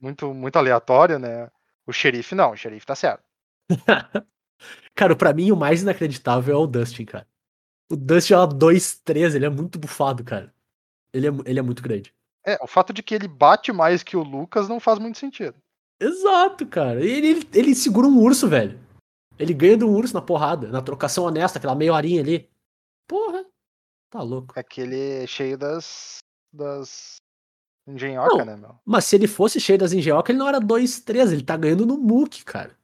muito, 0.00 0.32
muito 0.32 0.56
aleatório, 0.56 1.18
né? 1.18 1.50
O 1.86 1.92
xerife 1.92 2.34
não, 2.34 2.52
o 2.52 2.56
xerife 2.56 2.86
tá 2.86 2.94
certo. 2.94 3.22
Cara, 4.94 5.14
pra 5.14 5.32
mim 5.32 5.52
o 5.52 5.56
mais 5.56 5.82
inacreditável 5.82 6.54
é 6.54 6.58
o 6.58 6.66
Dustin, 6.66 7.04
cara. 7.04 7.26
O 7.88 7.96
Dustin 7.96 8.32
é 8.32 8.36
uma 8.38 8.48
2-3, 8.48 9.34
ele 9.36 9.46
é 9.46 9.48
muito 9.48 9.78
bufado, 9.78 10.24
cara. 10.24 10.52
Ele 11.12 11.28
é, 11.28 11.30
ele 11.46 11.58
é 11.58 11.62
muito 11.62 11.82
grande. 11.82 12.12
É, 12.44 12.58
o 12.62 12.66
fato 12.66 12.92
de 12.92 13.02
que 13.02 13.14
ele 13.14 13.28
bate 13.28 13.72
mais 13.72 14.02
que 14.02 14.16
o 14.16 14.22
Lucas 14.22 14.68
não 14.68 14.80
faz 14.80 14.98
muito 14.98 15.18
sentido. 15.18 15.54
Exato, 16.00 16.66
cara. 16.66 17.00
Ele, 17.04 17.28
ele, 17.28 17.48
ele 17.52 17.74
segura 17.74 18.06
um 18.06 18.18
urso, 18.20 18.48
velho. 18.48 18.78
Ele 19.38 19.54
ganha 19.54 19.76
de 19.76 19.84
um 19.84 19.94
urso 19.94 20.14
na 20.14 20.22
porrada, 20.22 20.68
na 20.68 20.82
trocação 20.82 21.24
honesta, 21.24 21.58
aquela 21.58 21.74
meia 21.74 21.92
horinha 21.92 22.20
ali. 22.20 22.48
Porra. 23.08 23.44
Tá 24.10 24.22
louco. 24.22 24.52
É 24.58 24.62
que 24.62 24.80
ele 24.80 24.98
é 25.22 25.26
cheio 25.26 25.56
das. 25.58 26.18
das. 26.52 27.16
engenhoca, 27.86 28.38
Não. 28.38 28.44
né, 28.44 28.56
meu? 28.56 28.78
Mas 28.84 29.04
se 29.04 29.16
ele 29.16 29.26
fosse 29.26 29.60
cheio 29.60 29.78
das 29.78 29.92
engenhocas, 29.92 30.30
ele 30.30 30.38
não 30.38 30.48
era 30.48 30.60
2-3, 30.60 31.32
ele 31.32 31.42
tá 31.42 31.56
ganhando 31.56 31.86
no 31.86 31.96
muque, 31.98 32.44
cara. 32.44 32.76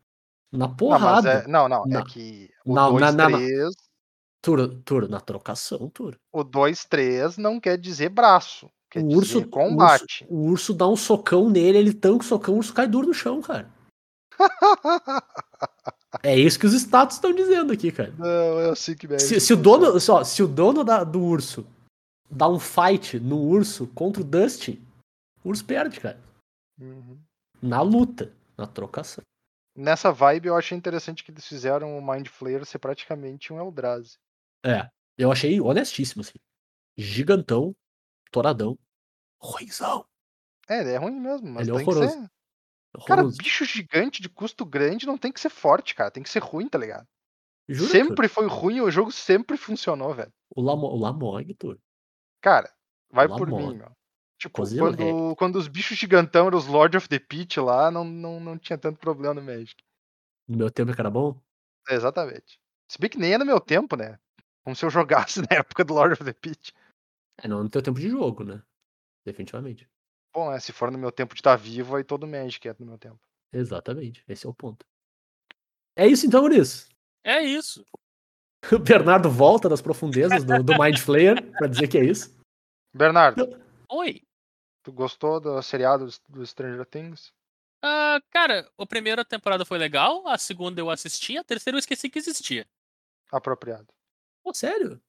Na 0.52 0.68
Não, 0.68 0.76
porrada. 0.76 1.30
é, 1.44 1.48
não, 1.48 1.68
não, 1.68 1.84
Não. 1.84 2.00
é 2.00 2.04
que 2.04 2.48
o 2.64 2.74
Não, 2.74 2.92
na- 2.98 3.10
na- 3.12 3.28
na- 3.28 3.38
2-3. 3.38 3.74
Turo, 4.40 4.68
Turo, 4.82 5.08
na 5.08 5.20
trocação, 5.20 5.88
Turo. 5.88 6.18
O 6.30 6.44
2-3 6.44 7.36
não 7.38 7.58
quer 7.58 7.78
dizer 7.78 8.10
braço. 8.10 8.70
O 9.00 9.16
urso, 9.16 9.46
combate. 9.48 10.24
O 10.28 10.34
urso, 10.34 10.44
o 10.46 10.50
urso 10.50 10.74
dá 10.74 10.88
um 10.88 10.96
socão 10.96 11.48
nele, 11.50 11.78
ele 11.78 11.92
tanca 11.94 12.24
o 12.24 12.26
socão, 12.26 12.54
o 12.54 12.58
urso 12.58 12.72
cai 12.74 12.86
duro 12.86 13.08
no 13.08 13.14
chão, 13.14 13.40
cara. 13.42 13.70
É 16.22 16.38
isso 16.38 16.58
que 16.58 16.66
os 16.66 16.72
status 16.74 17.16
estão 17.16 17.32
dizendo 17.32 17.72
aqui, 17.72 17.90
cara. 17.90 18.12
não, 18.16 18.60
é 18.60 18.70
assim 18.70 18.94
que 18.94 19.18
Se, 19.18 19.40
se 19.40 19.52
o 19.52 19.56
dono, 19.56 19.98
só, 19.98 20.22
se 20.22 20.42
o 20.42 20.48
dono 20.48 20.84
da- 20.84 21.02
do 21.02 21.20
urso 21.20 21.66
dá 22.30 22.48
um 22.48 22.58
fight 22.58 23.18
no 23.18 23.40
urso 23.40 23.86
contra 23.88 24.22
o 24.22 24.24
Dustin, 24.24 24.80
o 25.42 25.48
urso 25.48 25.64
perde, 25.64 26.00
cara. 26.00 26.18
Uhum. 26.80 27.18
Na 27.60 27.82
luta, 27.82 28.32
na 28.56 28.66
trocação. 28.66 29.22
Nessa 29.76 30.12
vibe, 30.12 30.46
eu 30.46 30.56
achei 30.56 30.78
interessante 30.78 31.24
que 31.24 31.32
eles 31.32 31.46
fizeram 31.46 31.98
o 31.98 32.06
Mind 32.12 32.28
Flayer 32.28 32.64
ser 32.64 32.78
praticamente 32.78 33.52
um 33.52 33.58
Eldrazi. 33.58 34.16
É, 34.64 34.88
eu 35.18 35.32
achei 35.32 35.60
honestíssimo, 35.60 36.22
assim. 36.22 36.38
Gigantão, 36.96 37.74
toradão, 38.34 38.76
ruizão. 39.40 40.04
É, 40.68 40.80
ele 40.80 40.90
é 40.90 40.96
ruim 40.96 41.20
mesmo, 41.20 41.46
mas 41.46 41.68
Ele 41.68 41.76
é 41.76 41.78
tem 41.78 41.84
que 41.84 41.90
horroroso. 41.92 42.12
ser. 42.12 42.30
Cara, 43.06 43.20
horroroso. 43.20 43.38
bicho 43.38 43.64
gigante 43.64 44.20
de 44.20 44.28
custo 44.28 44.64
grande 44.64 45.06
não 45.06 45.16
tem 45.16 45.30
que 45.30 45.40
ser 45.40 45.50
forte, 45.50 45.94
cara. 45.94 46.10
Tem 46.10 46.22
que 46.22 46.30
ser 46.30 46.42
ruim, 46.42 46.68
tá 46.68 46.78
ligado? 46.78 47.06
Jura, 47.68 47.90
sempre 47.90 48.28
foi 48.28 48.46
ruim, 48.46 48.80
o 48.80 48.90
jogo 48.90 49.12
sempre 49.12 49.56
funcionou, 49.56 50.12
velho. 50.14 50.32
O, 50.50 50.60
Lamo, 50.60 50.86
o 50.86 50.98
Lamog, 50.98 51.54
Turo. 51.54 51.80
Cara, 52.40 52.70
vai 53.10 53.28
por 53.28 53.46
mim, 53.46 53.76
meu. 53.76 53.90
Tipo, 54.38 54.62
quando, 54.76 55.36
quando 55.36 55.56
os 55.56 55.68
bichos 55.68 55.96
gigantão 55.96 56.48
eram 56.48 56.58
os 56.58 56.66
Lord 56.66 56.96
of 56.96 57.08
the 57.08 57.18
Pit 57.18 57.58
lá, 57.60 57.90
não, 57.90 58.04
não, 58.04 58.40
não 58.40 58.58
tinha 58.58 58.76
tanto 58.76 58.98
problema 58.98 59.34
no 59.34 59.42
Magic. 59.42 59.76
No 60.46 60.58
meu 60.58 60.70
tempo 60.70 60.92
que 60.92 61.00
era 61.00 61.10
bom? 61.10 61.40
É, 61.88 61.94
exatamente. 61.94 62.60
Se 62.88 62.98
bem 62.98 63.08
que 63.08 63.18
nem 63.18 63.32
é 63.32 63.38
no 63.38 63.46
meu 63.46 63.60
tempo, 63.60 63.96
né? 63.96 64.18
Como 64.62 64.74
se 64.76 64.84
eu 64.84 64.90
jogasse 64.90 65.40
na 65.48 65.58
época 65.58 65.84
do 65.84 65.94
Lord 65.94 66.14
of 66.14 66.24
the 66.24 66.32
Pit. 66.32 66.74
É, 67.38 67.48
não 67.48 67.62
no 67.62 67.68
teu 67.68 67.82
tempo 67.82 67.98
de 67.98 68.08
jogo, 68.08 68.44
né? 68.44 68.62
Definitivamente. 69.24 69.88
Bom, 70.32 70.52
é, 70.52 70.58
se 70.58 70.72
for 70.72 70.90
no 70.90 70.98
meu 70.98 71.12
tempo 71.12 71.34
de 71.34 71.40
estar 71.40 71.56
vivo, 71.56 71.96
aí 71.96 72.04
todo 72.04 72.26
Magic 72.26 72.68
é 72.68 72.74
no 72.78 72.86
meu 72.86 72.98
tempo. 72.98 73.20
Exatamente. 73.52 74.24
Esse 74.28 74.46
é 74.46 74.48
o 74.48 74.54
ponto. 74.54 74.84
É 75.96 76.06
isso 76.06 76.26
então, 76.26 76.42
Uris. 76.42 76.88
É 77.22 77.40
isso. 77.42 77.86
O 78.72 78.78
Bernardo 78.78 79.30
volta 79.30 79.68
das 79.68 79.80
profundezas 79.80 80.42
do, 80.44 80.62
do 80.62 80.78
Mind 80.78 80.98
Flayer 80.98 81.40
pra 81.52 81.68
dizer 81.68 81.88
que 81.88 81.98
é 81.98 82.04
isso. 82.04 82.36
Bernardo, 82.92 83.60
Oi. 83.90 84.22
tu 84.82 84.92
gostou 84.92 85.40
do 85.40 85.60
seriado 85.62 86.08
do 86.28 86.46
Stranger 86.46 86.86
Things? 86.86 87.32
Ah, 87.82 88.20
cara, 88.30 88.70
a 88.78 88.86
primeira 88.86 89.24
temporada 89.24 89.64
foi 89.64 89.78
legal, 89.78 90.26
a 90.26 90.38
segunda 90.38 90.80
eu 90.80 90.88
assisti, 90.88 91.36
a 91.36 91.44
terceira 91.44 91.76
eu 91.76 91.80
esqueci 91.80 92.08
que 92.08 92.18
existia. 92.18 92.66
Apropriado. 93.30 93.88
Pô, 94.42 94.54
sério? 94.54 95.00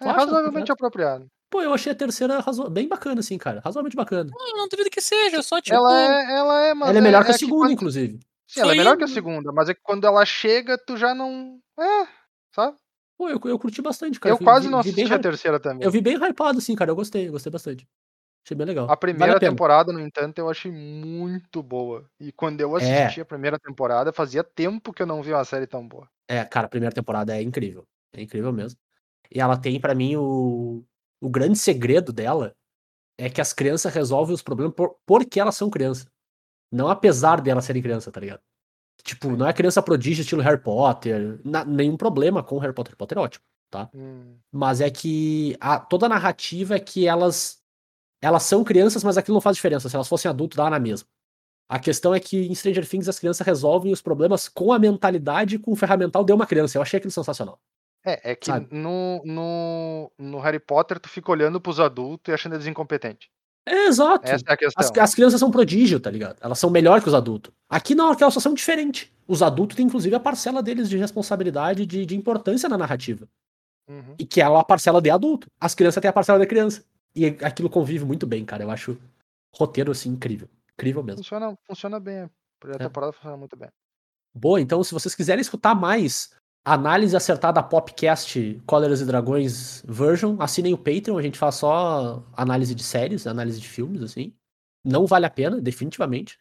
É 0.00 0.04
Tu 0.04 0.08
acha 0.08 0.18
razoavelmente 0.18 0.70
apropriado. 0.70 1.30
Pô, 1.52 1.60
eu 1.60 1.74
achei 1.74 1.92
a 1.92 1.94
terceira 1.94 2.38
razo- 2.40 2.70
bem 2.70 2.88
bacana, 2.88 3.20
assim, 3.20 3.36
cara. 3.36 3.60
Razoavelmente 3.62 3.94
bacana. 3.94 4.30
Não, 4.34 4.48
eu 4.48 4.56
não 4.56 4.68
duvido 4.68 4.88
que 4.88 5.02
seja, 5.02 5.42
só 5.42 5.60
tipo. 5.60 5.76
Ela 5.76 6.00
é, 6.00 6.32
ela 6.38 6.66
é, 6.68 6.74
mas 6.74 6.88
Ela 6.88 6.98
é 6.98 7.00
melhor 7.02 7.22
que 7.24 7.30
a 7.30 7.34
que 7.34 7.40
segunda, 7.40 7.64
quando- 7.66 7.72
inclusive. 7.72 8.18
Sim, 8.46 8.60
ela 8.60 8.72
é 8.72 8.76
melhor 8.76 8.96
que 8.96 9.04
a 9.04 9.08
segunda, 9.08 9.52
mas 9.52 9.68
é 9.68 9.74
que 9.74 9.80
quando 9.82 10.06
ela 10.06 10.24
chega, 10.24 10.78
tu 10.78 10.96
já 10.96 11.14
não. 11.14 11.58
É, 11.78 12.08
sabe? 12.54 12.78
Pô, 13.18 13.28
eu, 13.28 13.38
eu 13.44 13.58
curti 13.58 13.82
bastante, 13.82 14.18
cara. 14.18 14.32
eu 14.32 14.38
Fui- 14.38 14.46
quase 14.46 14.64
vi- 14.66 14.72
não 14.72 14.80
vi 14.82 14.92
bem 14.92 15.04
assisti 15.04 15.14
a 15.14 15.18
terceira 15.18 15.60
também. 15.60 15.84
Eu 15.84 15.90
vi 15.90 16.00
bem 16.00 16.16
hypado, 16.16 16.56
assim, 16.56 16.74
cara. 16.74 16.90
Eu 16.90 16.96
gostei, 16.96 17.28
eu 17.28 17.32
gostei 17.32 17.52
bastante. 17.52 17.86
Achei 18.46 18.56
bem 18.56 18.66
legal. 18.66 18.90
A 18.90 18.96
primeira 18.96 19.34
vale 19.34 19.36
a 19.46 19.50
temporada, 19.50 19.92
no 19.92 20.00
entanto, 20.00 20.38
eu 20.38 20.48
achei 20.48 20.72
muito 20.72 21.62
boa. 21.62 22.04
E 22.18 22.32
quando 22.32 22.62
eu 22.62 22.76
É. 22.78 23.04
assisti 23.04 23.20
a 23.20 23.24
primeira 23.26 23.58
temporada, 23.58 24.10
fazia 24.10 24.42
tempo 24.42 24.90
que 24.92 25.02
eu 25.02 25.06
não 25.06 25.22
vi 25.22 25.32
uma 25.34 25.44
série 25.44 25.66
tão 25.66 25.86
boa. 25.86 26.08
É, 26.26 26.42
cara, 26.44 26.64
a 26.66 26.70
primeira 26.70 26.94
temporada 26.94 27.36
é 27.36 27.42
incrível. 27.42 27.84
É 28.14 28.22
incrível 28.22 28.52
mesmo. 28.52 28.78
E 29.30 29.40
ela 29.40 29.56
tem, 29.56 29.78
pra 29.80 29.94
mim, 29.94 30.16
o, 30.16 30.82
o 31.22 31.30
grande 31.30 31.58
segredo 31.58 32.12
dela 32.12 32.54
é 33.18 33.30
que 33.30 33.40
as 33.40 33.52
crianças 33.52 33.92
resolvem 33.92 34.34
os 34.34 34.42
problemas 34.42 34.74
por, 34.74 34.96
porque 35.06 35.38
elas 35.40 35.56
são 35.56 35.70
crianças. 35.70 36.06
Não 36.70 36.88
apesar 36.88 37.40
de 37.40 37.50
elas 37.50 37.64
serem 37.64 37.82
crianças, 37.82 38.12
tá 38.12 38.20
ligado? 38.20 38.40
Tipo, 39.04 39.30
não 39.36 39.46
é 39.46 39.52
criança 39.52 39.82
prodígio 39.82 40.22
estilo 40.22 40.42
Harry 40.42 40.60
Potter. 40.62 41.40
na- 41.44 41.64
nenhum 41.64 41.96
problema 41.96 42.42
com 42.42 42.58
Harry 42.58 42.72
Potter. 42.74 42.90
Harry 42.92 42.98
Potter 42.98 43.18
é 43.18 43.20
ótimo. 43.20 43.44
Hum, 43.94 44.36
Mas 44.52 44.80
é 44.82 44.90
que 44.90 45.56
a, 45.60 45.78
toda 45.80 46.06
a 46.06 46.08
narrativa 46.08 46.74
é 46.76 46.80
que 46.80 47.06
elas 47.06 47.60
elas 48.24 48.44
são 48.44 48.62
crianças, 48.62 49.02
mas 49.02 49.16
aquilo 49.18 49.34
não 49.34 49.40
faz 49.40 49.56
diferença. 49.56 49.88
Se 49.88 49.96
elas 49.96 50.06
fossem 50.08 50.28
adultos, 50.28 50.56
dá 50.56 50.70
na 50.70 50.78
mesma. 50.78 51.08
A 51.68 51.78
questão 51.80 52.14
é 52.14 52.20
que 52.20 52.36
em 52.46 52.54
Stranger 52.54 52.88
Things 52.88 53.08
as 53.08 53.18
crianças 53.18 53.44
resolvem 53.44 53.92
os 53.92 54.00
problemas 54.02 54.48
com 54.48 54.72
a 54.72 54.78
mentalidade 54.78 55.56
e 55.56 55.58
com 55.58 55.72
o 55.72 55.76
ferramental 55.76 56.22
de 56.22 56.32
uma 56.32 56.46
criança. 56.46 56.78
Eu 56.78 56.82
achei 56.82 56.98
aquilo 56.98 57.10
sensacional. 57.10 57.58
É, 58.04 58.32
é 58.32 58.34
que 58.34 58.46
Sabe? 58.46 58.66
no, 58.70 59.22
no, 59.24 60.12
no 60.18 60.40
Harry 60.40 60.58
Potter 60.58 60.98
tu 60.98 61.08
fica 61.08 61.30
olhando 61.30 61.60
pros 61.60 61.78
adultos 61.78 62.30
e 62.30 62.34
achando 62.34 62.54
eles 62.54 62.66
incompetentes. 62.66 63.28
É, 63.64 63.86
exato. 63.86 64.28
Essa 64.28 64.44
é 64.48 64.52
a 64.52 64.56
questão. 64.56 64.84
As, 64.84 64.98
as 64.98 65.14
crianças 65.14 65.38
são 65.38 65.50
prodígio, 65.50 66.00
tá 66.00 66.10
ligado? 66.10 66.36
Elas 66.40 66.58
são 66.58 66.68
melhor 66.68 67.00
que 67.00 67.06
os 67.08 67.14
adultos. 67.14 67.52
Aqui 67.68 67.94
não, 67.94 68.10
aqui 68.10 68.22
elas 68.22 68.34
só 68.34 68.40
são 68.40 68.54
diferentes. 68.54 69.08
Os 69.28 69.40
adultos 69.40 69.76
têm, 69.76 69.86
inclusive, 69.86 70.14
a 70.16 70.20
parcela 70.20 70.60
deles 70.62 70.88
de 70.88 70.96
responsabilidade, 70.96 71.86
de, 71.86 72.04
de 72.04 72.16
importância 72.16 72.68
na 72.68 72.76
narrativa. 72.76 73.28
Uhum. 73.88 74.16
E 74.18 74.26
que 74.26 74.40
é 74.40 74.44
a 74.44 74.64
parcela 74.64 75.00
de 75.00 75.10
adulto. 75.10 75.46
As 75.60 75.74
crianças 75.74 76.00
têm 76.00 76.08
a 76.08 76.12
parcela 76.12 76.40
de 76.40 76.46
criança. 76.46 76.84
E 77.14 77.26
aquilo 77.26 77.70
convive 77.70 78.04
muito 78.04 78.26
bem, 78.26 78.44
cara. 78.44 78.64
Eu 78.64 78.70
acho 78.70 78.98
roteiro, 79.54 79.92
assim, 79.92 80.10
incrível. 80.10 80.48
Incrível 80.74 81.02
mesmo. 81.04 81.18
Funciona, 81.22 81.56
funciona 81.64 82.00
bem. 82.00 82.22
A 82.22 82.30
primeira 82.58 82.82
É. 82.84 82.86
temporada 82.88 83.12
funciona 83.12 83.36
muito 83.36 83.56
bem. 83.56 83.68
Boa, 84.34 84.60
então, 84.60 84.82
se 84.82 84.92
vocês 84.92 85.14
quiserem 85.14 85.40
escutar 85.42 85.74
mais 85.74 86.34
análise 86.64 87.16
acertada 87.16 87.62
Popcast 87.62 88.60
Cóleras 88.66 89.00
e 89.00 89.06
Dragões 89.06 89.82
version, 89.86 90.36
assinem 90.40 90.72
o 90.72 90.78
Patreon. 90.78 91.18
A 91.18 91.22
gente 91.22 91.38
faz 91.38 91.56
só 91.56 92.24
análise 92.36 92.74
de 92.74 92.82
séries, 92.82 93.26
análise 93.26 93.60
de 93.60 93.68
filmes, 93.68 94.02
assim. 94.02 94.32
Não 94.84 95.06
vale 95.06 95.26
a 95.26 95.30
pena, 95.30 95.60
definitivamente. 95.60 96.38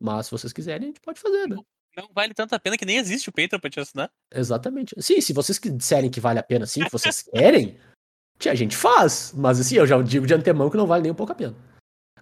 Mas 0.00 0.26
se 0.26 0.32
vocês 0.32 0.52
quiserem, 0.52 0.84
a 0.84 0.86
gente 0.88 1.00
pode 1.00 1.20
fazer, 1.20 1.48
né? 1.48 1.56
Não 1.96 2.08
vale 2.14 2.32
tanto 2.32 2.54
a 2.54 2.58
pena 2.58 2.76
que 2.76 2.86
nem 2.86 2.96
existe 2.96 3.28
o 3.28 3.32
Patreon 3.32 3.60
pra 3.60 3.70
te 3.70 3.78
assinar. 3.78 4.10
Exatamente. 4.32 4.94
Sim, 5.00 5.20
se 5.20 5.32
vocês 5.32 5.58
disserem 5.58 6.10
que 6.10 6.20
vale 6.20 6.38
a 6.38 6.42
pena 6.42 6.66
sim, 6.66 6.82
que 6.84 6.90
vocês 6.90 7.22
querem, 7.30 7.78
a 8.46 8.54
gente 8.54 8.76
faz. 8.76 9.32
Mas 9.36 9.60
assim, 9.60 9.76
eu 9.76 9.86
já 9.86 10.00
digo 10.00 10.26
de 10.26 10.34
antemão 10.34 10.70
que 10.70 10.76
não 10.76 10.86
vale 10.86 11.02
nem 11.02 11.12
um 11.12 11.14
pouco 11.14 11.32
a 11.32 11.36
pena. 11.36 11.54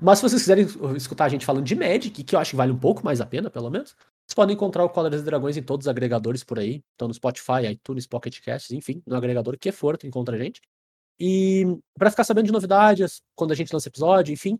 Mas 0.00 0.18
se 0.18 0.22
vocês 0.22 0.42
quiserem 0.42 0.66
escutar 0.96 1.26
a 1.26 1.28
gente 1.28 1.44
falando 1.44 1.64
de 1.64 1.74
Magic, 1.74 2.24
que 2.24 2.34
eu 2.34 2.40
acho 2.40 2.50
que 2.52 2.56
vale 2.56 2.72
um 2.72 2.78
pouco 2.78 3.04
mais 3.04 3.20
a 3.20 3.26
pena, 3.26 3.50
pelo 3.50 3.70
menos, 3.70 3.90
vocês 4.26 4.34
podem 4.34 4.54
encontrar 4.54 4.84
o 4.84 4.88
Cóleras 4.88 5.20
e 5.20 5.24
Dragões 5.24 5.56
em 5.56 5.62
todos 5.62 5.86
os 5.86 5.88
agregadores 5.88 6.42
por 6.42 6.58
aí. 6.58 6.82
Então 6.94 7.08
no 7.08 7.14
Spotify, 7.14 7.66
iTunes, 7.70 8.06
Pocket 8.06 8.40
Casts, 8.40 8.70
enfim, 8.70 9.02
no 9.06 9.16
agregador 9.16 9.58
que 9.58 9.70
for, 9.70 9.98
tu 9.98 10.06
encontra 10.06 10.36
a 10.36 10.38
gente. 10.38 10.60
E 11.18 11.66
pra 11.98 12.10
ficar 12.10 12.24
sabendo 12.24 12.46
de 12.46 12.52
novidades, 12.52 13.20
quando 13.34 13.52
a 13.52 13.54
gente 13.54 13.72
lança 13.72 13.88
episódio, 13.88 14.32
enfim, 14.32 14.58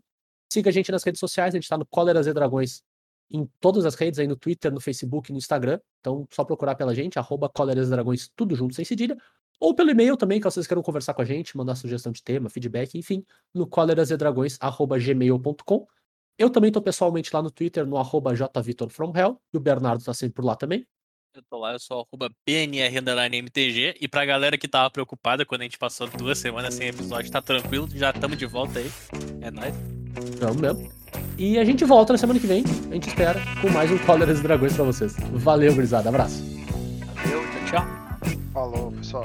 siga 0.51 0.69
a 0.69 0.73
gente 0.73 0.91
nas 0.91 1.03
redes 1.03 1.19
sociais, 1.19 1.55
a 1.55 1.57
gente 1.57 1.67
tá 1.67 1.77
no 1.77 1.85
Cóleras 1.87 2.27
e 2.27 2.33
Dragões 2.33 2.83
em 3.31 3.49
todas 3.59 3.85
as 3.85 3.95
redes, 3.95 4.19
aí 4.19 4.27
no 4.27 4.35
Twitter, 4.35 4.71
no 4.71 4.81
Facebook, 4.81 5.31
no 5.31 5.37
Instagram. 5.37 5.79
Então, 6.01 6.27
só 6.31 6.43
procurar 6.43 6.75
pela 6.75 6.93
gente, 6.93 7.17
arroba 7.17 7.49
e 7.49 7.85
Dragões, 7.85 8.29
tudo 8.35 8.55
junto, 8.55 8.75
sem 8.75 8.85
cedilha. 8.85 9.17
Ou 9.61 9.73
pelo 9.75 9.91
e-mail 9.91 10.17
também, 10.17 10.39
caso 10.39 10.55
vocês 10.55 10.65
queiram 10.65 10.81
conversar 10.81 11.13
com 11.13 11.21
a 11.21 11.25
gente, 11.25 11.55
mandar 11.55 11.75
sugestão 11.75 12.11
de 12.11 12.23
tema, 12.23 12.49
feedback, 12.49 12.97
enfim, 12.97 13.23
no 13.53 13.67
colerasedragões.gmail.com. 13.67 15.87
Eu 16.35 16.49
também 16.49 16.71
tô 16.71 16.81
pessoalmente 16.81 17.29
lá 17.31 17.43
no 17.43 17.51
Twitter, 17.51 17.85
no 17.85 17.97
arroba 17.97 18.33
jvitorfromhell, 18.35 19.39
e 19.53 19.57
o 19.57 19.59
Bernardo 19.59 20.03
tá 20.03 20.15
sempre 20.15 20.33
por 20.33 20.45
lá 20.45 20.55
também. 20.55 20.83
Eu 21.35 21.43
tô 21.47 21.59
lá, 21.59 21.73
eu 21.73 21.79
sou 21.79 22.01
arroba 22.01 22.31
PNR 22.43 22.99
underline 22.99 23.37
MTG. 23.37 23.97
E 24.01 24.07
pra 24.07 24.25
galera 24.25 24.57
que 24.57 24.67
tava 24.67 24.89
preocupada 24.89 25.45
quando 25.45 25.61
a 25.61 25.65
gente 25.65 25.77
passou 25.77 26.09
duas 26.09 26.39
semanas 26.39 26.73
sem 26.73 26.87
episódio, 26.87 27.31
tá 27.31 27.39
tranquilo, 27.39 27.87
já 27.93 28.11
tamo 28.11 28.35
de 28.35 28.47
volta 28.47 28.79
aí. 28.79 28.91
É 29.41 29.51
nóis. 29.51 29.75
Vamos 30.39 30.57
mesmo. 30.57 30.91
E 31.37 31.59
a 31.59 31.63
gente 31.63 31.85
volta 31.85 32.13
na 32.13 32.17
semana 32.17 32.39
que 32.39 32.47
vem, 32.47 32.63
a 32.89 32.95
gente 32.95 33.07
espera, 33.07 33.39
com 33.61 33.69
mais 33.69 33.91
um 33.91 33.99
Cóleras 33.99 34.39
e 34.39 34.43
Dragões 34.43 34.73
pra 34.73 34.85
vocês. 34.85 35.15
Valeu, 35.33 35.75
gurizada, 35.75 36.09
abraço. 36.09 36.41
Valeu, 37.15 37.43
tchau, 37.69 37.69
tchau. 37.69 37.85
Falou, 38.53 38.91
pessoal. 38.91 39.23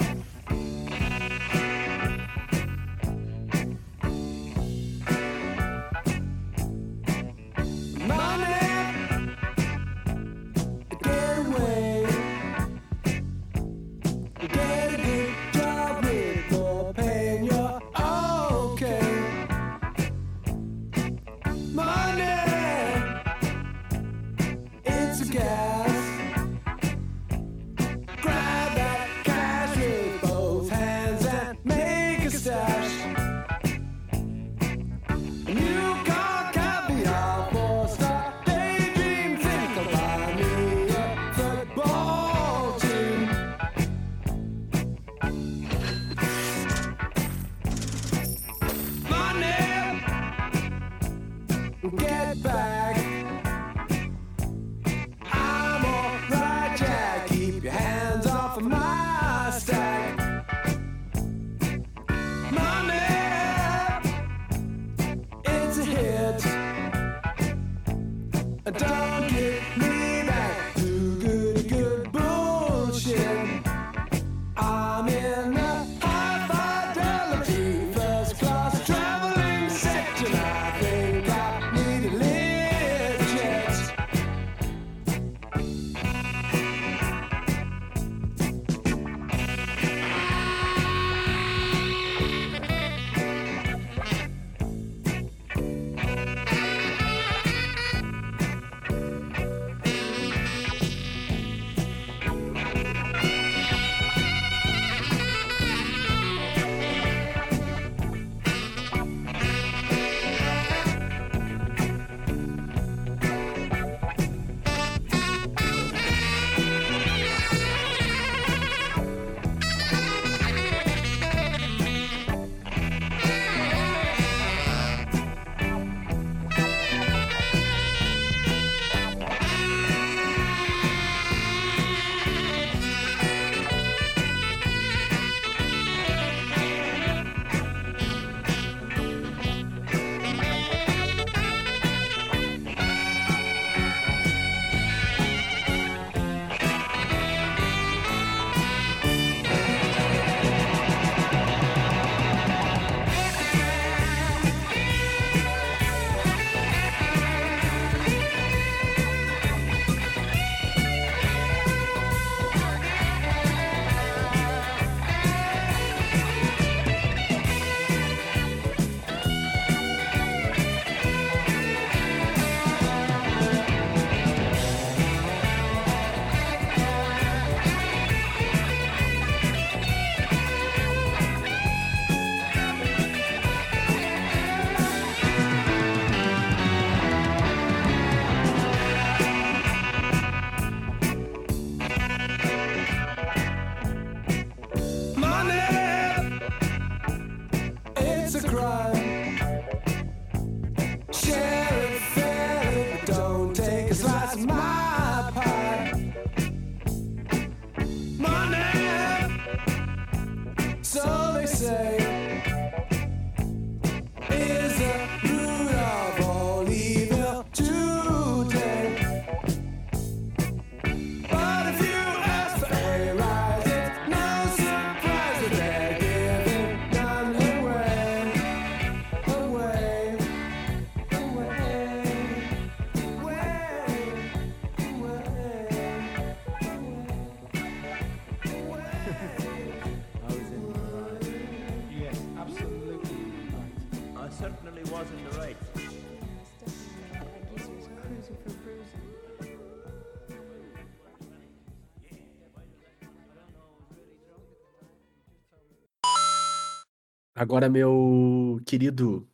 Agora, 257.47 257.68
meu 257.68 258.60
querido 258.66 259.24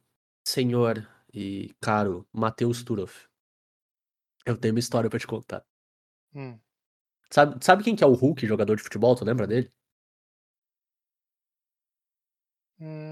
senhor 0.46 1.08
e 1.32 1.74
caro 1.80 2.28
Matheus 2.30 2.82
Turoff, 2.84 3.26
eu 4.44 4.54
tenho 4.54 4.74
uma 4.74 4.80
história 4.80 5.08
pra 5.08 5.18
te 5.18 5.26
contar. 5.26 5.64
Hum. 6.34 6.60
Sabe, 7.32 7.64
sabe 7.64 7.82
quem 7.82 7.96
que 7.96 8.04
é 8.04 8.06
o 8.06 8.12
Hulk, 8.12 8.46
jogador 8.46 8.76
de 8.76 8.82
futebol? 8.82 9.16
Tu 9.16 9.24
lembra 9.24 9.46
dele? 9.46 9.72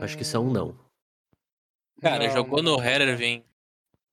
Acho 0.02 0.18
que 0.18 0.24
são 0.24 0.51
não. 0.52 0.77
Cara, 2.02 2.27
Não, 2.27 2.35
jogou 2.35 2.62
não. 2.62 2.77
no 2.77 2.82
Herenveen, 2.85 3.43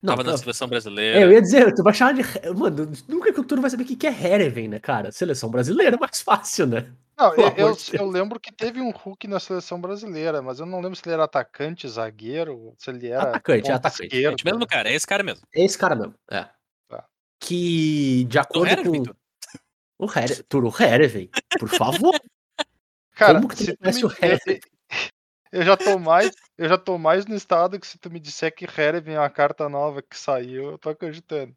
Não, 0.01 0.13
tava 0.13 0.23
na 0.23 0.31
tá- 0.31 0.37
seleção 0.37 0.67
É, 0.67 0.69
brasileira. 0.69 1.19
eu 1.21 1.31
ia 1.31 1.41
dizer, 1.41 1.73
tu 1.73 1.81
vai 1.83 1.93
chamar 1.93 2.13
de. 2.13 2.21
Mano, 2.55 2.91
nunca 3.07 3.33
que 3.33 3.39
o 3.39 3.43
Turo 3.43 3.61
vai 3.61 3.69
saber 3.69 3.83
o 3.83 3.85
que 3.85 3.95
que 3.95 4.05
é 4.07 4.11
Hereven, 4.11 4.67
né, 4.67 4.79
cara? 4.79 5.11
Seleção 5.11 5.49
brasileira 5.49 5.95
é 5.95 5.99
mais 5.99 6.21
fácil, 6.21 6.67
né? 6.67 6.91
Não, 7.17 7.33
eu, 7.33 7.47
eu, 7.57 7.77
eu 7.93 8.05
lembro 8.07 8.39
que 8.39 8.53
teve 8.53 8.79
um 8.79 8.91
Hulk 8.91 9.27
na 9.27 9.39
seleção 9.39 9.81
brasileira, 9.81 10.39
mas 10.39 10.59
eu 10.59 10.67
não 10.67 10.79
lembro 10.79 10.95
se 10.95 11.01
ele 11.03 11.13
era 11.15 11.23
atacante, 11.23 11.87
zagueiro, 11.89 12.75
se 12.77 12.91
ele 12.91 13.07
era 13.07 13.23
Atacante, 13.23 13.71
é 13.71 13.73
atacante. 13.73 14.21
Gente, 14.21 14.45
mesmo 14.45 14.67
cara, 14.67 14.87
é 14.87 14.93
esse 14.93 15.07
cara 15.07 15.23
mesmo. 15.23 15.41
É 15.55 15.65
esse 15.65 15.75
cara 15.75 15.95
mesmo, 15.95 16.13
é. 16.29 16.47
Tá. 16.87 17.05
Que, 17.39 18.23
de 18.25 18.37
Do 18.37 18.39
acordo 18.39 18.69
Herenveen, 18.71 19.03
com. 19.03 19.13
tu. 19.13 19.17
O 19.99 20.05
Here... 20.05 20.43
Turo 20.43 20.71
Hereven, 20.79 21.27
por 21.57 21.69
favor. 21.69 22.13
Cara, 23.15 23.33
Como 23.33 23.47
que 23.47 23.55
tu 23.55 23.63
se 23.63 23.71
tu 23.75 23.79
conhece 23.79 24.03
me... 24.03 24.05
o 24.05 24.11
Hereven? 24.21 24.59
Eu 25.57 25.63
já 25.63 25.75
tô 25.75 25.97
mais, 25.97 26.31
eu 26.55 26.69
já 26.69 26.77
tô 26.77 26.99
mais 26.99 27.25
no 27.25 27.33
estado 27.33 27.79
que 27.79 27.87
se 27.87 27.97
tu 27.97 28.11
me 28.11 28.19
disser 28.19 28.53
que 28.53 28.65
Hereven 28.65 29.15
é 29.15 29.19
uma 29.19 29.29
carta 29.29 29.67
nova 29.67 30.03
que 30.03 30.15
saiu, 30.15 30.73
eu 30.73 30.77
tô 30.77 30.87
acreditando. 30.87 31.51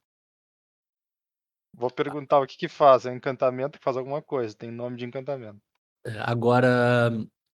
Vou 1.77 1.91
perguntar 1.91 2.41
o 2.41 2.47
que 2.47 2.57
que 2.57 2.67
faz, 2.67 3.05
é 3.05 3.11
um 3.11 3.17
encantamento 3.17 3.79
que 3.79 3.85
faz 3.85 3.99
alguma 3.99 4.23
coisa, 4.23 4.57
tem 4.57 4.71
nome 4.71 4.97
de 4.97 5.05
encantamento. 5.05 5.61
É, 6.07 6.19
Agora, 6.21 7.11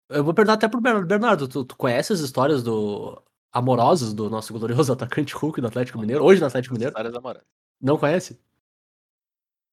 eu 0.09 0.23
vou 0.23 0.33
perguntar 0.33 0.53
até 0.53 0.67
pro 0.67 0.81
Bernardo. 0.81 1.07
Bernardo, 1.07 1.47
tu, 1.47 1.63
tu 1.63 1.77
conhece 1.77 2.11
as 2.11 2.21
histórias 2.21 2.63
do 2.63 3.21
amorosas 3.53 4.11
do 4.11 4.27
nosso 4.27 4.51
glorioso 4.51 4.91
atacante 4.93 5.35
Hulk 5.35 5.61
do 5.61 5.67
Atlético 5.67 5.99
Mineiro? 5.99 6.23
Hoje 6.23 6.41
no 6.41 6.47
Atlético 6.47 6.73
Mineiro? 6.73 6.89
Histórias 6.89 7.13
amorosas. 7.13 7.47
Não 7.79 7.99
conhece? 7.99 8.41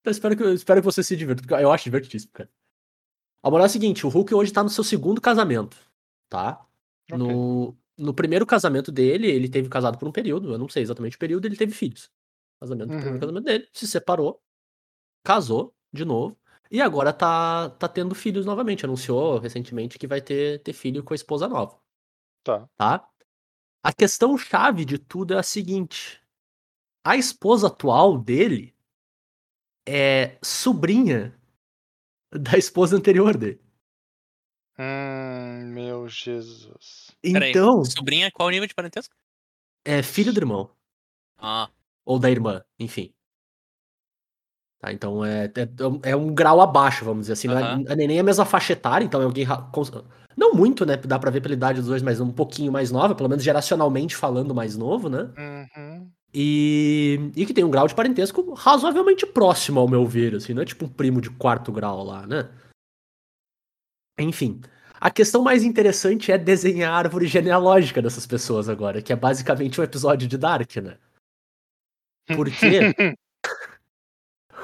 Então 0.03 0.11
espero 0.11 0.37
que, 0.37 0.45
espero 0.53 0.83
que 0.83 0.85
você 0.85 1.03
se 1.03 1.17
divirta, 1.17 1.41
porque 1.41 1.55
eu 1.55 1.73
acho 1.73 1.85
divertidíssimo, 1.85 2.33
cara. 2.35 2.51
A 3.43 3.51
moral 3.51 3.65
é 3.65 3.69
a 3.69 3.71
seguinte, 3.71 4.05
o 4.05 4.11
Hulk 4.11 4.35
hoje 4.35 4.53
tá 4.53 4.63
no 4.63 4.69
seu 4.69 4.85
segundo 4.85 5.19
casamento, 5.19 5.79
tá? 6.29 6.65
Ok. 7.11 7.19
No, 7.19 7.77
no 7.97 8.15
primeiro 8.15 8.47
casamento 8.47 8.93
dele, 8.93 9.27
ele 9.29 9.49
teve 9.49 9.69
casado 9.69 9.99
por 9.99 10.09
um 10.09 10.13
período, 10.13 10.53
eu 10.53 10.59
não 10.59 10.69
sei 10.69 10.83
exatamente 10.83 11.17
o 11.17 11.19
período, 11.19 11.47
ele 11.47 11.57
teve 11.57 11.73
filhos. 11.73 12.11
Casamento, 12.61 12.91
Uhum. 12.93 12.99
primeiro 12.99 13.21
casamento 13.21 13.45
dele, 13.45 13.69
se 13.73 13.87
separou, 13.87 14.43
casou 15.25 15.75
de 15.93 16.05
novo, 16.05 16.37
e 16.71 16.81
agora 16.83 17.13
tá, 17.13 17.71
tá 17.71 17.89
tendo 17.89 18.15
filhos 18.15 18.45
novamente. 18.45 18.85
Anunciou 18.85 19.39
recentemente 19.39 19.99
que 19.99 20.07
vai 20.07 20.21
ter, 20.21 20.63
ter 20.63 20.73
filho 20.73 21.03
com 21.03 21.15
a 21.15 21.17
esposa 21.17 21.49
nova, 21.49 21.79
Tá. 22.45 22.69
tá? 22.77 23.09
A 23.83 23.93
questão 23.93 24.37
chave 24.37 24.85
de 24.85 24.99
tudo 24.99 25.35
é 25.35 25.39
a 25.39 25.43
seguinte: 25.43 26.21
a 27.05 27.17
esposa 27.17 27.69
atual 27.69 28.19
dele 28.19 28.75
é 29.89 30.39
sobrinha 30.43 31.35
da 32.31 32.59
esposa 32.59 32.97
anterior 32.97 33.37
dele. 33.37 33.61
Hum, 34.79 35.73
meu 35.73 36.09
Jesus. 36.09 37.11
Peraí, 37.21 37.51
Então, 37.51 37.85
Sobrinha, 37.85 38.31
qual 38.31 38.49
o 38.49 38.51
nível 38.51 38.67
de 38.69 38.75
parentesco? 38.75 39.15
é 39.85 40.03
filho 40.03 40.33
do 40.33 40.39
irmão. 40.41 40.71
Ah, 41.39 41.69
Ou 42.05 42.19
da 42.19 42.31
irmã, 42.31 42.63
enfim. 42.79 43.13
Tá, 44.81 44.93
então 44.93 45.25
é, 45.25 45.47
é, 45.47 46.11
é 46.11 46.17
um 46.17 46.33
grau 46.33 46.61
abaixo, 46.61 47.05
vamos 47.05 47.23
dizer 47.23 47.33
assim. 47.33 47.49
Não, 47.49 47.59
é, 47.59 47.63
Aham. 47.63 47.83
não 47.85 47.93
é 47.93 47.97
nem 47.97 48.21
a 48.21 48.23
mesma 48.23 48.45
faixa 48.45 48.73
etária, 48.73 49.05
então 49.05 49.21
é 49.21 49.25
alguém. 49.25 49.45
Não 50.37 50.53
muito, 50.55 50.87
né? 50.87 50.97
Dá 50.97 51.19
pra 51.19 51.31
ver 51.33 51.41
pela 51.41 51.55
idade 51.55 51.81
dos 51.81 51.89
dois, 51.89 52.03
mas 52.03 52.21
um 52.21 52.31
pouquinho 52.31 52.71
mais 52.71 52.93
nova, 52.93 53.15
pelo 53.15 53.29
menos 53.29 53.43
geracionalmente 53.43 54.15
falando 54.15 54.55
mais 54.55 54.77
novo, 54.77 55.09
né? 55.09 55.31
Uhum. 55.37 56.09
E, 56.33 57.33
e 57.35 57.45
que 57.45 57.55
tem 57.55 57.65
um 57.65 57.71
grau 57.71 57.89
de 57.89 57.95
parentesco 57.95 58.53
razoavelmente 58.55 59.27
próximo, 59.27 59.81
ao 59.81 59.89
meu 59.89 60.07
ver, 60.07 60.37
assim, 60.37 60.55
não 60.55 60.63
é 60.63 60.65
tipo 60.67 60.85
um 60.85 60.89
primo 60.89 61.21
de 61.21 61.31
quarto 61.31 61.73
grau 61.73 62.05
lá, 62.05 62.27
né? 62.27 62.49
Enfim, 64.19 64.61
a 64.95 65.11
questão 65.11 65.43
mais 65.43 65.63
interessante 65.63 66.33
é 66.33 66.39
desenhar 66.39 66.93
a 66.93 66.97
árvore 66.97 67.27
genealógica 67.27 68.03
dessas 68.03 68.27
pessoas 68.27 68.69
agora, 68.69 69.01
que 69.01 69.13
é 69.13 69.17
basicamente 69.17 69.81
um 69.81 69.85
episódio 69.85 70.27
de 70.27 70.37
Dark, 70.37 70.77
né? 70.77 70.99
Porque 72.27 72.67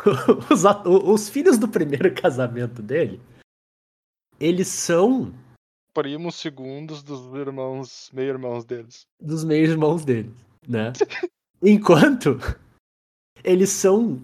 os, 0.51 0.65
os 0.85 1.29
filhos 1.29 1.59
do 1.59 1.69
primeiro 1.69 2.15
casamento 2.15 2.83
dele, 2.83 3.21
eles 4.41 4.69
são 4.69 5.33
Primos 5.95 6.35
segundos 6.35 7.05
dos 7.05 7.33
irmãos, 7.35 8.11
meio-irmãos 8.13 8.65
deles. 8.65 9.07
dos 9.21 9.45
meios 9.45 9.71
irmãos 9.71 10.05
dele, 10.05 10.35
né? 10.67 10.93
Enquanto 11.63 12.37
eles 13.45 13.71
são 13.71 14.21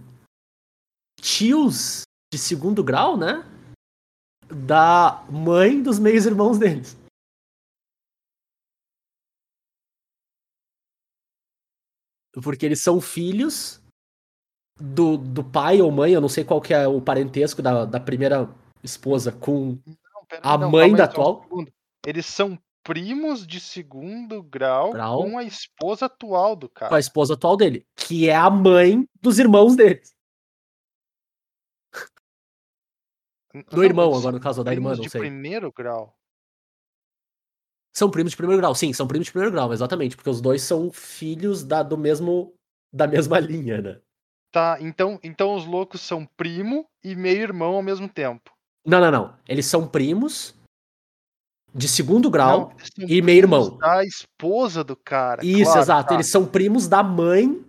tios 1.20 2.02
de 2.32 2.38
segundo 2.38 2.82
grau, 2.82 3.16
né? 3.16 3.44
Da 4.52 5.24
mãe 5.30 5.82
dos 5.82 5.98
meios 5.98 6.26
irmãos 6.26 6.58
deles. 6.58 6.96
Porque 12.42 12.64
eles 12.64 12.80
são 12.82 13.00
filhos 13.00 13.82
do, 14.78 15.16
do 15.16 15.44
pai 15.44 15.80
ou 15.82 15.90
mãe, 15.90 16.12
eu 16.12 16.20
não 16.20 16.28
sei 16.28 16.44
qual 16.44 16.60
que 16.60 16.72
é 16.72 16.86
o 16.86 17.00
parentesco 17.02 17.60
da, 17.60 17.84
da 17.84 18.00
primeira 18.00 18.48
esposa 18.82 19.32
com 19.32 19.78
Não, 20.14 20.24
pera 20.28 20.40
A 20.44 20.56
não, 20.56 20.70
mãe 20.70 20.94
da 20.94 21.02
um 21.02 21.06
atual? 21.06 21.42
segundo. 21.42 21.72
Eles 22.06 22.26
são 22.26 22.58
primos 22.82 23.46
de 23.46 23.60
segundo 23.60 24.42
grau, 24.42 24.92
Grau. 24.92 25.22
com 25.24 25.36
a 25.38 25.44
esposa 25.44 26.06
atual 26.06 26.56
do 26.56 26.68
com 26.68 26.74
cara. 26.76 26.96
a 26.96 27.00
esposa 27.00 27.34
atual 27.34 27.56
dele, 27.56 27.86
que 27.96 28.28
é 28.28 28.34
a 28.34 28.48
mãe 28.48 29.06
dos 29.20 29.38
irmãos 29.38 29.76
deles. 29.76 30.14
N- 31.92 32.10
Do 33.52 33.76
não, 33.76 33.84
irmão, 33.84 34.14
agora 34.14 34.32
no 34.32 34.40
caso 34.40 34.62
da 34.62 34.72
irmã, 34.72 34.94
não 34.94 35.00
de 35.00 35.10
sei. 35.10 35.20
primeiro 35.20 35.72
grau. 35.72 36.16
São 37.92 38.10
primos 38.10 38.30
de 38.30 38.36
primeiro 38.36 38.60
grau, 38.60 38.74
sim, 38.74 38.92
são 38.92 39.08
primos 39.08 39.26
de 39.26 39.32
primeiro 39.32 39.52
grau, 39.52 39.72
exatamente, 39.72 40.14
porque 40.14 40.30
os 40.30 40.40
dois 40.40 40.62
são 40.62 40.92
filhos 40.92 41.64
da, 41.64 41.82
do 41.82 41.98
mesmo, 41.98 42.54
da 42.92 43.06
mesma 43.06 43.38
linha, 43.40 43.82
né? 43.82 44.00
Tá, 44.52 44.78
então, 44.80 45.18
então 45.22 45.54
os 45.54 45.64
loucos 45.64 46.00
são 46.00 46.26
primo 46.36 46.86
e 47.04 47.14
meio-irmão 47.14 47.74
ao 47.74 47.82
mesmo 47.82 48.08
tempo. 48.08 48.52
Não, 48.84 49.00
não, 49.00 49.10
não. 49.10 49.36
Eles 49.46 49.66
são 49.66 49.86
primos 49.86 50.54
de 51.74 51.86
segundo 51.88 52.30
grau. 52.30 52.72
Não, 52.98 53.08
e 53.08 53.22
meio-irmão. 53.22 53.76
Da 53.78 54.04
esposa 54.04 54.82
do 54.82 54.96
cara. 54.96 55.44
Isso, 55.44 55.64
claro, 55.64 55.80
exato. 55.80 56.08
tá. 56.08 56.14
Eles 56.14 56.30
são 56.30 56.46
primos 56.46 56.88
da 56.88 57.02
mãe 57.02 57.64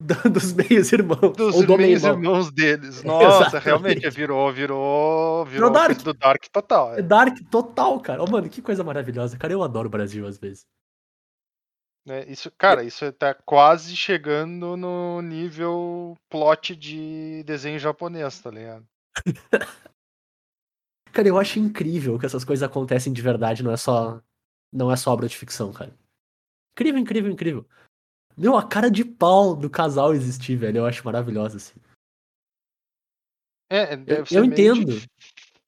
dos 0.32 0.52
meios 0.54 0.90
irmãos. 0.92 1.36
Dos 1.36 1.66
do 1.66 1.76
meios 1.76 2.02
meio-irmão. 2.02 2.14
irmãos 2.14 2.50
deles. 2.50 3.02
Nossa, 3.04 3.42
Exatamente. 3.42 3.64
realmente 3.64 4.10
virou, 4.10 4.50
virou, 4.52 5.44
virou 5.44 5.70
Dark. 5.70 5.98
do 6.02 6.14
Dark 6.14 6.42
total. 6.50 6.94
É 6.94 7.00
É. 7.00 7.02
Dark 7.02 7.36
total, 7.50 8.00
cara. 8.00 8.22
Oh, 8.22 8.26
mano, 8.30 8.48
que 8.48 8.62
coisa 8.62 8.82
maravilhosa. 8.82 9.36
Cara, 9.36 9.52
eu 9.52 9.62
adoro 9.62 9.88
o 9.88 9.90
Brasil 9.90 10.26
às 10.26 10.38
vezes. 10.38 10.66
Né, 12.06 12.24
Isso, 12.28 12.50
cara, 12.56 12.82
isso 12.82 13.12
tá 13.12 13.34
quase 13.34 13.94
chegando 13.94 14.74
no 14.74 15.20
nível 15.20 16.16
plot 16.30 16.74
de 16.74 17.42
desenho 17.44 17.78
japonês, 17.78 18.40
tá 18.40 18.50
ligado? 18.50 18.86
Cara, 21.12 21.26
eu 21.26 21.38
acho 21.38 21.58
incrível 21.58 22.18
que 22.18 22.24
essas 22.24 22.44
coisas 22.44 22.62
acontecem 22.62 23.12
de 23.12 23.20
verdade, 23.20 23.62
não 23.64 23.72
é 23.72 23.76
só. 23.76 24.22
Não 24.72 24.90
é 24.92 24.96
só 24.96 25.12
obra 25.12 25.28
de 25.28 25.36
ficção, 25.36 25.72
cara. 25.72 25.92
Incrível, 26.72 27.00
incrível, 27.00 27.32
incrível. 27.32 27.66
Meu, 28.40 28.56
a 28.56 28.62
cara 28.66 28.90
de 28.90 29.04
pau 29.04 29.54
do 29.54 29.68
casal 29.68 30.14
existir, 30.14 30.56
velho, 30.56 30.78
eu 30.78 30.86
acho 30.86 31.04
maravilhosa, 31.04 31.58
assim. 31.58 31.74
É, 33.70 33.94
deve 33.96 34.20
eu 34.22 34.26
ser 34.26 34.40
meio 34.40 34.52
entendo. 34.52 35.02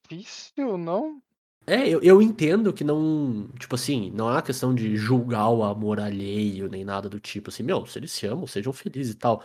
difícil, 0.09 0.75
não? 0.77 1.21
É, 1.67 1.87
eu, 1.87 2.01
eu 2.01 2.19
entendo 2.19 2.73
que 2.73 2.83
não. 2.83 3.47
Tipo 3.59 3.75
assim, 3.75 4.09
não 4.11 4.27
é 4.27 4.33
uma 4.33 4.41
questão 4.41 4.73
de 4.73 4.97
julgar 4.97 5.49
o 5.49 5.63
amor 5.63 5.99
alheio, 5.99 6.67
nem 6.67 6.83
nada 6.83 7.07
do 7.07 7.19
tipo. 7.19 7.49
Assim, 7.51 7.61
meu, 7.61 7.85
se 7.85 7.99
eles 7.99 8.11
se 8.11 8.25
amam, 8.25 8.47
sejam 8.47 8.73
felizes 8.73 9.13
e 9.13 9.17
tal. 9.17 9.43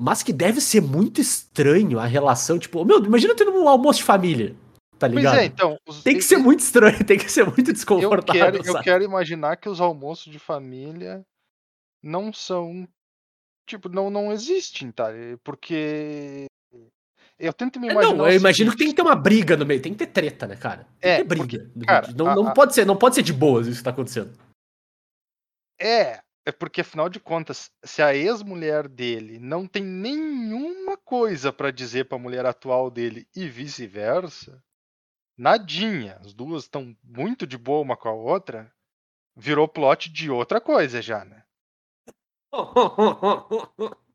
Mas 0.00 0.22
que 0.22 0.32
deve 0.32 0.60
ser 0.60 0.80
muito 0.80 1.20
estranho 1.20 1.98
a 2.00 2.06
relação, 2.06 2.58
tipo, 2.58 2.82
meu, 2.84 3.04
imagina 3.04 3.36
tendo 3.36 3.52
um 3.52 3.68
almoço 3.68 3.98
de 3.98 4.04
família, 4.06 4.56
tá 4.98 5.06
Pois 5.06 5.14
ligado? 5.16 5.36
é, 5.38 5.44
então. 5.44 5.76
os- 5.86 6.02
Tem 6.02 6.16
que 6.16 6.22
ser 6.24 6.38
muito 6.38 6.60
estranho, 6.60 6.96
tem 7.06 7.18
que 7.18 7.30
ser 7.30 7.44
muito 7.44 7.68
Eu 7.68 7.74
desconfortável. 7.74 8.52
quero, 8.62 8.66
eu 8.66 8.80
quero 8.82 9.04
imaginar 9.04 9.56
que 9.58 9.68
os 9.68 9.78
almoços 9.80 10.32
de 10.32 10.38
família 10.38 11.22
não 12.02 12.32
são. 12.32 12.88
Tipo, 13.66 13.88
não, 13.88 14.10
não 14.10 14.32
existem, 14.32 14.90
tá? 14.90 15.12
E- 15.16 15.36
Porque. 15.38 16.46
Eu 17.38 17.54
tento 17.54 17.80
me 17.80 17.88
É, 17.88 17.92
imaginar. 17.92 18.14
não, 18.16 18.28
eu 18.28 18.34
imagino 18.36 18.70
que 18.70 18.76
tem 18.76 18.86
seguinte, 18.88 18.96
que 18.98 19.02
ter 19.02 19.08
uma 19.08 19.16
briga 19.16 19.56
no 19.56 19.64
meio, 19.64 19.80
tem 19.80 19.92
que 19.92 19.98
ter 20.04 20.12
treta, 20.12 20.46
né, 20.46 20.56
cara? 20.56 20.86
Tem 21.00 21.12
É, 21.12 21.16
que 21.16 21.24
ter 21.24 21.28
briga. 21.46 21.70
cara, 21.86 22.12
não, 22.12 22.26
a- 22.26 22.34
não 22.34 22.48
a- 22.48 22.52
pode 22.52 22.74
ser, 22.74 22.84
não 22.84 22.98
pode 22.98 23.14
ser 23.14 23.22
de 23.22 23.32
boas 23.32 23.66
isso 23.66 23.78
que 23.78 23.84
tá 23.84 23.90
acontecendo. 23.90 24.38
É, 25.80 26.20
é 26.44 26.52
porque 26.52 26.82
afinal 26.82 27.08
de 27.08 27.18
contas, 27.18 27.70
se 27.82 28.02
a 28.02 28.14
ex-mulher 28.14 28.86
dele 28.88 29.38
não 29.38 29.66
tem 29.66 29.82
nenhuma 29.82 30.98
coisa 30.98 31.50
pra 31.50 31.70
dizer 31.70 32.04
pra 32.06 32.18
mulher 32.18 32.44
atual 32.44 32.90
dele 32.90 33.26
e 33.34 33.48
vice-versa, 33.48 34.62
nadinha, 35.38 36.18
as 36.20 36.34
duas 36.34 36.64
estão 36.64 36.94
muito 37.02 37.46
de 37.46 37.56
boa 37.56 37.80
uma 37.80 37.96
com 37.96 38.10
a 38.10 38.12
outra, 38.12 38.70
virou 39.34 39.66
plot 39.66 40.12
de 40.12 40.30
outra 40.30 40.60
coisa 40.60 41.00
já, 41.00 41.24
né? 41.24 41.42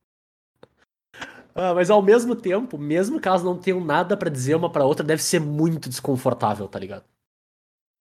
Ah, 1.58 1.74
mas 1.74 1.90
ao 1.90 2.02
mesmo 2.02 2.36
tempo, 2.36 2.78
mesmo 2.78 3.18
que 3.18 3.30
elas 3.30 3.42
não 3.42 3.58
tenham 3.58 3.80
nada 3.80 4.18
pra 4.18 4.30
dizer 4.30 4.56
uma 4.56 4.70
pra 4.70 4.84
outra, 4.84 5.06
deve 5.06 5.24
ser 5.24 5.40
muito 5.40 5.88
desconfortável, 5.88 6.68
tá 6.68 6.78
ligado? 6.78 7.06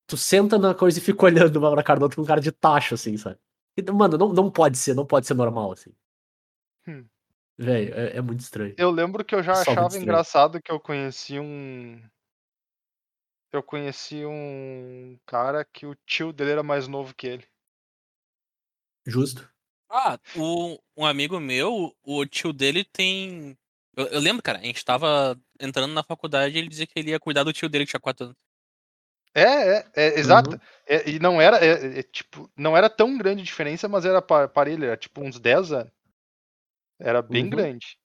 Tu 0.09 0.17
senta 0.17 0.59
na 0.59 0.75
coisa 0.75 0.99
e 0.99 1.03
fica 1.03 1.25
olhando 1.25 1.57
uma 1.57 1.71
pra 1.71 1.83
cara 1.85 2.01
da 2.01 2.07
outra 2.07 2.17
com 2.17 2.27
cara 2.27 2.41
de 2.41 2.51
tacho, 2.51 2.95
assim, 2.95 3.17
sabe? 3.17 3.39
E, 3.77 3.93
Mano, 3.93 4.19
não, 4.19 4.33
não 4.33 4.51
pode 4.51 4.77
ser, 4.77 4.93
não 4.93 5.07
pode 5.07 5.29
ser 5.29 5.35
normal, 5.35 5.71
assim. 5.71 5.95
Hum. 6.87 7.07
Velho, 7.57 7.95
é, 7.95 8.17
é 8.17 8.21
muito 8.21 8.41
estranho. 8.41 8.75
Eu 8.77 8.91
lembro 8.91 9.25
que 9.25 9.37
eu 9.37 9.43
já 9.43 9.55
Só 9.55 9.71
achava 9.71 9.97
engraçado 9.97 10.61
que 10.61 10.73
eu 10.73 10.81
conheci 10.81 11.39
um. 11.39 12.03
Eu 13.53 13.63
conheci 13.63 14.27
um 14.27 15.17
cara 15.25 15.65
que 15.65 15.87
o 15.87 15.95
tio 16.05 16.33
dele 16.33 16.51
era 16.51 16.63
mais 16.65 16.89
novo 16.89 17.15
que 17.15 17.29
ele. 17.29 17.47
Justo. 19.07 19.49
Ah, 19.97 20.19
o, 20.35 20.77
um 20.97 21.07
amigo 21.07 21.39
meu, 21.39 21.95
o 22.03 22.27
tio 22.27 22.53
dele 22.53 22.83
tem. 22.85 23.57
Eu, 23.97 24.07
eu 24.09 24.21
lembro, 24.21 24.43
cara, 24.43 24.59
a 24.59 24.63
gente 24.63 24.85
tava 24.85 25.41
entrando 25.61 25.93
na 25.95 26.03
faculdade 26.03 26.57
e 26.57 26.59
ele 26.59 26.69
dizia 26.69 26.85
que 26.85 26.99
ele 26.99 27.11
ia 27.11 27.21
cuidar 27.21 27.45
do 27.45 27.53
tio 27.53 27.69
dele 27.69 27.85
que 27.87 27.91
tinha 27.91 28.01
4 28.01 28.25
anos. 28.25 28.37
É, 29.33 29.79
é, 29.79 29.85
é 29.95 30.19
exato. 30.19 30.51
Uhum. 30.51 30.61
É, 30.89 31.11
e 31.11 31.19
não 31.21 31.41
era, 31.41 31.65
é, 31.65 32.01
é, 32.01 32.03
tipo, 32.03 32.51
não 32.57 32.77
era 32.77 32.91
tão 32.91 33.17
grande 33.17 33.43
a 33.43 33.45
diferença, 33.45 33.89
mas 33.89 34.05
era 34.05 34.21
pa- 34.21 34.49
parelho, 34.49 34.85
era 34.85 34.97
tipo 34.97 35.23
uns 35.23 35.39
10 35.39 35.71
anos. 35.71 35.93
Era 36.99 37.23
bem 37.23 37.45
Uhum. 37.45 37.51
grande. 37.51 37.97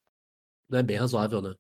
É 0.72 0.84
bem 0.84 0.98
razoável, 0.98 1.42
né? 1.42 1.56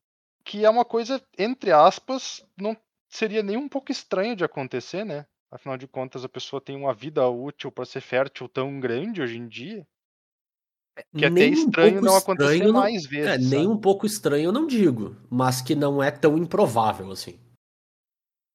Que 0.46 0.64
é 0.64 0.70
uma 0.70 0.86
coisa, 0.86 1.20
entre 1.40 1.72
aspas, 1.72 2.46
não 2.56 2.78
seria 3.08 3.42
nem 3.42 3.58
um 3.58 3.68
pouco 3.68 3.92
estranho 3.92 4.36
de 4.36 4.44
acontecer, 4.44 5.04
né? 5.04 5.26
Afinal 5.52 5.76
de 5.76 5.88
contas, 5.88 6.24
a 6.24 6.30
pessoa 6.30 6.62
tem 6.62 6.76
uma 6.76 6.94
vida 6.94 7.28
útil 7.28 7.72
pra 7.72 7.84
ser 7.86 8.02
fértil 8.02 8.48
tão 8.48 8.80
grande 8.80 9.22
hoje 9.22 9.38
em 9.38 9.48
dia, 9.48 9.88
que 11.16 11.26
é 11.26 11.28
até 11.28 11.30
Nem 11.30 11.50
um 11.52 11.54
estranho 11.54 11.92
pouco 11.94 12.06
não 12.06 12.16
acontecer 12.16 12.54
estranho 12.54 12.74
não- 12.74 12.80
mais 12.82 13.06
vezes. 13.06 13.28
É, 13.28 13.38
nem 13.56 13.68
um 13.68 13.78
pouco 13.78 14.06
estranho 14.06 14.46
eu 14.46 14.52
não 14.52 14.66
digo, 14.68 15.16
mas 15.30 15.62
que 15.62 15.76
não 15.76 16.02
é 16.02 16.12
tão 16.12 16.38
improvável 16.38 17.12
assim. 17.12 17.40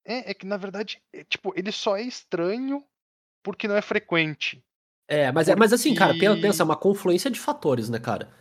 É, 0.07 0.31
é 0.31 0.35
que 0.35 0.47
na 0.47 0.57
verdade, 0.57 1.01
é, 1.13 1.25
tipo, 1.25 1.53
ele 1.57 1.73
só 1.73 1.97
é 1.97 2.03
estranho 2.03 2.85
porque 3.43 3.67
não 3.69 3.77
é 3.77 3.83
frequente. 3.83 4.63
É, 5.09 5.31
mas, 5.33 5.49
é, 5.49 5.57
mas 5.57 5.73
assim, 5.73 5.95
cara, 5.95 6.15
pensa, 6.15 6.29
Porque- 6.31 6.43
pensa, 6.43 6.63
é 6.63 6.65
uma 6.65 6.77
confluência 6.77 7.31
de 7.31 7.39
fatores, 7.39 7.89
né, 7.91 7.99
cara? 7.99 8.33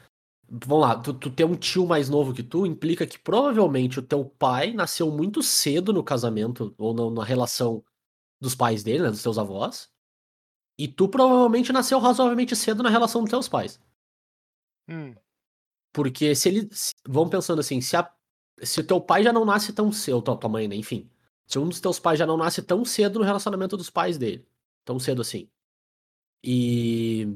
Vamos 0.49 0.81
lá, 0.88 0.99
tu, 0.99 1.13
tu 1.13 1.30
ter 1.31 1.45
um 1.45 1.55
tio 1.55 1.85
mais 1.85 2.09
novo 2.09 2.34
que 2.34 2.43
tu 2.43 2.65
implica 2.65 3.07
que 3.07 3.17
provavelmente 3.17 3.99
o 3.99 4.03
teu 4.03 4.23
pai 4.25 4.71
nasceu 4.73 5.09
muito 5.09 5.41
cedo 5.41 5.91
no 5.91 6.03
casamento 6.03 6.73
ou 6.77 6.93
na, 6.93 7.09
na 7.21 7.23
relação 7.23 7.84
dos 8.41 8.53
pais 8.55 8.84
dele, 8.84 9.03
né, 9.03 9.09
dos 9.09 9.23
teus 9.23 9.38
avós. 9.38 9.89
E 10.77 10.88
tu 10.88 11.07
provavelmente 11.07 11.71
nasceu 11.71 11.99
razoavelmente 11.99 12.55
cedo 12.55 12.84
na 12.84 12.89
relação 12.89 13.21
dos 13.21 13.30
teus 13.30 13.47
pais. 13.47 13.80
Hum, 14.88 15.15
Porque 15.93 16.35
se 16.35 16.49
ele. 16.49 16.69
se- 16.72 16.93
vamos 17.07 17.30
pensando 17.30 17.60
assim, 17.60 17.80
se, 17.81 17.95
a, 17.95 18.10
se 18.61 18.80
o 18.80 18.88
teu 18.88 18.99
pai 18.99 19.23
já 19.23 19.31
não 19.34 19.45
nasce 19.45 19.72
tão 19.73 19.91
cedo, 19.91 20.22
tua, 20.22 20.38
tua 20.38 20.49
mãe, 20.49 20.68
né? 20.68 20.76
Enfim. 20.76 21.10
Se 21.45 21.60
um 21.60 21.68
dos 21.68 21.80
teus 21.81 21.99
pais 21.99 22.18
já 22.19 22.26
não 22.26 22.38
nasce 22.38 22.61
tão 22.61 22.84
cedo 22.85 23.19
no 23.19 23.26
relacionamento 23.26 23.77
dos 23.77 23.89
pais 23.89 24.18
dele. 24.18 24.47
Tão 24.85 24.99
cedo 24.99 25.22
assim. 25.22 25.49
E. 26.43 27.27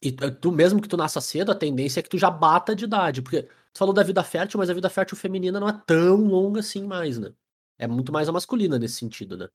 E 0.00 0.12
tu 0.12 0.52
mesmo 0.52 0.80
que 0.80 0.88
tu 0.88 0.96
nasça 0.96 1.20
cedo, 1.20 1.50
a 1.50 1.54
tendência 1.56 1.98
é 1.98 2.02
que 2.02 2.08
tu 2.08 2.18
já 2.18 2.30
bata 2.30 2.74
de 2.74 2.84
idade. 2.84 3.20
Porque 3.22 3.42
tu 3.42 3.78
falou 3.78 3.92
da 3.92 4.02
vida 4.02 4.22
fértil, 4.22 4.58
mas 4.58 4.70
a 4.70 4.74
vida 4.74 4.88
fértil 4.88 5.16
feminina 5.16 5.58
não 5.58 5.68
é 5.68 5.82
tão 5.86 6.16
longa 6.24 6.60
assim 6.60 6.84
mais, 6.84 7.18
né? 7.18 7.32
É 7.78 7.86
muito 7.86 8.12
mais 8.12 8.28
a 8.28 8.32
masculina 8.32 8.78
nesse 8.78 8.94
sentido, 8.94 9.36
né? 9.36 9.48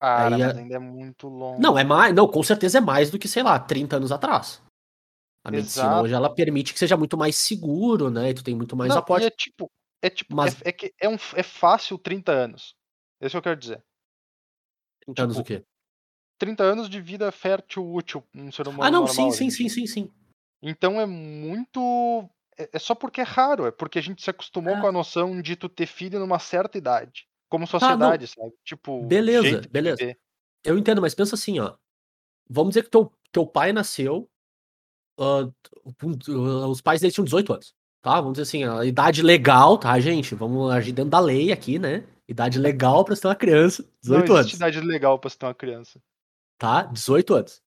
cara, 0.00 0.34
Aí 0.34 0.42
mas 0.42 0.56
ainda 0.56 0.76
é 0.76 0.78
muito 0.78 1.28
longo. 1.28 1.60
Não, 1.60 1.78
é 1.78 1.84
mais. 1.84 2.14
Não, 2.14 2.26
com 2.26 2.42
certeza 2.42 2.78
é 2.78 2.80
mais 2.80 3.10
do 3.10 3.18
que, 3.18 3.28
sei 3.28 3.42
lá, 3.42 3.58
30 3.58 3.96
anos 3.96 4.12
atrás. 4.12 4.62
A 5.44 5.50
medicina 5.50 5.86
Exato. 5.86 6.04
hoje 6.04 6.14
ela 6.14 6.34
permite 6.34 6.72
que 6.72 6.78
seja 6.78 6.96
muito 6.96 7.16
mais 7.16 7.36
seguro, 7.36 8.10
né? 8.10 8.30
E 8.30 8.34
tu 8.34 8.44
tem 8.44 8.54
muito 8.54 8.76
mais 8.76 8.90
Não, 8.90 8.98
aporte. 8.98 9.26
É 9.26 9.30
tipo, 9.30 9.70
é 10.02 10.10
tipo, 10.10 10.36
Mas- 10.36 10.60
é, 10.62 10.68
é 10.68 10.72
que 10.72 10.92
é, 11.00 11.08
um, 11.08 11.16
é 11.34 11.42
fácil 11.42 11.96
30 11.98 12.32
anos. 12.32 12.74
Isso 13.20 13.30
que 13.32 13.36
eu 13.38 13.42
quero 13.42 13.56
dizer. 13.58 13.82
30 15.00 15.22
anos 15.22 15.36
o 15.38 15.42
tipo, 15.42 15.60
quê? 15.60 15.66
30 16.38 16.62
anos 16.64 16.88
de 16.88 17.00
vida 17.00 17.30
fértil 17.32 17.90
útil, 17.92 18.22
um 18.34 18.52
ser 18.52 18.68
humano 18.68 18.84
Ah, 18.84 18.90
não, 18.90 19.06
normal. 19.06 19.30
sim, 19.32 19.50
sim, 19.50 19.50
sim, 19.50 19.68
sim, 19.68 19.86
sim. 19.86 20.10
Então 20.62 21.00
é 21.00 21.06
muito. 21.06 22.28
É, 22.58 22.68
é 22.74 22.78
só 22.78 22.94
porque 22.94 23.22
é 23.22 23.24
raro, 23.24 23.66
é 23.66 23.70
porque 23.70 23.98
a 23.98 24.02
gente 24.02 24.22
se 24.22 24.28
acostumou 24.30 24.74
É. 24.76 24.80
com 24.80 24.86
a 24.86 24.92
noção 24.92 25.40
de 25.40 25.56
tu 25.56 25.68
ter 25.68 25.86
filho 25.86 26.18
numa 26.18 26.38
certa 26.38 26.76
idade. 26.76 27.26
Como 27.48 27.66
sociedade, 27.66 28.26
sabe? 28.28 28.52
Tipo, 28.64 29.06
Beleza, 29.06 29.62
beleza. 29.70 30.14
Eu 30.62 30.78
entendo, 30.78 31.00
mas 31.00 31.14
pensa 31.14 31.34
assim, 31.34 31.58
ó. 31.58 31.76
Vamos 32.48 32.70
dizer 32.70 32.84
que 32.84 32.90
teu, 32.90 33.10
teu 33.32 33.46
pai 33.46 33.72
nasceu. 33.72 34.30
Ah, 35.20 36.66
os 36.68 36.80
pais 36.80 37.00
dele 37.00 37.12
tinham 37.12 37.24
18 37.24 37.52
anos. 37.52 37.74
Tá? 38.02 38.16
Vamos 38.20 38.32
dizer 38.32 38.42
assim, 38.44 38.64
a 38.64 38.84
idade 38.84 39.20
legal, 39.22 39.76
tá, 39.78 39.98
gente? 40.00 40.34
Vamos 40.34 40.70
agir 40.72 40.92
dentro 40.92 41.10
da 41.10 41.20
lei 41.20 41.52
aqui, 41.52 41.78
né? 41.78 42.06
Idade 42.26 42.58
legal 42.58 43.04
pra 43.04 43.14
ser 43.14 43.26
uma 43.26 43.34
criança. 43.36 43.82
Não 44.04 44.20
18 44.22 44.24
existe 44.24 44.38
anos. 44.38 44.52
idade 44.54 44.80
legal 44.80 45.18
pra 45.18 45.28
se 45.30 45.36
ter 45.38 45.46
uma 45.46 45.54
criança. 45.54 46.00
Tá? 46.58 46.84
18 46.84 47.34
anos. 47.34 47.62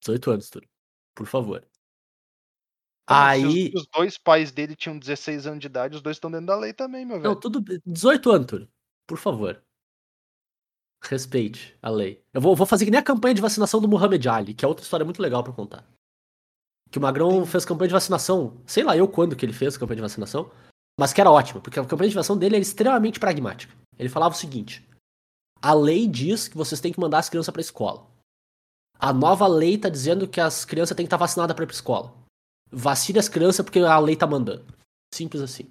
18 0.00 0.30
anos, 0.30 0.50
Túlio. 0.50 0.68
Por 1.14 1.26
favor. 1.26 1.60
Se 1.60 3.14
os- 3.14 3.16
Aí. 3.16 3.70
se 3.70 3.72
os 3.76 3.86
dois 3.94 4.18
pais 4.18 4.50
dele 4.52 4.74
tinham 4.76 4.98
16 4.98 5.46
anos 5.46 5.60
de 5.60 5.66
idade, 5.66 5.96
os 5.96 6.02
dois 6.02 6.16
estão 6.16 6.30
dentro 6.30 6.46
da 6.46 6.56
lei 6.56 6.72
também, 6.72 7.04
meu 7.06 7.16
velho. 7.20 7.30
Não, 7.30 7.38
tudo. 7.40 7.60
bem. 7.60 7.80
18 7.86 8.30
anos, 8.30 8.46
Túlio. 8.46 8.68
Por 9.06 9.16
favor. 9.18 9.62
Respeite 11.02 11.76
a 11.80 11.90
lei. 11.90 12.22
Eu 12.34 12.40
vou, 12.40 12.56
vou 12.56 12.66
fazer 12.66 12.84
que 12.84 12.90
nem 12.90 12.98
a 13.00 13.04
campanha 13.04 13.34
de 13.34 13.40
vacinação 13.40 13.80
do 13.80 13.88
Muhammad 13.88 14.26
Ali, 14.26 14.52
que 14.54 14.64
é 14.64 14.68
outra 14.68 14.82
história 14.82 15.04
muito 15.04 15.22
legal 15.22 15.44
pra 15.44 15.52
contar. 15.52 15.86
Que 16.90 16.98
o 16.98 17.02
Magrão 17.02 17.44
fez 17.44 17.64
campanha 17.64 17.88
de 17.88 17.94
vacinação, 17.94 18.56
sei 18.66 18.82
lá 18.82 18.96
eu 18.96 19.06
quando 19.06 19.36
que 19.36 19.44
ele 19.44 19.52
fez 19.52 19.76
campanha 19.76 19.96
de 19.96 20.02
vacinação, 20.02 20.50
mas 20.98 21.12
que 21.12 21.20
era 21.20 21.30
ótima, 21.30 21.60
porque 21.60 21.78
a 21.78 21.84
campanha 21.84 22.08
de 22.08 22.14
vacinação 22.14 22.36
dele 22.38 22.56
era 22.56 22.62
extremamente 22.62 23.20
pragmática. 23.20 23.74
Ele 23.98 24.08
falava 24.08 24.34
o 24.34 24.38
seguinte: 24.38 24.86
a 25.60 25.74
lei 25.74 26.06
diz 26.06 26.48
que 26.48 26.56
vocês 26.56 26.80
têm 26.80 26.92
que 26.92 27.00
mandar 27.00 27.18
as 27.18 27.28
crianças 27.28 27.52
pra 27.52 27.60
escola. 27.60 28.06
A 28.98 29.12
nova 29.12 29.46
lei 29.46 29.76
tá 29.78 29.88
dizendo 29.88 30.26
que 30.26 30.40
as 30.40 30.64
crianças 30.64 30.96
têm 30.96 31.04
que 31.04 31.08
estar 31.08 31.16
vacinadas 31.18 31.54
pra 31.54 31.62
ir 31.62 31.66
pra 31.66 31.74
escola. 31.74 32.12
Vacine 32.70 33.18
as 33.18 33.28
crianças 33.28 33.64
porque 33.64 33.78
a 33.78 33.98
lei 33.98 34.16
tá 34.16 34.26
mandando. 34.26 34.64
Simples 35.14 35.42
assim. 35.42 35.70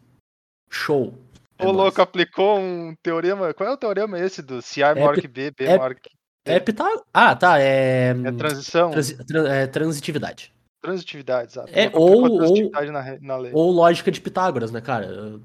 Show. 0.70 1.14
É 1.60 1.66
Ô, 1.66 1.72
louco, 1.72 2.02
aplicou 2.02 2.60
um 2.60 2.96
teorema. 3.04 3.54
Qual 3.54 3.68
é 3.70 3.74
o 3.74 3.78
teorema 3.78 4.20
esse 4.20 4.42
do 4.42 4.62
se 4.62 4.84
A 4.84 4.90
é 4.90 4.96
maior 4.96 5.16
que 5.20 5.28
B, 5.28 5.52
B 5.52 5.66
é- 5.66 5.78
maior 5.78 5.96
que. 5.96 6.10
É 6.46 6.60
Pitá- 6.62 7.04
Ah, 7.14 7.36
tá. 7.36 7.60
É. 7.60 8.12
É 8.12 8.32
transição? 8.32 8.92
transi- 8.92 9.18
tran- 9.26 9.48
é 9.50 9.68
transitividade. 9.68 10.54
Transitividade, 10.88 11.52
exato. 11.52 11.70
É, 11.74 11.90
louco 11.90 11.98
aplicou 11.98 12.12
ou- 12.18 12.32
ou- 12.32 12.38
transitividade 12.38 12.92
na, 12.92 13.02
re- 13.02 13.20
na 13.20 13.36
lei. 13.38 13.52
Ou 13.54 13.72
lógica 13.72 14.10
de 14.10 14.22
Pitágoras, 14.22 14.72
né, 14.72 14.80
cara? 14.80 15.38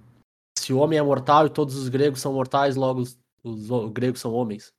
Se 0.57 0.73
o 0.73 0.79
homem 0.79 0.99
é 0.99 1.03
mortal 1.03 1.47
e 1.47 1.51
todos 1.51 1.75
os 1.75 1.89
gregos 1.89 2.21
são 2.21 2.33
mortais, 2.33 2.77
logo 2.77 3.01
os, 3.01 3.19
os 3.43 3.91
gregos 3.91 4.21
são 4.21 4.33
homens. 4.33 4.73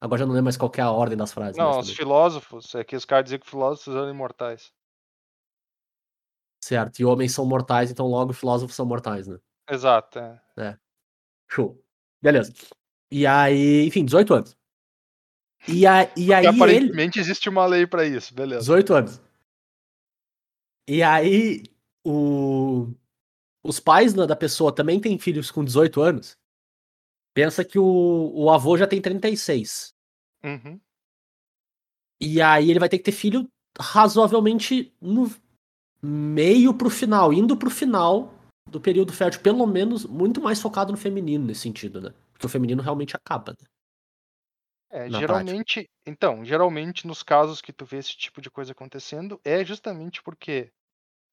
Agora 0.00 0.20
já 0.20 0.24
não 0.26 0.32
lembro 0.32 0.44
mais 0.44 0.56
qual 0.56 0.72
é 0.76 0.80
a 0.80 0.90
ordem 0.90 1.18
das 1.18 1.32
frases. 1.32 1.56
Não, 1.58 1.78
os 1.80 1.90
filósofos, 1.90 2.74
é 2.74 2.82
que 2.84 2.96
os 2.96 3.04
caras 3.04 3.24
diziam 3.24 3.40
que 3.40 3.50
filósofos 3.50 3.94
eram 3.94 4.08
imortais. 4.08 4.72
Certo. 6.64 6.98
E 7.00 7.04
homens 7.04 7.32
são 7.32 7.44
mortais, 7.46 7.90
então 7.90 8.06
logo 8.06 8.32
filósofos 8.32 8.74
são 8.76 8.86
mortais, 8.86 9.26
né? 9.26 9.38
Exato, 9.70 10.18
é. 10.56 10.78
Show. 11.50 11.78
Beleza. 12.22 12.52
E 13.12 13.26
aí, 13.26 13.86
enfim, 13.86 14.04
18 14.04 14.34
anos. 14.34 14.56
E, 15.66 15.86
a, 15.86 16.04
e 16.04 16.06
Porque 16.06 16.34
aí 16.34 16.46
ele. 16.46 16.56
aparentemente 16.56 17.18
existe 17.18 17.48
uma 17.48 17.66
lei 17.66 17.86
pra 17.86 18.04
isso, 18.06 18.32
beleza. 18.34 18.60
18 18.60 18.94
anos. 18.94 19.20
E 20.88 21.02
aí, 21.02 21.64
o... 22.02 22.88
os 23.62 23.78
pais 23.78 24.14
né, 24.14 24.26
da 24.26 24.34
pessoa 24.34 24.74
também 24.74 24.98
têm 24.98 25.18
filhos 25.18 25.50
com 25.50 25.62
18 25.62 26.00
anos. 26.00 26.38
Pensa 27.34 27.62
que 27.62 27.78
o, 27.78 28.32
o 28.34 28.50
avô 28.50 28.78
já 28.78 28.86
tem 28.86 29.00
36. 29.00 29.94
Uhum. 30.42 30.80
E 32.18 32.40
aí 32.40 32.70
ele 32.70 32.80
vai 32.80 32.88
ter 32.88 32.96
que 32.96 33.04
ter 33.04 33.12
filho 33.12 33.46
razoavelmente 33.78 34.92
no 34.98 35.30
meio 36.02 36.72
pro 36.72 36.88
final, 36.88 37.32
indo 37.32 37.56
pro 37.56 37.70
final 37.70 38.34
do 38.68 38.80
período 38.80 39.12
fértil, 39.12 39.42
pelo 39.42 39.66
menos 39.66 40.06
muito 40.06 40.40
mais 40.40 40.60
focado 40.60 40.90
no 40.90 40.98
feminino 40.98 41.44
nesse 41.44 41.60
sentido, 41.60 42.00
né? 42.00 42.14
Porque 42.32 42.46
o 42.46 42.48
feminino 42.48 42.82
realmente 42.82 43.14
acaba, 43.14 43.52
né? 43.52 43.68
É, 44.90 45.08
Na 45.08 45.18
geralmente, 45.18 45.88
então, 46.06 46.44
geralmente 46.44 47.06
nos 47.06 47.22
casos 47.22 47.60
que 47.60 47.72
tu 47.72 47.84
vê 47.84 47.98
esse 47.98 48.16
tipo 48.16 48.40
de 48.40 48.50
coisa 48.50 48.72
acontecendo, 48.72 49.38
é 49.44 49.64
justamente 49.64 50.22
porque 50.22 50.72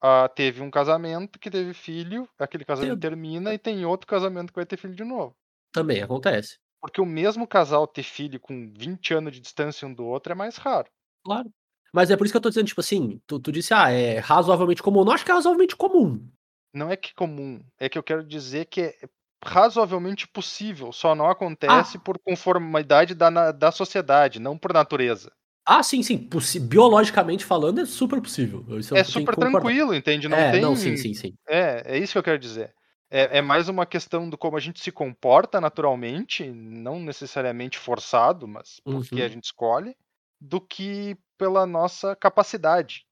ah, 0.02 0.30
teve 0.30 0.62
um 0.62 0.72
casamento 0.72 1.40
que 1.40 1.50
teve 1.50 1.74
filho, 1.74 2.28
aquele 2.38 2.66
casamento 2.66 3.00
termina 3.00 3.54
e 3.54 3.58
tem 3.58 3.86
outro 3.86 4.08
casamento 4.08 4.52
que 4.52 4.60
vai 4.60 4.66
ter 4.66 4.78
filho 4.78 4.96
de 4.96 5.04
novo. 5.04 5.36
Também 5.72 6.02
acontece. 6.02 6.58
Porque 6.82 7.02
o 7.02 7.06
mesmo 7.06 7.48
casal 7.48 7.88
ter 7.88 8.04
filho 8.04 8.40
com 8.40 8.72
20 8.78 9.14
anos 9.14 9.34
de 9.34 9.40
distância 9.40 9.88
um 9.88 9.94
do 9.94 10.06
outro 10.06 10.32
é 10.32 10.36
mais 10.36 10.58
raro. 10.58 10.88
Claro. 11.24 11.52
Mas 11.94 12.12
é 12.12 12.18
por 12.18 12.26
isso 12.26 12.34
que 12.34 12.38
eu 12.38 12.42
tô 12.42 12.50
dizendo, 12.50 12.68
tipo 12.68 12.82
assim, 12.82 13.22
tu, 13.26 13.40
tu 13.40 13.52
disse, 13.52 13.74
ah, 13.74 13.90
é 13.90 14.20
razoavelmente 14.20 14.84
comum. 14.84 15.04
Não 15.04 15.14
acho 15.14 15.26
que 15.26 15.32
é 15.32 15.34
razoavelmente 15.34 15.76
comum. 15.76 16.30
Não 16.74 16.92
é 16.92 16.98
que 16.98 17.14
comum, 17.16 17.62
é 17.80 17.88
que 17.88 17.98
eu 17.98 18.04
quero 18.04 18.22
dizer 18.22 18.66
que 18.66 18.82
é 18.82 18.96
razoavelmente 19.44 20.28
possível, 20.28 20.92
só 20.92 21.16
não 21.16 21.30
acontece 21.30 21.98
por 22.00 22.20
conformidade 22.20 23.14
da, 23.14 23.52
da 23.52 23.72
sociedade, 23.72 24.40
não 24.40 24.58
por 24.58 24.74
natureza. 24.74 25.32
Ah, 25.66 25.82
sim, 25.82 26.04
sim. 26.04 26.30
biologicamente 26.62 27.44
falando, 27.44 27.82
é 27.82 27.86
super 27.86 28.22
possível. 28.22 28.64
Isso 28.78 28.96
É 28.96 29.04
super 29.04 29.36
tranquilo, 29.36 29.96
entende? 29.96 30.28
Não 30.30 30.38
é, 30.38 30.52
tem. 30.52 30.62
não, 30.62 30.76
sim, 30.76 30.96
sim, 30.96 31.14
sim. 31.16 31.36
É, 31.48 31.96
é 31.96 31.98
isso 31.98 32.14
que 32.14 32.20
eu 32.20 32.24
quero 32.24 32.38
dizer. 32.38 32.74
É, 33.10 33.40
é 33.40 33.42
mais 33.42 33.68
uma 33.68 33.86
questão 33.86 34.30
do 34.30 34.38
como 34.38 34.58
a 34.58 34.60
gente 34.60 34.80
se 34.80 34.92
comporta 34.92 35.60
naturalmente, 35.60 36.48
não 36.52 37.00
necessariamente 37.00 37.80
forçado, 37.80 38.48
mas 38.48 38.80
porque 38.84 39.16
Uhum. 39.16 39.26
a 39.26 39.28
gente 39.28 39.46
escolhe, 39.46 39.96
do 40.40 40.62
que 40.62 41.18
pela 41.38 41.66
nossa 41.66 42.16
capacidade. 42.16 43.06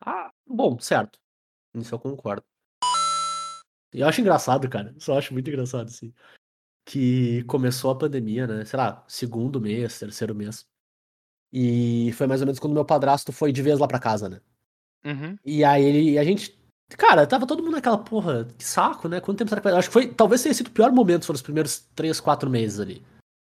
Ah, 0.00 0.30
bom, 0.46 0.78
certo. 0.80 1.18
Isso 1.74 1.94
eu 1.94 1.98
concordo. 1.98 2.44
E 3.92 4.00
eu 4.00 4.08
acho 4.08 4.20
engraçado, 4.20 4.68
cara. 4.68 4.94
Só 4.98 5.16
acho 5.16 5.32
muito 5.32 5.48
engraçado, 5.48 5.86
assim. 5.88 6.12
Que 6.84 7.44
começou 7.44 7.90
a 7.90 7.98
pandemia, 7.98 8.46
né? 8.46 8.64
Sei 8.64 8.76
lá, 8.76 9.04
segundo 9.08 9.60
mês, 9.60 9.98
terceiro 9.98 10.34
mês. 10.34 10.66
E 11.58 12.12
foi 12.12 12.26
mais 12.26 12.42
ou 12.42 12.46
menos 12.46 12.58
quando 12.58 12.74
meu 12.74 12.84
padrasto 12.84 13.32
foi 13.32 13.50
de 13.50 13.62
vez 13.62 13.78
lá 13.78 13.88
pra 13.88 13.98
casa, 13.98 14.28
né? 14.28 14.42
Uhum. 15.06 15.38
E 15.42 15.64
aí 15.64 15.82
ele, 15.82 16.18
a 16.18 16.22
gente. 16.22 16.54
Cara, 16.98 17.26
tava 17.26 17.46
todo 17.46 17.62
mundo 17.62 17.72
naquela 17.72 17.96
porra, 17.96 18.44
que 18.58 18.62
saco, 18.62 19.08
né? 19.08 19.22
Quanto 19.22 19.38
tempo 19.38 19.48
será 19.48 19.62
que 19.62 19.68
vai. 19.70 19.78
Acho 19.78 19.88
que 19.88 19.92
foi. 19.94 20.06
Talvez 20.06 20.42
tenha 20.42 20.52
sido 20.52 20.66
o 20.66 20.72
pior 20.72 20.92
momento, 20.92 21.24
foram 21.24 21.36
os 21.36 21.42
primeiros 21.42 21.78
três, 21.94 22.20
quatro 22.20 22.50
meses 22.50 22.78
ali. 22.78 23.02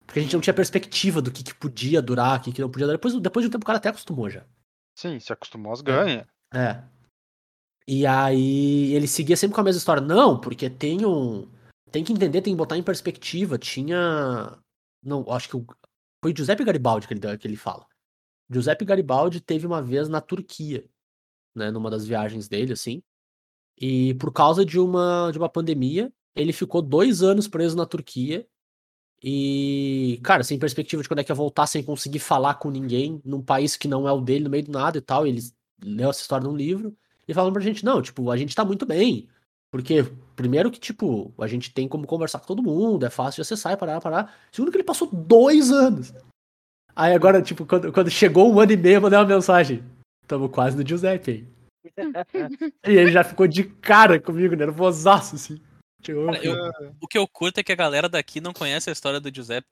Porque 0.04 0.18
a 0.18 0.24
gente 0.24 0.34
não 0.34 0.42
tinha 0.42 0.52
perspectiva 0.52 1.22
do 1.22 1.32
que, 1.32 1.44
que 1.44 1.54
podia 1.54 2.02
durar, 2.02 2.40
o 2.40 2.42
que, 2.42 2.52
que 2.52 2.60
não 2.60 2.72
podia 2.72 2.88
durar. 2.88 2.98
Depois, 2.98 3.14
depois 3.22 3.44
de 3.44 3.50
um 3.50 3.52
tempo 3.52 3.64
o 3.64 3.68
cara 3.68 3.78
até 3.78 3.90
acostumou 3.90 4.32
já. 4.32 4.44
Sim, 4.98 5.20
se 5.20 5.32
acostumou 5.32 5.72
às 5.72 5.82
ganha. 5.82 6.28
É. 6.52 6.82
E 7.88 8.08
aí 8.08 8.96
ele 8.96 9.08
seguia 9.08 9.38
sempre 9.38 9.54
com 9.54 9.62
a 9.62 9.64
mesma 9.64 9.78
história. 9.78 10.02
Não, 10.02 10.40
porque 10.40 10.72
tem 10.72 11.06
um. 11.06 11.48
Tem 11.92 12.04
que 12.04 12.14
entender, 12.14 12.42
tem 12.42 12.54
que 12.54 12.58
botar 12.58 12.78
em 12.78 12.84
perspectiva. 12.84 13.60
Tinha. 13.60 14.58
Não, 15.04 15.24
acho 15.32 15.48
que 15.48 15.56
o... 15.56 15.64
foi 16.24 16.34
o 16.34 16.36
Giuseppe 16.36 16.64
Garibaldi 16.64 17.08
que 17.08 17.14
ele, 17.14 17.38
que 17.38 17.48
ele 17.48 17.56
fala. 17.56 17.91
Giuseppe 18.52 18.86
Garibaldi 18.86 19.40
teve 19.40 19.66
uma 19.66 19.82
vez 19.82 20.10
na 20.10 20.20
Turquia, 20.20 20.86
né? 21.56 21.72
Numa 21.72 21.90
das 21.90 22.06
viagens 22.06 22.48
dele, 22.48 22.74
assim. 22.74 23.02
E 23.80 24.14
por 24.16 24.32
causa 24.34 24.66
de 24.66 24.80
uma, 24.80 25.32
de 25.32 25.38
uma 25.38 25.50
pandemia, 25.50 26.12
ele 26.36 26.54
ficou 26.54 26.82
dois 26.82 27.24
anos 27.24 27.48
preso 27.48 27.78
na 27.78 27.86
Turquia. 27.86 28.46
E, 29.24 30.20
cara, 30.24 30.44
sem 30.44 30.60
perspectiva 30.60 31.02
de 31.02 31.08
quando 31.08 31.20
é 31.20 31.24
que 31.24 31.32
ia 31.32 31.36
voltar, 31.36 31.68
sem 31.68 31.84
conseguir 31.84 32.20
falar 32.20 32.56
com 32.56 32.70
ninguém, 32.72 33.22
num 33.24 33.42
país 33.42 33.76
que 33.76 33.88
não 33.88 34.08
é 34.08 34.12
o 34.12 34.20
dele, 34.20 34.46
no 34.46 34.50
meio 34.50 34.66
do 34.66 34.72
nada 34.72 34.98
e 34.98 35.02
tal. 35.02 35.26
Ele 35.26 35.42
leu 35.84 36.10
essa 36.10 36.22
história 36.22 36.48
num 36.48 36.56
livro 36.56 36.96
e 37.28 37.34
falando 37.34 37.54
pra 37.54 37.62
gente, 37.62 37.86
não, 37.86 38.02
tipo, 38.02 38.30
a 38.30 38.38
gente 38.38 38.56
tá 38.56 38.66
muito 38.66 38.86
bem. 38.86 39.30
Porque, 39.72 40.04
primeiro 40.36 40.70
que, 40.70 40.80
tipo, 40.80 41.34
a 41.40 41.48
gente 41.48 41.74
tem 41.74 41.88
como 41.88 42.06
conversar 42.06 42.40
com 42.40 42.48
todo 42.48 42.64
mundo, 42.64 43.06
é 43.06 43.10
fácil 43.10 43.38
de 43.38 43.42
acessar 43.44 43.74
e 43.74 43.78
parar, 43.78 44.02
parar. 44.02 44.36
Segundo 44.52 44.72
que 44.72 44.78
ele 44.78 44.84
passou 44.84 45.10
dois 45.12 45.72
anos. 45.72 46.14
Aí 46.96 47.14
agora, 47.14 47.42
tipo, 47.42 47.66
quando, 47.66 47.92
quando 47.92 48.10
chegou 48.10 48.52
um 48.54 48.60
ano 48.60 48.72
e 48.72 48.78
meio, 48.78 48.96
eu 48.96 49.02
mandei 49.02 49.18
uma 49.20 49.26
mensagem. 49.26 49.84
Tamo 50.28 50.50
quase 50.50 50.78
no 50.78 50.88
Giuseppe 50.88 51.32
aí. 51.32 51.48
e 52.88 52.92
ele 52.92 53.12
já 53.12 53.24
ficou 53.24 53.48
de 53.48 53.64
cara 53.64 54.20
comigo, 54.20 54.56
nervosaço, 54.56 55.36
assim. 55.36 55.62
Cara, 56.04 56.44
eu- 56.44 56.56
o 57.00 57.08
que 57.08 57.18
eu 57.18 57.28
curto 57.28 57.60
é 57.60 57.64
que 57.64 57.72
a 57.72 57.76
galera 57.76 58.10
daqui 58.10 58.42
não 58.42 58.54
conhece 58.54 58.90
a 58.90 58.94
história 58.94 59.20
do 59.20 59.34
Giuseppe. 59.34 59.68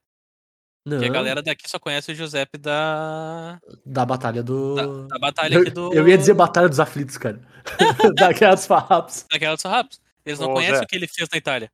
não, 0.85 0.97
Porque 0.97 1.09
a 1.09 1.13
galera 1.13 1.41
daqui 1.41 1.69
só 1.69 1.79
conhece 1.79 2.11
o 2.11 2.15
Giuseppe 2.15 2.57
da, 2.57 3.59
da 3.85 4.05
batalha 4.05 4.43
do. 4.43 4.75
da, 4.75 4.85
da 5.07 5.19
batalha 5.19 5.55
eu, 5.55 5.61
aqui 5.61 5.71
do. 5.71 5.93
eu 5.93 6.07
ia 6.07 6.17
dizer 6.17 6.33
Batalha 6.33 6.69
dos 6.69 6.79
Aflitos, 6.79 7.17
cara. 7.17 7.41
Daquelas 8.15 8.65
farrapas. 8.67 9.25
Da 9.31 9.37
Guerra 9.37 9.53
dos 9.53 9.61
Sarrapos. 9.61 10.01
Eles 10.25 10.39
não 10.39 10.49
Ô, 10.51 10.53
conhecem 10.53 10.77
Zé. 10.77 10.83
o 10.83 10.87
que 10.87 10.95
ele 10.95 11.07
fez 11.07 11.27
na 11.31 11.37
Itália. 11.37 11.71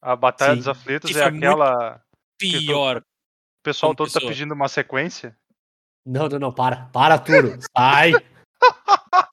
A 0.00 0.16
Batalha 0.16 0.52
Sim. 0.52 0.58
dos 0.58 0.68
Aflitos 0.68 1.10
Que 1.10 1.16
é 1.18 1.22
foi 1.22 1.30
muito 1.30 1.44
aquela. 1.44 2.02
Pior. 2.38 3.02
O 3.62 3.64
pessoal 3.64 3.94
todo 3.94 4.10
tá 4.10 4.18
pedindo 4.18 4.54
uma 4.54 4.66
sequência. 4.66 5.36
Não, 6.04 6.28
não, 6.28 6.36
não, 6.36 6.52
para. 6.52 6.86
Para, 6.86 7.16
Turo. 7.16 7.60
Sai. 7.78 8.10